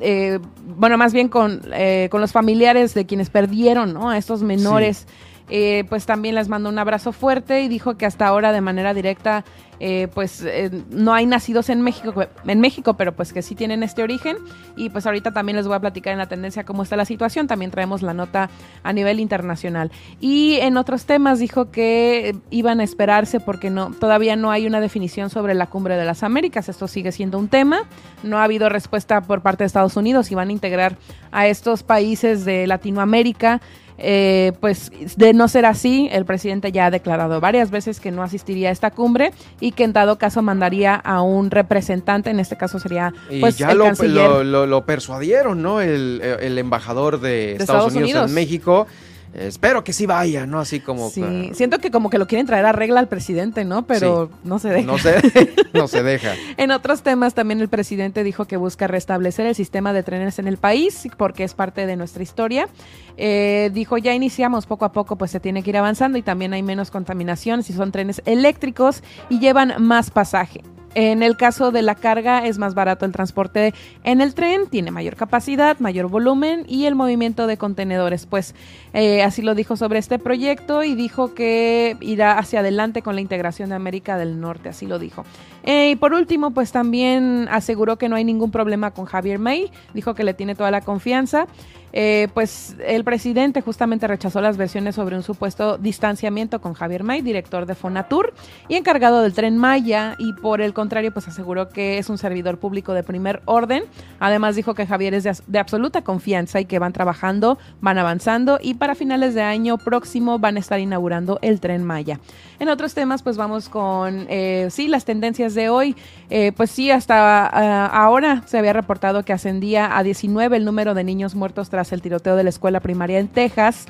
eh, 0.00 0.38
bueno, 0.76 0.98
más 0.98 1.12
bien 1.12 1.28
con, 1.28 1.60
eh, 1.72 2.08
con, 2.10 2.20
los 2.20 2.32
familiares 2.32 2.94
de 2.94 3.06
quienes 3.06 3.30
perdieron 3.30 3.92
¿no? 3.92 4.10
a 4.10 4.18
estos 4.18 4.42
menores. 4.42 5.06
Eh, 5.48 5.84
pues 5.88 6.06
también 6.06 6.34
les 6.34 6.48
mandó 6.48 6.70
un 6.70 6.78
abrazo 6.78 7.12
fuerte 7.12 7.62
y 7.62 7.68
dijo 7.68 7.96
que 7.98 8.06
hasta 8.06 8.26
ahora 8.26 8.52
de 8.52 8.60
manera 8.60 8.94
directa 8.94 9.44
eh, 9.84 10.06
pues 10.14 10.44
eh, 10.46 10.70
no 10.90 11.12
hay 11.12 11.26
nacidos 11.26 11.68
en 11.68 11.80
México, 11.80 12.14
en 12.46 12.60
México, 12.60 12.94
pero 12.94 13.16
pues 13.16 13.32
que 13.32 13.42
sí 13.42 13.56
tienen 13.56 13.82
este 13.82 14.04
origen. 14.04 14.36
Y 14.76 14.90
pues 14.90 15.06
ahorita 15.06 15.32
también 15.32 15.56
les 15.56 15.66
voy 15.66 15.74
a 15.74 15.80
platicar 15.80 16.12
en 16.12 16.20
la 16.20 16.26
tendencia 16.26 16.62
cómo 16.62 16.84
está 16.84 16.94
la 16.94 17.04
situación. 17.04 17.48
También 17.48 17.72
traemos 17.72 18.00
la 18.00 18.14
nota 18.14 18.48
a 18.84 18.92
nivel 18.92 19.18
internacional. 19.18 19.90
Y 20.20 20.58
en 20.60 20.76
otros 20.76 21.04
temas 21.04 21.40
dijo 21.40 21.72
que 21.72 22.36
iban 22.50 22.78
a 22.78 22.84
esperarse 22.84 23.40
porque 23.40 23.70
no, 23.70 23.90
todavía 23.90 24.36
no 24.36 24.52
hay 24.52 24.68
una 24.68 24.80
definición 24.80 25.30
sobre 25.30 25.52
la 25.54 25.66
cumbre 25.66 25.96
de 25.96 26.04
las 26.04 26.22
Américas. 26.22 26.68
Esto 26.68 26.86
sigue 26.86 27.10
siendo 27.10 27.36
un 27.36 27.48
tema. 27.48 27.80
No 28.22 28.38
ha 28.38 28.44
habido 28.44 28.68
respuesta 28.68 29.22
por 29.22 29.42
parte 29.42 29.64
de 29.64 29.66
Estados 29.66 29.96
Unidos 29.96 30.30
y 30.30 30.36
van 30.36 30.50
a 30.50 30.52
integrar 30.52 30.96
a 31.32 31.48
estos 31.48 31.82
países 31.82 32.44
de 32.44 32.68
Latinoamérica 32.68 33.60
eh, 33.98 34.52
pues 34.60 34.90
de 35.16 35.32
no 35.32 35.48
ser 35.48 35.66
así, 35.66 36.08
el 36.10 36.24
presidente 36.24 36.72
ya 36.72 36.86
ha 36.86 36.90
declarado 36.90 37.40
varias 37.40 37.70
veces 37.70 38.00
que 38.00 38.10
no 38.10 38.22
asistiría 38.22 38.70
a 38.70 38.72
esta 38.72 38.90
cumbre 38.90 39.32
y 39.60 39.71
que 39.72 39.84
en 39.84 39.92
dado 39.92 40.18
caso 40.18 40.42
mandaría 40.42 40.94
a 40.94 41.22
un 41.22 41.50
representante, 41.50 42.30
en 42.30 42.40
este 42.40 42.56
caso 42.56 42.78
sería 42.78 43.12
pues, 43.40 43.58
ya 43.58 43.74
lo, 43.74 44.44
lo, 44.66 44.86
persuadieron, 44.86 45.62
¿no? 45.62 45.80
El, 45.80 46.20
embajador 46.58 47.20
de, 47.20 47.56
Estados, 47.56 47.94
Unidos 47.94 48.28
en 48.28 48.34
México 48.34 48.86
espero 49.34 49.84
que 49.84 49.92
sí 49.92 50.06
vaya, 50.06 50.46
¿no? 50.46 50.60
Así 50.60 50.80
como... 50.80 51.10
Sí, 51.10 51.50
siento 51.54 51.78
que 51.78 51.90
como 51.90 52.10
que 52.10 52.18
lo 52.18 52.26
quieren 52.26 52.46
traer 52.46 52.66
a 52.66 52.72
regla 52.72 53.00
al 53.00 53.08
presidente, 53.08 53.64
¿no? 53.64 53.86
Pero 53.86 54.30
no 54.44 54.58
se 54.58 54.68
deja. 54.68 54.86
No 54.86 54.98
se, 54.98 55.20
no 55.72 55.88
se 55.88 56.02
deja. 56.02 56.34
en 56.56 56.70
otros 56.70 57.02
temas 57.02 57.34
también 57.34 57.60
el 57.60 57.68
presidente 57.68 58.24
dijo 58.24 58.46
que 58.46 58.56
busca 58.56 58.86
restablecer 58.86 59.46
el 59.46 59.54
sistema 59.54 59.92
de 59.92 60.02
trenes 60.02 60.38
en 60.38 60.48
el 60.48 60.58
país 60.58 61.08
porque 61.16 61.44
es 61.44 61.54
parte 61.54 61.86
de 61.86 61.96
nuestra 61.96 62.22
historia. 62.22 62.68
Eh, 63.16 63.70
dijo, 63.72 63.98
ya 63.98 64.14
iniciamos 64.14 64.66
poco 64.66 64.84
a 64.84 64.92
poco, 64.92 65.16
pues 65.16 65.30
se 65.30 65.40
tiene 65.40 65.62
que 65.62 65.70
ir 65.70 65.76
avanzando 65.76 66.18
y 66.18 66.22
también 66.22 66.52
hay 66.52 66.62
menos 66.62 66.90
contaminación 66.90 67.62
si 67.62 67.72
son 67.72 67.92
trenes 67.92 68.22
eléctricos 68.24 69.02
y 69.28 69.38
llevan 69.38 69.74
más 69.78 70.10
pasaje. 70.10 70.62
En 70.94 71.22
el 71.22 71.36
caso 71.36 71.70
de 71.70 71.82
la 71.82 71.94
carga 71.94 72.46
es 72.46 72.58
más 72.58 72.74
barato 72.74 73.06
el 73.06 73.12
transporte 73.12 73.72
en 74.04 74.20
el 74.20 74.34
tren, 74.34 74.66
tiene 74.68 74.90
mayor 74.90 75.16
capacidad, 75.16 75.78
mayor 75.78 76.08
volumen 76.08 76.64
y 76.68 76.84
el 76.84 76.94
movimiento 76.94 77.46
de 77.46 77.56
contenedores. 77.56 78.26
Pues 78.26 78.54
eh, 78.92 79.22
así 79.22 79.40
lo 79.40 79.54
dijo 79.54 79.76
sobre 79.76 79.98
este 79.98 80.18
proyecto 80.18 80.84
y 80.84 80.94
dijo 80.94 81.34
que 81.34 81.96
irá 82.00 82.38
hacia 82.38 82.60
adelante 82.60 83.00
con 83.00 83.14
la 83.14 83.22
integración 83.22 83.70
de 83.70 83.76
América 83.76 84.18
del 84.18 84.40
Norte, 84.40 84.68
así 84.68 84.86
lo 84.86 84.98
dijo. 84.98 85.24
Eh, 85.64 85.90
y 85.90 85.96
por 85.96 86.12
último, 86.12 86.50
pues 86.50 86.72
también 86.72 87.48
aseguró 87.50 87.96
que 87.96 88.08
no 88.08 88.16
hay 88.16 88.24
ningún 88.24 88.50
problema 88.50 88.90
con 88.90 89.06
Javier 89.06 89.38
May, 89.38 89.70
dijo 89.94 90.14
que 90.14 90.24
le 90.24 90.34
tiene 90.34 90.54
toda 90.54 90.70
la 90.70 90.82
confianza. 90.82 91.46
Eh, 91.92 92.28
pues 92.32 92.76
el 92.86 93.04
presidente 93.04 93.60
justamente 93.60 94.06
rechazó 94.06 94.40
las 94.40 94.56
versiones 94.56 94.94
sobre 94.94 95.16
un 95.16 95.22
supuesto 95.22 95.78
distanciamiento 95.78 96.60
con 96.60 96.72
Javier 96.74 97.04
May, 97.04 97.20
director 97.20 97.66
de 97.66 97.74
Fonatur 97.74 98.32
y 98.68 98.76
encargado 98.76 99.22
del 99.22 99.34
tren 99.34 99.58
Maya, 99.58 100.16
y 100.18 100.32
por 100.32 100.60
el 100.60 100.72
contrario, 100.72 101.12
pues 101.12 101.28
aseguró 101.28 101.68
que 101.68 101.98
es 101.98 102.08
un 102.08 102.18
servidor 102.18 102.58
público 102.58 102.94
de 102.94 103.02
primer 103.02 103.42
orden. 103.44 103.84
Además 104.20 104.56
dijo 104.56 104.74
que 104.74 104.86
Javier 104.86 105.14
es 105.14 105.42
de, 105.46 105.58
absoluta 105.58 106.02
confianza 106.02 106.60
y 106.60 106.64
que 106.64 106.78
van 106.78 106.92
trabajando, 106.92 107.58
van 107.80 107.98
avanzando 107.98 108.58
y 108.60 108.74
para 108.74 108.94
finales 108.94 109.34
de 109.34 109.42
año 109.42 109.78
próximo 109.78 110.38
van 110.38 110.56
a 110.56 110.60
estar 110.60 110.80
inaugurando 110.80 111.38
el 111.42 111.60
tren 111.60 111.84
Maya. 111.84 112.20
En 112.58 112.68
otros 112.68 112.94
temas, 112.94 113.22
pues 113.22 113.36
vamos 113.36 113.68
con, 113.68 114.26
eh, 114.28 114.68
sí, 114.70 114.86
las 114.86 115.04
tendencias 115.04 115.54
de 115.54 115.68
hoy. 115.68 115.96
Eh, 116.30 116.52
pues 116.56 116.70
sí, 116.70 116.90
hasta 116.90 117.46
ah, 117.46 117.86
ahora 117.86 118.42
se 118.46 118.58
había 118.58 118.72
reportado 118.72 119.24
que 119.24 119.32
ascendía 119.32 119.96
a 119.96 120.02
19 120.02 120.56
el 120.56 120.64
número 120.64 120.94
de 120.94 121.04
niños 121.04 121.34
muertos 121.34 121.70
tras 121.70 121.81
el 121.90 122.02
tiroteo 122.02 122.36
de 122.36 122.44
la 122.44 122.50
escuela 122.50 122.78
primaria 122.78 123.18
en 123.18 123.26
Texas. 123.26 123.86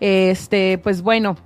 Este, 0.00 0.78
pues 0.78 1.02
bueno, 1.02 1.36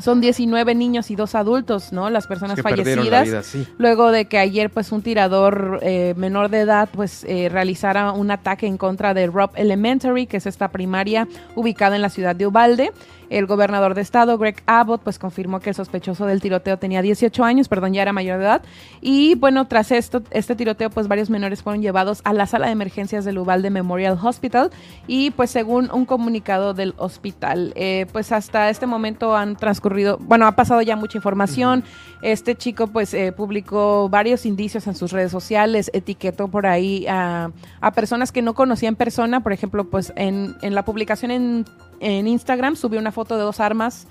son 0.00 0.20
19 0.20 0.74
niños 0.74 1.10
y 1.10 1.16
dos 1.16 1.34
adultos, 1.34 1.92
¿no? 1.92 2.10
Las 2.10 2.26
personas 2.26 2.60
fallecidas. 2.60 3.56
Luego 3.78 4.10
de 4.10 4.26
que 4.26 4.38
ayer, 4.38 4.70
pues, 4.70 4.92
un 4.92 5.02
tirador 5.02 5.80
eh, 5.82 6.14
menor 6.16 6.48
de 6.50 6.60
edad, 6.60 6.88
pues, 6.92 7.24
eh, 7.24 7.48
realizara 7.50 8.12
un 8.12 8.30
ataque 8.30 8.66
en 8.66 8.78
contra 8.78 9.14
de 9.14 9.26
Rob 9.26 9.50
Elementary, 9.54 10.26
que 10.26 10.38
es 10.38 10.46
esta 10.46 10.68
primaria 10.68 11.26
ubicada 11.54 11.96
en 11.96 12.02
la 12.02 12.10
ciudad 12.10 12.36
de 12.36 12.46
Ubalde. 12.46 12.92
El 13.30 13.46
gobernador 13.46 13.94
de 13.94 14.00
estado, 14.00 14.38
Greg 14.38 14.62
Abbott, 14.66 15.02
pues 15.02 15.18
confirmó 15.18 15.60
que 15.60 15.70
el 15.70 15.76
sospechoso 15.76 16.24
del 16.26 16.40
tiroteo 16.40 16.78
tenía 16.78 17.02
18 17.02 17.44
años, 17.44 17.68
perdón, 17.68 17.92
ya 17.92 18.02
era 18.02 18.12
mayor 18.12 18.38
de 18.38 18.44
edad. 18.44 18.62
Y 19.00 19.34
bueno, 19.34 19.66
tras 19.68 19.92
esto, 19.92 20.22
este 20.30 20.56
tiroteo, 20.56 20.88
pues 20.88 21.08
varios 21.08 21.28
menores 21.28 21.62
fueron 21.62 21.82
llevados 21.82 22.22
a 22.24 22.32
la 22.32 22.46
sala 22.46 22.66
de 22.66 22.72
emergencias 22.72 23.24
del 23.24 23.38
Uvalde 23.38 23.70
Memorial 23.70 24.18
Hospital. 24.22 24.70
Y 25.06 25.30
pues 25.32 25.50
según 25.50 25.90
un 25.92 26.06
comunicado 26.06 26.72
del 26.72 26.94
hospital, 26.96 27.72
eh, 27.76 28.06
pues 28.12 28.32
hasta 28.32 28.70
este 28.70 28.86
momento 28.86 29.36
han 29.36 29.56
transcurrido, 29.56 29.87
bueno, 30.20 30.46
ha 30.46 30.52
pasado 30.52 30.82
ya 30.82 30.96
mucha 30.96 31.18
información. 31.18 31.84
Este 32.22 32.56
chico 32.56 32.88
pues 32.88 33.14
eh, 33.14 33.32
publicó 33.32 34.08
varios 34.08 34.44
indicios 34.46 34.86
en 34.86 34.94
sus 34.94 35.12
redes 35.12 35.30
sociales, 35.30 35.90
etiquetó 35.92 36.48
por 36.48 36.66
ahí 36.66 37.06
a, 37.08 37.50
a 37.80 37.90
personas 37.92 38.32
que 38.32 38.42
no 38.42 38.54
conocía 38.54 38.88
en 38.88 38.96
persona, 38.96 39.40
por 39.40 39.52
ejemplo, 39.52 39.84
pues 39.84 40.12
en, 40.16 40.56
en 40.62 40.74
la 40.74 40.84
publicación 40.84 41.30
en 41.30 41.64
en 42.00 42.26
Instagram 42.26 42.76
subió 42.76 43.00
una 43.00 43.12
foto 43.12 43.36
de 43.36 43.42
dos 43.42 43.60
armas 43.60 44.06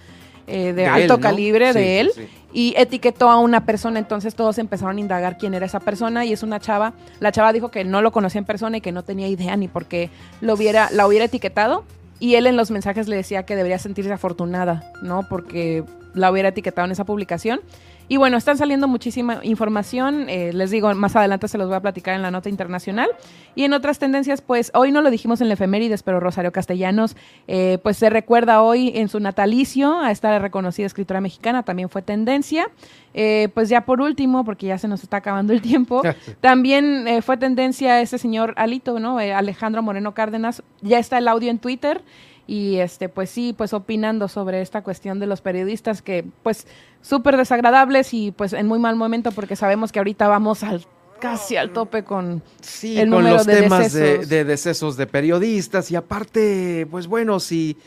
eh, 0.47 0.71
de, 0.71 0.85
alto 0.85 1.19
calibre 1.19 1.73
de 1.73 1.99
él 1.99 2.11
y 2.53 2.73
etiquetó 2.77 3.29
a 3.29 3.37
una 3.37 3.65
persona, 3.65 3.99
entonces 3.99 4.33
todos 4.33 4.57
empezaron 4.57 4.97
a 4.97 4.99
indagar 5.01 5.37
quién 5.37 5.53
era 5.53 5.65
esa 5.65 5.81
persona 5.81 6.23
y 6.23 6.31
es 6.31 6.41
una 6.41 6.61
chava. 6.61 6.93
La 7.19 7.33
chava 7.33 7.51
dijo 7.51 7.69
que 7.69 7.83
no 7.83 8.01
lo 8.01 8.11
conocía 8.13 8.39
en 8.39 8.45
persona 8.45 8.77
y 8.77 8.81
que 8.81 8.93
no 8.93 9.03
tenía 9.03 9.27
idea 9.27 9.57
ni 9.57 9.67
por 9.67 9.85
qué 9.85 10.09
lo 10.39 10.53
hubiera, 10.53 10.89
la 10.91 11.05
hubiera 11.05 11.25
etiquetado 11.25 11.83
y 12.19 12.35
él 12.35 12.47
en 12.47 12.57
los 12.57 12.71
mensajes 12.71 13.07
le 13.07 13.15
decía 13.15 13.43
que 13.43 13.55
debería 13.55 13.79
sentirse 13.79 14.11
afortunada, 14.11 14.91
¿no? 15.01 15.27
Porque 15.29 15.83
la 16.13 16.31
hubiera 16.31 16.49
etiquetado 16.49 16.85
en 16.85 16.91
esa 16.91 17.05
publicación. 17.05 17.61
Y 18.09 18.17
bueno, 18.17 18.37
están 18.37 18.57
saliendo 18.57 18.87
muchísima 18.87 19.39
información. 19.43 20.29
Eh, 20.29 20.53
les 20.53 20.71
digo, 20.71 20.93
más 20.95 21.15
adelante 21.15 21.47
se 21.47 21.57
los 21.57 21.67
voy 21.67 21.75
a 21.75 21.81
platicar 21.81 22.15
en 22.15 22.21
la 22.21 22.31
nota 22.31 22.47
internacional. 22.47 23.09
Y 23.53 23.63
en 23.63 23.73
otras 23.73 23.99
tendencias, 23.99 24.41
pues 24.41 24.71
hoy 24.73 24.91
no 24.91 25.01
lo 25.01 25.11
dijimos 25.11 25.41
en 25.41 25.49
la 25.49 25.55
efemérides, 25.55 26.03
pero 26.03 26.19
Rosario 26.19 26.51
Castellanos, 26.51 27.17
eh, 27.47 27.79
pues 27.83 27.97
se 27.97 28.09
recuerda 28.09 28.61
hoy 28.61 28.93
en 28.95 29.09
su 29.09 29.19
natalicio 29.19 29.99
a 29.99 30.11
esta 30.11 30.39
reconocida 30.39 30.85
escritora 30.85 31.19
mexicana, 31.19 31.63
también 31.63 31.89
fue 31.89 32.01
tendencia. 32.01 32.69
Eh, 33.13 33.49
pues 33.53 33.67
ya 33.67 33.81
por 33.81 33.99
último, 33.99 34.45
porque 34.45 34.67
ya 34.67 34.77
se 34.77 34.87
nos 34.87 35.03
está 35.03 35.17
acabando 35.17 35.51
el 35.51 35.61
tiempo, 35.61 36.01
también 36.41 37.07
fue 37.23 37.35
tendencia 37.35 37.99
ese 37.99 38.17
señor 38.17 38.53
Alito, 38.57 38.99
¿no? 38.99 39.17
Alejandro 39.17 39.81
Moreno 39.81 40.13
Cárdenas. 40.13 40.63
Ya 40.81 40.99
está 40.99 41.17
el 41.17 41.27
audio 41.27 41.49
en 41.49 41.59
Twitter 41.59 42.01
y 42.47 42.77
este 42.77 43.09
pues 43.09 43.29
sí 43.29 43.53
pues 43.55 43.73
opinando 43.73 44.29
sobre 44.29 44.61
esta 44.61 44.81
cuestión 44.81 45.19
de 45.19 45.27
los 45.27 45.41
periodistas 45.41 46.01
que 46.01 46.25
pues 46.43 46.65
súper 47.01 47.35
desagradables 47.37 48.13
y 48.13 48.31
pues 48.31 48.53
en 48.53 48.67
muy 48.67 48.79
mal 48.79 48.95
momento 48.95 49.31
porque 49.33 49.55
sabemos 49.55 49.91
que 49.91 49.99
ahorita 49.99 50.27
vamos 50.29 50.63
al 50.63 50.85
casi 51.19 51.57
al 51.57 51.71
tope 51.71 52.03
con 52.03 52.41
el 52.83 53.09
número 53.09 53.35
los 53.37 53.45
de 53.45 53.61
temas 53.61 53.91
decesos. 53.93 54.29
De, 54.29 54.43
decesos 54.45 54.97
de 54.97 55.07
periodistas 55.07 55.91
y 55.91 55.95
aparte 55.95 56.87
pues 56.89 57.07
bueno 57.07 57.39
si 57.39 57.77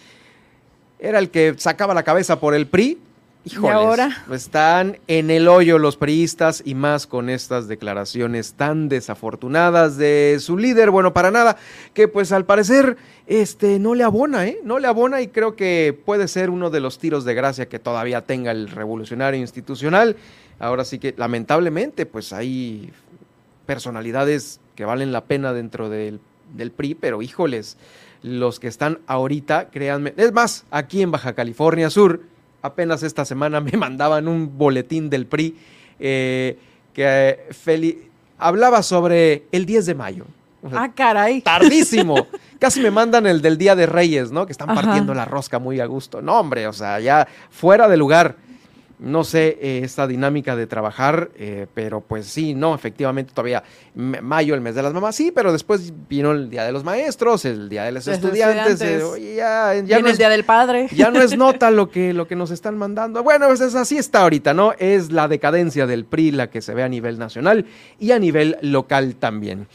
era 0.99 1.19
el 1.19 1.31
que 1.31 1.55
sacaba 1.57 1.95
la 1.95 2.03
cabeza 2.03 2.39
por 2.39 2.55
el 2.55 2.67
PRI 2.67 2.99
Híjoles, 3.43 3.73
ahora? 3.73 4.25
Están 4.31 4.99
en 5.07 5.31
el 5.31 5.49
hoyo 5.49 5.79
los 5.79 5.97
priistas 5.97 6.63
y 6.63 6.75
más 6.75 7.07
con 7.07 7.31
estas 7.31 7.69
declaraciones 7.69 8.53
tan 8.53 8.91
desafortunadas 8.91 9.97
de 9.97 10.37
su 10.41 10.59
líder. 10.59 10.91
Bueno, 10.91 11.15
para 11.15 11.31
nada, 11.31 11.57
que 11.95 12.07
pues 12.07 12.33
al 12.33 12.45
parecer 12.45 12.99
este, 13.27 13.79
no 13.79 13.95
le 13.95 14.05
abona, 14.05 14.47
¿eh? 14.47 14.59
No 14.63 14.79
le 14.79 14.89
abona 14.89 15.23
y 15.23 15.29
creo 15.29 15.57
que 15.57 15.99
puede 16.05 16.29
ser 16.29 16.51
uno 16.51 16.69
de 16.69 16.81
los 16.81 16.99
tiros 16.99 17.25
de 17.25 17.33
gracia 17.33 17.69
que 17.69 17.79
todavía 17.79 18.27
tenga 18.27 18.51
el 18.51 18.69
revolucionario 18.69 19.41
institucional. 19.41 20.17
Ahora 20.59 20.85
sí 20.85 20.99
que 20.99 21.15
lamentablemente 21.17 22.05
pues 22.05 22.35
hay 22.35 22.93
personalidades 23.65 24.61
que 24.75 24.85
valen 24.85 25.13
la 25.13 25.25
pena 25.25 25.55
dentro 25.55 25.89
del, 25.89 26.21
del 26.55 26.73
PRI, 26.73 26.95
pero 26.95 27.23
híjoles, 27.23 27.79
los 28.23 28.61
que 28.61 28.69
están 28.69 28.99
ahorita, 29.07 29.71
créanme, 29.71 30.13
es 30.19 30.33
más, 30.33 30.67
aquí 30.71 31.01
en 31.01 31.11
Baja 31.11 31.33
California 31.33 31.89
Sur, 31.89 32.21
apenas 32.63 33.03
esta 33.03 33.25
semana 33.25 33.61
me 33.61 33.73
mandaban 33.73 34.29
un 34.29 34.57
boletín 34.57 35.11
del 35.11 35.27
PRI 35.27 35.57
eh, 35.99 36.59
que 36.93 37.47
Feli 37.51 38.09
hablaba 38.39 38.83
sobre 38.83 39.45
el 39.53 39.67
10 39.67 39.87
de 39.87 39.95
mayo. 39.95 40.25
ah, 40.73 40.91
caray. 40.95 41.43
Tardísimo. 41.43 42.27
Casi 42.59 42.81
me 42.81 42.91
mandan 42.91 43.27
el 43.27 43.41
del 43.41 43.57
Día 43.57 43.75
de 43.75 43.87
Reyes, 43.87 44.33
¿no? 44.33 44.45
Que 44.47 44.53
están 44.53 44.75
partiendo 44.75 45.15
la 45.15 45.25
rosca 45.25 45.59
muy 45.59 45.81
a 45.81 45.87
gusto. 45.87 46.21
No, 46.21 46.39
hombre, 46.39 46.67
o 46.67 46.73
sea, 46.73 47.01
ya 47.01 47.27
fuera 47.51 47.89
de 47.89 47.97
lugar 47.97 48.37
no 49.01 49.25
sé 49.25 49.59
eh, 49.61 49.81
esta 49.83 50.07
dinámica 50.07 50.57
de 50.57 50.67
trabajar, 50.67 51.31
eh, 51.37 51.67
pero 51.75 52.01
pues 52.01 52.27
sí, 52.27 52.55
no, 52.55 52.75
efectivamente 52.75 53.33
todavía 53.35 53.63
mayo, 53.95 54.55
el 54.55 54.61
mes 54.61 54.75
de 54.75 54.83
las 54.83 54.93
mamás, 54.93 55.17
sí, 55.17 55.33
pero 55.35 55.53
después 55.53 55.93
vino 56.09 56.33
el 56.33 56.51
Día 56.51 56.65
de 56.65 56.73
los 56.73 56.85
Maestros, 56.85 57.45
el 57.45 57.69
Día 57.69 57.85
de 57.85 57.93
los, 57.93 58.07
estudiantes, 58.07 58.81
eh, 58.83 59.01
ya, 59.37 59.75
ya 59.75 59.99
no 60.01 60.07
es, 60.07 60.13
el 60.13 60.19
Día 60.19 60.29
del 60.29 60.45
Padre. 60.45 60.89
Ya 60.93 61.11
no 61.11 61.21
es 61.23 61.37
nota 61.39 61.71
lo 61.71 61.91
que, 61.91 62.13
lo 62.13 62.29
que 62.29 62.37
nos 62.37 62.51
están 62.51 62.77
mandando. 62.77 63.23
Bueno, 63.23 63.47
pues 63.49 63.61
es, 63.61 63.75
así 63.75 63.97
está 63.97 64.23
ahorita, 64.23 64.53
¿no? 64.55 64.75
Es 64.79 65.11
la 65.11 65.29
decadencia 65.29 65.87
del 65.87 66.05
PRI 66.05 66.33
la 66.33 66.51
que 66.51 66.61
se 66.61 66.75
ve 66.75 66.83
a 66.83 66.89
nivel 66.89 67.19
nacional 67.19 67.67
y 67.99 68.13
a 68.13 68.19
nivel 68.19 68.59
local 68.61 69.17
también. 69.17 69.67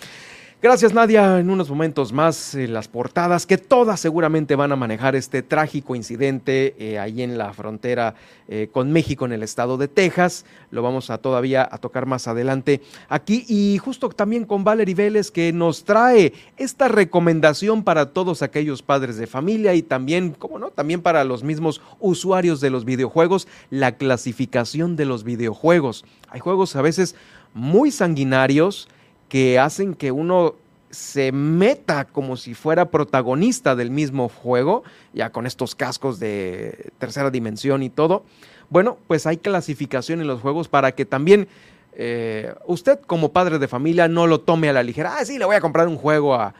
Gracias 0.66 0.96
Nadia, 0.96 1.40
en 1.40 1.52
unos 1.52 1.70
momentos 1.70 2.12
más 2.12 2.56
eh, 2.56 2.68
las 2.68 2.88
portadas 2.88 3.46
que 3.46 3.60
todas 3.60 4.00
seguramente 4.00 4.56
van 4.56 4.72
a 4.72 4.76
manejar 4.76 5.16
este 5.16 5.44
trágico 5.44 5.96
incidente 5.96 6.74
eh, 6.80 6.98
ahí 6.98 7.22
en 7.22 7.38
la 7.38 7.54
frontera 7.54 8.16
eh, 8.48 8.70
con 8.72 8.92
México 8.92 9.28
en 9.28 9.34
el 9.34 9.44
estado 9.44 9.78
de 9.78 9.88
Texas. 9.88 10.44
Lo 10.72 10.82
vamos 10.82 11.12
a 11.12 11.20
todavía 11.20 11.70
a 11.72 11.78
tocar 11.78 12.08
más 12.08 12.28
adelante 12.28 12.82
aquí 13.10 13.46
y 13.48 13.78
justo 13.78 14.10
también 14.10 14.44
con 14.44 14.64
Valerie 14.64 14.96
Vélez 14.96 15.30
que 15.30 15.54
nos 15.54 15.84
trae 15.84 16.34
esta 16.58 16.88
recomendación 16.88 17.84
para 17.84 18.08
todos 18.12 18.42
aquellos 18.42 18.82
padres 18.82 19.18
de 19.18 19.28
familia 19.28 19.76
y 19.76 19.84
también, 19.84 20.32
como 20.32 20.58
no, 20.58 20.72
también 20.72 21.04
para 21.04 21.24
los 21.26 21.44
mismos 21.44 21.80
usuarios 22.00 22.60
de 22.60 22.72
los 22.72 22.86
videojuegos, 22.86 23.48
la 23.70 23.98
clasificación 23.98 24.96
de 24.96 25.06
los 25.06 25.26
videojuegos. 25.26 26.06
Hay 26.30 26.40
juegos 26.40 26.76
a 26.76 26.82
veces 26.82 27.14
muy 27.54 27.92
sanguinarios, 27.92 28.88
que 29.30 29.60
hacen 29.60 29.96
que 29.96 30.12
uno 30.12 30.56
se 30.90 31.32
meta 31.32 32.06
como 32.06 32.38
si 32.38 32.54
fuera 32.54 32.90
protagonista 32.90 33.76
del 33.76 33.92
mismo 33.92 34.30
juego, 34.30 34.84
ya 35.14 35.30
con 35.32 35.46
estos 35.46 35.76
cascos 35.76 36.20
de 36.20 36.92
tercera 37.00 37.30
dimensión 37.32 37.84
y 37.84 37.90
todo. 37.90 38.24
Bueno, 38.70 38.98
pues 39.08 39.28
hay 39.28 39.38
clasificación 39.38 40.22
en 40.22 40.28
los 40.28 40.42
juegos 40.42 40.70
para 40.70 40.94
que 40.94 41.06
también 41.06 41.48
eh, 41.94 42.54
usted 42.66 43.00
como 43.02 43.32
padre 43.32 43.60
de 43.60 43.68
familia 43.68 44.08
no 44.08 44.26
lo 44.26 44.40
tome 44.42 44.70
a 44.70 44.74
la 44.74 44.84
ligera. 44.84 45.18
Ah, 45.18 45.26
sí, 45.26 45.38
le 45.38 45.46
voy 45.46 45.56
a 45.56 45.62
comprar 45.62 45.88
un 45.88 45.98
juego 45.98 46.34
a, 46.34 46.54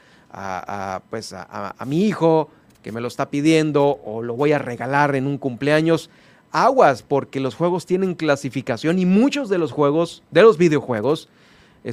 pues 1.10 1.32
a, 1.32 1.76
a 1.78 1.86
mi 1.86 2.06
hijo 2.06 2.50
que 2.84 2.92
me 2.92 3.02
lo 3.02 3.08
está 3.08 3.30
pidiendo 3.30 4.00
o 4.04 4.22
lo 4.22 4.36
voy 4.36 4.52
a 4.52 4.60
regalar 4.60 5.16
en 5.16 5.28
un 5.28 5.38
cumpleaños. 5.38 6.10
Aguas, 6.52 7.04
porque 7.04 7.40
los 7.40 7.56
juegos 7.56 7.86
tienen 7.86 8.16
clasificación 8.16 9.00
y 9.00 9.06
muchos 9.06 9.50
de 9.50 9.58
los 9.58 9.72
juegos, 9.72 10.24
de 10.32 10.42
los 10.42 10.58
videojuegos, 10.58 11.28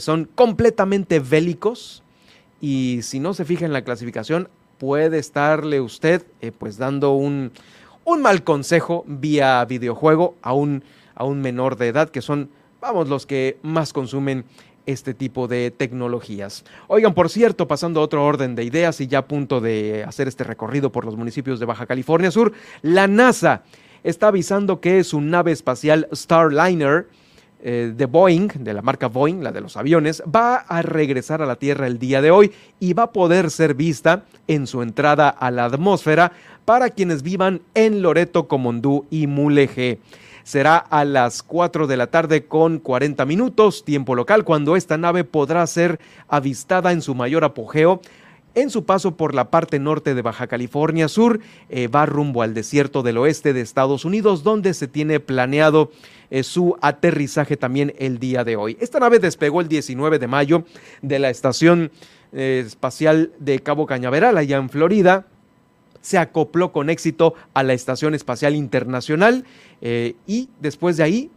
son 0.00 0.28
completamente 0.34 1.20
bélicos 1.20 2.02
y 2.60 3.00
si 3.02 3.20
no 3.20 3.34
se 3.34 3.44
fija 3.44 3.66
en 3.66 3.72
la 3.72 3.82
clasificación 3.82 4.48
puede 4.78 5.18
estarle 5.18 5.80
usted 5.80 6.24
eh, 6.40 6.50
pues 6.50 6.76
dando 6.78 7.12
un, 7.12 7.52
un, 8.04 8.22
mal 8.22 8.42
consejo 8.42 9.04
vía 9.06 9.64
videojuego 9.64 10.36
a 10.42 10.54
un, 10.54 10.82
a 11.14 11.24
un 11.24 11.40
menor 11.40 11.76
de 11.76 11.88
edad 11.88 12.08
que 12.08 12.22
son, 12.22 12.50
vamos, 12.80 13.08
los 13.08 13.26
que 13.26 13.58
más 13.62 13.92
consumen 13.92 14.44
este 14.86 15.14
tipo 15.14 15.46
de 15.46 15.70
tecnologías. 15.70 16.64
Oigan, 16.88 17.14
por 17.14 17.30
cierto, 17.30 17.68
pasando 17.68 18.00
a 18.00 18.02
otro 18.02 18.24
orden 18.24 18.54
de 18.54 18.64
ideas 18.64 19.00
y 19.00 19.06
ya 19.06 19.18
a 19.18 19.28
punto 19.28 19.60
de 19.60 20.04
hacer 20.04 20.26
este 20.26 20.44
recorrido 20.44 20.90
por 20.90 21.04
los 21.04 21.16
municipios 21.16 21.60
de 21.60 21.66
Baja 21.66 21.86
California 21.86 22.30
Sur, 22.30 22.52
la 22.82 23.06
NASA 23.06 23.62
está 24.02 24.28
avisando 24.28 24.80
que 24.80 25.04
su 25.04 25.20
nave 25.20 25.52
espacial 25.52 26.08
Starliner 26.12 27.06
eh, 27.62 27.92
de 27.96 28.06
Boeing, 28.06 28.48
de 28.58 28.74
la 28.74 28.82
marca 28.82 29.06
Boeing, 29.06 29.42
la 29.42 29.52
de 29.52 29.60
los 29.60 29.76
aviones, 29.76 30.22
va 30.22 30.56
a 30.56 30.82
regresar 30.82 31.42
a 31.42 31.46
la 31.46 31.56
Tierra 31.56 31.86
el 31.86 32.00
día 32.00 32.20
de 32.20 32.32
hoy 32.32 32.50
y 32.80 32.92
va 32.92 33.04
a 33.04 33.12
poder 33.12 33.50
ser 33.52 33.74
vista 33.74 34.24
en 34.48 34.66
su 34.66 34.82
entrada 34.82 35.28
a 35.28 35.50
la 35.52 35.66
atmósfera 35.66 36.32
para 36.64 36.90
quienes 36.90 37.22
vivan 37.22 37.62
en 37.74 38.02
Loreto, 38.02 38.48
Comondú 38.48 39.06
y 39.10 39.28
Mulegé. 39.28 40.00
Será 40.42 40.76
a 40.76 41.04
las 41.04 41.44
4 41.44 41.86
de 41.86 41.96
la 41.96 42.08
tarde 42.08 42.46
con 42.46 42.80
40 42.80 43.24
minutos, 43.26 43.84
tiempo 43.84 44.16
local, 44.16 44.42
cuando 44.44 44.74
esta 44.74 44.98
nave 44.98 45.22
podrá 45.22 45.64
ser 45.68 46.00
avistada 46.28 46.90
en 46.90 47.00
su 47.00 47.14
mayor 47.14 47.44
apogeo 47.44 48.00
en 48.54 48.70
su 48.70 48.84
paso 48.84 49.16
por 49.16 49.34
la 49.34 49.50
parte 49.50 49.78
norte 49.78 50.14
de 50.14 50.22
Baja 50.22 50.46
California 50.46 51.08
Sur, 51.08 51.40
eh, 51.68 51.88
va 51.88 52.06
rumbo 52.06 52.42
al 52.42 52.54
desierto 52.54 53.02
del 53.02 53.18
oeste 53.18 53.52
de 53.52 53.60
Estados 53.60 54.04
Unidos, 54.04 54.42
donde 54.42 54.74
se 54.74 54.88
tiene 54.88 55.20
planeado 55.20 55.90
su 56.42 56.76
aterrizaje 56.80 57.56
también 57.56 57.94
el 57.98 58.18
día 58.18 58.44
de 58.44 58.56
hoy. 58.56 58.76
Esta 58.80 58.98
nave 58.98 59.18
despegó 59.18 59.60
el 59.60 59.68
19 59.68 60.18
de 60.18 60.26
mayo 60.26 60.64
de 61.02 61.18
la 61.18 61.30
Estación 61.30 61.90
eh, 62.32 62.62
Espacial 62.66 63.32
de 63.38 63.60
Cabo 63.60 63.86
Cañaveral, 63.86 64.38
allá 64.38 64.56
en 64.56 64.70
Florida. 64.70 65.26
Se 66.00 66.18
acopló 66.18 66.72
con 66.72 66.88
éxito 66.90 67.34
a 67.52 67.62
la 67.62 67.74
Estación 67.74 68.14
Espacial 68.14 68.56
Internacional 68.56 69.44
eh, 69.82 70.14
y 70.26 70.48
después 70.60 70.96
de 70.96 71.04
ahí 71.04 71.30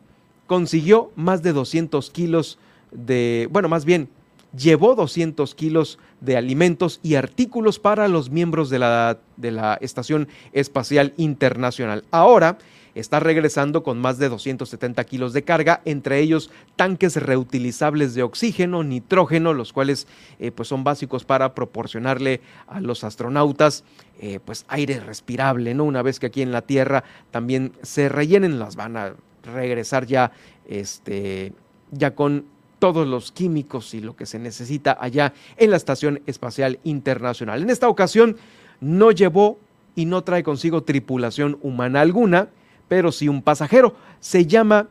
consiguió 0.47 1.11
más 1.15 1.43
de 1.43 1.53
200 1.53 2.09
kilos 2.11 2.57
de, 2.91 3.47
bueno, 3.51 3.67
más 3.67 3.83
bien, 3.83 4.09
llevó 4.55 4.95
200 4.95 5.53
kilos 5.53 5.99
de 6.21 6.37
alimentos 6.37 6.99
y 7.03 7.15
artículos 7.15 7.79
para 7.79 8.07
los 8.07 8.29
miembros 8.29 8.69
de 8.69 8.79
la, 8.79 9.19
de 9.37 9.51
la 9.51 9.77
Estación 9.81 10.27
Espacial 10.53 11.13
Internacional. 11.17 12.05
Ahora, 12.11 12.57
está 12.95 13.19
regresando 13.19 13.83
con 13.83 13.99
más 13.99 14.17
de 14.17 14.29
270 14.29 15.03
kilos 15.03 15.33
de 15.33 15.43
carga, 15.43 15.81
entre 15.85 16.19
ellos 16.19 16.49
tanques 16.75 17.17
reutilizables 17.17 18.15
de 18.15 18.23
oxígeno, 18.23 18.83
nitrógeno, 18.83 19.53
los 19.53 19.73
cuales 19.73 20.07
eh, 20.39 20.51
pues 20.51 20.69
son 20.69 20.83
básicos 20.83 21.25
para 21.25 21.53
proporcionarle 21.53 22.41
a 22.67 22.79
los 22.79 23.03
astronautas 23.03 23.83
eh, 24.19 24.39
pues 24.43 24.65
aire 24.69 24.99
respirable, 25.01 25.73
¿no? 25.73 25.83
Una 25.83 26.01
vez 26.01 26.19
que 26.19 26.27
aquí 26.27 26.41
en 26.41 26.51
la 26.51 26.61
Tierra 26.61 27.03
también 27.31 27.73
se 27.83 28.09
rellenen, 28.09 28.59
las 28.59 28.75
van 28.75 28.97
a 28.97 29.13
regresar 29.43 30.05
ya, 30.05 30.31
este, 30.67 31.53
ya 31.91 32.15
con 32.15 32.45
todos 32.79 33.07
los 33.07 33.31
químicos 33.31 33.93
y 33.93 34.01
lo 34.01 34.15
que 34.15 34.25
se 34.25 34.39
necesita 34.39 34.97
allá 34.99 35.33
en 35.57 35.71
la 35.71 35.77
Estación 35.77 36.21
Espacial 36.25 36.79
Internacional. 36.83 37.61
En 37.61 37.69
esta 37.69 37.89
ocasión 37.89 38.37
no 38.79 39.11
llevó 39.11 39.59
y 39.95 40.05
no 40.05 40.23
trae 40.23 40.43
consigo 40.43 40.83
tripulación 40.83 41.57
humana 41.61 42.01
alguna, 42.01 42.49
pero 42.87 43.11
sí 43.11 43.27
un 43.27 43.41
pasajero. 43.41 43.95
Se 44.19 44.45
llama 44.45 44.87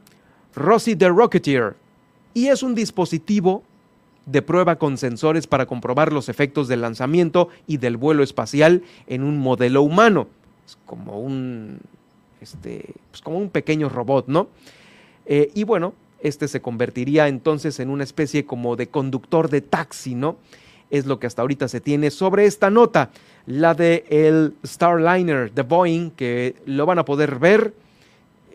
Rosie 0.54 0.96
the 0.96 1.08
Rocketeer 1.08 1.76
y 2.32 2.48
es 2.48 2.62
un 2.62 2.74
dispositivo 2.74 3.62
de 4.26 4.42
prueba 4.42 4.76
con 4.76 4.96
sensores 4.96 5.46
para 5.46 5.66
comprobar 5.66 6.12
los 6.12 6.28
efectos 6.28 6.68
del 6.68 6.80
lanzamiento 6.80 7.48
y 7.66 7.76
del 7.76 7.96
vuelo 7.96 8.22
espacial 8.22 8.82
en 9.06 9.22
un 9.22 9.38
modelo 9.38 9.82
humano. 9.82 10.28
Es 10.66 10.78
como 10.86 11.20
un, 11.20 11.78
este, 12.40 12.94
pues 13.10 13.20
como 13.22 13.38
un 13.38 13.50
pequeño 13.50 13.88
robot, 13.88 14.28
¿no? 14.28 14.48
Eh, 15.26 15.50
y 15.54 15.64
bueno, 15.64 15.94
este 16.20 16.48
se 16.48 16.62
convertiría 16.62 17.28
entonces 17.28 17.80
en 17.80 17.90
una 17.90 18.04
especie 18.04 18.46
como 18.46 18.76
de 18.76 18.88
conductor 18.88 19.50
de 19.50 19.60
taxi, 19.60 20.14
¿no? 20.14 20.36
Es 20.90 21.06
lo 21.06 21.18
que 21.18 21.26
hasta 21.26 21.42
ahorita 21.42 21.68
se 21.68 21.80
tiene 21.80 22.10
sobre 22.10 22.46
esta 22.46 22.70
nota, 22.70 23.10
la 23.46 23.74
de 23.74 24.52
Starliner 24.64 25.52
de 25.52 25.62
Boeing, 25.62 26.10
que 26.10 26.54
lo 26.66 26.86
van 26.86 26.98
a 26.98 27.04
poder 27.04 27.38
ver 27.38 27.74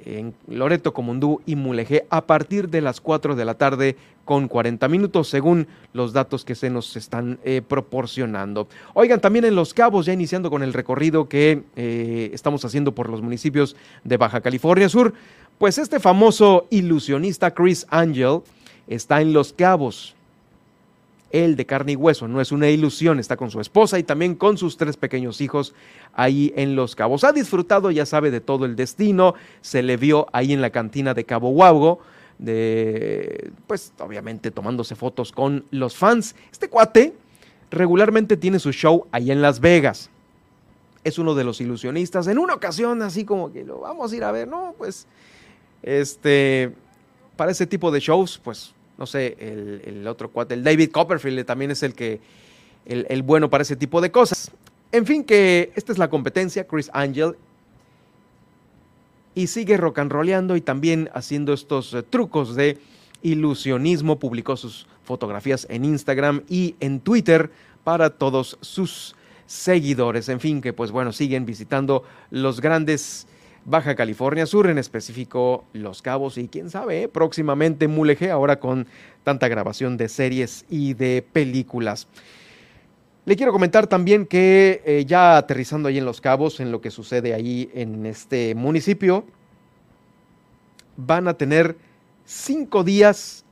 en 0.05 0.33
Loreto, 0.47 0.93
Comundú 0.93 1.41
y 1.45 1.55
Mulegé 1.55 2.05
a 2.09 2.25
partir 2.25 2.69
de 2.69 2.81
las 2.81 3.01
4 3.01 3.35
de 3.35 3.45
la 3.45 3.55
tarde 3.55 3.95
con 4.25 4.47
40 4.47 4.87
minutos, 4.87 5.27
según 5.27 5.67
los 5.91 6.13
datos 6.13 6.45
que 6.45 6.53
se 6.53 6.69
nos 6.69 6.95
están 6.95 7.39
eh, 7.43 7.61
proporcionando. 7.67 8.67
Oigan, 8.93 9.19
también 9.19 9.45
en 9.45 9.55
Los 9.55 9.73
Cabos, 9.73 10.05
ya 10.05 10.13
iniciando 10.13 10.51
con 10.51 10.61
el 10.61 10.73
recorrido 10.73 11.27
que 11.27 11.63
eh, 11.75 12.29
estamos 12.33 12.63
haciendo 12.63 12.93
por 12.93 13.09
los 13.09 13.21
municipios 13.21 13.75
de 14.03 14.17
Baja 14.17 14.41
California 14.41 14.87
Sur, 14.87 15.13
pues 15.57 15.77
este 15.77 15.99
famoso 15.99 16.67
ilusionista 16.69 17.53
Chris 17.53 17.87
Angel 17.89 18.41
está 18.87 19.21
en 19.21 19.33
Los 19.33 19.51
Cabos. 19.51 20.15
El 21.31 21.55
de 21.55 21.65
carne 21.65 21.93
y 21.93 21.95
hueso, 21.95 22.27
no 22.27 22.41
es 22.41 22.51
una 22.51 22.69
ilusión, 22.69 23.19
está 23.19 23.37
con 23.37 23.51
su 23.51 23.61
esposa 23.61 23.99
y 23.99 24.03
también 24.03 24.35
con 24.35 24.57
sus 24.57 24.77
tres 24.77 24.97
pequeños 24.97 25.41
hijos 25.41 25.73
ahí 26.13 26.53
en 26.55 26.75
Los 26.75 26.95
Cabos. 26.95 27.23
Ha 27.23 27.31
disfrutado, 27.31 27.91
ya 27.91 28.05
sabe, 28.05 28.31
de 28.31 28.41
todo 28.41 28.65
el 28.65 28.75
destino, 28.75 29.35
se 29.61 29.83
le 29.83 29.97
vio 29.97 30.27
ahí 30.33 30.53
en 30.53 30.61
la 30.61 30.71
cantina 30.71 31.13
de 31.13 31.25
Cabo 31.25 31.49
Huago, 31.49 31.99
de, 32.37 33.51
pues 33.67 33.93
obviamente 33.99 34.49
tomándose 34.51 34.95
fotos 34.95 35.31
con 35.31 35.65
los 35.71 35.95
fans. 35.95 36.35
Este 36.51 36.69
cuate 36.69 37.13
regularmente 37.69 38.37
tiene 38.37 38.59
su 38.59 38.71
show 38.71 39.07
ahí 39.11 39.31
en 39.31 39.41
Las 39.41 39.59
Vegas. 39.59 40.09
Es 41.03 41.17
uno 41.19 41.35
de 41.35 41.43
los 41.43 41.61
ilusionistas. 41.61 42.27
En 42.27 42.39
una 42.39 42.55
ocasión, 42.55 43.01
así 43.01 43.23
como 43.23 43.51
que 43.51 43.63
lo 43.63 43.79
vamos 43.79 44.11
a 44.11 44.15
ir 44.15 44.23
a 44.23 44.31
ver, 44.31 44.47
no, 44.47 44.73
pues, 44.77 45.07
este, 45.81 46.73
para 47.35 47.51
ese 47.51 47.67
tipo 47.67 47.91
de 47.91 47.99
shows, 47.99 48.39
pues 48.43 48.73
no 48.99 49.05
sé, 49.05 49.37
el, 49.39 50.05
otro 50.07 50.29
cuate, 50.29 50.53
el 50.55 50.63
David 50.63 50.91
Copperfield 50.91 51.45
también 51.45 51.71
es 51.71 51.81
el 51.83 51.93
que, 51.93 52.19
el, 52.85 53.23
bueno 53.23 53.49
para 53.49 53.61
ese 53.61 53.77
tipo 53.77 54.01
de 54.01 54.11
cosas. 54.11 54.51
En 54.91 55.05
fin, 55.05 55.23
que 55.23 55.71
esta 55.75 55.93
es 55.93 55.97
la 55.97 56.09
competencia, 56.09 56.67
Chris 56.67 56.91
Angel, 56.93 57.35
y 59.35 59.47
sigue 59.47 59.77
rock 59.77 59.99
and 59.99 60.11
rollando 60.11 60.57
y 60.57 60.61
también 60.61 61.09
haciendo 61.13 61.53
estos 61.53 61.93
eh, 61.93 62.03
trucos 62.03 62.55
de 62.55 62.77
ilusionismo. 63.21 64.19
Publicó 64.19 64.57
sus 64.57 64.85
fotografías 65.05 65.65
en 65.69 65.85
Instagram 65.85 66.43
y 66.49 66.75
en 66.81 66.99
Twitter 66.99 67.51
para 67.85 68.09
todos 68.09 68.57
sus 68.59 69.15
seguidores. 69.45 70.27
En 70.27 70.41
fin, 70.41 70.59
que 70.59 70.73
pues 70.73 70.91
bueno, 70.91 71.13
siguen 71.13 71.45
visitando 71.45 72.03
los 72.31 72.59
grandes 72.59 73.27
Baja 73.65 73.95
California 73.95 74.45
Sur, 74.45 74.69
en 74.69 74.77
específico 74.77 75.65
Los 75.73 76.01
Cabos 76.01 76.37
y 76.37 76.47
quién 76.47 76.69
sabe, 76.69 77.07
próximamente 77.07 77.87
Mulegé, 77.87 78.31
ahora 78.31 78.59
con 78.59 78.87
tanta 79.23 79.47
grabación 79.47 79.97
de 79.97 80.09
series 80.09 80.65
y 80.69 80.93
de 80.93 81.23
películas. 81.33 82.07
Le 83.25 83.35
quiero 83.35 83.51
comentar 83.51 83.85
también 83.87 84.25
que 84.25 84.81
eh, 84.85 85.05
ya 85.05 85.37
aterrizando 85.37 85.87
ahí 85.89 85.97
en 85.97 86.05
Los 86.05 86.21
Cabos, 86.21 86.59
en 86.59 86.71
lo 86.71 86.81
que 86.81 86.89
sucede 86.89 87.33
ahí 87.33 87.69
en 87.73 88.05
este 88.05 88.55
municipio, 88.55 89.25
van 90.97 91.27
a 91.27 91.35
tener 91.35 91.77
cinco 92.25 92.83
días 92.83 93.45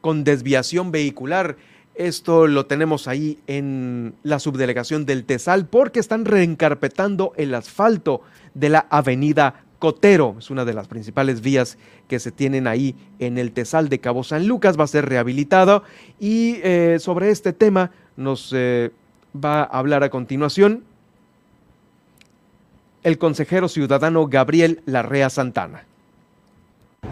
con 0.00 0.24
desviación 0.24 0.92
vehicular. 0.92 1.56
Esto 1.94 2.46
lo 2.46 2.64
tenemos 2.66 3.06
ahí 3.06 3.38
en 3.46 4.14
la 4.22 4.38
subdelegación 4.38 5.04
del 5.04 5.24
Tesal 5.24 5.66
porque 5.66 6.00
están 6.00 6.24
reencarpetando 6.24 7.32
el 7.36 7.54
asfalto 7.54 8.22
de 8.54 8.70
la 8.70 8.86
avenida 8.88 9.64
Cotero. 9.78 10.36
Es 10.38 10.50
una 10.50 10.64
de 10.64 10.72
las 10.72 10.88
principales 10.88 11.42
vías 11.42 11.76
que 12.08 12.18
se 12.18 12.32
tienen 12.32 12.66
ahí 12.66 12.94
en 13.18 13.36
el 13.36 13.52
Tesal 13.52 13.90
de 13.90 13.98
Cabo 13.98 14.24
San 14.24 14.46
Lucas. 14.46 14.78
Va 14.78 14.84
a 14.84 14.86
ser 14.86 15.06
rehabilitado 15.06 15.82
y 16.18 16.60
eh, 16.62 16.96
sobre 16.98 17.30
este 17.30 17.52
tema 17.52 17.90
nos 18.16 18.52
eh, 18.54 18.90
va 19.34 19.60
a 19.60 19.64
hablar 19.64 20.02
a 20.02 20.10
continuación 20.10 20.84
el 23.02 23.18
consejero 23.18 23.68
ciudadano 23.68 24.28
Gabriel 24.28 24.80
Larrea 24.86 25.28
Santana. 25.28 25.84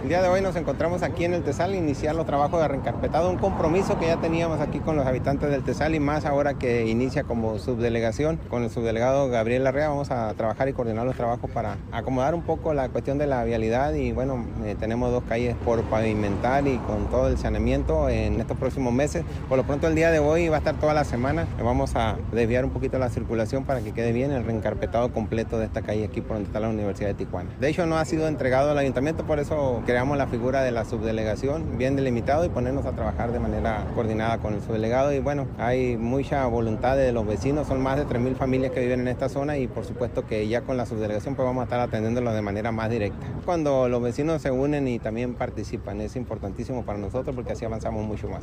El 0.03 0.09
día 0.09 0.23
de 0.23 0.29
hoy 0.29 0.41
nos 0.41 0.57
encontramos 0.57 1.03
aquí 1.03 1.25
en 1.27 1.35
el 1.35 1.43
Tesal, 1.43 1.75
iniciar 1.75 2.15
los 2.15 2.25
trabajos 2.25 2.59
de 2.59 2.67
reencarpetado, 2.67 3.29
un 3.29 3.37
compromiso 3.37 3.99
que 3.99 4.07
ya 4.07 4.17
teníamos 4.17 4.59
aquí 4.59 4.81
con 4.81 4.97
los 4.97 5.07
habitantes 5.07 5.51
del 5.51 5.63
Tesal 5.63 5.95
y 5.95 6.01
más 6.01 6.25
ahora 6.25 6.55
que 6.55 6.87
inicia 6.87 7.23
como 7.25 7.59
subdelegación 7.59 8.39
con 8.49 8.63
el 8.63 8.71
subdelegado 8.71 9.29
Gabriel 9.29 9.63
Larrea. 9.63 9.91
Vamos 9.91 10.11
a 10.11 10.33
trabajar 10.35 10.71
y 10.71 10.73
coordinar 10.73 11.05
los 11.05 11.17
trabajos 11.17 11.51
para 11.51 11.77
acomodar 11.93 12.35
un 12.35 12.43
poco 12.43 12.73
la 12.73 12.89
cuestión 12.89 13.19
de 13.19 13.27
la 13.27 13.45
vialidad 13.45 13.93
y 13.93 14.13
bueno, 14.13 14.43
eh, 14.65 14.75
tenemos 14.81 15.13
dos 15.13 15.23
calles 15.29 15.55
por 15.67 15.83
pavimentar 15.83 16.67
y 16.67 16.79
con 16.79 17.11
todo 17.11 17.29
el 17.29 17.37
saneamiento 17.37 18.09
en 18.09 18.41
estos 18.41 18.57
próximos 18.57 18.95
meses. 18.95 19.23
Por 19.51 19.59
lo 19.59 19.65
pronto 19.65 19.87
el 19.87 19.95
día 19.95 20.11
de 20.11 20.19
hoy 20.19 20.49
va 20.49 20.57
a 20.57 20.59
estar 20.61 20.77
toda 20.77 20.95
la 20.95 21.05
semana. 21.05 21.47
Vamos 21.63 21.95
a 21.95 22.17
desviar 22.33 22.65
un 22.65 22.71
poquito 22.71 22.99
la 22.99 23.11
circulación 23.11 23.65
para 23.65 23.81
que 23.81 23.93
quede 23.93 24.13
bien 24.13 24.33
el 24.33 24.45
reencarpetado 24.45 25.13
completo 25.13 25.59
de 25.59 25.67
esta 25.67 25.83
calle 25.83 26.07
aquí 26.07 26.23
por 26.23 26.37
donde 26.37 26.47
está 26.47 26.59
la 26.59 26.71
Universidad 26.71 27.11
de 27.11 27.15
Tijuana. 27.15 27.51
De 27.61 27.69
hecho 27.69 27.85
no 27.85 27.99
ha 27.99 28.05
sido 28.07 28.29
entregado 28.29 28.71
al 28.71 28.79
ayuntamiento, 28.79 29.25
por 29.27 29.39
eso 29.39 29.80
creamos 29.87 30.19
la 30.19 30.27
figura 30.27 30.63
de 30.63 30.71
la 30.71 30.85
subdelegación 30.85 31.79
bien 31.79 31.97
delimitado 31.97 32.45
y 32.45 32.49
ponernos 32.49 32.87
a 32.87 32.93
trabajar 32.93 33.33
de 33.33 33.39
manera 33.39 33.87
coordinada 33.95 34.39
con 34.39 34.55
el 34.55 34.63
subdelegado. 34.63 35.13
Y 35.13 35.21
bueno, 35.21 35.47
hay 35.59 35.97
mucha 35.97 36.47
voluntad 36.47 36.97
de 36.97 37.13
los 37.13 37.27
vecinos, 37.27 37.67
son 37.67 37.83
más 37.83 37.97
de 37.97 38.07
3.000 38.07 38.35
familias 38.37 38.73
que 38.73 38.81
viven 38.81 39.01
en 39.01 39.09
esta 39.09 39.29
zona 39.29 39.59
y 39.59 39.67
por 39.67 39.85
supuesto 39.85 40.27
que 40.27 40.49
ya 40.49 40.63
con 40.63 40.77
la 40.77 40.87
subdelegación 40.87 41.35
pues 41.35 41.47
vamos 41.47 41.63
a 41.63 41.65
estar 41.65 41.81
atendiéndolo 41.81 42.33
de 42.33 42.43
manera 42.43 42.73
más 42.73 42.91
directa. 42.91 43.27
Cuando 43.45 43.89
los 43.89 44.03
vecinos 44.03 44.43
se 44.43 44.51
unen 44.51 44.89
y 44.89 44.99
también 44.99 45.35
participan, 45.35 46.01
es 46.01 46.17
importantísimo 46.17 46.85
para 46.85 46.99
nosotros 46.99 47.35
porque 47.35 47.53
así 47.53 47.65
avanzamos 47.65 48.05
mucho 48.05 48.29
más. 48.29 48.43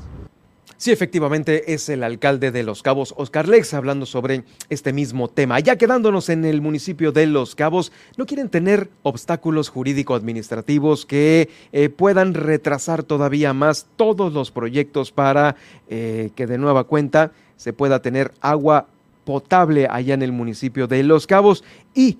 Sí, 0.80 0.92
efectivamente 0.92 1.74
es 1.74 1.90
el 1.90 2.04
alcalde 2.04 2.52
de 2.52 2.62
Los 2.62 2.84
Cabos, 2.84 3.16
Oscar 3.18 3.48
Lex, 3.48 3.74
hablando 3.74 4.06
sobre 4.06 4.44
este 4.70 4.94
mismo 4.94 5.28
tema. 5.28 5.60
Ya 5.60 5.76
quedándonos 5.76 6.30
en 6.30 6.46
el 6.46 6.62
municipio 6.62 7.12
de 7.12 7.26
Los 7.26 7.56
Cabos, 7.56 7.92
no 8.16 8.28
quieren 8.28 8.48
tener 8.50 8.88
obstáculos 9.02 9.70
jurídico-administrativos 9.70 11.08
que 11.08 11.50
eh, 11.72 11.90
puedan 11.90 12.36
retrasar 12.36 13.02
todavía 13.02 13.54
más 13.54 13.88
todos 13.96 14.32
los 14.34 14.52
proyectos 14.52 15.12
para 15.12 15.56
eh, 15.90 16.30
que 16.36 16.46
de 16.46 16.60
nueva 16.60 16.84
cuenta 16.84 17.32
se 17.56 17.74
pueda 17.74 18.04
tener 18.04 18.32
agua 18.40 18.86
potable 19.26 19.88
allá 19.90 20.14
en 20.14 20.22
el 20.22 20.32
municipio 20.32 20.86
de 20.86 21.02
Los 21.02 21.26
Cabos 21.26 21.64
y 21.96 22.20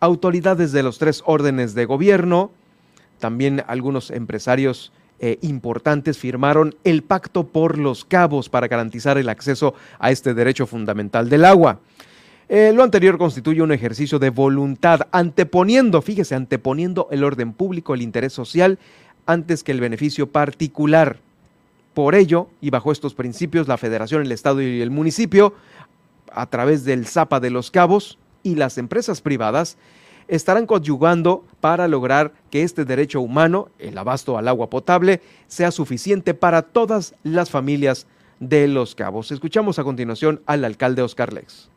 autoridades 0.00 0.72
de 0.72 0.82
los 0.82 0.98
tres 0.98 1.22
órdenes 1.26 1.74
de 1.74 1.84
gobierno, 1.84 2.50
también 3.20 3.62
algunos 3.68 4.10
empresarios 4.10 4.90
eh, 5.24 5.38
importantes 5.40 6.18
firmaron 6.18 6.74
el 6.82 7.04
Pacto 7.04 7.46
por 7.46 7.78
los 7.78 8.04
Cabos 8.04 8.48
para 8.48 8.66
garantizar 8.66 9.18
el 9.18 9.28
acceso 9.28 9.72
a 10.00 10.10
este 10.10 10.34
derecho 10.34 10.66
fundamental 10.66 11.30
del 11.30 11.44
agua. 11.44 11.78
Eh, 12.48 12.72
lo 12.74 12.82
anterior 12.82 13.18
constituye 13.18 13.62
un 13.62 13.70
ejercicio 13.70 14.18
de 14.18 14.30
voluntad, 14.30 15.02
anteponiendo, 15.12 16.02
fíjese, 16.02 16.34
anteponiendo 16.34 17.06
el 17.12 17.22
orden 17.22 17.52
público, 17.52 17.94
el 17.94 18.02
interés 18.02 18.32
social, 18.32 18.80
antes 19.24 19.62
que 19.62 19.70
el 19.70 19.80
beneficio 19.80 20.28
particular. 20.28 21.18
Por 21.94 22.16
ello, 22.16 22.48
y 22.60 22.70
bajo 22.70 22.90
estos 22.90 23.14
principios, 23.14 23.68
la 23.68 23.78
Federación, 23.78 24.22
el 24.22 24.32
Estado 24.32 24.60
y 24.60 24.80
el 24.80 24.90
municipio, 24.90 25.54
a 26.32 26.46
través 26.46 26.84
del 26.84 27.06
ZAPA 27.06 27.38
de 27.38 27.50
los 27.50 27.70
Cabos 27.70 28.18
y 28.42 28.56
las 28.56 28.76
empresas 28.76 29.20
privadas, 29.20 29.76
estarán 30.28 30.66
coadyuvando 30.66 31.44
para 31.60 31.88
lograr 31.88 32.32
que 32.50 32.62
este 32.62 32.84
derecho 32.84 33.20
humano, 33.20 33.68
el 33.78 33.96
abasto 33.98 34.38
al 34.38 34.48
agua 34.48 34.70
potable, 34.70 35.20
sea 35.46 35.70
suficiente 35.70 36.34
para 36.34 36.62
todas 36.62 37.14
las 37.22 37.50
familias 37.50 38.06
de 38.40 38.68
Los 38.68 38.94
Cabos. 38.94 39.32
Escuchamos 39.32 39.78
a 39.78 39.84
continuación 39.84 40.42
al 40.46 40.64
alcalde 40.64 41.02
Oscar 41.02 41.32
Lex. 41.32 41.71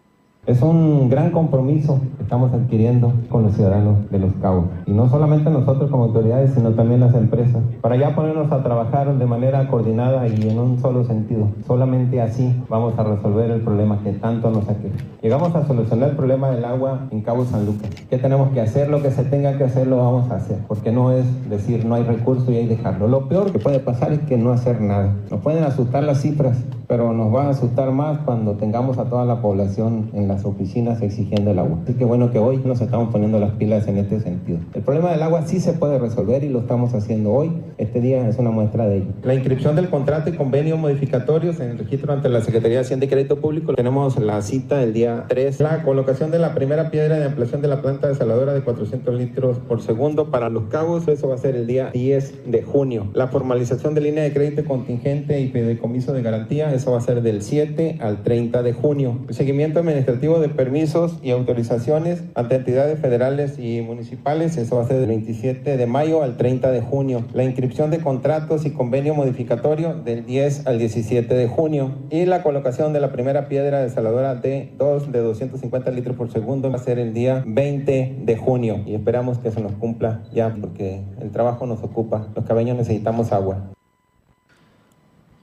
Es 0.47 0.61
un 0.61 1.09
gran 1.09 1.31
compromiso 1.31 1.99
que 2.17 2.21
estamos 2.21 2.53
adquiriendo 2.53 3.11
con 3.29 3.41
los 3.41 3.55
ciudadanos 3.55 4.07
de 4.11 4.19
Los 4.19 4.31
Cabos. 4.35 4.65
Y 4.85 4.91
no 4.91 5.09
solamente 5.09 5.49
nosotros 5.49 5.89
como 5.89 6.03
autoridades, 6.03 6.51
sino 6.53 6.69
también 6.73 6.99
las 6.99 7.15
empresas. 7.15 7.63
Para 7.81 7.95
ya 7.95 8.13
ponernos 8.13 8.51
a 8.51 8.61
trabajar 8.61 9.17
de 9.17 9.25
manera 9.25 9.67
coordinada 9.67 10.27
y 10.27 10.47
en 10.47 10.59
un 10.59 10.79
solo 10.79 11.03
sentido. 11.03 11.47
Solamente 11.65 12.21
así 12.21 12.53
vamos 12.69 12.93
a 12.99 13.03
resolver 13.03 13.49
el 13.49 13.61
problema 13.61 13.97
que 14.03 14.11
tanto 14.11 14.51
nos 14.51 14.69
aqueja. 14.69 14.95
Llegamos 15.23 15.55
a 15.55 15.65
solucionar 15.65 16.09
el 16.09 16.15
problema 16.15 16.51
del 16.51 16.63
agua 16.63 17.07
en 17.09 17.21
Cabo 17.21 17.45
San 17.45 17.65
Lucas. 17.65 17.89
¿Qué 18.07 18.19
tenemos 18.19 18.49
que 18.49 18.61
hacer? 18.61 18.87
Lo 18.91 19.01
que 19.01 19.09
se 19.09 19.23
tenga 19.23 19.57
que 19.57 19.63
hacer 19.63 19.87
lo 19.87 19.97
vamos 19.97 20.29
a 20.29 20.35
hacer. 20.35 20.59
Porque 20.67 20.91
no 20.91 21.11
es 21.11 21.25
decir 21.49 21.85
no 21.85 21.95
hay 21.95 22.03
recursos 22.03 22.47
y 22.49 22.57
hay 22.57 22.67
dejarlo. 22.67 23.07
Lo 23.07 23.27
peor 23.27 23.51
que 23.51 23.57
puede 23.57 23.79
pasar 23.79 24.13
es 24.13 24.19
que 24.19 24.37
no 24.37 24.51
hacer 24.51 24.79
nada. 24.79 25.11
Nos 25.31 25.39
pueden 25.39 25.63
asustar 25.63 26.03
las 26.03 26.21
cifras, 26.21 26.63
pero 26.87 27.13
nos 27.13 27.33
va 27.33 27.47
a 27.47 27.49
asustar 27.49 27.89
más 27.89 28.19
cuando 28.19 28.53
tengamos 28.53 28.99
a 28.99 29.05
toda 29.05 29.25
la 29.25 29.41
población 29.41 30.11
en 30.13 30.34
las 30.35 30.45
oficinas 30.45 31.01
exigiendo 31.01 31.51
el 31.51 31.59
agua. 31.59 31.79
Así 31.83 31.93
que 31.93 32.03
bueno 32.03 32.31
que 32.31 32.39
hoy 32.39 32.57
nos 32.65 32.81
estamos 32.81 33.09
poniendo 33.11 33.39
las 33.39 33.51
pilas 33.51 33.87
en 33.87 33.97
este 33.97 34.19
sentido. 34.19 34.59
El 34.73 34.81
problema 34.81 35.11
del 35.11 35.23
agua 35.23 35.43
sí 35.47 35.61
se 35.61 35.73
puede 35.73 35.97
resolver 35.97 36.43
y 36.43 36.49
lo 36.49 36.59
estamos 36.59 36.93
haciendo 36.93 37.31
hoy. 37.31 37.51
Este 37.77 38.01
día 38.01 38.27
es 38.27 38.37
una 38.37 38.51
muestra 38.51 38.85
de 38.85 38.97
ello. 38.97 39.13
La 39.23 39.33
inscripción 39.33 39.75
del 39.75 39.89
contrato 39.89 40.29
y 40.29 40.33
convenio 40.33 40.75
modificatorios 40.77 41.59
en 41.59 41.71
el 41.71 41.77
registro 41.77 42.11
ante 42.11 42.27
la 42.27 42.41
Secretaría 42.41 42.77
de 42.77 42.83
Hacienda 42.83 43.05
y 43.05 43.09
Crédito 43.09 43.39
Público. 43.39 43.73
Tenemos 43.73 44.19
la 44.19 44.41
cita 44.41 44.83
el 44.83 44.93
día 44.93 45.25
3. 45.29 45.61
La 45.61 45.83
colocación 45.83 46.31
de 46.31 46.39
la 46.39 46.53
primera 46.53 46.91
piedra 46.91 47.17
de 47.17 47.25
ampliación 47.25 47.61
de 47.61 47.69
la 47.69 47.81
planta 47.81 48.07
desaladora 48.09 48.53
de 48.53 48.61
400 48.61 49.15
litros 49.15 49.59
por 49.59 49.81
segundo 49.81 50.31
para 50.31 50.49
los 50.49 50.65
cabos. 50.65 51.07
Eso 51.07 51.29
va 51.29 51.35
a 51.35 51.37
ser 51.37 51.55
el 51.55 51.67
día 51.67 51.91
10 51.93 52.51
de 52.51 52.63
junio. 52.63 53.07
La 53.13 53.27
formalización 53.27 53.93
de 53.93 54.01
línea 54.01 54.23
de 54.23 54.33
crédito 54.33 54.65
contingente 54.65 55.39
y 55.39 55.49
fideicomiso 55.49 56.11
de 56.11 56.21
garantía 56.21 56.73
eso 56.73 56.91
va 56.91 56.97
a 56.97 57.01
ser 57.01 57.21
del 57.21 57.41
7 57.41 57.99
al 58.01 58.23
30 58.23 58.63
de 58.63 58.73
junio. 58.73 59.19
El 59.29 59.35
seguimiento 59.35 59.79
administrativo 59.79 60.24
de 60.25 60.49
permisos 60.49 61.19
y 61.21 61.29
autorizaciones 61.29 62.23
ante 62.33 62.55
entidades 62.55 62.99
federales 62.99 63.59
y 63.59 63.81
municipales. 63.81 64.57
Eso 64.57 64.77
va 64.77 64.83
a 64.83 64.87
ser 64.87 64.97
del 64.97 65.07
27 65.07 65.77
de 65.77 65.85
mayo 65.85 66.23
al 66.23 66.35
30 66.35 66.71
de 66.71 66.81
junio. 66.81 67.23
La 67.33 67.43
inscripción 67.43 67.91
de 67.91 67.99
contratos 67.99 68.65
y 68.65 68.71
convenio 68.71 69.13
modificatorio 69.13 69.93
del 69.93 70.25
10 70.25 70.65
al 70.65 70.79
17 70.79 71.33
de 71.35 71.47
junio. 71.47 71.91
Y 72.09 72.25
la 72.25 72.41
colocación 72.41 72.91
de 72.91 72.99
la 72.99 73.11
primera 73.11 73.47
piedra 73.47 73.81
desaladora 73.81 74.33
de 74.33 74.73
2 74.77 75.11
de 75.11 75.21
250 75.21 75.91
litros 75.91 76.17
por 76.17 76.31
segundo 76.31 76.71
va 76.71 76.77
a 76.77 76.79
ser 76.79 76.97
el 76.97 77.13
día 77.13 77.43
20 77.45 78.17
de 78.23 78.37
junio. 78.37 78.81
Y 78.85 78.95
esperamos 78.95 79.37
que 79.37 79.51
se 79.51 79.61
nos 79.61 79.73
cumpla 79.73 80.23
ya 80.33 80.55
porque 80.59 81.03
el 81.21 81.29
trabajo 81.31 81.67
nos 81.67 81.83
ocupa. 81.83 82.27
Los 82.35 82.45
cabeños 82.45 82.75
necesitamos 82.75 83.31
agua. 83.31 83.75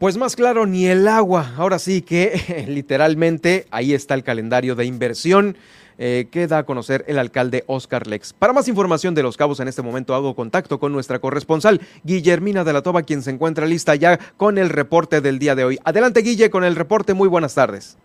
Pues 0.03 0.17
más 0.17 0.35
claro, 0.35 0.67
ni 0.67 0.87
el 0.87 1.07
agua. 1.07 1.55
Ahora 1.57 1.79
sí 1.79 2.03
que 2.03 2.65
literalmente 2.69 3.69
ahí 3.71 3.95
está 3.95 4.15
el 4.15 4.25
calendario 4.25 4.75
de 4.75 4.85
inversión 4.85 5.57
eh, 5.97 6.27
que 6.29 6.49
da 6.49 6.59
a 6.59 6.63
conocer 6.65 7.05
el 7.07 7.21
alcalde 7.21 7.63
Oscar 7.69 8.09
Lex. 8.09 8.33
Para 8.33 8.53
más 8.53 8.67
información 8.67 9.15
de 9.15 9.23
Los 9.23 9.37
Cabos, 9.37 9.61
en 9.61 9.69
este 9.69 9.81
momento 9.81 10.17
hago 10.17 10.35
contacto 10.35 10.81
con 10.81 10.91
nuestra 10.91 11.21
corresponsal, 11.21 11.81
Guillermina 12.03 12.65
de 12.65 12.73
la 12.73 12.83
Toba, 12.83 13.05
quien 13.05 13.23
se 13.23 13.31
encuentra 13.31 13.65
lista 13.65 13.95
ya 13.95 14.19
con 14.37 14.59
el 14.59 14.71
reporte 14.71 15.21
del 15.21 15.39
día 15.39 15.55
de 15.55 15.63
hoy. 15.63 15.79
Adelante, 15.85 16.23
Guille, 16.23 16.51
con 16.51 16.65
el 16.65 16.75
reporte. 16.75 17.15
Muy 17.15 17.29
buenas 17.29 17.55
tardes. 17.55 17.97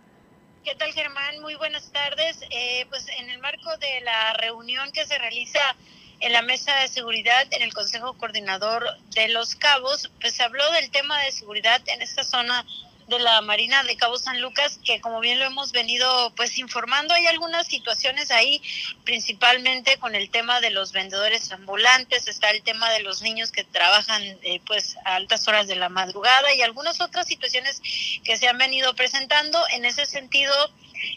¿Qué 0.64 0.76
tal, 0.76 0.92
Germán? 0.92 1.40
Muy 1.42 1.56
buenas 1.56 1.90
tardes. 1.90 2.38
Eh, 2.50 2.86
pues 2.90 3.08
en 3.18 3.28
el 3.28 3.40
marco 3.40 3.76
de 3.78 4.02
la 4.04 4.34
reunión 4.34 4.88
que 4.92 5.04
se 5.04 5.18
realiza 5.18 5.58
en 6.20 6.32
la 6.32 6.42
mesa 6.42 6.74
de 6.76 6.88
seguridad 6.88 7.46
en 7.50 7.62
el 7.62 7.72
Consejo 7.72 8.14
Coordinador 8.14 8.84
de 9.14 9.28
Los 9.28 9.54
Cabos, 9.54 10.10
pues 10.20 10.34
se 10.34 10.42
habló 10.42 10.70
del 10.72 10.90
tema 10.90 11.20
de 11.22 11.32
seguridad 11.32 11.80
en 11.86 12.02
esta 12.02 12.24
zona 12.24 12.64
de 13.08 13.18
la 13.18 13.40
Marina 13.40 13.82
de 13.84 13.96
Cabo 13.96 14.18
San 14.18 14.40
Lucas, 14.40 14.78
que 14.84 15.00
como 15.00 15.20
bien 15.20 15.38
lo 15.38 15.46
hemos 15.46 15.72
venido 15.72 16.32
pues 16.36 16.58
informando, 16.58 17.14
hay 17.14 17.26
algunas 17.26 17.66
situaciones 17.66 18.30
ahí, 18.30 18.62
principalmente 19.04 19.96
con 19.96 20.14
el 20.14 20.30
tema 20.30 20.60
de 20.60 20.70
los 20.70 20.92
vendedores 20.92 21.50
ambulantes, 21.50 22.28
está 22.28 22.50
el 22.50 22.62
tema 22.62 22.90
de 22.90 23.00
los 23.00 23.22
niños 23.22 23.50
que 23.50 23.64
trabajan 23.64 24.22
eh, 24.22 24.60
pues 24.66 24.96
a 25.06 25.14
altas 25.16 25.48
horas 25.48 25.66
de 25.68 25.76
la 25.76 25.88
madrugada 25.88 26.54
y 26.54 26.60
algunas 26.60 27.00
otras 27.00 27.26
situaciones 27.26 27.80
que 28.24 28.36
se 28.36 28.46
han 28.46 28.58
venido 28.58 28.94
presentando. 28.94 29.58
En 29.72 29.86
ese 29.86 30.04
sentido, 30.04 30.54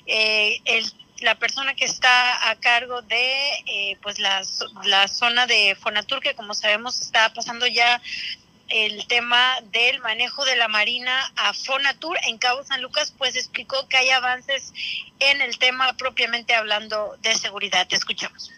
eh, 0.05 0.61
el 0.65 0.89
la 1.21 1.35
persona 1.35 1.73
que 1.75 1.85
está 1.85 2.49
a 2.49 2.55
cargo 2.55 3.01
de 3.03 3.49
eh, 3.65 3.97
pues 4.01 4.19
la, 4.19 4.41
la 4.85 5.07
zona 5.07 5.45
de 5.47 5.75
Fonatur, 5.79 6.19
que 6.19 6.33
como 6.33 6.53
sabemos 6.53 7.01
está 7.01 7.33
pasando 7.33 7.67
ya 7.67 8.01
el 8.71 9.05
tema 9.07 9.55
del 9.71 9.99
manejo 9.99 10.45
de 10.45 10.55
la 10.55 10.67
Marina 10.67 11.11
a 11.35 11.53
Fonatur 11.53 12.17
en 12.27 12.37
Cabo 12.37 12.63
San 12.63 12.81
Lucas, 12.81 13.13
pues 13.17 13.35
explicó 13.35 13.87
que 13.89 13.97
hay 13.97 14.09
avances 14.09 14.73
en 15.19 15.41
el 15.41 15.57
tema 15.57 15.93
propiamente 15.97 16.53
hablando 16.53 17.17
de 17.21 17.35
seguridad. 17.35 17.87
Te 17.87 17.95
escuchamos. 17.95 18.51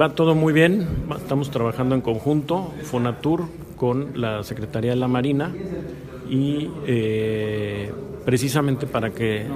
Va 0.00 0.14
todo 0.14 0.34
muy 0.34 0.52
bien, 0.52 1.06
estamos 1.16 1.50
trabajando 1.50 1.94
en 1.94 2.00
conjunto, 2.00 2.74
Fonatur 2.84 3.48
con 3.76 4.20
la 4.20 4.42
Secretaría 4.42 4.90
de 4.90 4.96
la 4.96 5.08
Marina 5.08 5.54
y 6.28 6.68
eh, 6.86 7.93
precisamente 8.24 8.86
para 8.86 9.10
que 9.10 9.46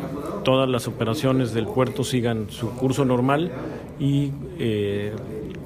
todas 0.45 0.69
las 0.69 0.87
operaciones 0.89 1.53
del 1.53 1.67
puerto 1.67 2.05
sigan 2.05 2.51
su 2.51 2.71
curso 2.77 3.05
normal 3.05 3.51
y 3.99 4.33
eh, 4.59 5.15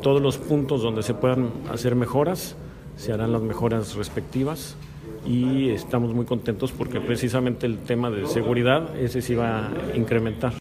todos 0.03 0.23
los 0.23 0.39
puntos 0.39 0.83
donde 0.83 1.03
se 1.03 1.15
puedan 1.15 1.51
hacer 1.70 1.95
mejoras 1.95 2.57
se 2.97 3.12
harán 3.12 3.33
las 3.33 3.43
mejoras 3.43 3.95
respectivas 3.95 4.77
y 5.27 5.70
estamos 5.70 6.12
muy 6.12 6.27
contentos 6.27 6.73
porque 6.73 7.01
precisamente 7.01 7.66
el 7.66 7.83
tema 7.85 8.11
de 8.11 8.27
seguridad 8.27 8.97
ese 8.97 9.23
sí 9.23 9.35
va 9.35 9.69
a 9.69 9.97
incrementar. 9.97 10.55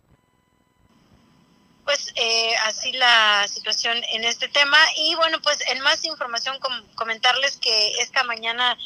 Pues 1.83 2.13
eh, 2.15 2.53
así 2.65 2.91
la 2.93 3.47
situación 3.47 3.97
en 4.13 4.23
este 4.23 4.47
tema 4.47 4.77
y 4.97 5.15
bueno 5.15 5.39
pues 5.43 5.59
en 5.69 5.81
más 5.81 6.05
información 6.05 6.57
comentarles 6.95 7.57
que 7.57 7.91
esta 7.99 8.23
mañana 8.23 8.77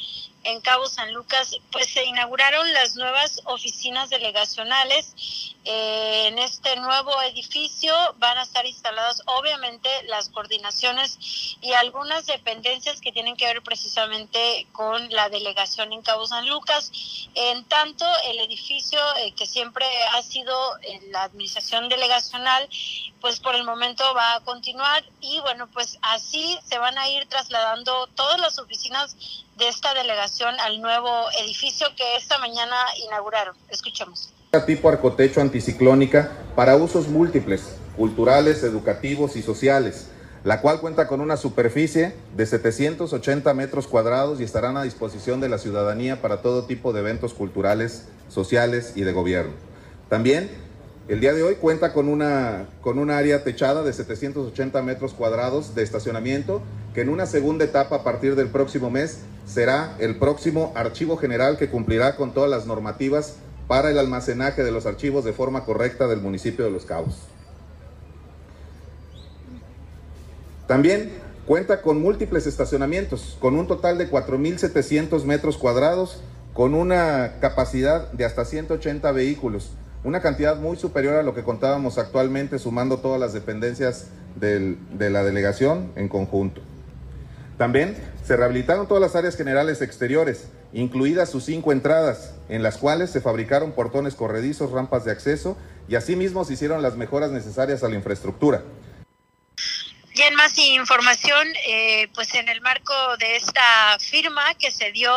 en 0.45 0.61
Cabo 0.61 0.88
San 0.88 1.11
Lucas, 1.13 1.57
pues 1.72 1.91
se 1.91 2.05
inauguraron 2.05 2.72
las 2.73 2.95
nuevas 2.95 3.41
oficinas 3.45 4.09
delegacionales. 4.09 5.53
Eh, 5.67 6.27
en 6.27 6.38
este 6.38 6.76
nuevo 6.76 7.19
edificio 7.23 7.91
van 8.19 8.38
a 8.38 8.43
estar 8.43 8.67
instaladas 8.67 9.23
obviamente 9.26 9.89
las 10.03 10.30
coordinaciones 10.30 11.17
y 11.61 11.73
algunas 11.73 12.27
dependencias 12.27 13.01
que 13.01 13.11
tienen 13.11 13.35
que 13.35 13.45
ver 13.45 13.63
precisamente 13.63 14.67
con 14.72 15.09
la 15.09 15.30
delegación 15.30 15.91
en 15.91 16.03
Cabo 16.03 16.27
San 16.27 16.47
Lucas. 16.47 16.91
En 17.34 17.65
tanto, 17.65 18.05
el 18.26 18.39
edificio 18.39 18.99
eh, 19.17 19.31
que 19.31 19.47
siempre 19.47 19.88
ha 20.13 20.22
sido 20.22 20.55
la 21.09 21.23
administración 21.23 21.89
delegacional, 21.89 22.69
pues 23.19 23.39
por 23.39 23.55
el 23.55 23.63
momento 23.63 24.03
va 24.13 24.35
a 24.35 24.41
continuar 24.41 25.03
y 25.22 25.39
bueno, 25.39 25.67
pues 25.73 25.97
así 26.03 26.59
se 26.63 26.77
van 26.77 26.99
a 26.99 27.09
ir 27.09 27.26
trasladando 27.27 28.05
todas 28.15 28.39
las 28.39 28.59
oficinas 28.59 29.15
de 29.57 29.68
esta 29.68 29.94
delegación 29.94 30.53
al 30.60 30.82
nuevo 30.82 31.10
edificio 31.41 31.88
que 31.95 32.18
esta 32.18 32.38
mañana 32.40 32.76
inauguraron. 33.06 33.56
Escuchemos. 33.69 34.34
Tipo 34.65 34.90
arcotecho 34.90 35.41
anticiclónica 35.41 36.32
para 36.56 36.77
usos 36.77 37.07
múltiples, 37.07 37.76
culturales, 37.98 38.64
educativos 38.64 39.36
y 39.36 39.41
sociales, 39.41 40.07
la 40.44 40.61
cual 40.61 40.80
cuenta 40.80 41.07
con 41.07 41.22
una 41.22 41.38
superficie 41.38 42.15
de 42.36 42.45
780 42.45 43.53
metros 43.53 43.88
cuadrados 43.88 44.40
y 44.40 44.44
estarán 44.44 44.77
a 44.77 44.84
disposición 44.84 45.41
de 45.41 45.49
la 45.49 45.57
ciudadanía 45.57 46.22
para 46.22 46.41
todo 46.41 46.65
tipo 46.65 46.94
de 46.94 47.02
eventos 47.02 47.34
culturales, 47.34 48.07
sociales 48.30 48.94
y 48.95 49.02
de 49.02 49.11
gobierno. 49.11 49.53
También 50.10 50.49
el 51.07 51.19
día 51.19 51.34
de 51.34 51.44
hoy 51.44 51.56
cuenta 51.56 51.94
con 51.94 52.10
una, 52.10 52.65
con 52.82 52.98
una 52.98 53.19
área 53.19 53.44
techada 53.44 53.84
de 53.84 53.94
780 53.94 54.82
metros 54.82 55.14
cuadrados 55.14 55.76
de 55.76 55.84
estacionamiento, 55.84 56.64
que 56.95 57.02
en 57.02 57.10
una 57.10 57.27
segunda 57.27 57.64
etapa 57.64 57.98
a 57.98 58.03
partir 58.03 58.36
del 58.36 58.48
próximo 58.48 58.90
mes 58.90 59.19
será 59.45 59.95
el 59.99 60.18
próximo 60.18 60.73
archivo 60.76 61.18
general 61.18 61.57
que 61.57 61.69
cumplirá 61.69 62.15
con 62.15 62.34
todas 62.34 62.49
las 62.49 62.65
normativas 62.65 63.36
para 63.68 63.91
el 63.91 63.99
almacenaje 63.99 64.64
de 64.64 64.72
los 64.72 64.88
archivos 64.88 65.23
de 65.23 65.34
forma 65.34 65.64
correcta 65.64 66.07
del 66.07 66.22
municipio 66.22 66.65
de 66.65 66.72
Los 66.72 66.86
Cabos. 66.86 67.19
También 70.68 71.11
cuenta 71.45 71.84
con 71.84 72.02
múltiples 72.02 72.48
estacionamientos, 72.48 73.38
con 73.40 73.56
un 73.56 73.68
total 73.68 73.99
de 73.99 74.10
4.700 74.10 75.23
metros 75.26 75.57
cuadrados, 75.57 76.22
con 76.56 76.73
una 76.73 77.36
capacidad 77.41 78.11
de 78.11 78.26
hasta 78.26 78.44
180 78.44 79.11
vehículos 79.11 79.69
una 80.06 80.22
cantidad 80.22 80.56
muy 80.57 80.77
superior 80.77 81.15
a 81.15 81.23
lo 81.23 81.34
que 81.34 81.44
contábamos 81.44 81.98
actualmente 81.98 82.60
sumando 82.60 82.99
todas 82.99 83.19
las 83.19 83.34
dependencias 83.34 84.10
de 84.36 85.10
la 85.10 85.23
delegación 85.23 85.91
en 85.95 86.07
conjunto. 86.10 86.61
También 87.57 87.98
se 88.23 88.38
rehabilitaron 88.38 88.88
todas 88.88 89.02
las 89.02 89.15
áreas 89.15 89.36
generales 89.36 89.82
exteriores, 89.82 90.48
incluidas 90.73 91.30
sus 91.30 91.45
cinco 91.45 91.72
entradas, 91.72 92.36
en 92.49 92.61
las 92.61 92.77
cuales 92.77 93.10
se 93.10 93.19
fabricaron 93.19 93.72
portones 93.72 94.14
corredizos, 94.14 94.72
rampas 94.72 95.06
de 95.06 95.11
acceso 95.11 95.57
y 95.88 95.95
asimismo 95.95 96.45
se 96.45 96.53
hicieron 96.53 96.84
las 96.84 96.98
mejoras 96.98 97.32
necesarias 97.32 97.84
a 97.84 97.90
la 97.90 97.95
infraestructura. 97.95 98.61
Y 100.14 100.22
en 100.22 100.36
más 100.36 100.57
información, 100.57 101.48
eh, 101.68 102.10
pues 102.14 102.36
en 102.36 102.48
el 102.48 102.61
marco 102.61 102.94
de 103.19 103.38
esta 103.38 103.98
firma 103.99 104.53
que 104.53 104.69
se 104.69 104.91
dio 104.91 105.11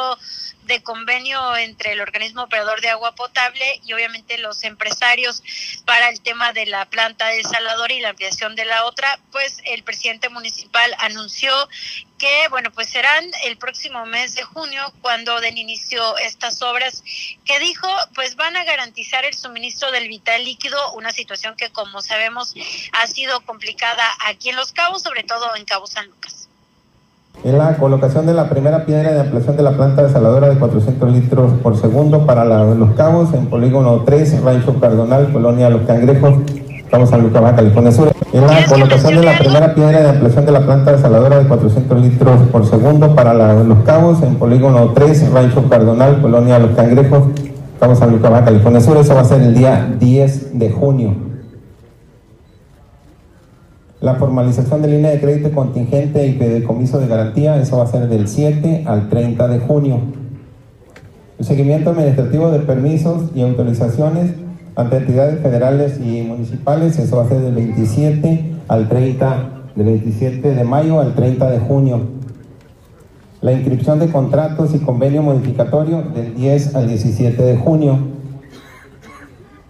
de 0.68 0.82
convenio 0.82 1.56
entre 1.56 1.92
el 1.92 2.00
organismo 2.00 2.42
operador 2.42 2.82
de 2.82 2.90
agua 2.90 3.14
potable 3.14 3.80
y 3.84 3.94
obviamente 3.94 4.36
los 4.38 4.62
empresarios 4.64 5.42
para 5.86 6.10
el 6.10 6.20
tema 6.20 6.52
de 6.52 6.66
la 6.66 6.84
planta 6.84 7.26
de 7.28 7.42
Salvador 7.42 7.90
y 7.90 8.00
la 8.00 8.10
ampliación 8.10 8.54
de 8.54 8.66
la 8.66 8.84
otra, 8.84 9.18
pues 9.32 9.60
el 9.64 9.82
presidente 9.82 10.28
municipal 10.28 10.94
anunció 10.98 11.50
que, 12.18 12.48
bueno, 12.50 12.70
pues 12.70 12.90
serán 12.90 13.24
el 13.44 13.56
próximo 13.56 14.04
mes 14.04 14.34
de 14.34 14.42
junio 14.42 14.92
cuando 15.00 15.40
den 15.40 15.56
inicio 15.56 16.18
estas 16.18 16.60
obras 16.60 17.02
que 17.46 17.58
dijo, 17.60 17.88
pues 18.14 18.36
van 18.36 18.56
a 18.56 18.64
garantizar 18.64 19.24
el 19.24 19.34
suministro 19.34 19.90
del 19.90 20.08
vital 20.08 20.44
líquido, 20.44 20.92
una 20.92 21.12
situación 21.12 21.56
que 21.56 21.70
como 21.70 22.02
sabemos 22.02 22.54
ha 22.92 23.06
sido 23.06 23.40
complicada 23.40 24.04
aquí 24.26 24.50
en 24.50 24.56
Los 24.56 24.72
Cabos, 24.72 25.02
sobre 25.02 25.24
todo 25.24 25.56
en 25.56 25.64
Cabo 25.64 25.86
San 25.86 26.06
Lucas. 26.06 26.37
En 27.44 27.56
la 27.56 27.76
colocación 27.76 28.26
de 28.26 28.34
la 28.34 28.48
primera 28.48 28.84
piedra 28.84 29.12
de 29.12 29.20
ampliación 29.20 29.56
de 29.56 29.62
la 29.62 29.72
planta 29.72 30.02
desaladora 30.02 30.48
de 30.48 30.58
400 30.58 31.12
litros 31.12 31.52
por 31.62 31.76
segundo 31.76 32.26
para 32.26 32.44
Los 32.44 32.90
Cabos, 32.92 33.32
en 33.32 33.46
polígono 33.46 34.02
3, 34.04 34.42
Rancho 34.42 34.78
Cardonal, 34.80 35.32
Colonia 35.32 35.70
Los 35.70 35.82
Cangrejos, 35.82 36.34
Estamos 36.84 37.12
en 37.12 37.22
Lucas, 37.22 37.52
California 37.54 37.92
Sur. 37.92 38.12
En 38.32 38.46
la 38.46 38.64
colocación 38.64 39.16
de 39.16 39.22
la 39.22 39.38
primera 39.38 39.74
piedra 39.74 40.00
de 40.00 40.08
ampliación 40.08 40.46
de 40.46 40.52
la 40.52 40.60
planta 40.60 40.92
desaladora 40.92 41.38
de 41.38 41.46
400 41.46 42.00
litros 42.00 42.40
por 42.50 42.66
segundo 42.66 43.14
para 43.14 43.34
Los 43.34 43.78
Cabos, 43.80 44.22
en 44.22 44.36
polígono 44.36 44.92
3, 44.94 45.30
Rancho 45.32 45.68
Cardonal, 45.68 46.20
Colonia 46.20 46.58
Los 46.58 46.70
Cangrejos, 46.72 47.24
Estamos 47.78 48.02
en 48.02 48.10
Lucas, 48.10 48.42
California 48.42 48.80
Sur. 48.80 48.96
Eso 48.96 49.14
va 49.14 49.20
a 49.20 49.24
ser 49.24 49.40
el 49.40 49.54
día 49.54 49.88
10 50.00 50.58
de 50.58 50.70
junio. 50.72 51.27
La 54.00 54.14
formalización 54.14 54.80
de 54.80 54.88
línea 54.88 55.10
de 55.10 55.20
crédito 55.20 55.50
contingente 55.50 56.24
y 56.24 56.34
fideicomiso 56.34 57.00
de 57.00 57.08
garantía, 57.08 57.60
eso 57.60 57.78
va 57.78 57.84
a 57.84 57.88
ser 57.88 58.08
del 58.08 58.28
7 58.28 58.84
al 58.86 59.08
30 59.08 59.48
de 59.48 59.58
junio. 59.58 59.98
El 61.36 61.44
seguimiento 61.44 61.90
administrativo 61.90 62.52
de 62.52 62.60
permisos 62.60 63.30
y 63.34 63.42
autorizaciones 63.42 64.34
ante 64.76 64.98
entidades 64.98 65.40
federales 65.40 65.98
y 65.98 66.22
municipales, 66.22 66.96
eso 66.96 67.16
va 67.16 67.24
a 67.24 67.28
ser 67.28 67.40
del 67.40 67.56
27 67.56 68.52
al 68.68 68.88
30, 68.88 69.48
del 69.74 69.86
27 69.86 70.54
de 70.54 70.64
mayo 70.64 71.00
al 71.00 71.16
30 71.16 71.50
de 71.50 71.58
junio. 71.58 72.02
La 73.40 73.50
inscripción 73.50 73.98
de 73.98 74.12
contratos 74.12 74.76
y 74.76 74.78
convenio 74.78 75.24
modificatorio 75.24 76.02
del 76.14 76.36
10 76.36 76.76
al 76.76 76.86
17 76.86 77.42
de 77.42 77.56
junio 77.56 77.98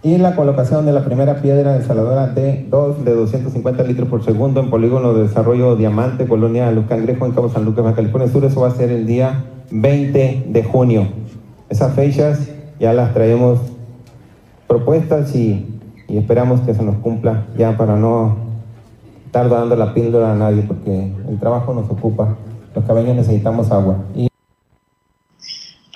y 0.01 0.17
la 0.17 0.35
colocación 0.35 0.85
de 0.85 0.93
la 0.93 1.03
primera 1.03 1.41
piedra 1.41 1.77
desaladora 1.77 2.27
de 2.27 2.65
2 2.69 3.03
de 3.03 3.13
250 3.13 3.83
litros 3.83 4.07
por 4.07 4.23
segundo 4.23 4.61
en 4.61 4.69
polígono 4.69 5.13
de 5.13 5.23
desarrollo 5.23 5.75
Diamante, 5.75 6.25
Colonia 6.25 6.71
Los 6.71 6.85
Cangrejos 6.85 7.27
en 7.27 7.35
Cabo 7.35 7.49
San 7.49 7.65
Lucas, 7.65 7.93
California 7.95 8.31
Sur. 8.31 8.45
Eso 8.45 8.61
va 8.61 8.69
a 8.69 8.75
ser 8.75 8.91
el 8.91 9.05
día 9.05 9.43
20 9.71 10.45
de 10.47 10.63
junio. 10.63 11.09
Esas 11.67 11.93
fechas 11.95 12.47
ya 12.79 12.93
las 12.93 13.13
traemos 13.13 13.59
propuestas 14.67 15.35
y, 15.35 15.81
y 16.07 16.17
esperamos 16.17 16.61
que 16.61 16.73
se 16.73 16.83
nos 16.83 16.95
cumpla 16.97 17.47
ya 17.57 17.75
para 17.75 17.97
no 17.97 18.37
estar 19.25 19.49
dando 19.49 19.75
la 19.75 19.93
píldora 19.93 20.31
a 20.31 20.35
nadie 20.35 20.61
porque 20.61 21.11
el 21.27 21.39
trabajo 21.39 21.73
nos 21.73 21.89
ocupa. 21.89 22.37
Los 22.73 22.85
caballos 22.85 23.15
necesitamos 23.15 23.69
agua 23.71 23.97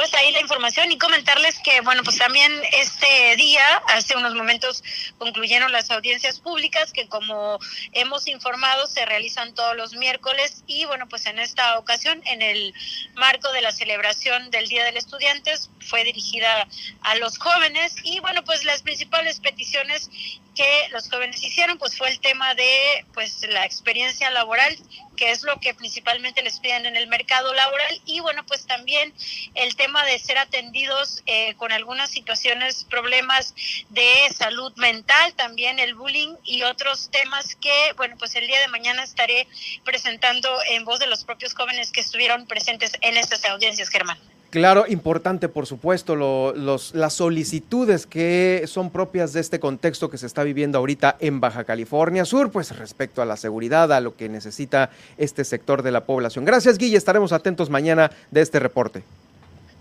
pues 0.04 0.14
ahí 0.16 0.34
la 0.34 0.42
información 0.42 0.92
y 0.92 0.98
comentarles 0.98 1.53
que, 1.64 1.82
bueno, 1.82 2.04
pues 2.04 2.18
también 2.18 2.52
este 2.74 3.36
día, 3.38 3.66
hace 3.88 4.16
unos 4.16 4.36
momentos 4.36 4.84
concluyeron 5.18 5.72
las 5.72 5.90
audiencias 5.92 6.40
públicas 6.40 6.92
que 6.92 7.08
como 7.08 7.60
hemos 7.94 8.28
informado 8.28 8.86
se 8.88 9.06
realizan 9.06 9.56
todos 9.56 9.76
los 9.76 9.94
miércoles 9.96 10.64
y 10.68 10.86
bueno, 10.86 11.08
pues 11.08 11.26
en 11.26 11.40
esta 11.40 11.80
ocasión, 11.80 12.22
en 12.26 12.42
el 12.42 12.74
marco 13.16 13.52
de 13.52 13.62
la 13.62 13.72
celebración 13.72 14.52
del 14.52 14.68
Día 14.68 14.84
del 14.84 14.98
Estudiante, 14.98 15.54
fue 15.80 16.04
dirigida 16.04 16.68
a 17.02 17.16
los 17.16 17.38
jóvenes 17.38 17.96
y 18.04 18.20
bueno, 18.20 18.44
pues 18.44 18.64
las 18.66 18.82
principales 18.82 19.40
peticiones 19.40 20.10
que 20.56 20.88
los 20.92 21.10
jóvenes 21.10 21.42
hicieron 21.42 21.78
pues 21.78 21.98
fue 21.98 22.10
el 22.10 22.20
tema 22.20 22.54
de 22.56 23.06
pues 23.14 23.42
la 23.50 23.66
experiencia 23.66 24.30
laboral 24.30 24.78
que 25.16 25.32
es 25.32 25.44
lo 25.44 25.60
que 25.60 25.74
principalmente 25.74 26.42
les 26.42 26.60
piden 26.60 26.86
en 26.86 26.96
el 26.96 27.08
mercado 27.08 27.54
laboral. 27.54 28.02
Y 28.06 28.20
bueno 28.20 28.46
pues 28.46 28.66
también 28.66 29.14
el 29.56 29.76
tema 29.76 30.04
de 30.06 30.20
ser 30.20 30.38
atendidos 30.38 31.24
eh, 31.26 31.56
con 31.56 31.72
algunas 31.72 32.10
situaciones 32.10 32.86
problemas 32.86 33.54
de 33.90 34.30
salud 34.36 34.74
mental 34.78 35.34
también 35.36 35.80
el 35.80 35.96
bullying 35.96 36.36
y 36.44 36.64
otros 36.64 37.10
temas 37.12 37.56
que 37.56 37.94
bueno 37.98 38.16
pues 38.18 38.36
el 38.36 38.48
día 38.48 38.60
de 38.60 38.68
mañana 38.68 39.04
estaré 39.04 39.48
presentando 39.84 40.50
en 40.70 40.86
voz 40.86 41.00
de 41.00 41.08
los 41.08 41.24
propios 41.24 41.54
jóvenes 41.54 41.92
que 41.92 42.02
estuvieron 42.02 42.48
presentes 42.48 42.94
en 43.02 43.18
estas 43.18 43.46
audiencias 43.46 43.90
Germán 43.90 44.33
Claro, 44.54 44.86
importante, 44.88 45.50
por 45.50 45.66
supuesto, 45.66 46.16
lo, 46.16 46.54
los, 46.54 46.94
las 46.94 47.16
solicitudes 47.16 48.06
que 48.06 48.66
son 48.68 48.92
propias 48.92 49.34
de 49.34 49.40
este 49.40 49.60
contexto 49.60 50.12
que 50.12 50.20
se 50.20 50.28
está 50.28 50.44
viviendo 50.44 50.78
ahorita 50.78 51.18
en 51.20 51.40
Baja 51.40 51.64
California 51.64 52.24
Sur, 52.24 52.52
pues 52.52 52.78
respecto 52.78 53.24
a 53.24 53.26
la 53.26 53.36
seguridad, 53.36 53.92
a 53.92 54.00
lo 54.00 54.16
que 54.16 54.30
necesita 54.30 54.92
este 55.18 55.44
sector 55.44 55.82
de 55.82 55.90
la 55.90 56.06
población. 56.06 56.46
Gracias, 56.46 56.78
Guille, 56.78 56.98
estaremos 56.98 57.32
atentos 57.32 57.72
mañana 57.72 58.12
de 58.30 58.42
este 58.42 58.60
reporte. 58.60 59.02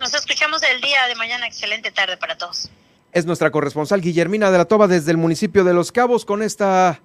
Nos 0.00 0.14
escuchamos 0.14 0.62
el 0.62 0.80
día 0.80 1.06
de 1.06 1.16
mañana. 1.16 1.46
Excelente 1.46 1.90
tarde 1.90 2.16
para 2.16 2.38
todos. 2.38 2.70
Es 3.12 3.26
nuestra 3.26 3.50
corresponsal 3.50 4.00
Guillermina 4.00 4.50
de 4.50 4.56
la 4.56 4.64
Toba 4.64 4.88
desde 4.88 5.10
el 5.10 5.18
municipio 5.18 5.64
de 5.64 5.74
Los 5.74 5.92
Cabos 5.92 6.24
con 6.24 6.42
esta 6.42 6.98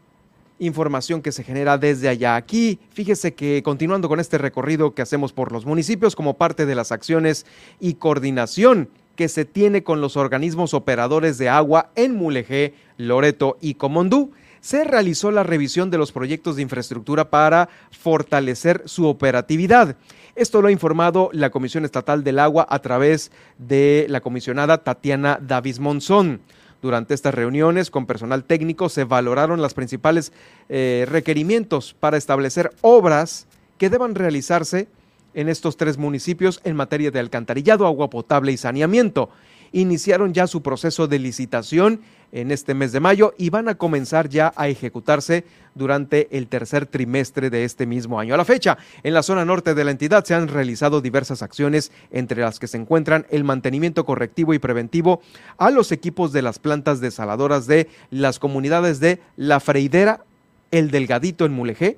información 0.60 1.22
que 1.22 1.32
se 1.32 1.44
genera 1.44 1.78
desde 1.78 2.10
allá. 2.10 2.36
Aquí, 2.36 2.80
fíjese 2.92 3.34
que 3.34 3.62
continuando 3.64 4.10
con 4.10 4.20
este 4.20 4.38
recorrido 4.38 4.94
que 4.94 5.02
hacemos 5.02 5.34
por 5.34 5.52
los 5.52 5.66
municipios 5.66 6.16
como 6.16 6.36
parte 6.36 6.66
de 6.66 6.76
las 6.76 6.92
acciones 6.92 7.46
y 7.80 7.96
coordinación 7.96 8.90
que 9.16 9.28
se 9.28 9.46
tiene 9.46 9.84
con 9.84 10.00
los 10.00 10.16
organismos 10.16 10.74
operadores 10.74 11.38
de 11.38 11.50
agua 11.50 11.90
en 11.96 12.16
Mulegé, 12.16 12.76
Loreto 12.98 13.58
y 13.60 13.74
Comondú, 13.74 14.32
se 14.62 14.84
realizó 14.84 15.32
la 15.32 15.44
revisión 15.44 15.90
de 15.90 15.98
los 15.98 16.12
proyectos 16.12 16.56
de 16.56 16.62
infraestructura 16.62 17.30
para 17.30 17.70
fortalecer 17.92 18.84
su 18.86 19.08
operatividad. 19.08 19.96
Esto 20.36 20.62
lo 20.62 20.68
ha 20.68 20.72
informado 20.72 21.30
la 21.34 21.50
Comisión 21.50 21.84
Estatal 21.84 22.24
del 22.24 22.38
Agua 22.38 22.68
a 22.70 22.80
través 22.80 23.32
de 23.58 24.06
la 24.08 24.22
comisionada 24.22 24.84
Tatiana 24.84 25.40
Davis 25.42 25.80
Monzón. 25.80 26.42
Durante 26.88 27.14
estas 27.14 27.34
reuniones 27.34 27.92
con 27.92 28.06
personal 28.06 28.46
técnico 28.46 28.88
se 28.88 29.04
valoraron 29.04 29.62
los 29.62 29.74
principales 29.74 30.32
eh, 30.70 31.06
requerimientos 31.10 31.94
para 31.94 32.16
establecer 32.16 32.72
obras 32.80 33.46
que 33.78 33.90
deban 33.90 34.16
realizarse 34.16 34.88
en 35.34 35.50
estos 35.50 35.76
tres 35.76 35.98
municipios 35.98 36.62
en 36.64 36.78
materia 36.78 37.12
de 37.12 37.20
alcantarillado, 37.20 37.86
agua 37.86 38.10
potable 38.10 38.54
y 38.54 38.58
saneamiento. 38.58 39.30
Iniciaron 39.74 40.34
ya 40.34 40.48
su 40.48 40.62
proceso 40.62 41.10
de 41.10 41.20
licitación 41.20 42.00
en 42.32 42.52
este 42.52 42.74
mes 42.74 42.92
de 42.92 43.00
mayo 43.00 43.34
y 43.38 43.50
van 43.50 43.70
a 43.70 43.76
comenzar 43.76 44.30
ya 44.30 44.54
a 44.56 44.68
ejecutarse 44.68 45.46
durante 45.76 46.36
el 46.38 46.48
tercer 46.48 46.86
trimestre 46.86 47.50
de 47.50 47.64
este 47.64 47.86
mismo 47.86 48.20
año. 48.20 48.34
A 48.34 48.38
la 48.38 48.46
fecha, 48.46 48.78
en 49.04 49.14
la 49.14 49.24
zona 49.24 49.46
norte 49.46 49.74
de 49.74 49.84
la 49.84 49.92
entidad 49.92 50.26
se 50.26 50.34
han 50.34 50.48
realizado 50.48 51.02
diversas 51.02 51.42
acciones, 51.42 51.92
entre 52.12 52.42
las 52.42 52.60
que 52.60 52.68
se 52.68 52.78
encuentran 52.78 53.26
el 53.30 53.44
mantenimiento 53.44 54.06
correctivo 54.06 54.54
y 54.54 54.60
preventivo 54.60 55.22
a 55.58 55.70
los 55.70 55.92
equipos 55.92 56.34
de 56.34 56.42
las 56.42 56.60
plantas 56.60 57.00
desaladoras 57.00 57.68
de 57.68 57.88
las 58.10 58.40
comunidades 58.40 59.00
de 59.00 59.20
La 59.36 59.60
Freidera, 59.60 60.24
El 60.72 60.92
Delgadito 60.92 61.46
en 61.46 61.54
Mulegé 61.54 61.98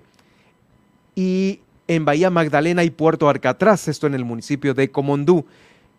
y 1.16 1.62
en 1.88 2.06
Bahía 2.06 2.30
Magdalena 2.30 2.84
y 2.84 2.92
Puerto 2.92 3.28
Arcatraz, 3.30 3.88
esto 3.88 4.06
en 4.06 4.14
el 4.14 4.24
municipio 4.24 4.76
de 4.76 4.92
Comondú. 4.92 5.46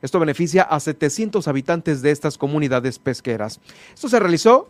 Esto 0.03 0.19
beneficia 0.19 0.63
a 0.63 0.81
700 0.81 1.47
habitantes 1.49 2.03
de 2.03 2.11
estas 2.11 2.39
comunidades 2.39 2.99
pesqueras. 2.99 3.61
Esto 3.95 4.09
se 4.09 4.19
realizó 4.19 4.69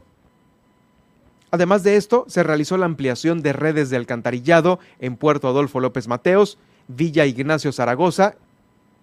Además 1.50 1.82
de 1.82 1.96
esto, 1.96 2.24
se 2.28 2.42
realizó 2.42 2.76
la 2.76 2.86
ampliación 2.86 3.42
de 3.42 3.52
redes 3.52 3.90
de 3.90 3.96
alcantarillado 3.96 4.78
en 5.00 5.16
Puerto 5.16 5.48
Adolfo 5.48 5.80
López 5.80 6.06
Mateos, 6.06 6.58
Villa 6.86 7.26
Ignacio 7.26 7.72
Zaragoza 7.72 8.36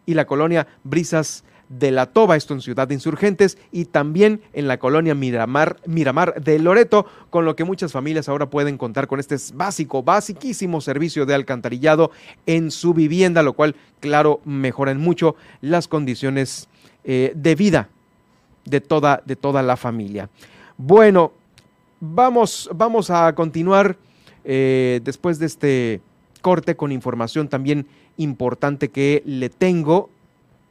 y 0.05 0.13
la 0.13 0.25
colonia 0.25 0.67
Brisas 0.83 1.43
de 1.69 1.91
la 1.91 2.05
Toba, 2.07 2.35
esto 2.35 2.53
en 2.53 2.61
Ciudad 2.61 2.87
de 2.87 2.93
Insurgentes, 2.93 3.57
y 3.71 3.85
también 3.85 4.41
en 4.53 4.67
la 4.67 4.77
colonia 4.77 5.15
Miramar, 5.15 5.77
Miramar 5.85 6.41
de 6.41 6.59
Loreto, 6.59 7.05
con 7.29 7.45
lo 7.45 7.55
que 7.55 7.63
muchas 7.63 7.91
familias 7.91 8.29
ahora 8.29 8.49
pueden 8.49 8.77
contar 8.77 9.07
con 9.07 9.19
este 9.19 9.35
básico, 9.53 10.03
basiquísimo 10.03 10.81
servicio 10.81 11.25
de 11.25 11.35
alcantarillado 11.35 12.11
en 12.45 12.71
su 12.71 12.93
vivienda, 12.93 13.43
lo 13.43 13.53
cual, 13.53 13.75
claro, 13.99 14.41
mejoran 14.45 14.99
mucho 14.99 15.35
las 15.61 15.87
condiciones 15.87 16.69
eh, 17.03 17.33
de 17.35 17.55
vida 17.55 17.89
de 18.65 18.81
toda, 18.81 19.21
de 19.25 19.35
toda 19.35 19.61
la 19.63 19.77
familia. 19.77 20.29
Bueno, 20.77 21.31
vamos, 21.99 22.69
vamos 22.73 23.09
a 23.09 23.33
continuar 23.33 23.97
eh, 24.43 25.01
después 25.03 25.39
de 25.39 25.45
este 25.45 26.01
corte 26.41 26.75
con 26.75 26.91
información 26.91 27.47
también 27.47 27.87
importante 28.17 28.89
que 28.89 29.23
le 29.25 29.49
tengo 29.49 30.09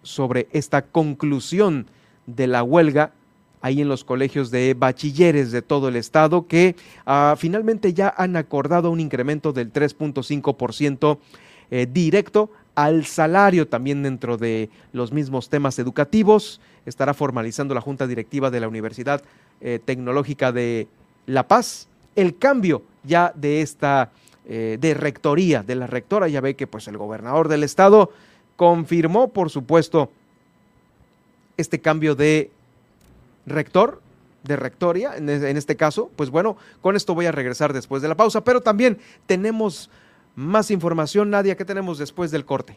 sobre 0.06 0.48
esta 0.52 0.82
conclusión 0.82 1.86
de 2.26 2.46
la 2.46 2.62
huelga 2.62 3.12
ahí 3.60 3.80
en 3.80 3.88
los 3.88 4.04
colegios 4.04 4.50
de 4.50 4.74
bachilleres 4.74 5.50
de 5.50 5.62
todo 5.62 5.88
el 5.88 5.96
estado 5.96 6.46
que 6.46 6.76
ah, 7.04 7.34
finalmente 7.36 7.92
ya 7.92 8.14
han 8.16 8.36
acordado 8.36 8.90
un 8.90 9.00
incremento 9.00 9.52
del 9.52 9.72
3.5% 9.72 11.18
eh, 11.70 11.86
directo 11.90 12.50
al 12.74 13.06
salario 13.06 13.66
también 13.66 14.02
dentro 14.02 14.36
de 14.36 14.70
los 14.92 15.12
mismos 15.12 15.48
temas 15.48 15.78
educativos. 15.78 16.60
Estará 16.84 17.14
formalizando 17.14 17.74
la 17.74 17.80
Junta 17.80 18.06
Directiva 18.06 18.50
de 18.50 18.60
la 18.60 18.68
Universidad 18.68 19.22
eh, 19.60 19.80
Tecnológica 19.84 20.52
de 20.52 20.86
La 21.26 21.48
Paz 21.48 21.88
el 22.16 22.38
cambio 22.38 22.82
ya 23.04 23.32
de 23.36 23.60
esta 23.60 24.10
eh, 24.48 24.78
de 24.80 24.94
rectoría, 24.94 25.62
de 25.62 25.76
la 25.76 25.86
rectora. 25.86 26.26
Ya 26.28 26.40
ve 26.40 26.56
que 26.56 26.66
pues 26.66 26.88
el 26.88 26.96
gobernador 26.96 27.48
del 27.48 27.62
estado 27.62 28.10
confirmó, 28.56 29.28
por 29.28 29.50
supuesto, 29.50 30.10
este 31.56 31.80
cambio 31.80 32.14
de 32.14 32.50
rector, 33.46 34.02
de 34.44 34.56
rectoria, 34.56 35.16
en, 35.16 35.28
este 35.28 35.76
caso. 35.76 36.10
Pues 36.16 36.30
bueno, 36.30 36.56
con 36.80 36.96
esto 36.96 37.14
voy 37.14 37.26
a 37.26 37.32
regresar 37.32 37.72
después 37.72 38.02
de 38.02 38.08
la 38.08 38.16
pausa, 38.16 38.44
pero 38.44 38.60
también 38.60 38.98
tenemos 39.26 39.90
más 40.34 40.70
información, 40.70 41.30
Nadia, 41.30 41.56
¿qué 41.56 41.64
tenemos 41.64 41.98
después 41.98 42.30
del 42.30 42.44
corte? 42.44 42.76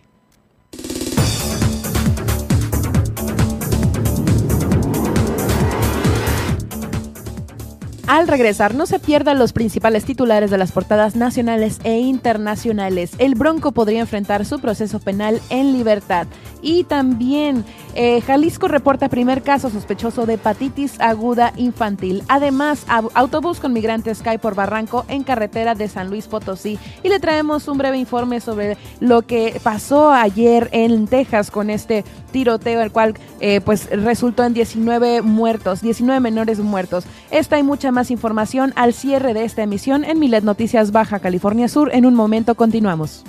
Al 8.09 8.27
regresar, 8.27 8.73
no 8.73 8.87
se 8.87 8.97
pierdan 8.97 9.37
los 9.37 9.53
principales 9.53 10.03
titulares 10.03 10.49
de 10.49 10.57
las 10.57 10.71
portadas 10.71 11.15
nacionales 11.15 11.79
e 11.83 11.99
internacionales. 11.99 13.11
El 13.19 13.35
Bronco 13.35 13.71
podría 13.71 13.99
enfrentar 13.99 14.45
su 14.45 14.59
proceso 14.59 14.97
penal 14.97 15.39
en 15.51 15.73
libertad. 15.73 16.25
Y 16.63 16.85
también 16.85 17.63
eh, 17.93 18.21
Jalisco 18.21 18.67
reporta 18.67 19.09
primer 19.09 19.43
caso 19.43 19.69
sospechoso 19.69 20.25
de 20.25 20.33
hepatitis 20.33 20.99
aguda 20.99 21.53
infantil. 21.55 22.23
Además, 22.29 22.83
autobús 23.13 23.59
con 23.59 23.73
migrantes 23.73 24.23
cae 24.23 24.39
por 24.39 24.55
barranco 24.55 25.05
en 25.07 25.23
carretera 25.23 25.75
de 25.75 25.87
San 25.87 26.09
Luis 26.09 26.25
Potosí. 26.25 26.79
Y 27.03 27.09
le 27.09 27.19
traemos 27.19 27.67
un 27.67 27.77
breve 27.77 27.99
informe 27.99 28.41
sobre 28.41 28.75
lo 28.99 29.21
que 29.21 29.61
pasó 29.61 30.11
ayer 30.11 30.67
en 30.71 31.05
Texas 31.05 31.51
con 31.51 31.69
este 31.69 32.03
tiroteo, 32.31 32.81
el 32.81 32.91
cual 32.91 33.13
eh, 33.39 33.61
pues 33.61 33.87
resultó 33.91 34.43
en 34.43 34.53
19 34.55 35.21
muertos, 35.21 35.81
19 35.81 36.19
menores 36.19 36.57
muertos. 36.59 37.05
Esta 37.29 37.59
y 37.59 37.63
mucha 37.63 37.91
más 37.91 37.98
más 37.99 38.11
información 38.11 38.71
al 38.77 38.93
cierre 38.93 39.33
de 39.33 39.43
esta 39.43 39.61
emisión 39.61 40.05
en 40.05 40.19
Milet 40.19 40.45
Noticias 40.45 40.93
Baja 40.93 41.19
California 41.19 41.67
Sur. 41.67 41.93
En 41.93 42.05
un 42.05 42.15
momento 42.15 42.55
continuamos. 42.55 43.25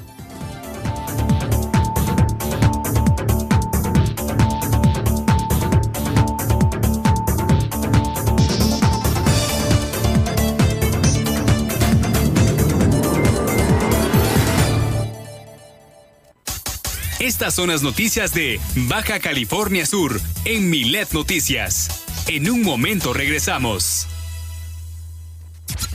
Estas 17.18 17.54
son 17.56 17.70
las 17.70 17.82
noticias 17.82 18.32
de 18.32 18.60
Baja 18.86 19.18
California 19.18 19.84
Sur 19.84 20.20
en 20.44 20.70
Milet 20.70 21.10
Noticias. 21.10 22.04
En 22.28 22.48
un 22.48 22.62
momento 22.62 23.12
regresamos. 23.12 24.06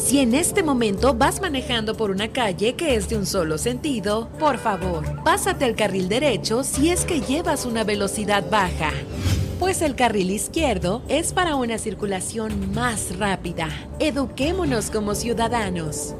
Si 0.03 0.19
en 0.19 0.35
este 0.35 0.63
momento 0.63 1.13
vas 1.13 1.39
manejando 1.39 1.95
por 1.95 2.11
una 2.11 2.27
calle 2.27 2.73
que 2.73 2.95
es 2.95 3.07
de 3.07 3.15
un 3.15 3.25
solo 3.25 3.57
sentido, 3.57 4.27
por 4.37 4.57
favor, 4.57 5.23
pásate 5.23 5.63
al 5.63 5.75
carril 5.77 6.09
derecho 6.09 6.65
si 6.65 6.89
es 6.89 7.05
que 7.05 7.21
llevas 7.21 7.65
una 7.65 7.85
velocidad 7.85 8.43
baja. 8.49 8.91
Pues 9.59 9.81
el 9.81 9.95
carril 9.95 10.29
izquierdo 10.31 11.01
es 11.07 11.31
para 11.31 11.55
una 11.55 11.77
circulación 11.77 12.73
más 12.73 13.17
rápida. 13.17 13.69
Eduquémonos 13.99 14.91
como 14.91 15.15
ciudadanos. 15.15 16.13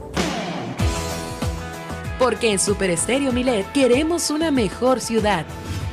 Porque 2.17 2.53
en 2.53 2.59
Super 2.59 2.89
Estéreo 2.89 3.33
Milet 3.33 3.69
queremos 3.73 4.29
una 4.29 4.49
mejor 4.49 5.01
ciudad. 5.01 5.45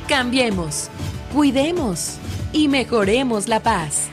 Cambiemos, 0.07 0.87
cuidemos 1.33 2.15
y 2.53 2.69
mejoremos 2.69 3.49
la 3.49 3.59
paz. 3.59 4.07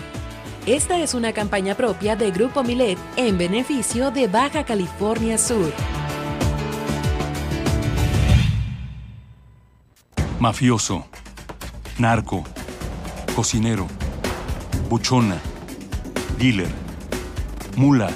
Esta 0.68 0.98
es 0.98 1.14
una 1.14 1.32
campaña 1.32 1.74
propia 1.74 2.14
de 2.14 2.30
Grupo 2.30 2.62
Milet 2.62 2.98
en 3.16 3.38
beneficio 3.38 4.10
de 4.10 4.28
Baja 4.28 4.64
California 4.64 5.38
Sur. 5.38 5.72
Mafioso, 10.38 11.06
narco, 11.96 12.44
cocinero, 13.34 13.86
buchona, 14.90 15.38
dealer, 16.38 16.68
mula. 17.74 18.10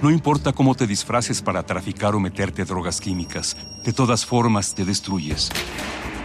No 0.00 0.12
importa 0.12 0.52
cómo 0.52 0.76
te 0.76 0.86
disfraces 0.86 1.42
para 1.42 1.64
traficar 1.64 2.14
o 2.14 2.20
meterte 2.20 2.64
drogas 2.64 3.00
químicas, 3.00 3.56
de 3.84 3.92
todas 3.92 4.24
formas 4.24 4.72
te 4.76 4.84
destruyes. 4.84 5.50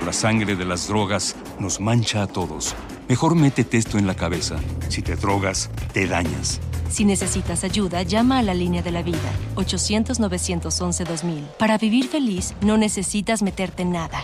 La 0.06 0.14
sangre 0.14 0.56
de 0.56 0.66
las 0.66 0.88
drogas 0.88 1.36
nos 1.58 1.80
mancha 1.80 2.22
a 2.22 2.28
todos. 2.28 2.76
Mejor 3.12 3.36
métete 3.36 3.78
esto 3.78 3.98
en 3.98 4.08
la 4.08 4.16
cabeza. 4.16 4.56
Si 4.88 5.02
te 5.02 5.18
drogas, 5.18 5.70
te 5.92 6.08
dañas. 6.08 6.62
Si 6.90 7.04
necesitas 7.04 7.66
ayuda, 7.66 8.04
llama 8.04 8.40
a 8.40 8.42
la 8.42 8.54
línea 8.54 8.82
de 8.84 8.92
la 8.92 9.04
vida, 9.04 9.18
800-911-2000. 9.56 11.42
Para 11.60 11.78
vivir 11.78 12.08
feliz, 12.08 12.54
no 12.62 12.78
necesitas 12.78 13.42
meterte 13.42 13.82
en 13.82 13.92
nada. 13.92 14.24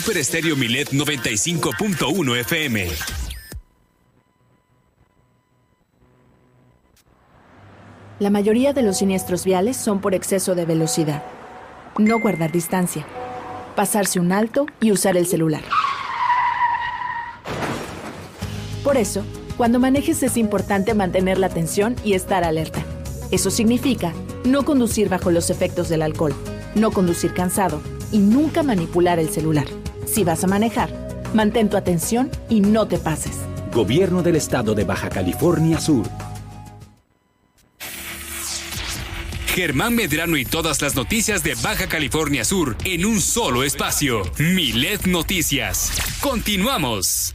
Super 0.06 0.22
Estéreo 0.22 0.56
Milet 0.56 0.91
95.1 0.91 2.40
FM. 2.41 2.90
La 8.19 8.30
mayoría 8.30 8.72
de 8.73 8.84
los 8.84 8.99
siniestros 8.99 9.45
viales 9.45 9.77
son 9.77 10.02
por 10.02 10.14
exceso 10.14 10.53
de 10.53 10.65
velocidad. 10.65 11.23
No 11.98 12.19
guardar 12.19 12.52
distancia. 12.52 13.03
Pasarse 13.76 14.19
un 14.19 14.32
alto 14.32 14.68
y 14.80 14.91
usar 14.91 15.18
el 15.18 15.26
celular. 15.26 15.64
Por 18.84 18.98
eso, 18.98 19.26
cuando 19.57 19.80
manejes 19.80 20.22
es 20.22 20.38
importante 20.38 20.94
mantener 20.94 21.40
la 21.40 21.48
atención 21.48 21.95
y 22.03 22.14
estar 22.14 22.44
alerta. 22.44 22.86
Eso 23.32 23.49
significa 23.49 24.14
no 24.44 24.65
conducir 24.65 25.10
bajo 25.10 25.32
los 25.32 25.49
efectos 25.49 25.90
del 25.90 26.03
alcohol, 26.03 26.36
no 26.76 26.91
conducir 26.91 27.34
cansado 27.34 27.82
y 28.11 28.19
nunca 28.19 28.61
manipular 28.61 29.18
el 29.18 29.30
celular. 29.30 29.65
Si 30.06 30.23
vas 30.23 30.44
a 30.44 30.48
manejar, 30.48 30.90
mantén 31.34 31.69
tu 31.69 31.77
atención 31.77 32.30
y 32.49 32.61
no 32.61 32.88
te 32.88 32.98
pases. 32.98 33.38
Gobierno 33.73 34.23
del 34.23 34.36
Estado 34.36 34.73
de 34.73 34.84
Baja 34.84 35.10
California 35.10 35.80
Sur. 35.80 36.06
Germán 39.48 39.95
Medrano 39.95 40.36
y 40.36 40.44
todas 40.44 40.82
las 40.82 40.95
noticias 40.95 41.41
de 41.41 41.56
Baja 41.56 41.88
California 41.88 42.44
Sur 42.44 42.76
en 42.84 43.06
un 43.06 43.22
solo 43.22 43.64
espacio. 43.64 44.23
Milet 44.38 45.06
Noticias. 45.06 45.91
Continuamos. 46.19 47.35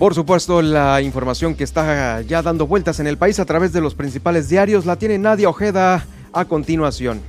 Por 0.00 0.14
supuesto, 0.14 0.62
la 0.62 1.02
información 1.02 1.54
que 1.54 1.62
está 1.62 2.22
ya 2.22 2.40
dando 2.40 2.66
vueltas 2.66 3.00
en 3.00 3.06
el 3.06 3.18
país 3.18 3.38
a 3.38 3.44
través 3.44 3.74
de 3.74 3.82
los 3.82 3.94
principales 3.94 4.48
diarios 4.48 4.86
la 4.86 4.96
tiene 4.96 5.18
Nadia 5.18 5.50
Ojeda 5.50 6.06
a 6.32 6.44
continuación. 6.46 7.20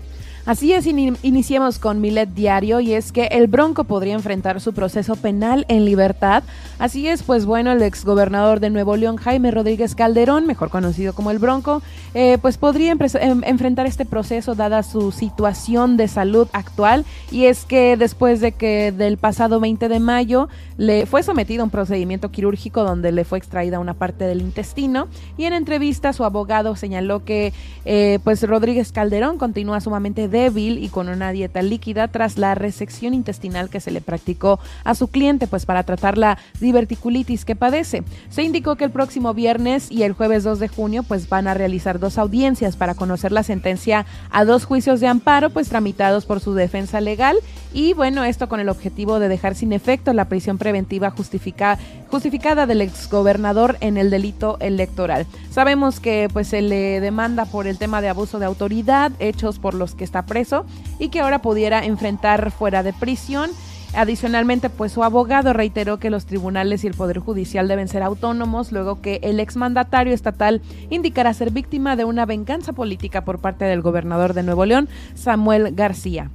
Así 0.45 0.73
es, 0.73 0.87
in 0.87 1.17
iniciemos 1.21 1.77
con 1.77 2.01
Milet 2.01 2.29
Diario 2.29 2.79
y 2.79 2.93
es 2.93 3.11
que 3.11 3.25
el 3.25 3.45
Bronco 3.47 3.83
podría 3.83 4.15
enfrentar 4.15 4.59
su 4.59 4.73
proceso 4.73 5.15
penal 5.15 5.65
en 5.67 5.85
libertad. 5.85 6.43
Así 6.79 7.07
es, 7.07 7.21
pues 7.21 7.45
bueno, 7.45 7.71
el 7.71 7.81
exgobernador 7.83 8.59
de 8.59 8.71
Nuevo 8.71 8.95
León, 8.95 9.17
Jaime 9.17 9.51
Rodríguez 9.51 9.93
Calderón, 9.93 10.47
mejor 10.47 10.69
conocido 10.69 11.13
como 11.13 11.29
el 11.29 11.37
Bronco, 11.37 11.83
eh, 12.15 12.39
pues 12.41 12.57
podría 12.57 12.91
em 12.91 13.41
enfrentar 13.45 13.85
este 13.85 14.05
proceso 14.05 14.55
dada 14.55 14.81
su 14.81 15.11
situación 15.11 15.95
de 15.95 16.07
salud 16.07 16.47
actual. 16.53 17.05
Y 17.29 17.45
es 17.45 17.65
que 17.65 17.95
después 17.95 18.41
de 18.41 18.53
que 18.53 18.91
del 18.91 19.17
pasado 19.17 19.59
20 19.59 19.89
de 19.89 19.99
mayo 19.99 20.49
le 20.77 21.05
fue 21.05 21.21
sometido 21.21 21.61
a 21.61 21.65
un 21.65 21.69
procedimiento 21.69 22.31
quirúrgico 22.31 22.83
donde 22.83 23.11
le 23.11 23.25
fue 23.25 23.37
extraída 23.37 23.79
una 23.79 23.93
parte 23.93 24.25
del 24.25 24.41
intestino 24.41 25.07
y 25.37 25.45
en 25.45 25.53
entrevista 25.53 26.13
su 26.13 26.23
abogado 26.23 26.75
señaló 26.75 27.23
que 27.23 27.53
eh, 27.85 28.17
pues 28.23 28.41
Rodríguez 28.41 28.91
Calderón 28.91 29.37
continúa 29.37 29.79
sumamente 29.81 30.27
débil 30.31 30.83
y 30.83 30.89
con 30.89 31.09
una 31.09 31.31
dieta 31.31 31.61
líquida 31.61 32.07
tras 32.07 32.37
la 32.37 32.55
resección 32.55 33.13
intestinal 33.13 33.69
que 33.69 33.79
se 33.79 33.91
le 33.91 34.01
practicó 34.01 34.59
a 34.83 34.95
su 34.95 35.09
cliente 35.09 35.47
pues 35.47 35.65
para 35.67 35.83
tratar 35.83 36.17
la 36.17 36.37
diverticulitis 36.59 37.45
que 37.45 37.55
padece. 37.55 38.03
Se 38.29 38.41
indicó 38.41 38.75
que 38.75 38.85
el 38.85 38.91
próximo 38.91 39.33
viernes 39.33 39.91
y 39.91 40.03
el 40.03 40.13
jueves 40.13 40.43
2 40.43 40.59
de 40.59 40.67
junio 40.67 41.03
pues 41.03 41.29
van 41.29 41.47
a 41.47 41.53
realizar 41.53 41.99
dos 41.99 42.17
audiencias 42.17 42.75
para 42.75 42.95
conocer 42.95 43.31
la 43.31 43.43
sentencia 43.43 44.05
a 44.31 44.45
dos 44.45 44.65
juicios 44.65 44.99
de 44.99 45.07
amparo 45.07 45.51
pues 45.51 45.69
tramitados 45.69 46.25
por 46.25 46.39
su 46.39 46.53
defensa 46.53 47.01
legal 47.01 47.37
y 47.73 47.93
bueno, 47.93 48.23
esto 48.25 48.49
con 48.49 48.59
el 48.59 48.69
objetivo 48.69 49.19
de 49.19 49.29
dejar 49.29 49.55
sin 49.55 49.71
efecto 49.71 50.13
la 50.13 50.25
prisión 50.25 50.57
preventiva 50.57 51.09
justifica, 51.09 51.77
justificada 52.09 52.65
del 52.65 52.81
exgobernador 52.81 53.77
en 53.79 53.97
el 53.97 54.09
delito 54.09 54.57
electoral. 54.59 55.25
Sabemos 55.51 55.99
que 55.99 56.27
pues 56.31 56.47
se 56.49 56.61
le 56.61 56.99
demanda 56.99 57.45
por 57.45 57.67
el 57.67 57.77
tema 57.77 58.01
de 58.01 58.09
abuso 58.09 58.39
de 58.39 58.45
autoridad, 58.45 59.11
hechos 59.19 59.59
por 59.59 59.73
los 59.73 59.95
que 59.95 60.03
está 60.03 60.20
preso 60.25 60.65
y 60.99 61.09
que 61.09 61.21
ahora 61.21 61.41
pudiera 61.41 61.85
enfrentar 61.85 62.51
fuera 62.51 62.83
de 62.83 62.93
prisión. 62.93 63.51
Adicionalmente, 63.93 64.69
pues 64.69 64.93
su 64.93 65.03
abogado 65.03 65.51
reiteró 65.51 65.99
que 65.99 66.09
los 66.09 66.25
tribunales 66.25 66.83
y 66.83 66.87
el 66.87 66.93
Poder 66.93 67.19
Judicial 67.19 67.67
deben 67.67 67.89
ser 67.89 68.03
autónomos, 68.03 68.71
luego 68.71 69.01
que 69.01 69.19
el 69.21 69.39
exmandatario 69.41 70.13
estatal 70.13 70.61
indicará 70.89 71.33
ser 71.33 71.51
víctima 71.51 71.97
de 71.97 72.05
una 72.05 72.25
venganza 72.25 72.71
política 72.71 73.25
por 73.25 73.39
parte 73.39 73.65
del 73.65 73.81
gobernador 73.81 74.33
de 74.33 74.43
Nuevo 74.43 74.65
León, 74.65 74.87
Samuel 75.13 75.75
García. 75.75 76.31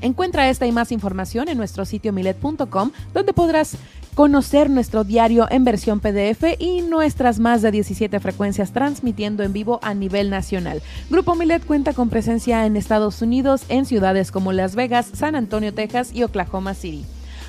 Encuentra 0.00 0.48
esta 0.48 0.66
y 0.66 0.72
más 0.72 0.92
información 0.92 1.48
en 1.48 1.58
nuestro 1.58 1.84
sitio 1.84 2.12
milet.com, 2.12 2.92
donde 3.14 3.32
podrás 3.32 3.78
conocer 4.18 4.68
nuestro 4.68 5.04
diario 5.04 5.46
en 5.48 5.62
versión 5.62 6.00
PDF 6.00 6.42
y 6.58 6.80
nuestras 6.80 7.38
más 7.38 7.62
de 7.62 7.70
17 7.70 8.18
frecuencias 8.18 8.72
transmitiendo 8.72 9.44
en 9.44 9.52
vivo 9.52 9.78
a 9.80 9.94
nivel 9.94 10.28
nacional. 10.28 10.82
Grupo 11.08 11.36
Milet 11.36 11.64
cuenta 11.64 11.92
con 11.92 12.08
presencia 12.08 12.66
en 12.66 12.74
Estados 12.74 13.22
Unidos 13.22 13.62
en 13.68 13.86
ciudades 13.86 14.32
como 14.32 14.50
Las 14.50 14.74
Vegas, 14.74 15.08
San 15.12 15.36
Antonio, 15.36 15.72
Texas 15.72 16.10
y 16.12 16.24
Oklahoma 16.24 16.74
City. 16.74 17.04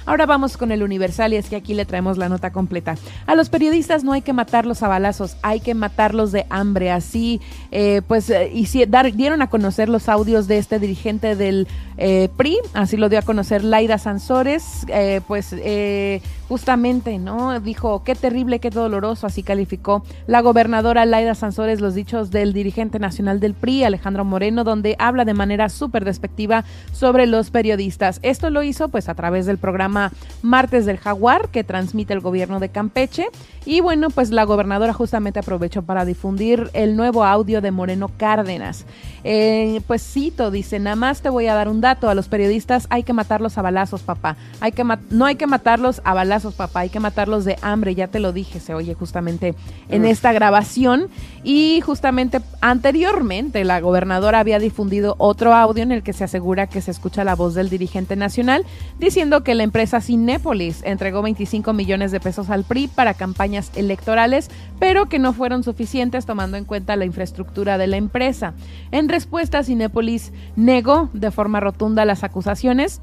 Ahora 0.06 0.26
vamos 0.26 0.58
con 0.58 0.72
el 0.72 0.82
Universal 0.82 1.34
y 1.34 1.38
es 1.38 1.50
que 1.50 1.56
aquí 1.56 1.74
le 1.74 1.86
traemos 1.86 2.18
la 2.18 2.30
nota 2.30 2.52
completa. 2.52 2.96
A 3.26 3.36
los 3.36 3.50
periodistas 3.50 4.04
no 4.04 4.14
hay 4.14 4.22
que 4.22 4.34
matarlos 4.34 4.82
a 4.82 4.88
balazos, 4.88 5.38
hay 5.42 5.60
que 5.60 5.74
matarlos 5.74 6.32
de 6.32 6.46
hambre. 6.50 6.92
Así, 6.92 7.42
eh, 7.72 8.02
pues, 8.08 8.30
eh, 8.30 8.52
y 8.54 8.66
dieron 9.12 9.42
a 9.42 9.50
conocer 9.50 9.90
los 9.90 10.10
audios 10.10 10.48
de 10.48 10.58
este 10.58 10.80
dirigente 10.80 11.36
del 11.36 11.68
eh, 11.98 12.30
PRI, 12.38 12.58
así 12.74 12.98
lo 12.98 13.10
dio 13.10 13.20
a 13.20 13.22
conocer 13.24 13.64
Laida 13.64 13.98
Sansores, 13.98 14.86
pues 15.28 15.54
justamente, 16.50 17.20
¿no? 17.20 17.60
Dijo, 17.60 18.04
qué 18.04 18.16
terrible, 18.16 18.60
qué 18.60 18.72
doloroso, 18.72 19.28
así 19.28 19.44
calificó 19.44 20.04
la 20.26 20.42
gobernadora 20.42 21.06
Laida 21.06 21.36
Sansores 21.36 21.80
los 21.80 21.94
dichos 21.94 22.32
del 22.32 22.54
dirigente 22.54 22.98
nacional 22.98 23.40
del 23.40 23.54
PRI, 23.54 23.84
Alejandro 23.84 24.26
Moreno, 24.26 24.64
donde 24.64 24.96
habla 24.98 25.26
de 25.26 25.36
manera 25.36 25.70
súper 25.70 26.06
despectiva 26.06 26.66
sobre 26.92 27.28
los 27.28 27.52
periodistas. 27.52 28.20
Esto 28.24 28.50
lo 28.50 28.64
hizo 28.64 28.90
pues 28.90 29.10
a 29.10 29.14
través 29.14 29.46
del 29.46 29.60
programa 29.60 30.12
Martes 30.42 30.88
del 30.88 30.98
Jaguar 30.98 31.50
que 31.50 31.64
transmite 31.64 32.14
el 32.14 32.20
gobierno 32.20 32.60
de 32.60 32.70
Campeche 32.70 33.28
y 33.66 33.82
bueno, 33.82 34.10
pues 34.10 34.32
la 34.32 34.46
gobernadora 34.46 34.94
justamente 34.94 35.38
aprovechó 35.38 35.84
para 35.84 36.04
difundir 36.04 36.72
el 36.74 36.96
nuevo 36.96 37.24
audio 37.24 37.62
de 37.62 37.70
Moreno 37.70 38.10
Cárdenas. 38.18 38.86
Eh, 39.24 39.82
pues 39.88 40.02
cito, 40.02 40.52
dice, 40.52 40.80
nada 40.80 40.96
más 40.96 41.22
te 41.22 41.30
voy 41.30 41.48
a 41.48 41.54
dar 41.54 41.68
un 41.68 41.82
dato, 41.82 42.10
a 42.10 42.16
los 42.16 42.28
periodistas 42.28 42.88
hay 42.90 43.04
que 43.04 43.14
matarlos 43.14 43.58
a 43.58 43.62
balazos, 43.62 44.02
papá. 44.02 44.36
Hay 44.60 44.72
que 44.72 44.84
no 45.10 45.26
hay 45.26 45.36
que 45.36 45.48
matarlos 45.48 46.02
a 46.04 46.14
balazos, 46.14 46.54
papá, 46.54 46.82
hay 46.82 46.90
que 46.90 47.00
matarlos 47.00 47.46
de 47.46 47.58
hambre, 47.62 47.96
ya 47.96 48.08
te 48.08 48.20
lo 48.20 48.32
dije, 48.34 48.60
se 48.60 48.74
oye 48.74 48.94
justamente 48.94 49.56
en 49.90 50.06
esta 50.06 50.32
grabación. 50.32 51.10
Y 51.44 51.82
justamente 51.82 52.42
anteriormente 52.62 53.64
la 53.64 53.80
gobernadora 53.80 54.40
había 54.40 54.60
difundido 54.60 55.16
otro 55.18 55.54
audio 55.54 55.84
en 55.84 55.92
el 55.92 56.04
que 56.04 56.14
se 56.14 56.24
asegura 56.24 56.68
que 56.68 56.82
se 56.82 56.92
escucha 56.92 57.24
la 57.24 57.36
voz 57.36 57.54
del 57.54 57.70
dirigente 57.70 58.16
nacional 58.16 58.66
diciendo 59.00 59.44
que 59.44 59.56
la 59.56 59.64
empresa 59.64 60.02
Cinépolis 60.02 60.82
entregó 60.84 61.22
25 61.22 61.74
millones 61.74 62.12
de 62.12 62.20
pesos 62.20 62.50
al 62.50 62.64
PRI 62.64 62.88
para 62.88 63.14
campañas 63.14 63.72
electorales, 63.76 64.50
pero 64.80 65.08
que 65.08 65.20
no 65.20 65.34
fueron 65.34 65.64
suficientes 65.64 66.26
tomando 66.26 66.58
en 66.58 66.66
cuenta 66.66 66.96
la 66.96 67.06
infraestructura 67.06 67.78
de 67.78 67.88
la 67.88 67.98
empresa. 67.98 68.54
En 68.92 69.10
respuesta, 69.10 69.64
Cinépolis 69.64 70.34
negó 70.56 71.10
de 71.14 71.32
forma 71.32 71.60
rotunda 71.60 72.06
las 72.06 72.24
acusaciones 72.24 73.02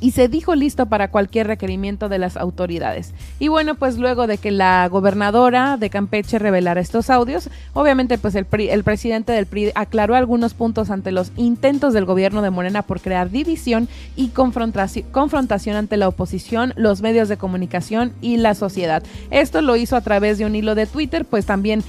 y 0.00 0.10
se 0.10 0.28
dijo 0.28 0.54
listo 0.54 0.86
para 0.86 1.10
cualquier 1.10 1.46
requerimiento 1.46 2.08
de 2.08 2.18
las 2.18 2.36
autoridades. 2.36 3.12
Y 3.38 3.48
bueno, 3.48 3.76
pues 3.76 3.98
luego 3.98 4.26
de 4.26 4.38
que 4.38 4.50
la 4.50 4.88
gobernadora 4.88 5.76
de 5.76 5.90
Campeche 5.90 6.38
revelara 6.38 6.80
estos 6.80 7.10
audios, 7.10 7.48
obviamente 7.72 8.18
pues 8.18 8.34
el, 8.34 8.46
el 8.50 8.84
presidente 8.84 9.32
del 9.32 9.46
PRI 9.46 9.72
aclaró 9.74 10.14
algunos 10.14 10.54
puntos 10.54 10.90
ante 10.90 11.12
los 11.12 11.32
intentos 11.36 11.94
del 11.94 12.04
gobierno 12.04 12.42
de 12.42 12.50
Morena 12.50 12.82
por 12.82 13.00
crear 13.00 13.30
división 13.30 13.88
y 14.16 14.28
confrontación 14.28 15.76
ante 15.76 15.96
la 15.96 16.08
oposición, 16.08 16.72
los 16.76 17.02
medios 17.02 17.28
de 17.28 17.36
comunicación 17.36 18.12
y 18.20 18.36
la 18.36 18.54
sociedad. 18.54 19.02
Esto 19.30 19.62
lo 19.62 19.76
hizo 19.76 19.96
a 19.96 20.00
través 20.00 20.38
de 20.38 20.44
un 20.44 20.54
hilo 20.54 20.74
de 20.74 20.86
Twitter, 20.86 21.24
pues 21.24 21.46
también 21.46 21.82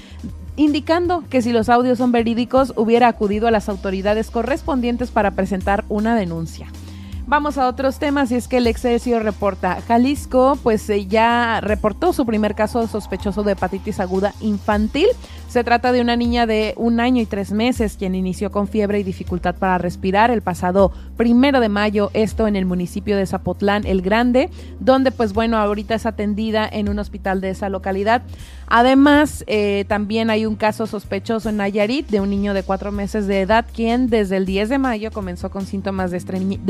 indicando 0.55 1.23
que 1.29 1.41
si 1.41 1.51
los 1.51 1.69
audios 1.69 1.99
son 1.99 2.11
verídicos 2.11 2.73
hubiera 2.75 3.07
acudido 3.07 3.47
a 3.47 3.51
las 3.51 3.69
autoridades 3.69 4.31
correspondientes 4.31 5.11
para 5.11 5.31
presentar 5.31 5.85
una 5.87 6.15
denuncia. 6.15 6.67
Vamos 7.29 7.57
a 7.57 7.67
otros 7.67 7.99
temas 7.99 8.31
y 8.31 8.35
es 8.35 8.47
que 8.47 8.55
el 8.55 8.67
Excelsior 8.67 9.21
reporta, 9.21 9.81
Jalisco 9.85 10.57
pues 10.63 10.89
eh, 10.89 11.07
ya 11.07 11.59
reportó 11.59 12.13
su 12.13 12.25
primer 12.25 12.55
caso 12.55 12.87
sospechoso 12.87 13.43
de 13.43 13.51
hepatitis 13.51 13.99
aguda 13.99 14.33
infantil. 14.39 15.07
Se 15.49 15.65
trata 15.65 15.91
de 15.91 15.99
una 15.99 16.15
niña 16.15 16.45
de 16.45 16.73
un 16.77 17.01
año 17.01 17.21
y 17.21 17.25
tres 17.25 17.51
meses 17.51 17.97
quien 17.97 18.15
inició 18.15 18.49
con 18.49 18.69
fiebre 18.69 19.01
y 19.01 19.03
dificultad 19.03 19.55
para 19.55 19.77
respirar 19.77 20.31
el 20.31 20.41
pasado 20.41 20.93
primero 21.17 21.59
de 21.59 21.67
mayo, 21.67 22.11
esto 22.13 22.47
en 22.47 22.55
el 22.55 22.65
municipio 22.65 23.17
de 23.17 23.25
Zapotlán 23.25 23.85
el 23.85 24.01
Grande, 24.01 24.49
donde 24.79 25.11
pues 25.11 25.33
bueno, 25.33 25.57
ahorita 25.57 25.95
es 25.95 26.05
atendida 26.05 26.65
en 26.71 26.87
un 26.87 26.97
hospital 26.97 27.41
de 27.41 27.49
esa 27.49 27.67
localidad. 27.67 28.21
Además, 28.69 29.45
eh, 29.47 29.85
también 29.87 30.29
hay 30.29 30.45
un 30.45 30.57
caso 30.57 30.87
sospechoso 30.87 31.47
en 31.47 31.57
Nayarit 31.57 32.07
de 32.09 32.19
un 32.19 32.29
niño 32.29 32.53
de 32.53 32.63
cuatro 32.63 32.91
meses 32.91 33.25
de 33.25 33.41
edad 33.41 33.65
quien 33.73 34.09
desde 34.09 34.35
el 34.35 34.45
10 34.45 34.67
de 34.67 34.77
mayo 34.77 35.11
comenzó 35.11 35.49
con 35.49 35.65
síntomas 35.65 36.11
de, 36.11 36.17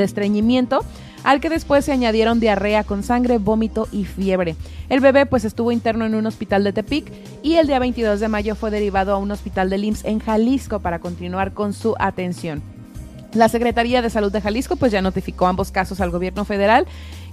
estreñimiento, 0.03 0.85
al 1.23 1.41
que 1.41 1.49
después 1.49 1.85
se 1.85 1.93
añadieron 1.93 2.39
diarrea 2.39 2.83
con 2.83 3.01
sangre, 3.01 3.39
vómito 3.39 3.87
y 3.91 4.05
fiebre. 4.05 4.55
El 4.89 4.99
bebé 4.99 5.25
pues 5.25 5.43
estuvo 5.43 5.71
interno 5.71 6.05
en 6.05 6.13
un 6.13 6.27
hospital 6.27 6.63
de 6.63 6.73
Tepic 6.73 7.11
y 7.41 7.55
el 7.55 7.65
día 7.65 7.79
22 7.79 8.19
de 8.19 8.27
mayo 8.27 8.53
fue 8.53 8.69
derivado 8.69 9.13
a 9.13 9.17
un 9.17 9.31
hospital 9.31 9.71
de 9.71 9.77
IMSS 9.77 10.05
en 10.05 10.19
Jalisco 10.19 10.79
para 10.79 10.99
continuar 10.99 11.53
con 11.53 11.73
su 11.73 11.95
atención. 11.97 12.61
La 13.33 13.49
Secretaría 13.49 14.01
de 14.01 14.09
Salud 14.09 14.31
de 14.31 14.41
Jalisco 14.41 14.77
pues 14.77 14.91
ya 14.91 15.01
notificó 15.01 15.47
ambos 15.47 15.71
casos 15.71 15.99
al 15.99 16.11
gobierno 16.11 16.45
federal 16.45 16.87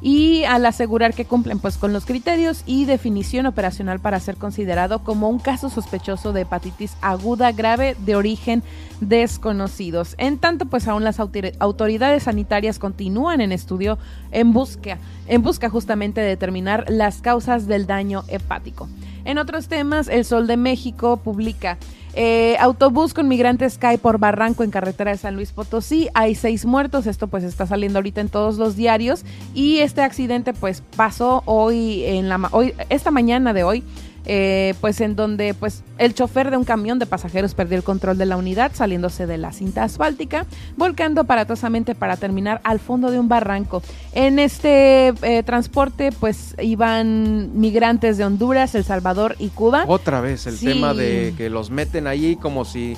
y 0.05 0.45
al 0.45 0.67
asegurar 0.67 1.15
que 1.15 1.25
cumplen 1.25 1.59
pues 1.59 1.79
con 1.79 1.95
los 1.95 2.05
criterios 2.05 2.63
y 2.67 2.85
definición 2.85 3.47
operacional 3.47 4.01
para 4.01 4.21
ser 4.21 4.37
considerado 4.37 5.03
como 5.03 5.31
un 5.31 5.39
caso 5.39 5.71
sospechoso 5.71 6.35
de 6.35 6.43
hepatitis 6.43 6.95
aguda 7.01 7.53
grave 7.53 7.97
de 8.05 8.15
origen 8.15 8.63
desconocidos. 9.01 10.15
En 10.19 10.37
tanto 10.37 10.67
pues 10.67 10.89
aún 10.89 11.05
las 11.05 11.19
autoridades 11.21 12.25
sanitarias 12.25 12.79
continúan 12.79 13.41
en 13.41 13.51
estudio 13.51 13.97
en 14.31 14.53
busca 14.53 14.99
en 15.27 15.41
busca 15.41 15.71
justamente 15.71 16.21
de 16.21 16.29
determinar 16.29 16.85
las 16.89 17.23
causas 17.23 17.67
del 17.67 17.87
daño 17.87 18.25
hepático. 18.29 18.91
En 19.25 19.39
otros 19.39 19.69
temas, 19.69 20.09
El 20.09 20.27
Sol 20.27 20.47
de 20.47 20.59
México 20.59 21.17
publica 21.17 21.79
eh, 22.17 22.57
autobús 22.61 23.15
con 23.15 23.29
migrantes 23.29 23.79
cae 23.79 23.99
por 23.99 24.19
barranco 24.19 24.63
en 24.63 24.71
carretera 24.71 25.11
de 25.11 25.19
San 25.19 25.35
Luis 25.35 25.53
Potosí. 25.53 26.09
Hay 26.15 26.35
seis 26.35 26.65
muertos. 26.65 27.07
Esto 27.07 27.27
pues 27.27 27.45
está 27.45 27.67
saliendo 27.67 27.99
ahorita 27.99 28.21
en 28.21 28.29
todos 28.29 28.57
los 28.57 28.77
diarios. 28.77 29.25
Y 29.55 29.79
este 29.79 30.03
accidente 30.03 30.53
pues 30.53 30.83
pasó 30.97 31.43
hoy 31.47 32.05
en 32.05 32.29
la 32.29 32.49
hoy 32.53 32.75
esta 32.89 33.11
mañana 33.11 33.53
de 33.53 33.65
hoy 33.65 33.85
eh, 34.27 34.75
pues 34.81 35.01
en 35.01 35.17
donde 35.17 35.55
pues 35.55 35.83
el 35.99 36.15
chofer 36.15 36.51
de 36.51 36.57
un 36.57 36.65
camión 36.65 36.99
de 36.99 37.07
pasajeros 37.07 37.55
perdió 37.55 37.77
el 37.77 37.85
control 37.85 38.17
de 38.17 38.27
la 38.27 38.37
unidad 38.37 38.73
saliéndose 38.75 39.27
de 39.27 39.39
la 39.39 39.53
cinta 39.53 39.85
asfáltica, 39.85 40.47
volcando 40.77 41.23
aparatosamente 41.23 41.95
para 41.95 42.17
terminar 42.17 42.61
al 42.65 42.81
fondo 42.81 43.11
de 43.11 43.19
un 43.19 43.29
barranco. 43.29 43.83
En 44.13 44.39
este 44.39 45.09
eh, 45.23 45.43
transporte 45.43 46.11
pues 46.13 46.55
iban 46.61 47.59
migrantes 47.61 48.17
de 48.17 48.25
Honduras, 48.25 48.75
El 48.75 48.85
Salvador 48.85 49.37
y 49.39 49.49
Cuba. 49.49 49.85
Otra 49.87 50.21
vez 50.21 50.47
el 50.47 50.59
tema 50.59 50.95
de 50.95 51.35
que 51.37 51.51
los 51.51 51.71
meten 51.71 52.07
allí 52.07 52.37
como 52.37 52.65
si 52.65 52.97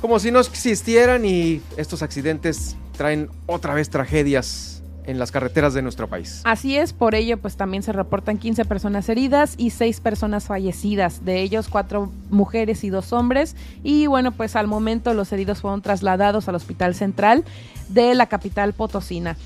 como 0.00 0.18
si 0.18 0.30
no 0.30 0.40
existieran 0.40 1.24
y 1.24 1.62
estos 1.78 2.02
accidentes 2.02 2.76
traen 2.96 3.30
otra 3.46 3.72
vez 3.72 3.88
tragedias 3.88 4.73
en 5.06 5.18
las 5.18 5.30
carreteras 5.30 5.74
de 5.74 5.82
nuestro 5.82 6.08
país. 6.08 6.40
Así 6.44 6.76
es, 6.76 6.92
por 6.92 7.14
ello 7.14 7.38
pues 7.38 7.56
también 7.56 7.82
se 7.82 7.92
reportan 7.92 8.38
15 8.38 8.64
personas 8.64 9.08
heridas 9.08 9.54
y 9.56 9.70
6 9.70 10.00
personas 10.00 10.46
fallecidas, 10.46 11.24
de 11.24 11.42
ellos 11.42 11.68
4 11.68 12.10
mujeres 12.30 12.84
y 12.84 12.90
2 12.90 13.12
hombres 13.12 13.56
y 13.82 14.06
bueno 14.06 14.32
pues 14.32 14.56
al 14.56 14.66
momento 14.66 15.14
los 15.14 15.32
heridos 15.32 15.60
fueron 15.60 15.82
trasladados 15.82 16.48
al 16.48 16.54
Hospital 16.54 16.94
Central 16.94 17.44
de 17.88 18.14
la 18.14 18.26
capital 18.26 18.72
potosina. 18.72 19.36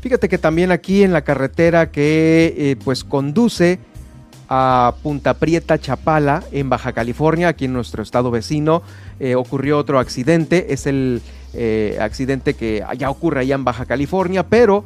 Fíjate 0.00 0.28
que 0.28 0.38
también 0.38 0.70
aquí 0.70 1.02
en 1.02 1.12
la 1.12 1.22
carretera 1.22 1.90
que 1.90 2.54
eh, 2.56 2.76
pues 2.84 3.04
conduce 3.04 3.78
a 4.48 4.94
Punta 5.02 5.34
Prieta, 5.34 5.78
Chapala, 5.78 6.44
en 6.52 6.68
Baja 6.68 6.92
California, 6.92 7.48
aquí 7.48 7.64
en 7.64 7.72
nuestro 7.72 8.02
estado 8.02 8.30
vecino, 8.30 8.82
eh, 9.18 9.34
ocurrió 9.34 9.78
otro 9.78 9.98
accidente, 9.98 10.72
es 10.72 10.86
el 10.86 11.22
eh, 11.54 11.98
accidente 12.00 12.54
que 12.54 12.84
ya 12.96 13.10
ocurre 13.10 13.40
allá 13.40 13.54
en 13.54 13.64
Baja 13.64 13.86
California, 13.86 14.44
pero 14.44 14.84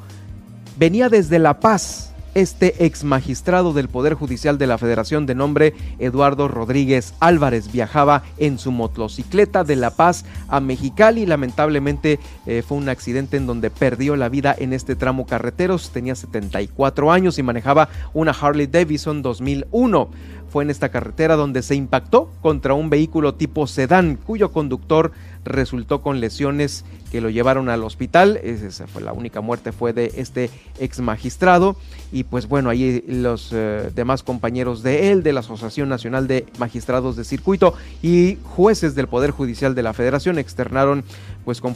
venía 0.81 1.11
desde 1.11 1.39
La 1.39 1.61
Paz 1.61 2.15
este 2.35 2.86
ex 2.86 3.05
magistrado 3.05 3.74
del 3.74 3.89
Poder 3.89 4.15
Judicial 4.15 4.57
de 4.57 4.66
la 4.66 4.78
Federación 4.78 5.27
de 5.27 5.35
nombre 5.35 5.74
Eduardo 5.98 6.48
Rodríguez 6.48 7.12
Álvarez 7.20 7.70
viajaba 7.70 8.23
en 8.39 8.59
su 8.59 8.73
motocicleta 8.73 9.62
de 9.62 9.77
La 9.77 9.90
Paz 9.90 10.24
a 10.48 10.61
Mexicali. 10.61 11.27
Lamentablemente 11.27 12.19
eh, 12.47 12.62
fue 12.66 12.78
un 12.78 12.89
accidente 12.89 13.36
en 13.36 13.47
donde 13.47 13.69
perdió 13.69 14.16
la 14.16 14.31
vida 14.31 14.57
en 14.59 14.73
este 14.73 14.97
tramo 14.97 15.27
carreteros. 15.27 15.90
Tenía 15.90 16.15
74 16.15 17.12
años 17.12 17.39
y 17.39 17.43
manejaba 17.43 17.90
una 18.15 18.31
Harley 18.31 18.69
Davidson 18.69 19.20
2001. 19.20 20.09
Fue 20.48 20.65
en 20.65 20.70
esta 20.70 20.89
carretera 20.89 21.36
donde 21.36 21.62
se 21.62 21.74
impactó 21.74 22.31
contra 22.40 22.74
un 22.74 22.89
vehículo 22.90 23.35
tipo 23.35 23.66
sedán 23.66 24.16
cuyo 24.16 24.51
conductor 24.51 25.12
resultó 25.45 26.03
con 26.03 26.21
lesiones 26.21 26.85
que 27.11 27.21
lo 27.21 27.31
llevaron 27.31 27.69
al 27.69 27.83
hospital. 27.83 28.39
Esa 28.43 28.87
fue 28.87 29.03
la 29.03 29.12
única 29.12 29.41
muerte 29.41 29.73
fue 29.73 29.93
de 29.93 30.12
este 30.17 30.51
ex 30.79 31.01
magistrado 31.01 31.77
y 32.12 32.25
pues 32.25 32.49
bueno, 32.49 32.71
ahí 32.71 33.05
los 33.07 33.51
eh, 33.53 33.91
demás 33.95 34.23
compañeros 34.23 34.83
de 34.83 35.11
él 35.11 35.23
de 35.23 35.33
la 35.33 35.41
Asociación 35.41 35.89
Nacional 35.89 36.27
de 36.29 36.47
Magistrados 36.59 37.17
de 37.17 37.25
Circuito 37.25 37.75
y 38.03 38.39
jueces 38.45 38.95
del 38.95 39.09
Poder 39.09 39.31
Judicial 39.31 39.75
de 39.75 39.83
la 39.83 39.93
Federación 39.93 40.39
externaron 40.39 41.05
pues 41.45 41.61
con, 41.61 41.75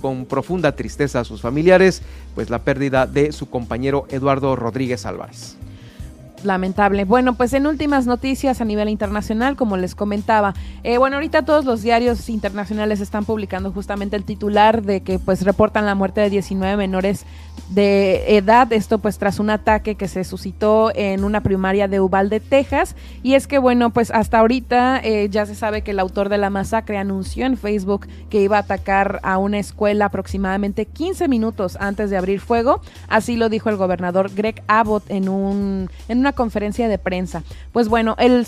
con 0.00 0.26
profunda 0.26 0.72
tristeza 0.72 1.20
a 1.20 1.24
sus 1.24 1.40
familiares 1.40 2.02
pues 2.34 2.50
la 2.50 2.60
pérdida 2.60 3.06
de 3.06 3.32
su 3.32 3.50
compañero 3.50 4.06
Eduardo 4.10 4.54
Rodríguez 4.56 5.06
Álvarez. 5.06 5.56
Lamentable. 6.44 7.04
Bueno, 7.04 7.34
pues 7.34 7.52
en 7.52 7.66
últimas 7.66 8.06
noticias 8.06 8.60
a 8.60 8.64
nivel 8.64 8.88
internacional, 8.88 9.56
como 9.56 9.76
les 9.76 9.94
comentaba, 9.94 10.54
eh, 10.84 10.98
bueno, 10.98 11.16
ahorita 11.16 11.44
todos 11.44 11.64
los 11.64 11.82
diarios 11.82 12.28
internacionales 12.28 13.00
están 13.00 13.24
publicando 13.24 13.72
justamente 13.72 14.16
el 14.16 14.24
titular 14.24 14.82
de 14.82 15.00
que 15.02 15.18
pues 15.18 15.42
reportan 15.42 15.86
la 15.86 15.94
muerte 15.94 16.20
de 16.20 16.30
19 16.30 16.76
menores 16.76 17.24
de 17.70 18.36
edad, 18.36 18.72
esto 18.72 18.98
pues 18.98 19.18
tras 19.18 19.38
un 19.38 19.50
ataque 19.50 19.94
que 19.94 20.08
se 20.08 20.24
suscitó 20.24 20.90
en 20.94 21.24
una 21.24 21.42
primaria 21.42 21.88
de 21.88 22.00
Uvalde, 22.00 22.40
Texas, 22.40 22.96
y 23.22 23.34
es 23.34 23.46
que 23.46 23.58
bueno, 23.58 23.90
pues 23.90 24.10
hasta 24.10 24.38
ahorita 24.38 25.00
eh, 25.02 25.28
ya 25.30 25.44
se 25.44 25.54
sabe 25.54 25.82
que 25.82 25.90
el 25.90 25.98
autor 25.98 26.28
de 26.28 26.38
la 26.38 26.50
masacre 26.50 26.96
anunció 26.96 27.46
en 27.46 27.56
Facebook 27.56 28.06
que 28.30 28.40
iba 28.40 28.56
a 28.56 28.60
atacar 28.60 29.20
a 29.22 29.38
una 29.38 29.58
escuela 29.58 30.06
aproximadamente 30.06 30.86
15 30.86 31.28
minutos 31.28 31.76
antes 31.80 32.10
de 32.10 32.16
abrir 32.16 32.40
fuego, 32.40 32.80
así 33.08 33.36
lo 33.36 33.48
dijo 33.48 33.68
el 33.68 33.76
gobernador 33.76 34.30
Greg 34.34 34.62
Abbott 34.66 35.10
en, 35.10 35.28
un, 35.28 35.90
en 36.08 36.18
una 36.18 36.27
conferencia 36.32 36.88
de 36.88 36.98
prensa. 36.98 37.42
Pues 37.72 37.88
bueno, 37.88 38.16
el, 38.18 38.46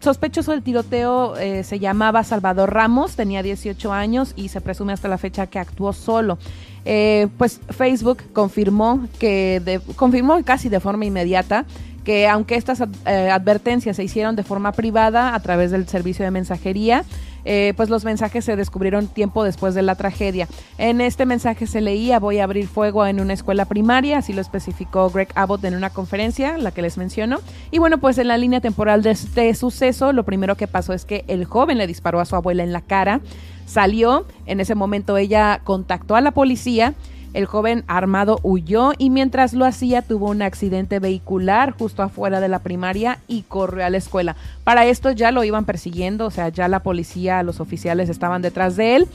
sospechoso 0.00 0.52
del 0.52 0.62
tiroteo 0.62 1.36
eh, 1.36 1.64
se 1.64 1.78
llamaba 1.78 2.24
Salvador 2.24 2.72
Ramos, 2.72 3.16
tenía 3.16 3.42
18 3.42 3.92
años 3.92 4.32
y 4.36 4.48
se 4.48 4.60
presume 4.60 4.92
hasta 4.92 5.08
la 5.08 5.18
fecha 5.18 5.46
que 5.46 5.58
actuó 5.58 5.92
solo. 5.92 6.38
Eh, 6.84 7.28
pues 7.36 7.60
Facebook 7.70 8.22
confirmó 8.32 9.06
que 9.18 9.80
confirmó 9.96 10.42
casi 10.44 10.68
de 10.68 10.80
forma 10.80 11.04
inmediata 11.04 11.66
que 12.08 12.26
aunque 12.26 12.54
estas 12.54 12.80
eh, 13.04 13.28
advertencias 13.30 13.96
se 13.96 14.04
hicieron 14.04 14.34
de 14.34 14.42
forma 14.42 14.72
privada 14.72 15.34
a 15.34 15.40
través 15.40 15.70
del 15.70 15.86
servicio 15.86 16.24
de 16.24 16.30
mensajería, 16.30 17.04
eh, 17.50 17.72
pues 17.78 17.88
los 17.88 18.04
mensajes 18.04 18.44
se 18.44 18.56
descubrieron 18.56 19.06
tiempo 19.06 19.42
después 19.42 19.74
de 19.74 19.80
la 19.80 19.94
tragedia. 19.94 20.46
En 20.76 21.00
este 21.00 21.24
mensaje 21.24 21.66
se 21.66 21.80
leía 21.80 22.18
voy 22.18 22.40
a 22.40 22.44
abrir 22.44 22.68
fuego 22.68 23.06
en 23.06 23.20
una 23.20 23.32
escuela 23.32 23.64
primaria, 23.64 24.18
así 24.18 24.34
lo 24.34 24.42
especificó 24.42 25.08
Greg 25.08 25.28
Abbott 25.34 25.64
en 25.64 25.74
una 25.74 25.88
conferencia, 25.88 26.58
la 26.58 26.72
que 26.72 26.82
les 26.82 26.98
menciono. 26.98 27.38
Y 27.70 27.78
bueno, 27.78 27.96
pues 27.96 28.18
en 28.18 28.28
la 28.28 28.36
línea 28.36 28.60
temporal 28.60 29.02
de 29.02 29.12
este 29.12 29.54
suceso, 29.54 30.12
lo 30.12 30.24
primero 30.24 30.56
que 30.56 30.66
pasó 30.66 30.92
es 30.92 31.06
que 31.06 31.24
el 31.26 31.46
joven 31.46 31.78
le 31.78 31.86
disparó 31.86 32.20
a 32.20 32.26
su 32.26 32.36
abuela 32.36 32.64
en 32.64 32.74
la 32.74 32.82
cara, 32.82 33.22
salió, 33.64 34.26
en 34.44 34.60
ese 34.60 34.74
momento 34.74 35.16
ella 35.16 35.62
contactó 35.64 36.16
a 36.16 36.20
la 36.20 36.32
policía 36.32 36.92
el 37.34 37.46
joven 37.46 37.84
armado 37.86 38.40
huyó 38.42 38.92
y 38.98 39.10
mientras 39.10 39.52
lo 39.52 39.64
hacía 39.64 40.02
tuvo 40.02 40.30
un 40.30 40.42
accidente 40.42 40.98
vehicular 40.98 41.72
justo 41.72 42.02
afuera 42.02 42.40
de 42.40 42.48
la 42.48 42.60
primaria 42.60 43.18
y 43.28 43.42
corrió 43.42 43.84
a 43.84 43.90
la 43.90 43.98
escuela. 43.98 44.36
Para 44.64 44.86
esto 44.86 45.10
ya 45.10 45.30
lo 45.30 45.44
iban 45.44 45.64
persiguiendo, 45.64 46.26
o 46.26 46.30
sea, 46.30 46.48
ya 46.48 46.68
la 46.68 46.80
policía, 46.80 47.42
los 47.42 47.60
oficiales 47.60 48.08
estaban 48.08 48.42
detrás 48.42 48.76
de 48.76 48.96
él 48.96 49.08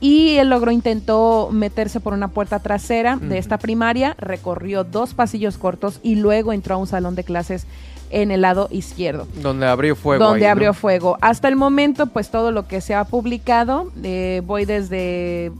y 0.00 0.36
él 0.36 0.48
logró 0.48 0.70
intentó 0.70 1.50
meterse 1.52 2.00
por 2.00 2.14
una 2.14 2.28
puerta 2.28 2.58
trasera 2.58 3.16
de 3.16 3.38
esta 3.38 3.58
primaria, 3.58 4.14
recorrió 4.18 4.84
dos 4.84 5.14
pasillos 5.14 5.58
cortos 5.58 6.00
y 6.02 6.16
luego 6.16 6.52
entró 6.52 6.76
a 6.76 6.78
un 6.78 6.86
salón 6.86 7.14
de 7.14 7.24
clases 7.24 7.66
en 8.10 8.30
el 8.30 8.40
lado 8.40 8.68
izquierdo. 8.70 9.28
Donde 9.40 9.66
abrió 9.66 9.94
fuego. 9.94 10.24
Donde 10.24 10.48
abrió 10.48 10.74
fuego. 10.74 11.16
Hasta 11.20 11.48
el 11.48 11.56
momento, 11.56 12.06
pues 12.06 12.30
todo 12.30 12.50
lo 12.50 12.66
que 12.66 12.80
se 12.80 12.94
ha 12.94 13.04
publicado, 13.04 13.92
eh, 14.02 14.42
voy 14.44 14.64
desde 14.64 15.52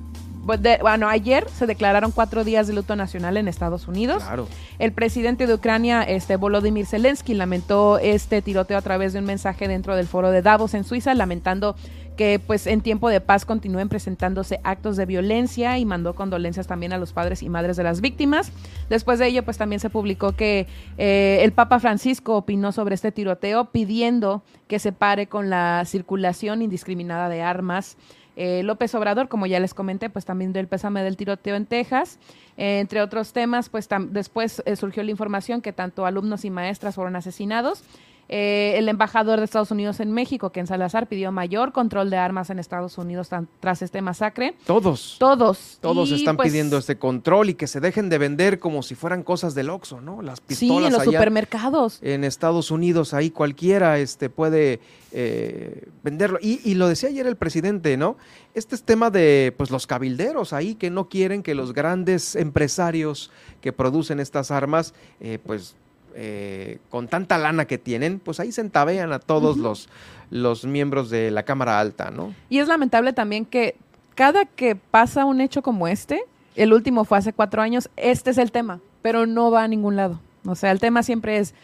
pues, 0.59 0.81
bueno, 0.81 1.09
ayer 1.09 1.47
se 1.48 1.68
declararon 1.68 2.10
cuatro 2.10 2.43
días 2.43 2.66
de 2.66 2.72
luto 2.72 2.97
nacional 2.97 3.36
en 3.36 3.47
Estados 3.47 3.86
Unidos. 3.86 4.24
Claro. 4.24 4.48
El 4.81 4.90
presidente 4.90 5.47
de 5.47 5.55
Ucrania, 5.55 6.02
este 6.02 6.35
Volodymyr 6.35 6.86
Zelensky, 6.86 7.35
lamentó 7.35 8.01
este 8.01 8.43
tiroteo 8.43 8.77
a 8.77 8.82
través 8.82 9.12
de 9.12 9.20
un 9.20 9.27
mensaje 9.27 9.68
dentro 9.68 9.94
del 9.94 10.09
foro 10.09 10.32
de 10.32 10.43
Davos 10.43 10.74
en 10.74 10.82
Suiza, 10.82 11.14
lamentando 11.14 11.77
que 12.16 12.40
pues 12.44 12.66
en 12.66 12.81
tiempo 12.81 13.09
de 13.09 13.20
paz 13.20 13.44
continúen 13.47 13.89
presentándose 13.89 14.59
actos 14.64 14.97
de 14.97 15.06
violencia 15.06 15.78
y 15.78 15.85
mandó 15.85 16.14
condolencias 16.14 16.66
también 16.66 16.93
a 16.93 16.98
los 16.98 17.12
padres 17.12 17.44
y 17.44 17.48
madres 17.48 17.77
de 17.77 17.85
las 17.85 18.01
víctimas. 18.01 18.51
Después 18.89 19.20
de 19.20 19.28
ello, 19.28 19.44
pues 19.44 19.56
también 19.56 19.78
se 19.78 19.89
publicó 19.89 20.32
que 20.32 20.66
eh, 20.98 21.39
el 21.43 21.52
Papa 21.52 21.78
Francisco 21.78 22.36
opinó 22.36 22.72
sobre 22.72 22.97
este 22.97 23.12
tiroteo 23.12 23.66
pidiendo 23.66 24.43
que 24.66 24.81
se 24.81 24.90
pare 24.90 25.28
con 25.28 25.48
la 25.48 25.85
circulación 25.86 26.60
indiscriminada 26.60 27.28
de 27.28 27.40
armas 27.40 27.97
eh, 28.43 28.62
López 28.62 28.95
Obrador, 28.95 29.29
como 29.29 29.47
ya 29.47 29.61
les 29.61 29.75
comenté, 29.75 30.09
pues 30.09 30.25
también 30.25 30.55
del 30.55 30.67
pésame 30.67 31.03
del 31.03 31.19
tiroteo 31.19 31.57
en 31.57 31.67
Texas. 31.67 32.19
entre 32.57 33.03
otros 33.03 33.35
temas, 33.35 33.69
pues 33.69 33.87
después 34.09 34.62
eh, 34.65 34.77
surgió 34.77 35.03
la 35.03 35.11
información 35.11 35.61
que 35.61 35.75
tanto 35.75 36.07
alumnos 36.07 36.47
y 36.47 36.51
maestras 36.51 36.95
fueron 36.95 37.17
asesinados. 37.17 37.85
Eh, 38.32 38.78
el 38.78 38.89
embajador 38.89 39.40
de 39.40 39.44
Estados 39.44 39.73
Unidos 39.73 39.98
en 39.98 40.12
México, 40.12 40.51
Ken 40.51 40.69
Salazar, 40.69 41.09
pidió 41.09 41.32
mayor 41.32 41.73
control 41.73 42.11
de 42.11 42.16
armas 42.16 42.48
en 42.51 42.61
Estados 42.61 42.97
Unidos 42.97 43.28
tras 43.59 43.82
este 43.82 44.02
masacre. 44.02 44.55
Todos. 44.66 45.16
Todos. 45.19 45.78
Todos 45.81 46.12
están 46.12 46.36
pues 46.36 46.48
pidiendo 46.48 46.78
este 46.78 46.97
control 46.97 47.51
y 47.51 47.55
que 47.55 47.66
se 47.66 47.81
dejen 47.81 48.09
de 48.09 48.19
vender 48.19 48.61
como 48.61 48.85
si 48.85 48.94
fueran 48.94 49.24
cosas 49.24 49.57
del 49.57 49.69
Oxxo, 49.69 50.01
¿no? 50.01 50.23
Las 50.23 50.40
pistolas. 50.40 50.78
Sí, 50.78 50.86
en 50.86 50.93
los 50.93 51.02
supermercados. 51.02 51.98
En 52.02 52.23
Estados 52.23 52.70
Unidos, 52.70 53.15
ahí 53.15 53.31
cualquiera 53.31 53.98
este, 53.98 54.31
puede 54.31 54.78
eh, 55.11 55.89
venderlo. 56.05 56.39
Y, 56.40 56.74
lo 56.74 56.86
decía 56.86 57.09
ayer 57.09 57.27
el 57.27 57.36
presidente, 57.36 57.97
¿no? 57.97 58.16
Este 58.55 58.77
es 58.77 58.85
tema 58.85 59.11
de 59.11 59.52
pues 59.57 59.73
los 59.73 59.89
cabilderos 59.89 60.52
ahí 60.52 60.77
que 60.77 60.89
no 60.89 61.09
quieren 61.09 61.43
que 61.43 61.57
los 61.57 61.73
grandes 61.73 62.36
empresarios 62.36 63.32
que 63.61 63.73
producen 63.73 64.20
estas 64.20 64.52
armas, 64.52 64.94
eh, 65.19 65.40
pues 65.44 65.74
eh, 66.15 66.78
con 66.89 67.09
tanta 67.09 67.39
lana 67.39 67.66
que 67.66 67.78
tienen, 67.78 68.19
pues 68.19 68.41
ahí 68.41 68.53
se 68.53 68.61
entabean 68.61 69.12
a 69.12 69.19
todos 69.19 69.57
los, 69.57 69.89
los 70.31 70.65
miembros 70.65 71.11
de 71.11 71.31
la 71.31 71.45
Cámara 71.45 71.81
Alta, 71.81 72.11
¿no? 72.11 72.35
Y 72.49 72.59
es 72.59 72.69
lamentable 72.69 73.12
también 73.12 73.45
que 73.45 73.77
cada 74.15 74.45
que 74.45 74.77
pasa 74.77 75.24
un 75.24 75.41
hecho 75.41 75.62
como 75.62 75.89
este, 75.89 76.23
el 76.57 76.73
último 76.73 77.05
fue 77.05 77.19
hace 77.19 77.32
cuatro 77.32 77.62
años, 77.62 77.91
este 77.97 78.31
es 78.31 78.39
el 78.39 78.53
tema, 78.53 78.81
pero 79.03 79.27
no 79.27 79.51
va 79.51 79.65
a 79.65 79.69
ningún 79.69 79.97
lado. 79.97 80.20
O 80.47 80.55
sea, 80.55 80.70
el 80.70 80.81
tema 80.81 81.03
siempre 81.03 81.39
es 81.39 81.55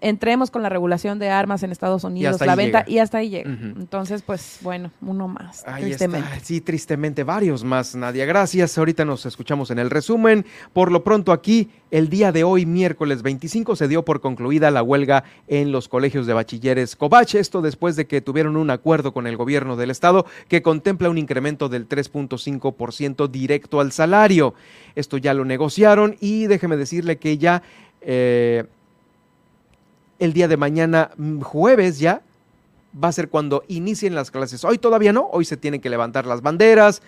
entremos 0.00 0.50
con 0.50 0.62
la 0.62 0.68
regulación 0.68 1.18
de 1.18 1.30
armas 1.30 1.62
en 1.62 1.72
Estados 1.72 2.04
Unidos, 2.04 2.40
la 2.44 2.54
venta, 2.54 2.84
y 2.86 2.98
hasta 2.98 3.18
ahí 3.18 3.30
llega. 3.30 3.50
Entonces, 3.50 4.22
pues 4.22 4.58
bueno, 4.62 4.90
uno 5.00 5.28
más, 5.28 5.64
tristemente. 5.64 6.40
Sí, 6.42 6.60
tristemente, 6.60 7.24
varios 7.24 7.64
más, 7.64 7.94
Nadia. 7.94 8.24
Gracias. 8.24 8.76
Ahorita 8.76 9.04
nos 9.04 9.26
escuchamos 9.26 9.70
en 9.70 9.78
el 9.78 9.90
resumen. 9.90 10.44
Por 10.72 10.90
lo 10.90 11.04
pronto 11.04 11.32
aquí, 11.32 11.70
el 11.90 12.08
día 12.08 12.32
de 12.32 12.44
hoy, 12.44 12.66
miércoles 12.66 13.22
25, 13.22 13.76
se 13.76 13.88
dio 13.88 14.04
por 14.04 14.20
concluida 14.20 14.70
la 14.70 14.82
huelga 14.82 15.24
en 15.46 15.72
los 15.72 15.88
colegios 15.88 16.26
de 16.26 16.34
bachilleres 16.34 16.96
Covach. 16.96 17.34
Esto 17.34 17.62
después 17.62 17.96
de 17.96 18.06
que 18.06 18.20
tuvieron 18.20 18.56
un 18.56 18.70
acuerdo 18.70 19.12
con 19.12 19.26
el 19.26 19.36
gobierno 19.36 19.76
del 19.76 19.90
estado 19.90 20.26
que 20.48 20.62
contempla 20.62 21.10
un 21.10 21.18
incremento 21.18 21.68
del 21.68 21.88
3.5% 21.88 23.28
directo 23.28 23.80
al 23.80 23.92
salario. 23.92 24.54
Esto 24.94 25.16
ya 25.18 25.34
lo 25.34 25.44
negociaron 25.44 26.16
y 26.20 26.46
déjeme 26.46 26.76
decirle 26.76 27.18
que 27.18 27.38
ya... 27.38 27.62
Eh, 28.00 28.64
el 30.18 30.32
día 30.32 30.48
de 30.48 30.56
mañana, 30.56 31.10
mm, 31.16 31.40
jueves 31.40 31.98
ya, 31.98 32.22
va 33.02 33.08
a 33.08 33.12
ser 33.12 33.28
cuando 33.28 33.64
inicien 33.68 34.14
las 34.14 34.30
clases. 34.30 34.64
Hoy 34.64 34.78
todavía 34.78 35.12
no, 35.12 35.28
hoy 35.32 35.44
se 35.44 35.56
tienen 35.56 35.80
que 35.80 35.90
levantar 35.90 36.26
las 36.26 36.42
banderas, 36.42 37.02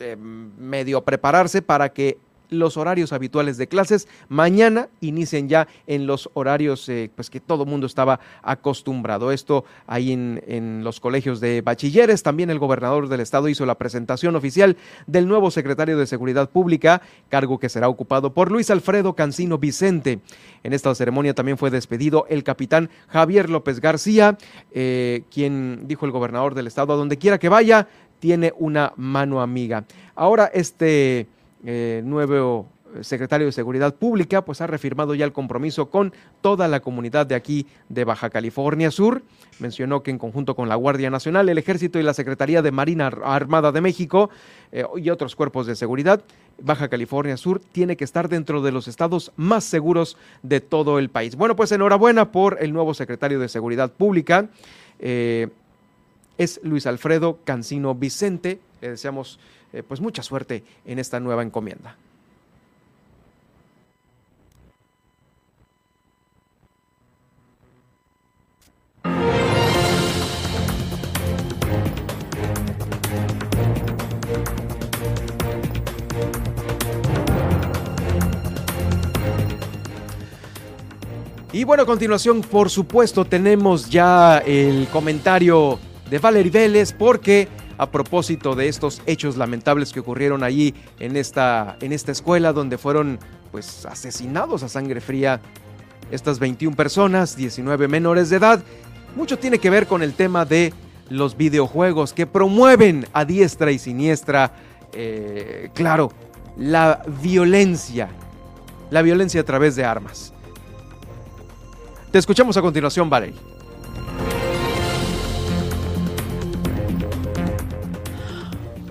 eh, 0.00 0.16
medio 0.16 1.02
prepararse 1.02 1.62
para 1.62 1.90
que 1.90 2.18
los 2.58 2.76
horarios 2.76 3.12
habituales 3.12 3.56
de 3.56 3.66
clases. 3.66 4.08
Mañana 4.28 4.88
inician 5.00 5.48
ya 5.48 5.68
en 5.86 6.06
los 6.06 6.30
horarios 6.34 6.88
eh, 6.88 7.10
pues 7.14 7.30
que 7.30 7.40
todo 7.40 7.66
mundo 7.66 7.86
estaba 7.86 8.20
acostumbrado. 8.42 9.32
Esto 9.32 9.64
ahí 9.86 10.12
en, 10.12 10.42
en, 10.46 10.84
los 10.84 11.00
colegios 11.00 11.40
de 11.40 11.60
bachilleres. 11.60 12.22
También 12.22 12.50
el 12.50 12.58
gobernador 12.58 13.08
del 13.08 13.20
estado 13.20 13.48
hizo 13.48 13.66
la 13.66 13.76
presentación 13.76 14.36
oficial 14.36 14.76
del 15.06 15.28
nuevo 15.28 15.50
secretario 15.50 15.98
de 15.98 16.06
Seguridad 16.06 16.50
Pública, 16.50 17.02
cargo 17.28 17.58
que 17.58 17.68
será 17.68 17.88
ocupado 17.88 18.34
por 18.34 18.50
Luis 18.50 18.70
Alfredo 18.70 19.14
Cancino 19.14 19.58
Vicente. 19.58 20.20
En 20.62 20.72
esta 20.72 20.94
ceremonia 20.94 21.34
también 21.34 21.58
fue 21.58 21.70
despedido 21.70 22.26
el 22.28 22.42
capitán 22.44 22.90
Javier 23.08 23.50
López 23.50 23.80
García, 23.80 24.38
eh, 24.72 25.22
quien 25.30 25.86
dijo 25.86 26.06
el 26.06 26.12
gobernador 26.12 26.54
del 26.54 26.66
estado, 26.66 26.92
a 26.92 26.96
donde 26.96 27.18
quiera 27.18 27.38
que 27.38 27.48
vaya, 27.48 27.88
tiene 28.18 28.54
una 28.58 28.92
mano 28.96 29.40
amiga. 29.42 29.84
Ahora 30.14 30.50
este 30.54 31.26
eh, 31.64 32.02
nuevo 32.04 32.68
secretario 33.02 33.46
de 33.46 33.52
Seguridad 33.52 33.94
Pública, 33.94 34.44
pues 34.44 34.60
ha 34.60 34.66
reafirmado 34.66 35.14
ya 35.14 35.24
el 35.24 35.32
compromiso 35.32 35.90
con 35.90 36.12
toda 36.40 36.68
la 36.68 36.80
comunidad 36.80 37.26
de 37.26 37.34
aquí 37.34 37.66
de 37.88 38.04
Baja 38.04 38.30
California 38.30 38.90
Sur. 38.90 39.22
Mencionó 39.58 40.02
que 40.02 40.10
en 40.10 40.18
conjunto 40.18 40.54
con 40.54 40.68
la 40.68 40.76
Guardia 40.76 41.10
Nacional, 41.10 41.48
el 41.48 41.58
Ejército 41.58 41.98
y 41.98 42.02
la 42.02 42.14
Secretaría 42.14 42.62
de 42.62 42.70
Marina 42.70 43.06
Armada 43.06 43.72
de 43.72 43.80
México 43.80 44.30
eh, 44.72 44.84
y 44.96 45.10
otros 45.10 45.34
cuerpos 45.36 45.66
de 45.66 45.76
seguridad, 45.76 46.22
Baja 46.62 46.88
California 46.88 47.36
Sur 47.36 47.60
tiene 47.60 47.96
que 47.96 48.04
estar 48.04 48.28
dentro 48.28 48.62
de 48.62 48.72
los 48.72 48.88
estados 48.88 49.32
más 49.36 49.64
seguros 49.64 50.16
de 50.42 50.60
todo 50.60 50.98
el 50.98 51.08
país. 51.08 51.36
Bueno, 51.36 51.56
pues 51.56 51.72
enhorabuena 51.72 52.30
por 52.30 52.58
el 52.60 52.72
nuevo 52.72 52.94
secretario 52.94 53.40
de 53.40 53.48
Seguridad 53.48 53.92
Pública. 53.92 54.48
Eh, 55.00 55.48
es 56.38 56.60
Luis 56.62 56.86
Alfredo 56.86 57.38
Cancino 57.44 57.94
Vicente. 57.94 58.60
Le 58.80 58.90
deseamos 58.90 59.38
eh, 59.74 59.82
pues 59.82 60.00
mucha 60.00 60.22
suerte 60.22 60.62
en 60.86 61.00
esta 61.00 61.18
nueva 61.18 61.42
encomienda. 61.42 61.96
Y 81.52 81.62
bueno, 81.64 81.82
a 81.82 81.86
continuación, 81.86 82.42
por 82.42 82.70
supuesto, 82.70 83.24
tenemos 83.24 83.90
ya 83.90 84.38
el 84.38 84.86
comentario 84.88 85.80
de 86.10 86.18
Valerie 86.18 86.50
Vélez 86.50 86.92
porque 86.92 87.48
a 87.78 87.90
propósito 87.90 88.54
de 88.54 88.68
estos 88.68 89.02
hechos 89.06 89.36
lamentables 89.36 89.92
que 89.92 90.00
ocurrieron 90.00 90.42
allí 90.42 90.74
en 90.98 91.16
esta, 91.16 91.76
en 91.80 91.92
esta 91.92 92.12
escuela 92.12 92.52
donde 92.52 92.78
fueron 92.78 93.18
pues 93.50 93.86
asesinados 93.86 94.62
a 94.62 94.68
sangre 94.68 95.00
fría 95.00 95.40
estas 96.10 96.38
21 96.38 96.76
personas, 96.76 97.36
19 97.36 97.88
menores 97.88 98.30
de 98.30 98.36
edad. 98.36 98.62
Mucho 99.16 99.38
tiene 99.38 99.58
que 99.58 99.70
ver 99.70 99.86
con 99.86 100.02
el 100.02 100.14
tema 100.14 100.44
de 100.44 100.72
los 101.08 101.36
videojuegos 101.36 102.12
que 102.12 102.26
promueven 102.26 103.06
a 103.12 103.24
diestra 103.24 103.70
y 103.70 103.78
siniestra, 103.78 104.52
eh, 104.92 105.70
claro, 105.74 106.10
la 106.56 107.02
violencia, 107.22 108.08
la 108.90 109.02
violencia 109.02 109.40
a 109.40 109.44
través 109.44 109.76
de 109.76 109.84
armas. 109.84 110.32
Te 112.10 112.18
escuchamos 112.18 112.56
a 112.56 112.62
continuación, 112.62 113.10
Valerie. 113.10 113.53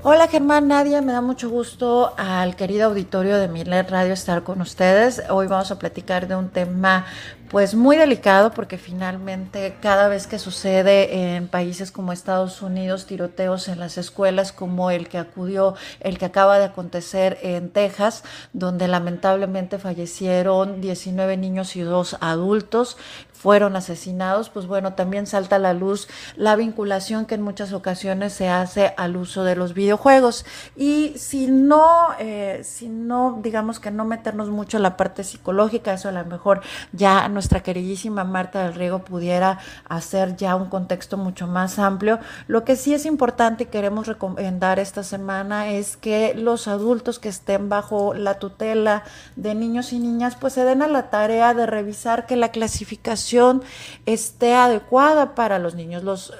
Hola 0.05 0.27
Germán, 0.27 0.67
Nadia, 0.67 1.01
me 1.01 1.13
da 1.13 1.21
mucho 1.21 1.49
gusto 1.49 2.13
al 2.17 2.57
querido 2.57 2.88
auditorio 2.88 3.38
de 3.38 3.47
Milet 3.47 3.89
Radio 3.89 4.11
estar 4.11 4.43
con 4.43 4.59
ustedes. 4.59 5.23
Hoy 5.30 5.47
vamos 5.47 5.71
a 5.71 5.80
platicar 5.80 6.27
de 6.27 6.35
un 6.35 6.49
tema 6.49 7.05
pues 7.49 7.73
muy 7.73 7.95
delicado 7.95 8.51
porque 8.51 8.77
finalmente 8.77 9.77
cada 9.80 10.09
vez 10.09 10.27
que 10.27 10.39
sucede 10.39 11.35
en 11.35 11.47
países 11.47 11.91
como 11.91 12.11
Estados 12.11 12.61
Unidos 12.61 13.05
tiroteos 13.05 13.69
en 13.69 13.80
las 13.80 13.97
escuelas 13.97 14.51
como 14.51 14.91
el 14.91 15.07
que 15.07 15.19
acudió, 15.19 15.75
el 16.01 16.17
que 16.17 16.25
acaba 16.25 16.59
de 16.59 16.65
acontecer 16.65 17.38
en 17.41 17.69
Texas, 17.69 18.25
donde 18.51 18.89
lamentablemente 18.89 19.77
fallecieron 19.77 20.81
19 20.81 21.38
niños 21.38 21.77
y 21.77 21.81
dos 21.81 22.17
adultos, 22.19 22.97
fueron 23.44 23.76
asesinados, 23.76 24.48
pues 24.48 24.68
bueno, 24.68 24.94
también 24.94 25.28
salta 25.28 25.57
a 25.57 25.60
la 25.60 25.74
luz 25.74 26.07
la 26.38 26.56
vinculación 26.56 27.26
que 27.26 27.36
en 27.36 27.41
muchas 27.41 27.74
ocasiones 27.74 28.32
se 28.32 28.48
hace 28.48 28.94
al 28.95 29.18
uso 29.18 29.44
de 29.44 29.57
los 29.57 29.74
videojuegos. 29.74 30.45
Y 30.78 31.11
si 31.18 31.48
no, 31.48 32.07
eh, 32.20 32.61
si 32.64 32.88
no, 32.88 33.41
digamos 33.44 33.82
que 33.82 33.91
no 33.91 34.06
meternos 34.06 34.48
mucho 34.48 34.78
en 34.78 34.84
la 34.84 34.95
parte 34.95 35.26
psicológica, 35.26 35.91
eso 35.91 36.07
a 36.07 36.14
lo 36.14 36.24
mejor 36.24 36.61
ya 36.94 37.28
nuestra 37.28 37.61
queridísima 37.61 38.24
Marta 38.24 38.64
del 38.64 38.76
Riego 38.76 38.99
pudiera 38.99 39.60
hacer 39.90 40.38
ya 40.38 40.56
un 40.56 40.70
contexto 40.70 41.18
mucho 41.18 41.45
más 41.45 41.80
amplio. 41.80 42.20
Lo 42.48 42.64
que 42.64 42.78
sí 42.78 42.94
es 42.94 43.06
importante 43.06 43.64
y 43.64 43.68
queremos 43.68 44.07
recomendar 44.07 44.80
esta 44.80 45.03
semana 45.03 45.68
es 45.68 45.98
que 45.98 46.34
los 46.34 46.70
adultos 46.70 47.20
que 47.20 47.28
estén 47.28 47.68
bajo 47.68 48.14
la 48.14 48.40
tutela 48.40 49.03
de 49.36 49.53
niños 49.53 49.91
y 49.91 49.99
niñas, 49.99 50.38
pues 50.40 50.53
se 50.53 50.64
den 50.64 50.82
a 50.82 50.88
la 50.88 51.10
tarea 51.10 51.53
de 51.53 51.65
revisar 51.65 52.26
que 52.26 52.38
la 52.38 52.48
clasificación 52.48 53.32
esté 54.05 54.55
adecuada 54.55 55.35
para 55.35 55.60
los 55.60 55.76
niños. 55.76 56.03
Los, 56.03 56.34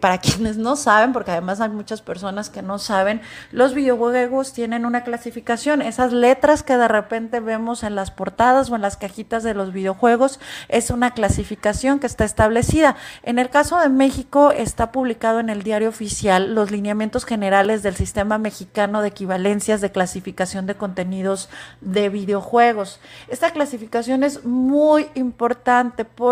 para 0.00 0.18
quienes 0.18 0.56
no 0.56 0.76
saben, 0.76 1.12
porque 1.12 1.30
además 1.30 1.60
hay 1.60 1.70
muchas 1.70 2.02
personas 2.02 2.50
que 2.50 2.62
no 2.62 2.78
saben, 2.78 3.20
los 3.52 3.74
videojuegos 3.74 4.52
tienen 4.52 4.86
una 4.86 5.04
clasificación. 5.04 5.82
Esas 5.82 6.12
letras 6.12 6.62
que 6.62 6.76
de 6.76 6.88
repente 6.88 7.40
vemos 7.40 7.82
en 7.82 7.94
las 7.94 8.10
portadas 8.10 8.70
o 8.70 8.76
en 8.76 8.82
las 8.82 8.96
cajitas 8.96 9.42
de 9.42 9.54
los 9.54 9.72
videojuegos 9.72 10.40
es 10.68 10.90
una 10.90 11.12
clasificación 11.12 11.98
que 11.98 12.06
está 12.06 12.24
establecida. 12.24 12.96
En 13.22 13.38
el 13.38 13.50
caso 13.50 13.78
de 13.78 13.88
México 13.88 14.50
está 14.50 14.92
publicado 14.92 15.40
en 15.40 15.50
el 15.50 15.62
diario 15.62 15.88
oficial 15.88 16.54
los 16.54 16.70
lineamientos 16.70 17.24
generales 17.24 17.82
del 17.82 17.96
sistema 17.96 18.38
mexicano 18.38 19.02
de 19.02 19.08
equivalencias 19.08 19.80
de 19.80 19.92
clasificación 19.92 20.66
de 20.66 20.74
contenidos 20.74 21.48
de 21.80 22.08
videojuegos. 22.08 23.00
Esta 23.28 23.50
clasificación 23.52 24.22
es 24.22 24.44
muy 24.44 25.08
importante 25.14 26.04
porque 26.04 26.25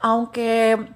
aunque 0.00 0.88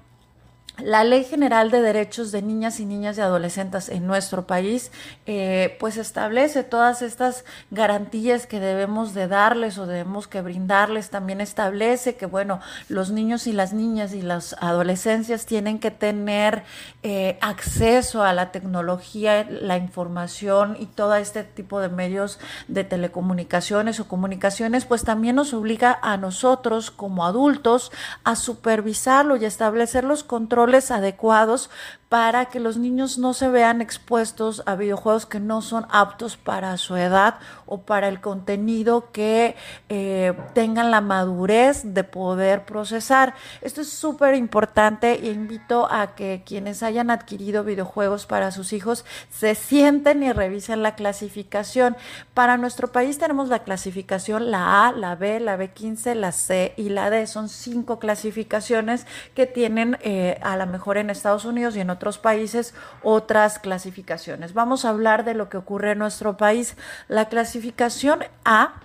la 0.83 1.03
Ley 1.03 1.23
General 1.23 1.71
de 1.71 1.81
Derechos 1.81 2.31
de 2.31 2.41
Niñas 2.41 2.79
y 2.79 2.85
Niñas 2.85 3.17
y 3.17 3.21
Adolescentes 3.21 3.89
en 3.89 4.05
nuestro 4.05 4.45
país, 4.45 4.91
eh, 5.25 5.75
pues 5.79 5.97
establece 5.97 6.63
todas 6.63 7.01
estas 7.01 7.45
garantías 7.71 8.45
que 8.45 8.59
debemos 8.59 9.15
de 9.15 9.27
darles 9.27 9.79
o 9.79 9.87
debemos 9.87 10.27
que 10.27 10.41
brindarles. 10.41 11.09
También 11.09 11.41
establece 11.41 12.15
que, 12.15 12.27
bueno, 12.27 12.59
los 12.89 13.09
niños 13.09 13.47
y 13.47 13.53
las 13.53 13.73
niñas 13.73 14.13
y 14.13 14.21
las 14.21 14.55
adolescencias 14.59 15.47
tienen 15.47 15.79
que 15.79 15.89
tener 15.89 16.63
eh, 17.01 17.39
acceso 17.41 18.23
a 18.23 18.33
la 18.33 18.51
tecnología, 18.51 19.47
la 19.49 19.77
información 19.77 20.77
y 20.79 20.85
todo 20.85 21.15
este 21.15 21.43
tipo 21.43 21.79
de 21.79 21.89
medios 21.89 22.39
de 22.67 22.83
telecomunicaciones 22.83 23.99
o 23.99 24.07
comunicaciones, 24.07 24.85
pues 24.85 25.03
también 25.03 25.37
nos 25.37 25.53
obliga 25.53 25.97
a 26.03 26.17
nosotros 26.17 26.91
como 26.91 27.25
adultos 27.25 27.91
a 28.23 28.35
supervisarlo 28.35 29.37
y 29.37 29.45
establecer 29.45 30.03
los 30.03 30.23
controles 30.23 30.66
adecuados 30.91 31.69
para 32.09 32.45
que 32.45 32.61
los 32.61 32.77
niños 32.77 33.17
no 33.17 33.33
se 33.33 33.49
vean 33.49 33.81
expuestos 33.81 34.63
a 34.65 34.75
videojuegos 34.75 35.25
que 35.25 35.41
no 35.41 35.61
son 35.61 35.85
aptos 35.89 36.37
para 36.37 36.77
su 36.77 36.95
edad 36.95 37.35
o 37.65 37.81
para 37.81 38.07
el 38.07 38.21
contenido 38.21 39.11
que 39.11 39.57
eh, 39.89 40.33
tengan 40.53 40.89
la 40.89 41.01
madurez 41.01 41.81
de 41.83 42.05
poder 42.05 42.63
procesar. 42.63 43.35
Esto 43.61 43.81
es 43.81 43.89
súper 43.89 44.35
importante 44.35 45.11
e 45.11 45.31
invito 45.31 45.87
a 45.91 46.15
que 46.15 46.43
quienes 46.45 46.81
hayan 46.81 47.09
adquirido 47.09 47.65
videojuegos 47.65 48.25
para 48.25 48.51
sus 48.51 48.71
hijos 48.71 49.03
se 49.29 49.53
sienten 49.53 50.23
y 50.23 50.31
revisen 50.31 50.83
la 50.83 50.95
clasificación. 50.95 51.97
Para 52.33 52.55
nuestro 52.55 52.89
país 52.89 53.17
tenemos 53.19 53.49
la 53.49 53.59
clasificación 53.59 54.49
la 54.49 54.87
A, 54.87 54.91
la 54.93 55.15
B, 55.15 55.41
la 55.41 55.57
B15, 55.57 56.13
la 56.13 56.31
C 56.31 56.73
y 56.77 56.87
la 56.87 57.09
D. 57.09 57.27
Son 57.27 57.49
cinco 57.49 57.99
clasificaciones 57.99 59.05
que 59.35 59.45
tienen 59.45 59.97
eh, 60.01 60.39
a 60.41 60.55
lo 60.55 60.67
mejor 60.67 60.97
en 60.97 61.09
Estados 61.09 61.43
Unidos 61.43 61.75
y 61.75 61.81
en 61.81 61.89
otros 61.89 61.96
países 62.17 62.73
otras 63.03 63.59
clasificaciones. 63.59 64.53
Vamos 64.53 64.85
a 64.85 64.89
hablar 64.89 65.25
de 65.25 65.33
lo 65.33 65.49
que 65.49 65.57
ocurre 65.57 65.91
en 65.91 65.99
nuestro 65.99 66.37
país. 66.37 66.75
La 67.07 67.29
clasificación 67.29 68.23
A 68.45 68.81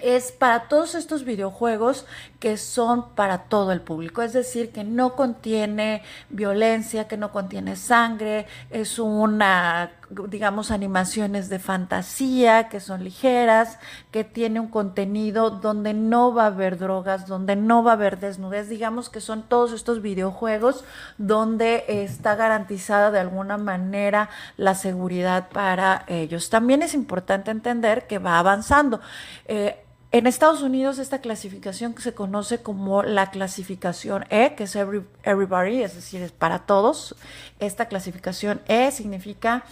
es 0.00 0.30
para 0.32 0.68
todos 0.68 0.94
estos 0.94 1.24
videojuegos 1.24 2.06
que 2.38 2.56
son 2.56 3.10
para 3.14 3.44
todo 3.44 3.72
el 3.72 3.80
público, 3.80 4.22
es 4.22 4.32
decir, 4.32 4.70
que 4.70 4.84
no 4.84 5.16
contiene 5.16 6.02
violencia, 6.30 7.08
que 7.08 7.16
no 7.16 7.32
contiene 7.32 7.74
sangre, 7.74 8.46
es 8.70 9.00
una, 9.00 9.90
digamos, 10.28 10.70
animaciones 10.70 11.48
de 11.48 11.58
fantasía, 11.58 12.68
que 12.68 12.78
son 12.78 13.02
ligeras, 13.02 13.78
que 14.12 14.22
tiene 14.22 14.60
un 14.60 14.68
contenido 14.68 15.50
donde 15.50 15.94
no 15.94 16.32
va 16.32 16.44
a 16.44 16.46
haber 16.46 16.78
drogas, 16.78 17.26
donde 17.26 17.56
no 17.56 17.82
va 17.82 17.92
a 17.92 17.94
haber 17.94 18.20
desnudez, 18.20 18.68
digamos 18.68 19.10
que 19.10 19.20
son 19.20 19.42
todos 19.42 19.72
estos 19.72 20.00
videojuegos 20.00 20.84
donde 21.16 21.84
está 21.88 22.36
garantizada 22.36 23.10
de 23.10 23.18
alguna 23.18 23.58
manera 23.58 24.28
la 24.56 24.76
seguridad 24.76 25.48
para 25.48 26.04
ellos. 26.06 26.50
También 26.50 26.82
es 26.82 26.94
importante 26.94 27.50
entender 27.50 28.06
que 28.06 28.20
va 28.20 28.38
avanzando. 28.38 29.00
Eh, 29.46 29.84
en 30.10 30.26
Estados 30.26 30.62
Unidos 30.62 30.98
esta 30.98 31.20
clasificación 31.20 31.94
se 31.98 32.14
conoce 32.14 32.62
como 32.62 33.02
la 33.02 33.30
clasificación 33.30 34.24
E, 34.30 34.54
que 34.54 34.64
es 34.64 34.74
everybody, 34.74 35.82
es 35.82 35.94
decir, 35.94 36.22
es 36.22 36.32
para 36.32 36.60
todos. 36.60 37.14
Esta 37.60 37.88
clasificación 37.88 38.62
E 38.68 38.90
significa 38.90 39.64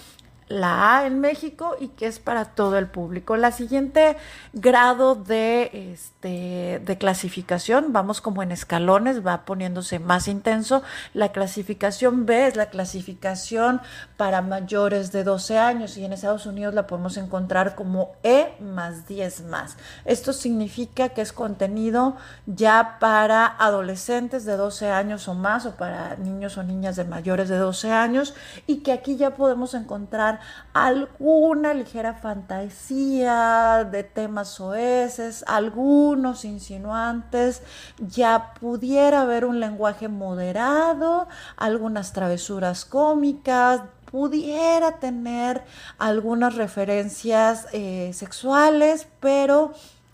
la 0.49 0.99
A 0.99 1.07
en 1.07 1.21
México 1.21 1.77
y 1.81 1.89
que 1.89 2.07
es 2.07 2.19
para 2.19 2.45
todo 2.45 2.79
el 2.79 2.87
público. 2.87 3.37
La 3.37 3.51
siguiente 3.51 4.17
grado 4.53 5.15
de, 5.15 5.93
este, 5.93 6.81
de 6.85 6.99
clasificación, 6.99 7.93
vamos 7.93 8.21
como 8.21 8.43
en 8.43 8.53
escalones, 8.53 9.27
va 9.27 9.45
poniéndose 9.45 9.99
más 9.99 10.29
intenso. 10.29 10.83
La 11.15 11.33
clasificación 11.33 12.27
B 12.27 12.47
es 12.47 12.57
la 12.57 12.71
clasificación 12.71 13.81
para 14.17 14.43
mayores 14.43 15.11
de 15.13 15.25
12 15.25 15.59
años 15.59 15.97
y 15.97 16.05
en 16.05 16.13
Estados 16.13 16.47
Unidos 16.47 16.75
la 16.75 16.87
podemos 16.87 17.17
encontrar 17.17 17.75
como 17.75 18.13
E 18.23 18.55
más 18.61 19.09
10 19.09 19.45
más. 19.45 19.77
Esto 20.05 20.33
significa 20.33 21.09
que 21.09 21.23
es 21.23 21.33
contenido 21.33 22.17
ya 22.47 22.99
para 23.01 23.47
adolescentes 23.47 24.45
de 24.45 24.57
12 24.57 24.91
años 24.91 25.27
o 25.29 25.35
más 25.35 25.67
o 25.67 25.77
para 25.77 26.17
niños 26.17 26.57
o 26.57 26.63
niñas 26.63 26.97
de 26.97 27.05
mayores 27.05 27.49
de 27.49 27.57
12 27.57 27.91
años 27.91 28.35
y 28.67 28.79
que 28.79 28.93
aquí 28.93 29.17
ya 29.17 29.35
podemos 29.35 29.75
encontrar 29.75 30.36
alguna 30.73 31.75
ligera 31.75 32.15
fantasía 32.15 33.89
de 33.91 34.05
temas 34.05 34.61
oeces, 34.61 35.45
algunos 35.47 36.45
insinuantes, 36.45 37.63
ya 37.99 38.55
pudiera 38.61 39.23
haber 39.23 39.45
un 39.45 39.61
lenguaje 39.61 40.09
moderado, 40.09 41.29
algunas 41.57 42.13
travesuras 42.13 42.85
cómicas, 42.85 43.83
pudiera 44.11 44.99
tener 44.99 45.63
algunas 45.99 46.55
referencias 46.55 47.67
eh, 47.73 48.11
sexuales, 48.15 49.07
pero 49.21 49.73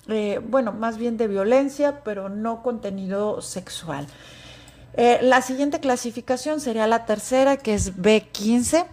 eh, 0.08 0.40
bueno, 0.42 0.72
más 0.72 0.98
bien 0.98 1.16
de 1.16 1.28
violencia, 1.28 2.02
pero 2.02 2.28
no 2.28 2.62
contenido 2.62 3.40
sexual. 3.40 4.06
Eh, 4.94 5.20
la 5.22 5.40
siguiente 5.40 5.80
clasificación 5.80 6.60
sería 6.60 6.86
la 6.86 7.06
tercera, 7.06 7.56
que 7.56 7.74
es 7.74 7.96
B15 7.96 8.86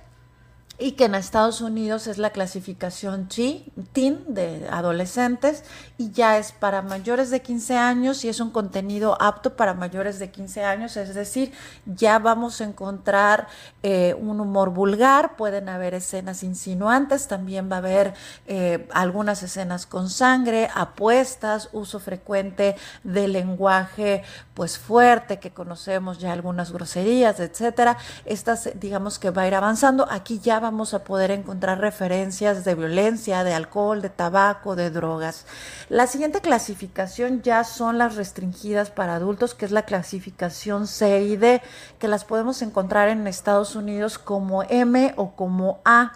y 0.79 0.93
que 0.93 1.05
en 1.05 1.15
Estados 1.15 1.61
Unidos 1.61 2.07
es 2.07 2.17
la 2.17 2.29
clasificación 2.29 3.27
teen 3.27 4.23
de 4.27 4.67
adolescentes 4.71 5.63
y 5.97 6.11
ya 6.11 6.37
es 6.37 6.53
para 6.53 6.81
mayores 6.81 7.29
de 7.29 7.41
15 7.41 7.77
años 7.77 8.23
y 8.23 8.29
es 8.29 8.39
un 8.39 8.51
contenido 8.51 9.17
apto 9.21 9.55
para 9.55 9.73
mayores 9.73 10.19
de 10.19 10.31
15 10.31 10.63
años, 10.63 10.95
es 10.95 11.13
decir, 11.13 11.51
ya 11.85 12.17
vamos 12.19 12.61
a 12.61 12.63
encontrar 12.63 13.47
eh, 13.83 14.15
un 14.19 14.39
humor 14.39 14.69
vulgar, 14.69 15.35
pueden 15.35 15.67
haber 15.67 15.93
escenas 15.93 16.43
insinuantes, 16.43 17.27
también 17.27 17.69
va 17.69 17.75
a 17.75 17.79
haber 17.79 18.13
eh, 18.47 18.87
algunas 18.93 19.43
escenas 19.43 19.85
con 19.85 20.09
sangre, 20.09 20.69
apuestas, 20.73 21.69
uso 21.73 21.99
frecuente 21.99 22.75
de 23.03 23.27
lenguaje 23.27 24.23
pues 24.53 24.77
fuerte 24.77 25.39
que 25.39 25.51
conocemos 25.51 26.19
ya 26.19 26.33
algunas 26.33 26.71
groserías, 26.71 27.39
etcétera. 27.39 27.97
Estas 28.25 28.69
digamos 28.75 29.17
que 29.17 29.31
va 29.31 29.43
a 29.43 29.47
ir 29.47 29.55
avanzando. 29.55 30.05
Aquí 30.09 30.39
ya 30.39 30.59
a 30.69 31.03
poder 31.03 31.31
encontrar 31.31 31.79
referencias 31.79 32.63
de 32.63 32.75
violencia, 32.75 33.43
de 33.43 33.53
alcohol, 33.53 34.01
de 34.03 34.09
tabaco, 34.09 34.75
de 34.75 34.91
drogas. 34.91 35.45
La 35.89 36.05
siguiente 36.05 36.41
clasificación 36.41 37.41
ya 37.41 37.63
son 37.63 37.97
las 37.97 38.15
restringidas 38.15 38.91
para 38.91 39.15
adultos, 39.15 39.55
que 39.55 39.65
es 39.65 39.71
la 39.71 39.81
clasificación 39.81 40.85
C 40.85 41.23
y 41.23 41.37
D, 41.37 41.61
que 41.97 42.07
las 42.07 42.23
podemos 42.23 42.61
encontrar 42.61 43.09
en 43.09 43.25
Estados 43.25 43.75
Unidos 43.75 44.19
como 44.19 44.61
M 44.63 45.13
o 45.17 45.31
como 45.31 45.81
A. 45.85 46.13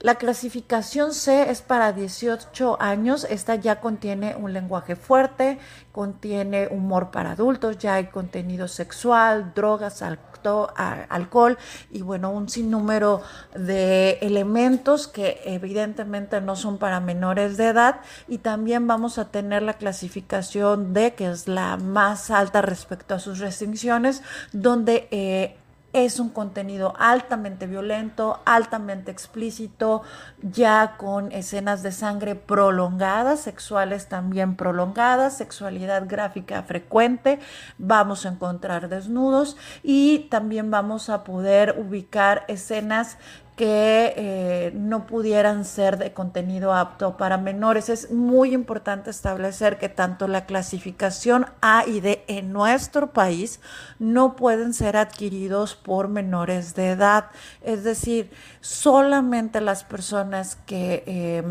La 0.00 0.14
clasificación 0.14 1.12
C 1.12 1.50
es 1.50 1.60
para 1.60 1.92
18 1.92 2.80
años. 2.80 3.26
Esta 3.28 3.56
ya 3.56 3.80
contiene 3.80 4.36
un 4.36 4.52
lenguaje 4.52 4.94
fuerte, 4.94 5.58
contiene 5.90 6.68
humor 6.68 7.10
para 7.10 7.32
adultos, 7.32 7.78
ya 7.78 7.94
hay 7.94 8.06
contenido 8.06 8.68
sexual, 8.68 9.52
drogas, 9.54 10.02
alcohol 10.02 11.58
y 11.90 12.02
bueno, 12.02 12.30
un 12.30 12.48
sinnúmero 12.48 13.22
de 13.54 14.18
elementos 14.20 15.08
que 15.08 15.40
evidentemente 15.44 16.40
no 16.40 16.56
son 16.56 16.78
para 16.78 17.00
menores 17.00 17.56
de 17.56 17.66
edad 17.66 18.00
y 18.28 18.38
también 18.38 18.86
vamos 18.86 19.18
a 19.18 19.30
tener 19.30 19.62
la 19.62 19.74
clasificación 19.74 20.94
D, 20.94 21.14
que 21.14 21.30
es 21.30 21.48
la 21.48 21.76
más 21.76 22.30
alta 22.30 22.62
respecto 22.62 23.14
a 23.14 23.18
sus 23.18 23.38
restricciones, 23.40 24.22
donde 24.52 25.08
eh, 25.10 25.56
es 26.04 26.20
un 26.20 26.28
contenido 26.30 26.94
altamente 26.98 27.66
violento, 27.66 28.40
altamente 28.44 29.10
explícito, 29.10 30.02
ya 30.42 30.96
con 30.96 31.32
escenas 31.32 31.82
de 31.82 31.92
sangre 31.92 32.34
prolongadas, 32.34 33.40
sexuales 33.40 34.08
también 34.08 34.56
prolongadas, 34.56 35.36
sexualidad 35.36 36.04
gráfica 36.06 36.62
frecuente, 36.62 37.38
vamos 37.78 38.26
a 38.26 38.30
encontrar 38.30 38.88
desnudos 38.88 39.56
y 39.82 40.28
también 40.30 40.70
vamos 40.70 41.08
a 41.10 41.24
poder 41.24 41.76
ubicar 41.78 42.44
escenas 42.48 43.18
que 43.58 44.14
eh, 44.16 44.72
no 44.72 45.04
pudieran 45.08 45.64
ser 45.64 45.98
de 45.98 46.12
contenido 46.12 46.72
apto 46.72 47.16
para 47.16 47.38
menores. 47.38 47.88
Es 47.88 48.12
muy 48.12 48.54
importante 48.54 49.10
establecer 49.10 49.78
que 49.78 49.88
tanto 49.88 50.28
la 50.28 50.46
clasificación 50.46 51.46
A 51.60 51.84
y 51.84 52.00
D 52.00 52.24
en 52.28 52.52
nuestro 52.52 53.12
país 53.12 53.58
no 53.98 54.36
pueden 54.36 54.74
ser 54.74 54.96
adquiridos 54.96 55.74
por 55.74 56.06
menores 56.06 56.76
de 56.76 56.90
edad. 56.90 57.32
Es 57.60 57.82
decir, 57.82 58.30
solamente 58.60 59.60
las 59.60 59.82
personas 59.82 60.54
que 60.54 61.02
eh, 61.06 61.42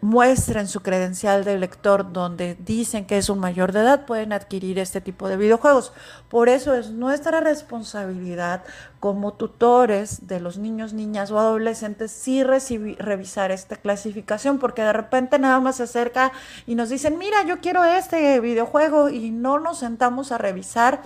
muestren 0.00 0.68
su 0.68 0.80
credencial 0.80 1.44
de 1.44 1.58
lector 1.58 2.14
donde 2.14 2.54
dicen 2.54 3.04
que 3.04 3.18
es 3.18 3.28
un 3.28 3.40
mayor 3.40 3.72
de 3.72 3.80
edad 3.80 4.06
pueden 4.06 4.32
adquirir 4.32 4.78
este 4.78 5.02
tipo 5.02 5.28
de 5.28 5.36
videojuegos. 5.36 5.92
Por 6.30 6.48
eso 6.48 6.72
es 6.74 6.92
nuestra 6.92 7.40
responsabilidad 7.40 8.62
como 9.00 9.34
tutores 9.34 10.28
de 10.28 10.40
los 10.40 10.58
niños, 10.58 10.92
niñas 10.92 11.30
o 11.30 11.41
adolescentes 11.42 12.10
sí 12.10 12.42
revisar 12.42 13.50
esta 13.50 13.76
clasificación, 13.76 14.58
porque 14.58 14.82
de 14.82 14.92
repente 14.92 15.38
nada 15.38 15.60
más 15.60 15.76
se 15.76 15.84
acerca 15.84 16.32
y 16.66 16.74
nos 16.74 16.88
dicen, 16.88 17.18
mira, 17.18 17.44
yo 17.44 17.60
quiero 17.60 17.84
este 17.84 18.40
videojuego 18.40 19.10
y 19.10 19.30
no 19.30 19.58
nos 19.58 19.78
sentamos 19.78 20.32
a 20.32 20.38
revisar 20.38 21.02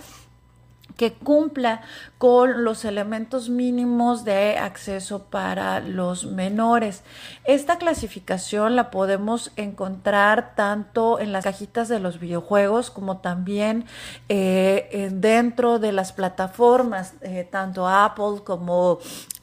que 0.97 1.13
cumpla 1.13 1.81
con 2.17 2.63
los 2.63 2.83
elementos 2.83 3.49
mínimos 3.49 4.25
de 4.25 4.57
acceso 4.57 5.25
para 5.25 5.79
los 5.79 6.25
menores. 6.25 7.03
Esta 7.45 7.77
clasificación 7.77 8.75
la 8.75 8.89
podemos 8.89 9.51
encontrar 9.55 10.55
tanto 10.55 11.19
en 11.19 11.31
las 11.31 11.43
cajitas 11.43 11.87
de 11.87 11.99
los 11.99 12.19
videojuegos 12.19 12.89
como 12.89 13.17
también 13.17 13.85
eh, 14.27 15.09
dentro 15.13 15.77
de 15.77 15.91
las 15.91 16.11
plataformas, 16.11 17.13
eh, 17.21 17.47
tanto 17.49 17.87
Apple 17.87 18.41
como 18.43 18.97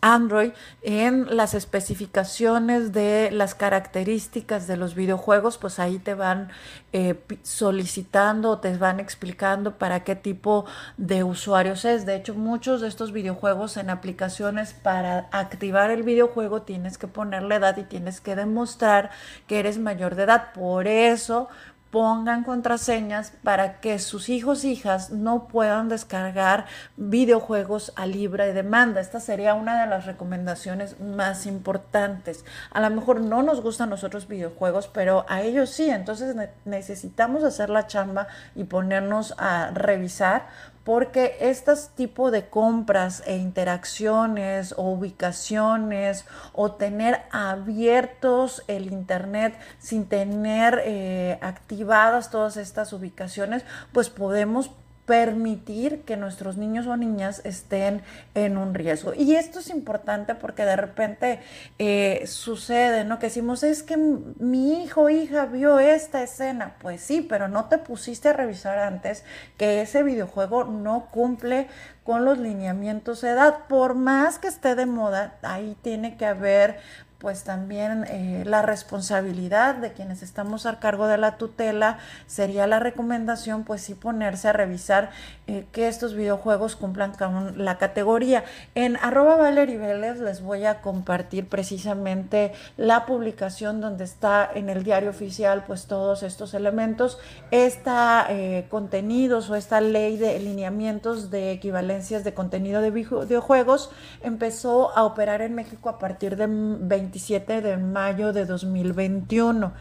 Android 0.05 0.53
en 0.83 1.35
las 1.35 1.55
especificaciones 1.55 2.93
de 2.93 3.31
las 3.31 3.55
características 3.55 4.67
de 4.67 4.77
los 4.77 4.95
videojuegos, 4.95 5.57
pues 5.57 5.79
ahí 5.79 5.99
te 5.99 6.13
van 6.13 6.51
eh, 6.93 7.19
solicitando, 7.43 8.59
te 8.59 8.77
van 8.77 9.01
explicando 9.01 9.79
para 9.79 10.05
qué 10.05 10.15
tipo 10.15 10.67
de 10.99 11.25
usuarios 11.25 11.87
es. 11.87 12.05
De 12.05 12.17
hecho, 12.17 12.35
muchos 12.35 12.83
de 12.83 12.89
estos 12.89 13.13
videojuegos 13.13 13.79
en 13.79 13.89
aplicaciones 13.89 14.75
para 14.75 15.29
activar 15.33 15.91
el 15.91 16.03
videojuego 16.03 16.61
tienes 16.63 16.99
que 16.99 17.09
ponerle 17.09 17.55
edad 17.55 17.79
y 17.79 17.85
tienes 17.85 18.21
que 18.21 18.37
demostrar 18.37 19.11
que 19.47 19.59
eres 19.59 19.79
mayor 19.79 20.17
de 20.17 20.25
edad. 20.25 20.53
Por 20.53 20.87
eso, 20.87 21.49
pongan 21.95 22.43
contraseñas 22.43 23.33
para 23.45 23.79
que 23.79 24.01
sus 24.01 24.29
hijos 24.29 24.65
hijas 24.65 25.11
no 25.11 25.47
puedan 25.47 25.89
descargar 25.89 26.67
videojuegos 26.97 27.93
a 27.95 28.05
libre 28.07 28.53
demanda. 28.53 29.01
Esta 29.01 29.21
sería 29.21 29.55
una 29.55 29.81
de 29.81 29.87
las 29.87 30.05
recomendaciones 30.05 30.99
más 30.99 31.47
importantes. 31.47 32.45
A 32.73 32.81
lo 32.81 32.91
mejor 32.91 33.21
no 33.21 33.45
nos 33.45 33.61
gustan 33.61 33.91
nosotros 33.91 34.27
videojuegos, 34.27 34.89
pero 34.89 35.25
a 35.29 35.43
ellos 35.43 35.71
sí. 35.71 35.89
Entonces 35.89 36.35
necesitamos 36.65 37.45
hacer 37.45 37.71
la 37.71 37.87
chamba 37.87 38.27
y 38.57 38.65
ponernos 38.65 39.33
a 39.39 39.71
revisar 39.73 40.49
porque 40.85 41.37
estos 41.41 41.89
tipos 41.95 42.31
de 42.31 42.47
compras 42.49 43.23
e 43.27 43.37
interacciones 43.37 44.75
o 44.77 44.91
ubicaciones 44.91 46.27
o 46.53 46.73
tener 46.73 47.23
abiertos 47.33 48.63
el 48.69 48.93
internet 48.93 49.59
sin 49.79 50.07
tener 50.07 50.83
eh, 50.85 51.39
activadas 51.41 52.31
todas 52.31 52.59
estas 52.59 52.93
ubicaciones, 52.93 53.65
pues 53.93 54.11
podemos 54.11 54.71
permitir 55.07 56.03
que 56.03 56.17
nuestros 56.17 56.57
niños 56.57 56.87
o 56.87 56.97
niñas 56.97 57.43
estén 57.45 58.03
en 58.35 58.57
un 58.57 58.75
riesgo. 58.75 59.13
Y 59.15 59.35
esto 59.35 59.59
es 59.59 59.69
importante 59.69 60.35
porque 60.35 60.65
de 60.65 60.77
repente 60.77 61.41
eh, 61.79 62.23
sucede, 62.27 63.05
¿no? 63.05 63.19
Que 63.19 63.27
decimos, 63.27 63.63
es 63.63 63.83
que 63.83 63.97
mi 63.97 64.83
hijo 64.83 65.03
o 65.03 65.11
hija 65.11 65.47
vio 65.47 65.79
esta 65.79 66.23
escena. 66.23 66.77
Pues 66.81 67.03
sí, 67.03 67.21
pero 67.21 67.49
no 67.49 67.67
te 67.67 67.79
pusiste 67.79 68.31
a 68.31 68.33
revisar 68.33 68.79
antes 68.79 69.25
que 69.59 69.83
ese 69.83 70.03
videojuego 70.03 70.65
no 70.65 71.09
cumple 71.11 71.69
con 72.05 72.25
los 72.25 72.39
lineamientos 72.39 73.23
de 73.23 73.31
edad. 73.31 73.67
Por 73.69 73.95
más 73.95 74.39
que 74.39 74.49
esté 74.49 74.75
de 74.75 74.87
moda, 74.87 75.37
ahí 75.43 75.77
tiene 75.83 76.17
que 76.17 76.27
haber 76.27 76.79
pues 77.25 77.43
también 77.43 78.05
eh, 78.11 78.43
la 78.45 78.61
responsabilidad 78.61 79.77
de 79.77 79.95
quienes 79.95 80.23
estamos 80.23 80.67
al 80.67 80.79
cargo 80.79 81.07
de 81.07 81.17
la 81.17 81.39
tutela 81.39 81.97
sería 82.27 82.67
la 82.67 82.81
recomendación 82.81 83.65
pues 83.65 83.81
sí 83.81 83.95
ponerse 83.95 84.49
a 84.49 84.53
revisar 84.53 85.09
eh, 85.47 85.65
que 85.73 85.89
estos 85.89 86.15
videojuegos 86.15 86.77
cumplan 86.77 87.13
con 87.13 87.65
la 87.65 87.79
categoría. 87.79 88.45
En 88.75 88.97
arroba 88.97 89.37
Valerie 89.37 89.79
Vélez 89.79 90.19
les 90.19 90.43
voy 90.43 90.65
a 90.65 90.81
compartir 90.83 91.49
precisamente 91.49 92.53
la 92.77 93.07
publicación 93.07 93.81
donde 93.81 94.05
está 94.05 94.51
en 94.53 94.69
el 94.69 94.85
diario 94.85 95.11
oficial 95.11 95.65
pues 95.67 95.87
todos 95.87 96.23
estos 96.23 96.53
elementos, 96.55 97.19
esta 97.51 98.27
eh, 98.29 98.67
contenidos 98.69 99.49
o 99.51 99.55
esta 99.55 99.81
ley 99.81 100.17
de 100.17 100.39
lineamientos 100.41 101.31
de 101.31 101.53
equivalencias 101.53 102.25
de 102.25 102.35
contenido 102.35 102.81
de 102.81 102.91
videojuegos 102.91 103.91
empezó 104.23 104.97
a 104.97 105.05
operar 105.05 105.43
en 105.43 105.55
México 105.55 105.89
a 105.89 105.99
partir 105.99 106.37
de 106.37 106.47
20 106.47 107.05
27 107.15 107.61
de 107.61 107.77
mayo 107.77 108.33
de 108.33 108.45
2021. 108.45 109.73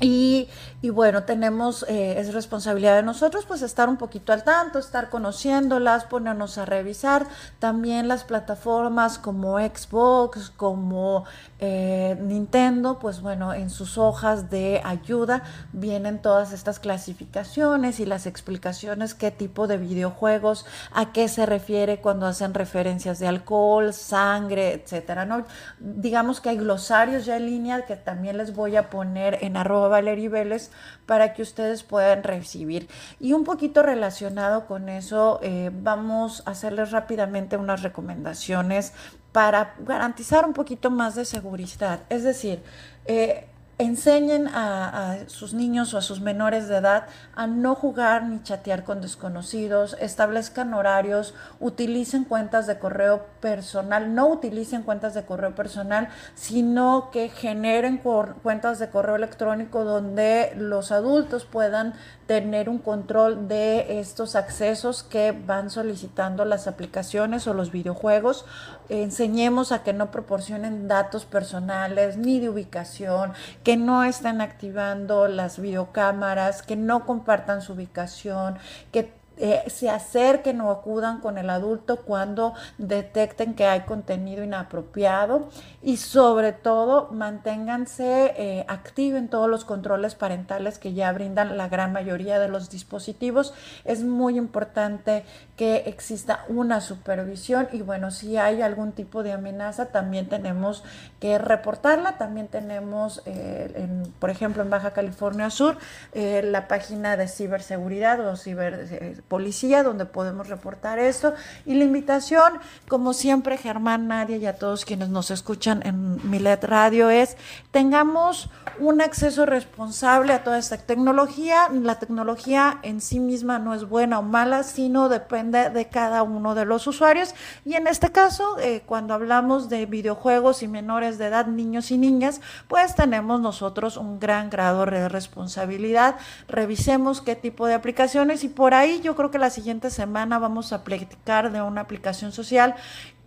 Y, 0.00 0.48
bueno, 0.90 1.24
tenemos, 1.24 1.84
eh, 1.88 2.20
es 2.20 2.32
responsabilidad 2.32 2.94
de 2.94 3.02
nosotros 3.02 3.44
pues 3.46 3.62
estar 3.62 3.88
un 3.88 3.96
poquito 3.96 4.32
al 4.32 4.44
tanto, 4.44 4.78
estar 4.78 5.10
conociéndolas, 5.10 6.04
ponernos 6.04 6.56
a 6.58 6.64
revisar. 6.64 7.26
También 7.58 8.06
las 8.06 8.22
plataformas 8.22 9.18
como 9.18 9.58
Xbox, 9.58 10.50
como 10.50 11.24
eh, 11.58 12.16
Nintendo, 12.20 13.00
pues 13.00 13.20
bueno, 13.20 13.54
en 13.54 13.70
sus 13.70 13.98
hojas 13.98 14.50
de 14.50 14.80
ayuda 14.84 15.42
vienen 15.72 16.22
todas 16.22 16.52
estas 16.52 16.78
clasificaciones 16.78 17.98
y 17.98 18.06
las 18.06 18.26
explicaciones 18.26 19.14
qué 19.14 19.32
tipo 19.32 19.66
de 19.66 19.78
videojuegos, 19.78 20.64
a 20.92 21.12
qué 21.12 21.28
se 21.28 21.44
refiere 21.44 22.00
cuando 22.00 22.26
hacen 22.26 22.54
referencias 22.54 23.18
de 23.18 23.26
alcohol, 23.26 23.92
sangre, 23.92 24.74
etcétera, 24.74 25.24
¿no? 25.24 25.44
Digamos 25.80 26.40
que 26.40 26.50
hay 26.50 26.58
glosarios 26.58 27.24
ya 27.24 27.36
en 27.36 27.46
línea 27.46 27.84
que 27.84 27.96
también 27.96 28.36
les 28.36 28.54
voy 28.54 28.76
a 28.76 28.90
poner 28.90 29.38
en 29.42 29.56
arroba 29.56 29.87
Valerie 29.88 30.28
Vélez 30.28 30.70
para 31.06 31.34
que 31.34 31.42
ustedes 31.42 31.82
puedan 31.82 32.22
recibir. 32.22 32.88
Y 33.20 33.32
un 33.32 33.44
poquito 33.44 33.82
relacionado 33.82 34.66
con 34.66 34.88
eso, 34.88 35.40
eh, 35.42 35.70
vamos 35.72 36.42
a 36.46 36.52
hacerles 36.52 36.90
rápidamente 36.90 37.56
unas 37.56 37.82
recomendaciones 37.82 38.92
para 39.32 39.74
garantizar 39.80 40.44
un 40.46 40.52
poquito 40.52 40.90
más 40.90 41.14
de 41.14 41.24
seguridad. 41.24 42.00
Es 42.08 42.24
decir, 42.24 42.62
eh, 43.06 43.46
enseñen 43.78 44.48
a, 44.48 45.18
sus 45.28 45.54
niños 45.54 45.94
o 45.94 45.98
a 45.98 46.02
sus 46.02 46.20
menores 46.20 46.68
de 46.68 46.76
edad 46.76 47.06
a 47.34 47.46
no 47.46 47.76
jugar 47.76 48.24
ni 48.24 48.42
chatear 48.42 48.82
con 48.82 49.00
desconocidos, 49.00 49.96
establezcan 50.00 50.74
horarios, 50.74 51.34
utilicen 51.60 52.24
cuentas 52.24 52.66
de 52.66 52.78
correo 52.78 53.26
personal, 53.40 54.14
no 54.14 54.28
utilicen 54.28 54.82
cuentas 54.82 55.14
de 55.14 55.24
correo 55.24 55.54
personal, 55.54 56.08
sino 56.34 57.10
que 57.12 57.28
generen 57.28 57.98
cuentas 57.98 58.80
de 58.80 58.90
correo 58.90 59.14
electrónico 59.14 59.84
donde 59.84 60.52
los 60.56 60.90
adultos 60.90 61.44
puedan 61.44 61.94
tener 62.26 62.68
un 62.68 62.78
control 62.78 63.48
de 63.48 64.00
estos 64.00 64.36
accesos 64.36 65.02
que 65.02 65.32
van 65.32 65.70
solicitando 65.70 66.44
las 66.44 66.66
aplicaciones 66.66 67.46
o 67.46 67.54
los 67.54 67.72
videojuegos. 67.72 68.44
Enseñemos 68.88 69.72
a 69.72 69.82
que 69.82 69.92
no 69.92 70.10
proporcionen 70.10 70.88
datos 70.88 71.24
personales 71.24 72.16
ni 72.16 72.40
de 72.40 72.48
ubicación, 72.48 73.32
que 73.62 73.76
no 73.76 74.04
estén 74.04 74.40
activando 74.40 75.28
las 75.28 75.58
videocámaras, 75.58 76.62
que 76.62 76.76
no 76.76 77.04
compartan 77.04 77.60
su 77.60 77.74
ubicación, 77.74 78.58
que 78.92 79.17
eh, 79.40 79.62
se 79.68 79.88
acerquen 79.88 80.60
o 80.60 80.70
acudan 80.70 81.20
con 81.20 81.38
el 81.38 81.48
adulto 81.48 81.98
cuando 81.98 82.54
detecten 82.76 83.54
que 83.54 83.66
hay 83.66 83.82
contenido 83.82 84.42
inapropiado 84.42 85.48
y 85.80 85.98
sobre 85.98 86.52
todo 86.52 87.08
manténganse 87.12 88.34
eh, 88.36 88.64
activen 88.66 89.28
todos 89.28 89.48
los 89.48 89.64
controles 89.64 90.16
parentales 90.16 90.78
que 90.78 90.92
ya 90.92 91.12
brindan 91.12 91.56
la 91.56 91.68
gran 91.68 91.92
mayoría 91.92 92.40
de 92.40 92.48
los 92.48 92.68
dispositivos. 92.68 93.54
Es 93.84 94.02
muy 94.02 94.36
importante 94.36 95.24
que 95.56 95.84
exista 95.86 96.44
una 96.48 96.80
supervisión 96.80 97.68
y 97.72 97.82
bueno, 97.82 98.10
si 98.10 98.36
hay 98.36 98.60
algún 98.62 98.92
tipo 98.92 99.22
de 99.22 99.32
amenaza 99.32 99.86
también 99.86 100.28
tenemos 100.28 100.82
que 101.20 101.38
reportarla. 101.38 102.18
También 102.18 102.48
tenemos, 102.48 103.22
eh, 103.26 103.88
por 104.18 104.30
ejemplo, 104.30 104.62
en 104.62 104.70
Baja 104.70 104.92
California 104.92 105.50
Sur, 105.50 105.76
la 106.14 106.68
página 106.68 107.16
de 107.16 107.28
ciberseguridad 107.28 108.20
o 108.26 108.36
ciber 108.36 108.88
policía 109.28 109.82
donde 109.82 110.06
podemos 110.06 110.48
reportar 110.48 110.98
esto. 110.98 111.34
Y 111.66 111.74
la 111.74 111.84
invitación, 111.84 112.54
como 112.88 113.12
siempre, 113.12 113.56
Germán, 113.58 114.08
Nadia 114.08 114.36
y 114.36 114.46
a 114.46 114.56
todos 114.56 114.84
quienes 114.84 115.10
nos 115.10 115.30
escuchan 115.30 115.82
en 115.84 116.30
Milet 116.30 116.64
Radio 116.64 117.10
es 117.10 117.36
tengamos 117.70 118.50
un 118.78 119.00
acceso 119.00 119.46
responsable 119.46 120.32
a 120.32 120.42
toda 120.44 120.58
esta 120.58 120.78
tecnología. 120.78 121.68
La 121.70 121.98
tecnología 121.98 122.78
en 122.82 123.00
sí 123.00 123.20
misma 123.20 123.58
no 123.58 123.74
es 123.74 123.88
buena 123.88 124.18
o 124.18 124.22
mala, 124.22 124.62
sino 124.62 125.08
depende 125.08 125.70
de 125.70 125.88
cada 125.88 126.22
uno 126.22 126.54
de 126.54 126.64
los 126.64 126.86
usuarios. 126.86 127.34
Y 127.64 127.74
en 127.74 127.86
este 127.86 128.10
caso, 128.10 128.58
eh, 128.58 128.82
cuando 128.86 129.14
hablamos 129.14 129.68
de 129.68 129.86
videojuegos 129.86 130.62
y 130.62 130.68
menores 130.68 131.18
de 131.18 131.26
edad, 131.26 131.46
niños 131.46 131.90
y 131.90 131.98
niñas, 131.98 132.40
pues 132.68 132.94
tenemos 132.94 133.40
nosotros 133.40 133.96
un 133.96 134.18
gran 134.18 134.50
grado 134.50 134.86
de 134.86 135.08
responsabilidad. 135.08 136.16
Revisemos 136.48 137.20
qué 137.20 137.36
tipo 137.36 137.66
de 137.66 137.74
aplicaciones 137.74 138.44
y 138.44 138.48
por 138.48 138.74
ahí 138.74 139.00
yo 139.02 139.14
creo 139.18 139.32
que 139.32 139.38
la 139.38 139.50
siguiente 139.50 139.90
semana 139.90 140.38
vamos 140.38 140.72
a 140.72 140.84
platicar 140.84 141.50
de 141.50 141.60
una 141.60 141.80
aplicación 141.80 142.30
social 142.30 142.76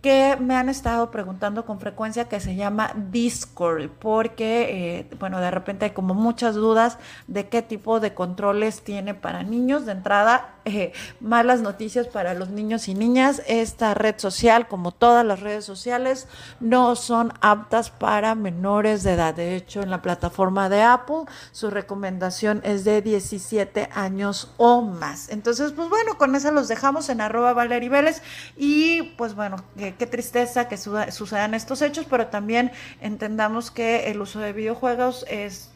que 0.00 0.36
me 0.40 0.56
han 0.56 0.70
estado 0.70 1.10
preguntando 1.10 1.66
con 1.66 1.78
frecuencia 1.78 2.28
que 2.28 2.40
se 2.40 2.56
llama 2.56 2.92
Discord, 3.10 3.88
porque, 4.00 4.98
eh, 4.98 5.16
bueno, 5.20 5.38
de 5.38 5.50
repente 5.50 5.84
hay 5.84 5.90
como 5.92 6.14
muchas 6.14 6.54
dudas 6.56 6.98
de 7.28 7.48
qué 7.48 7.60
tipo 7.60 8.00
de 8.00 8.14
controles 8.14 8.82
tiene 8.82 9.14
para 9.14 9.42
niños. 9.42 9.84
De 9.84 9.92
entrada, 9.92 10.56
eh, 10.64 10.92
malas 11.20 11.60
noticias 11.60 12.06
para 12.06 12.34
los 12.34 12.50
niños 12.50 12.88
y 12.88 12.94
niñas. 12.94 13.42
Esta 13.46 13.94
red 13.94 14.14
social, 14.18 14.68
como 14.68 14.92
todas 14.92 15.24
las 15.24 15.40
redes 15.40 15.64
sociales, 15.64 16.28
no 16.60 16.96
son 16.96 17.32
aptas 17.40 17.90
para 17.90 18.34
menores 18.34 19.02
de 19.02 19.12
edad. 19.12 19.34
De 19.34 19.56
hecho, 19.56 19.82
en 19.82 19.90
la 19.90 20.02
plataforma 20.02 20.68
de 20.68 20.82
Apple, 20.82 21.24
su 21.50 21.70
recomendación 21.70 22.60
es 22.64 22.84
de 22.84 23.02
17 23.02 23.88
años 23.92 24.52
o 24.56 24.82
más. 24.82 25.28
Entonces, 25.30 25.72
pues 25.72 25.88
bueno, 25.88 26.16
con 26.18 26.34
eso 26.34 26.52
los 26.52 26.68
dejamos 26.68 27.08
en 27.08 27.20
arroba 27.20 27.52
Valerie 27.52 27.88
Vélez 27.88 28.22
y 28.56 29.02
pues 29.16 29.34
bueno, 29.34 29.56
qué 29.76 30.06
tristeza 30.06 30.68
que 30.68 30.76
sucedan 30.76 31.54
estos 31.54 31.82
hechos, 31.82 32.06
pero 32.08 32.28
también 32.28 32.72
entendamos 33.00 33.70
que 33.70 34.10
el 34.10 34.20
uso 34.20 34.40
de 34.40 34.52
videojuegos 34.52 35.24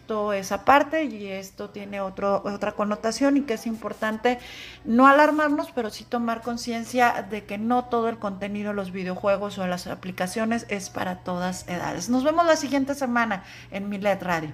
esto 0.06 0.32
es 0.32 0.52
aparte 0.52 1.02
y 1.02 1.26
esto 1.26 1.70
tiene 1.70 2.00
otro, 2.00 2.40
otra 2.44 2.70
connotación 2.70 3.38
y 3.38 3.40
que 3.40 3.54
es 3.54 3.66
importante 3.66 4.38
no 4.84 5.08
alarmarnos, 5.08 5.72
pero 5.74 5.90
sí 5.90 6.04
tomar 6.04 6.42
conciencia 6.42 7.26
de 7.28 7.44
que 7.44 7.58
no 7.58 7.86
todo 7.86 8.08
el 8.08 8.16
contenido 8.16 8.68
de 8.68 8.76
los 8.76 8.92
videojuegos 8.92 9.58
o 9.58 9.66
las 9.66 9.88
aplicaciones 9.88 10.64
es 10.68 10.90
para 10.90 11.24
todas 11.24 11.66
edades. 11.66 12.08
Nos 12.08 12.22
vemos 12.22 12.46
la 12.46 12.54
siguiente 12.54 12.94
semana 12.94 13.42
en 13.72 13.88
Milet 13.88 14.22
Radio. 14.22 14.52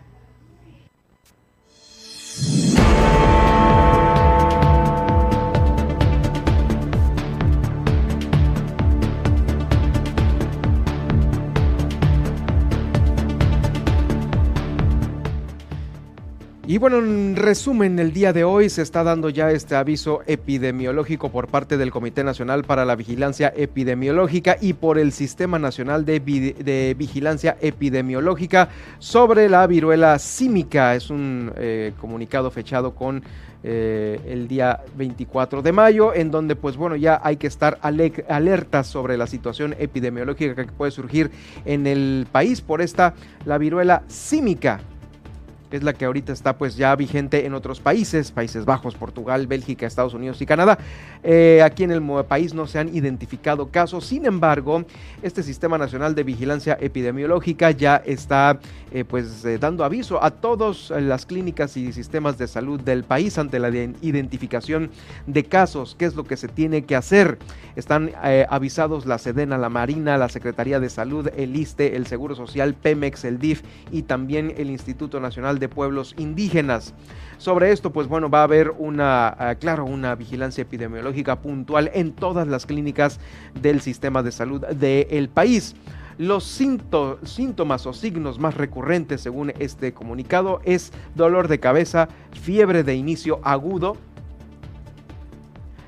Y 16.64 16.78
bueno, 16.78 16.98
en 16.98 17.34
resumen, 17.34 17.98
el 17.98 18.12
día 18.12 18.32
de 18.32 18.44
hoy 18.44 18.70
se 18.70 18.82
está 18.82 19.02
dando 19.02 19.28
ya 19.30 19.50
este 19.50 19.74
aviso 19.74 20.20
epidemiológico 20.26 21.28
por 21.28 21.48
parte 21.48 21.76
del 21.76 21.90
Comité 21.90 22.22
Nacional 22.22 22.62
para 22.62 22.84
la 22.84 22.94
Vigilancia 22.94 23.52
Epidemiológica 23.56 24.56
y 24.60 24.74
por 24.74 24.96
el 24.96 25.10
Sistema 25.10 25.58
Nacional 25.58 26.04
de, 26.04 26.94
Vigilancia 26.96 27.56
Epidemiológica 27.60 28.68
sobre 29.00 29.48
la 29.48 29.66
viruela 29.66 30.20
símica. 30.20 30.94
Es 30.94 31.10
un 31.10 31.50
eh, 31.56 31.94
comunicado 32.00 32.48
fechado 32.52 32.94
con 32.94 33.24
eh, 33.64 34.20
el 34.24 34.46
día 34.46 34.82
24 34.96 35.62
de 35.62 35.72
mayo, 35.72 36.14
en 36.14 36.30
donde 36.30 36.54
pues 36.54 36.76
bueno, 36.76 36.94
ya 36.94 37.20
hay 37.24 37.38
que 37.38 37.48
estar 37.48 37.80
alerta 37.82 38.84
sobre 38.84 39.16
la 39.16 39.26
situación 39.26 39.74
epidemiológica 39.80 40.54
que 40.54 40.70
puede 40.70 40.92
surgir 40.92 41.32
en 41.64 41.88
el 41.88 42.28
país 42.30 42.60
por 42.60 42.80
esta, 42.82 43.14
la 43.46 43.58
viruela 43.58 44.04
símica 44.06 44.80
es 45.76 45.82
la 45.82 45.92
que 45.92 46.04
ahorita 46.04 46.32
está 46.32 46.56
pues 46.56 46.76
ya 46.76 46.94
vigente 46.96 47.46
en 47.46 47.54
otros 47.54 47.80
países, 47.80 48.30
Países 48.30 48.64
Bajos, 48.64 48.94
Portugal, 48.94 49.46
Bélgica, 49.46 49.86
Estados 49.86 50.14
Unidos 50.14 50.40
y 50.40 50.46
Canadá. 50.46 50.78
Eh, 51.22 51.62
aquí 51.64 51.84
en 51.84 51.90
el 51.90 52.02
país 52.24 52.54
no 52.54 52.66
se 52.66 52.78
han 52.78 52.94
identificado 52.94 53.68
casos, 53.68 54.06
sin 54.06 54.26
embargo, 54.26 54.84
este 55.22 55.42
Sistema 55.42 55.78
Nacional 55.78 56.14
de 56.14 56.24
Vigilancia 56.24 56.76
Epidemiológica 56.80 57.70
ya 57.70 57.96
está 58.04 58.58
eh, 58.90 59.04
pues 59.04 59.44
eh, 59.44 59.58
dando 59.58 59.84
aviso 59.84 60.22
a 60.22 60.30
todas 60.30 60.90
las 60.90 61.26
clínicas 61.26 61.76
y 61.76 61.92
sistemas 61.92 62.38
de 62.38 62.48
salud 62.48 62.80
del 62.80 63.04
país 63.04 63.38
ante 63.38 63.58
la 63.58 63.70
identificación 63.70 64.90
de 65.26 65.44
casos, 65.44 65.96
qué 65.98 66.04
es 66.04 66.14
lo 66.14 66.24
que 66.24 66.36
se 66.36 66.48
tiene 66.48 66.84
que 66.84 66.96
hacer. 66.96 67.38
Están 67.76 68.12
avisados 68.50 69.06
la 69.06 69.16
Sedena, 69.16 69.56
la 69.56 69.70
Marina, 69.70 70.18
la 70.18 70.28
Secretaría 70.28 70.78
de 70.78 70.90
Salud, 70.90 71.30
el 71.36 71.56
ISTE, 71.56 71.96
el 71.96 72.06
Seguro 72.06 72.34
Social, 72.34 72.74
Pemex, 72.74 73.24
el 73.24 73.38
DIF 73.38 73.62
y 73.90 74.02
también 74.02 74.52
el 74.58 74.70
Instituto 74.70 75.20
Nacional 75.20 75.58
de 75.58 75.61
Pueblos 75.68 76.14
Indígenas. 76.18 76.94
Sobre 77.38 77.72
esto, 77.72 77.92
pues 77.92 78.06
bueno, 78.06 78.30
va 78.30 78.40
a 78.40 78.44
haber 78.44 78.70
una, 78.70 79.28
ah, 79.28 79.56
claro, 79.56 79.84
una 79.84 80.14
vigilancia 80.14 80.62
epidemiológica 80.62 81.40
puntual 81.40 81.90
en 81.92 82.12
todas 82.12 82.46
las 82.46 82.66
clínicas 82.66 83.18
del 83.60 83.80
sistema 83.80 84.22
de 84.22 84.30
salud 84.30 84.64
del 84.64 85.28
país. 85.28 85.74
Los 86.18 86.44
síntomas 86.44 87.86
o 87.86 87.92
signos 87.92 88.38
más 88.38 88.54
recurrentes 88.54 89.22
según 89.22 89.52
este 89.58 89.92
comunicado 89.92 90.60
es 90.64 90.92
dolor 91.14 91.48
de 91.48 91.58
cabeza, 91.58 92.08
fiebre 92.32 92.84
de 92.84 92.94
inicio 92.94 93.40
agudo, 93.42 93.96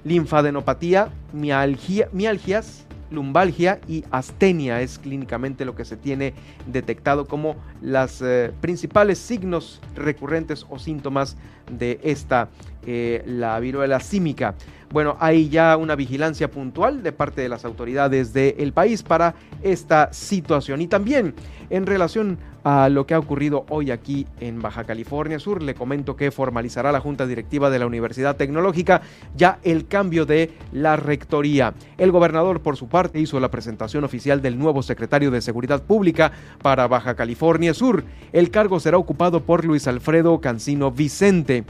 linfadenopatía, 0.02 1.10
mialgias, 1.32 2.86
lumbalgia 3.14 3.80
y 3.88 4.04
astenia 4.10 4.80
es 4.80 4.98
clínicamente 4.98 5.64
lo 5.64 5.74
que 5.74 5.84
se 5.84 5.96
tiene 5.96 6.34
detectado 6.66 7.26
como 7.26 7.56
los 7.80 8.20
eh, 8.22 8.52
principales 8.60 9.18
signos 9.18 9.80
recurrentes 9.94 10.66
o 10.68 10.78
síntomas 10.78 11.36
de 11.70 12.00
esta, 12.02 12.48
eh, 12.86 13.22
la 13.26 13.58
viruela 13.60 14.00
símica. 14.00 14.54
Bueno, 14.94 15.16
hay 15.18 15.48
ya 15.48 15.76
una 15.76 15.96
vigilancia 15.96 16.48
puntual 16.48 17.02
de 17.02 17.10
parte 17.10 17.42
de 17.42 17.48
las 17.48 17.64
autoridades 17.64 18.32
del 18.32 18.72
país 18.72 19.02
para 19.02 19.34
esta 19.60 20.12
situación. 20.12 20.80
Y 20.80 20.86
también 20.86 21.34
en 21.68 21.84
relación 21.84 22.38
a 22.62 22.88
lo 22.88 23.04
que 23.04 23.14
ha 23.14 23.18
ocurrido 23.18 23.66
hoy 23.70 23.90
aquí 23.90 24.24
en 24.38 24.62
Baja 24.62 24.84
California 24.84 25.40
Sur, 25.40 25.64
le 25.64 25.74
comento 25.74 26.14
que 26.14 26.30
formalizará 26.30 26.92
la 26.92 27.00
Junta 27.00 27.26
Directiva 27.26 27.70
de 27.70 27.80
la 27.80 27.86
Universidad 27.86 28.36
Tecnológica 28.36 29.02
ya 29.34 29.58
el 29.64 29.88
cambio 29.88 30.26
de 30.26 30.52
la 30.70 30.94
rectoría. 30.94 31.74
El 31.98 32.12
gobernador, 32.12 32.60
por 32.60 32.76
su 32.76 32.86
parte, 32.86 33.18
hizo 33.18 33.40
la 33.40 33.50
presentación 33.50 34.04
oficial 34.04 34.42
del 34.42 34.56
nuevo 34.56 34.84
secretario 34.84 35.32
de 35.32 35.42
Seguridad 35.42 35.82
Pública 35.82 36.30
para 36.62 36.86
Baja 36.86 37.16
California 37.16 37.74
Sur. 37.74 38.04
El 38.32 38.52
cargo 38.52 38.78
será 38.78 38.96
ocupado 38.96 39.42
por 39.42 39.64
Luis 39.64 39.88
Alfredo 39.88 40.40
Cancino 40.40 40.92
Vicente. 40.92 41.64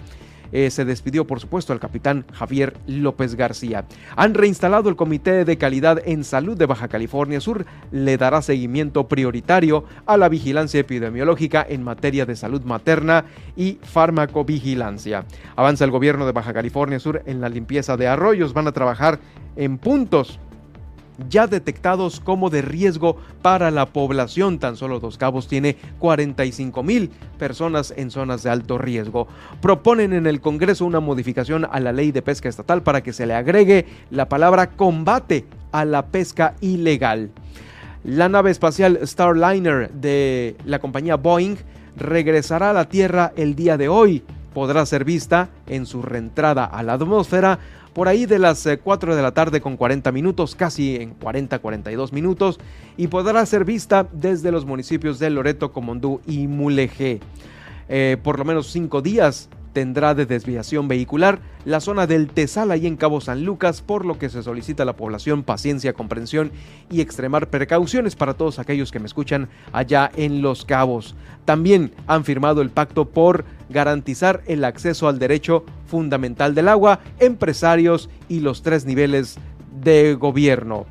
Eh, 0.55 0.71
se 0.71 0.85
despidió, 0.85 1.27
por 1.27 1.41
supuesto, 1.41 1.73
al 1.73 1.81
capitán 1.81 2.25
Javier 2.33 2.77
López 2.87 3.35
García. 3.35 3.87
Han 4.15 4.35
reinstalado 4.35 4.89
el 4.89 4.95
Comité 4.95 5.45
de 5.45 5.59
Calidad 5.59 6.01
en 6.07 6.23
Salud 6.23 6.57
de 6.57 6.67
Baja 6.67 6.87
California 6.87 7.41
Sur. 7.41 7.67
Le 7.91 8.17
dará 8.17 8.41
seguimiento 8.41 9.09
prioritario 9.09 9.85
a 10.07 10.17
la 10.17 10.29
vigilancia 10.29 10.79
epidemiológica 10.79 11.67
en 11.69 11.83
materia 11.83 12.25
de 12.25 12.37
salud 12.37 12.63
materna 12.63 13.25
y 13.57 13.81
farmacovigilancia. 13.83 15.25
Avanza 15.57 15.85
el 15.85 15.91
gobierno 15.91 16.25
de 16.25 16.31
Baja 16.31 16.55
California 16.55 17.01
Sur 17.01 17.25
en 17.27 17.41
la 17.41 17.49
limpieza 17.49 17.97
de 17.97 18.07
arroyos. 18.07 18.53
Van 18.53 18.69
a 18.69 18.73
trabajar 18.73 19.19
en 19.57 19.77
puntos 19.79 20.39
ya 21.29 21.47
detectados 21.47 22.21
como 22.21 22.51
de 22.51 22.63
riesgo 22.63 23.17
para 23.43 23.71
la 23.71 23.87
población. 23.87 24.59
Tan 24.59 24.77
solo 24.77 25.01
Dos 25.01 25.19
Cabos 25.19 25.49
tiene 25.49 25.77
45 25.99 26.83
mil 26.83 27.11
personas 27.39 27.93
en 27.97 28.11
zonas 28.11 28.43
de 28.43 28.51
alto 28.51 28.79
riesgo. 28.79 29.29
Proponen 29.61 30.13
en 30.13 30.27
el 30.27 30.41
Congreso 30.41 30.85
una 30.85 31.01
modificación 31.01 31.67
a 31.71 31.81
la 31.81 31.93
ley 31.93 32.13
de 32.13 32.23
pesca 32.23 32.49
estatal 32.49 32.83
para 32.83 33.03
que 33.03 33.13
se 33.13 33.27
le 33.27 33.35
agregue 33.35 33.87
la 34.11 34.29
palabra 34.29 34.71
combate 34.71 35.47
a 35.73 35.85
la 35.85 36.07
pesca 36.07 36.55
ilegal. 36.61 37.31
La 38.05 38.29
nave 38.29 38.51
espacial 38.51 39.01
Starliner 39.03 39.91
de 39.91 40.57
la 40.67 40.79
compañía 40.79 41.17
Boeing 41.17 41.57
regresará 41.97 42.71
a 42.71 42.75
la 42.75 42.89
Tierra 42.89 43.33
el 43.37 43.55
día 43.55 43.77
de 43.77 43.89
hoy. 43.89 44.23
Podrá 44.53 44.85
ser 44.87 45.05
vista 45.05 45.49
en 45.67 45.87
su 45.87 46.03
reentrada 46.03 46.65
a 46.65 46.83
la 46.83 46.93
atmósfera 46.93 47.59
por 47.95 48.09
ahí 48.09 48.27
de 48.27 48.39
las 48.39 48.69
4 48.83 49.13
eh, 49.13 49.17
de 49.17 49.23
la 49.23 49.33
tarde 49.33 49.61
con 49.61 49.77
40 49.77 50.13
minutos, 50.13 50.55
casi 50.55 50.97
en 50.97 51.19
40-42 51.19 52.13
minutos, 52.13 52.59
y 52.97 53.07
podrá 53.07 53.47
ser 53.47 53.65
vista 53.65 54.07
desde 54.13 54.51
los 54.53 54.67
municipios 54.67 55.19
de 55.19 55.31
Loreto, 55.31 55.73
Comondú 55.73 56.21
y 56.27 56.49
Mulegé. 56.49 57.21
Eh, 57.89 58.17
por 58.23 58.39
lo 58.39 58.45
menos 58.45 58.67
cinco 58.69 59.01
días 59.01 59.49
tendrá 59.75 60.15
de 60.15 60.25
desviación 60.25 60.89
vehicular 60.89 61.41
la 61.67 61.81
zona 61.81 62.07
del 62.07 62.29
Tesal 62.29 62.71
ahí 62.71 62.87
en 62.87 62.97
Cabo 62.97 63.21
San 63.21 63.45
Lucas, 63.45 63.83
por 63.83 64.07
lo 64.07 64.19
que 64.19 64.31
se 64.31 64.43
solicita 64.43 64.85
a 64.85 64.87
la 64.87 64.97
población 64.97 65.43
paciencia, 65.43 65.93
comprensión 65.93 66.53
y 66.91 67.03
extremar 67.03 67.51
precauciones 67.51 68.17
para 68.17 68.35
todos 68.35 68.59
aquellos 68.59 68.91
que 68.91 69.01
me 69.01 69.07
escuchan 69.07 69.51
allá 69.73 70.11
en 70.17 70.41
Los 70.41 70.65
Cabos. 70.65 71.15
También 71.45 71.93
han 72.07 72.25
firmado 72.25 72.63
el 72.63 72.71
pacto 72.71 73.07
por 73.11 73.45
garantizar 73.69 74.43
el 74.47 74.65
acceso 74.65 75.09
al 75.09 75.19
derecho 75.19 75.65
fundamental 75.87 76.55
del 76.55 76.69
agua, 76.69 77.01
empresarios 77.19 78.09
y 78.29 78.41
los 78.41 78.63
tres 78.63 78.87
niveles 78.87 79.37
de 79.83 80.15
gobierno. 80.15 80.87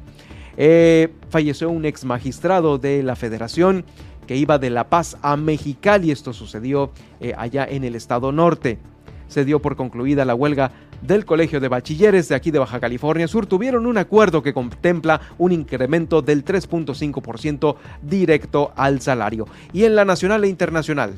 Eh, 0.57 1.11
falleció 1.30 1.69
un 1.69 1.85
ex 1.85 2.05
magistrado 2.05 2.77
de 2.77 3.01
la 3.01 3.15
federación 3.15 3.85
que 4.28 4.36
iba 4.36 4.58
de 4.58 4.70
La 4.70 4.90
Paz 4.90 5.18
a 5.22 5.38
Mexicali. 5.38 6.12
Esto 6.12 6.34
sucedió 6.34 6.91
eh, 7.20 7.34
allá 7.38 7.66
en 7.70 7.84
el 7.84 7.95
estado 7.95 8.32
norte. 8.32 8.80
Se 9.28 9.45
dio 9.45 9.62
por 9.62 9.76
concluida 9.76 10.26
la 10.26 10.36
huelga 10.36 10.72
del 11.02 11.26
Colegio 11.26 11.60
de 11.60 11.68
Bachilleres 11.68 12.30
de 12.30 12.36
aquí 12.36 12.52
de 12.52 12.60
Baja 12.60 12.80
California 12.80 13.28
Sur. 13.28 13.45
Tuvieron 13.45 13.86
un 13.86 13.98
acuerdo 13.98 14.41
que 14.41 14.54
contempla 14.54 15.22
un 15.38 15.52
incremento 15.52 16.22
del 16.22 16.45
3.5% 16.45 17.76
directo 18.02 18.72
al 18.76 19.02
salario. 19.02 19.48
Y 19.74 19.86
en 19.86 19.95
la 19.95 20.06
nacional 20.06 20.44
e 20.44 20.48
internacional 20.48 21.14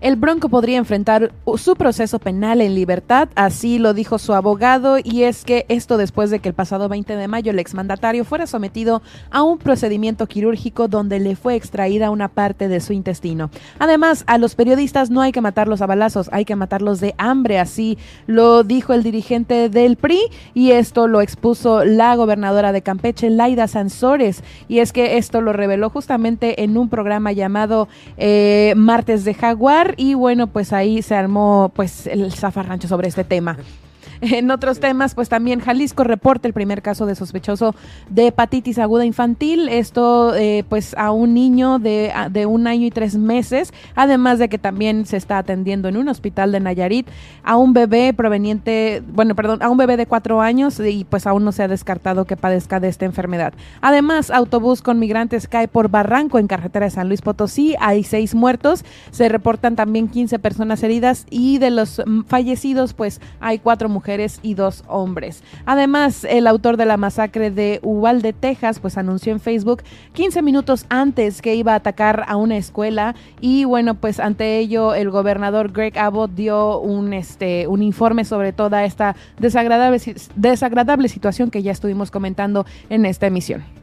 el 0.00 0.16
Bronco 0.16 0.48
podría 0.48 0.78
enfrentar 0.78 1.32
su 1.56 1.76
proceso 1.76 2.18
penal 2.18 2.60
en 2.60 2.74
libertad, 2.74 3.28
así 3.34 3.78
lo 3.78 3.92
dijo 3.92 4.18
su 4.18 4.32
abogado, 4.32 4.96
y 5.02 5.24
es 5.24 5.44
que 5.44 5.66
esto 5.68 5.96
después 5.98 6.30
de 6.30 6.38
que 6.38 6.48
el 6.48 6.54
pasado 6.54 6.88
20 6.88 7.16
de 7.16 7.28
mayo 7.28 7.50
el 7.50 7.58
exmandatario 7.58 8.24
fuera 8.24 8.46
sometido 8.46 9.02
a 9.30 9.42
un 9.42 9.58
procedimiento 9.58 10.26
quirúrgico 10.26 10.88
donde 10.88 11.20
le 11.20 11.36
fue 11.36 11.54
extraída 11.54 12.10
una 12.10 12.28
parte 12.28 12.68
de 12.68 12.80
su 12.80 12.92
intestino. 12.92 13.50
Además, 13.78 14.24
a 14.26 14.38
los 14.38 14.54
periodistas 14.54 15.10
no 15.10 15.20
hay 15.20 15.32
que 15.32 15.40
matarlos 15.40 15.82
a 15.82 15.86
balazos, 15.86 16.30
hay 16.32 16.44
que 16.44 16.56
matarlos 16.56 17.00
de 17.00 17.14
hambre, 17.18 17.58
así 17.58 17.98
lo 18.26 18.64
dijo 18.64 18.94
el 18.94 19.02
dirigente 19.02 19.68
del 19.68 19.96
PRI, 19.96 20.20
y 20.54 20.70
esto 20.70 21.08
lo 21.08 21.20
expuso 21.20 21.84
la 21.84 22.16
gobernadora 22.16 22.72
de 22.72 22.82
Campeche, 22.82 23.28
Laida 23.28 23.68
Sansores, 23.68 24.42
y 24.66 24.78
es 24.78 24.92
que 24.92 25.18
esto 25.18 25.42
lo 25.42 25.52
reveló 25.52 25.90
justamente 25.90 26.62
en 26.62 26.78
un 26.78 26.88
programa 26.88 27.32
llamado 27.32 27.88
eh, 28.16 28.72
Martes 28.76 29.24
de 29.24 29.34
Jaguar, 29.34 29.89
y 29.96 30.14
bueno, 30.14 30.46
pues 30.46 30.72
ahí 30.72 31.02
se 31.02 31.14
armó 31.14 31.72
pues 31.74 32.06
el 32.06 32.32
zafarrancho 32.32 32.88
sobre 32.88 33.08
este 33.08 33.24
tema. 33.24 33.56
En 34.20 34.50
otros 34.50 34.80
temas, 34.80 35.14
pues 35.14 35.28
también 35.28 35.60
Jalisco 35.60 36.04
reporta 36.04 36.46
el 36.46 36.54
primer 36.54 36.82
caso 36.82 37.06
de 37.06 37.14
sospechoso 37.14 37.74
de 38.08 38.28
hepatitis 38.28 38.78
aguda 38.78 39.04
infantil. 39.04 39.68
Esto, 39.68 40.34
eh, 40.34 40.64
pues, 40.68 40.94
a 40.96 41.10
un 41.10 41.34
niño 41.34 41.78
de, 41.78 42.12
de, 42.30 42.46
un 42.46 42.66
año 42.66 42.86
y 42.86 42.90
tres 42.90 43.16
meses. 43.16 43.72
Además 43.94 44.38
de 44.38 44.48
que 44.48 44.58
también 44.58 45.06
se 45.06 45.16
está 45.16 45.38
atendiendo 45.38 45.88
en 45.88 45.96
un 45.96 46.08
hospital 46.08 46.52
de 46.52 46.60
Nayarit 46.60 47.08
a 47.42 47.56
un 47.56 47.72
bebé 47.72 48.12
proveniente, 48.14 49.02
bueno, 49.12 49.34
perdón, 49.34 49.62
a 49.62 49.70
un 49.70 49.76
bebé 49.76 49.96
de 49.96 50.06
cuatro 50.06 50.40
años 50.40 50.80
y 50.80 51.04
pues 51.04 51.26
aún 51.26 51.44
no 51.44 51.52
se 51.52 51.62
ha 51.62 51.68
descartado 51.68 52.24
que 52.24 52.36
padezca 52.36 52.80
de 52.80 52.88
esta 52.88 53.04
enfermedad. 53.04 53.52
Además, 53.80 54.30
autobús 54.30 54.82
con 54.82 54.98
migrantes 54.98 55.48
cae 55.48 55.68
por 55.68 55.88
barranco 55.88 56.38
en 56.38 56.46
carretera 56.46 56.86
de 56.86 56.90
San 56.90 57.08
Luis 57.08 57.22
Potosí. 57.22 57.74
Hay 57.80 58.04
seis 58.04 58.34
muertos. 58.34 58.84
Se 59.10 59.28
reportan 59.28 59.76
también 59.76 60.08
15 60.08 60.38
personas 60.38 60.82
heridas 60.82 61.26
y 61.30 61.58
de 61.58 61.70
los 61.70 62.02
mm, 62.04 62.22
fallecidos, 62.22 62.94
pues, 62.94 63.20
hay 63.40 63.58
cuatro 63.58 63.88
mujeres 63.90 64.40
y 64.42 64.54
dos 64.54 64.84
hombres. 64.88 65.42
Además, 65.66 66.24
el 66.24 66.46
autor 66.46 66.76
de 66.76 66.86
la 66.86 66.96
masacre 66.96 67.50
de 67.50 67.80
Uvalde, 67.82 68.32
Texas, 68.32 68.80
pues 68.80 68.96
anunció 68.96 69.32
en 69.32 69.40
Facebook 69.40 69.82
15 70.14 70.42
minutos 70.42 70.86
antes 70.88 71.42
que 71.42 71.54
iba 71.54 71.72
a 71.72 71.76
atacar 71.76 72.24
a 72.28 72.36
una 72.36 72.56
escuela 72.56 73.14
y 73.40 73.64
bueno, 73.64 73.94
pues 73.94 74.20
ante 74.20 74.58
ello 74.58 74.94
el 74.94 75.10
gobernador 75.10 75.72
Greg 75.72 75.98
Abbott 75.98 76.32
dio 76.32 76.78
un, 76.78 77.12
este, 77.12 77.66
un 77.66 77.82
informe 77.82 78.24
sobre 78.24 78.52
toda 78.52 78.84
esta 78.84 79.16
desagradable, 79.38 80.00
desagradable 80.36 81.08
situación 81.08 81.50
que 81.50 81.62
ya 81.62 81.72
estuvimos 81.72 82.10
comentando 82.10 82.66
en 82.88 83.06
esta 83.06 83.26
emisión. 83.26 83.79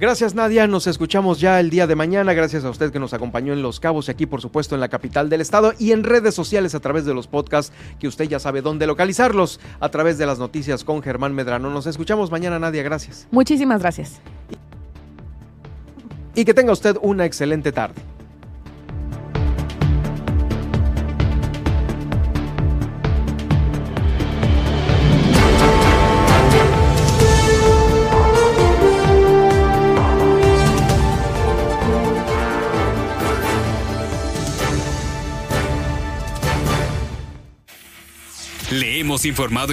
Gracias 0.00 0.34
Nadia, 0.34 0.66
nos 0.66 0.86
escuchamos 0.86 1.40
ya 1.40 1.60
el 1.60 1.68
día 1.68 1.86
de 1.86 1.94
mañana, 1.94 2.32
gracias 2.32 2.64
a 2.64 2.70
usted 2.70 2.90
que 2.90 2.98
nos 2.98 3.12
acompañó 3.12 3.52
en 3.52 3.60
Los 3.60 3.80
Cabos 3.80 4.08
y 4.08 4.10
aquí 4.10 4.24
por 4.24 4.40
supuesto 4.40 4.74
en 4.74 4.80
la 4.80 4.88
capital 4.88 5.28
del 5.28 5.42
estado 5.42 5.74
y 5.78 5.92
en 5.92 6.04
redes 6.04 6.34
sociales 6.34 6.74
a 6.74 6.80
través 6.80 7.04
de 7.04 7.12
los 7.12 7.26
podcasts 7.26 7.70
que 7.98 8.08
usted 8.08 8.24
ya 8.24 8.38
sabe 8.38 8.62
dónde 8.62 8.86
localizarlos, 8.86 9.60
a 9.78 9.90
través 9.90 10.16
de 10.16 10.24
las 10.24 10.38
noticias 10.38 10.84
con 10.84 11.02
Germán 11.02 11.34
Medrano. 11.34 11.68
Nos 11.68 11.86
escuchamos 11.86 12.30
mañana 12.30 12.58
Nadia, 12.58 12.82
gracias. 12.82 13.28
Muchísimas 13.30 13.82
gracias. 13.82 14.22
Y 16.34 16.46
que 16.46 16.54
tenga 16.54 16.72
usted 16.72 16.96
una 17.02 17.26
excelente 17.26 17.70
tarde. 17.70 18.00
Hemos 39.10 39.24
informado 39.24 39.66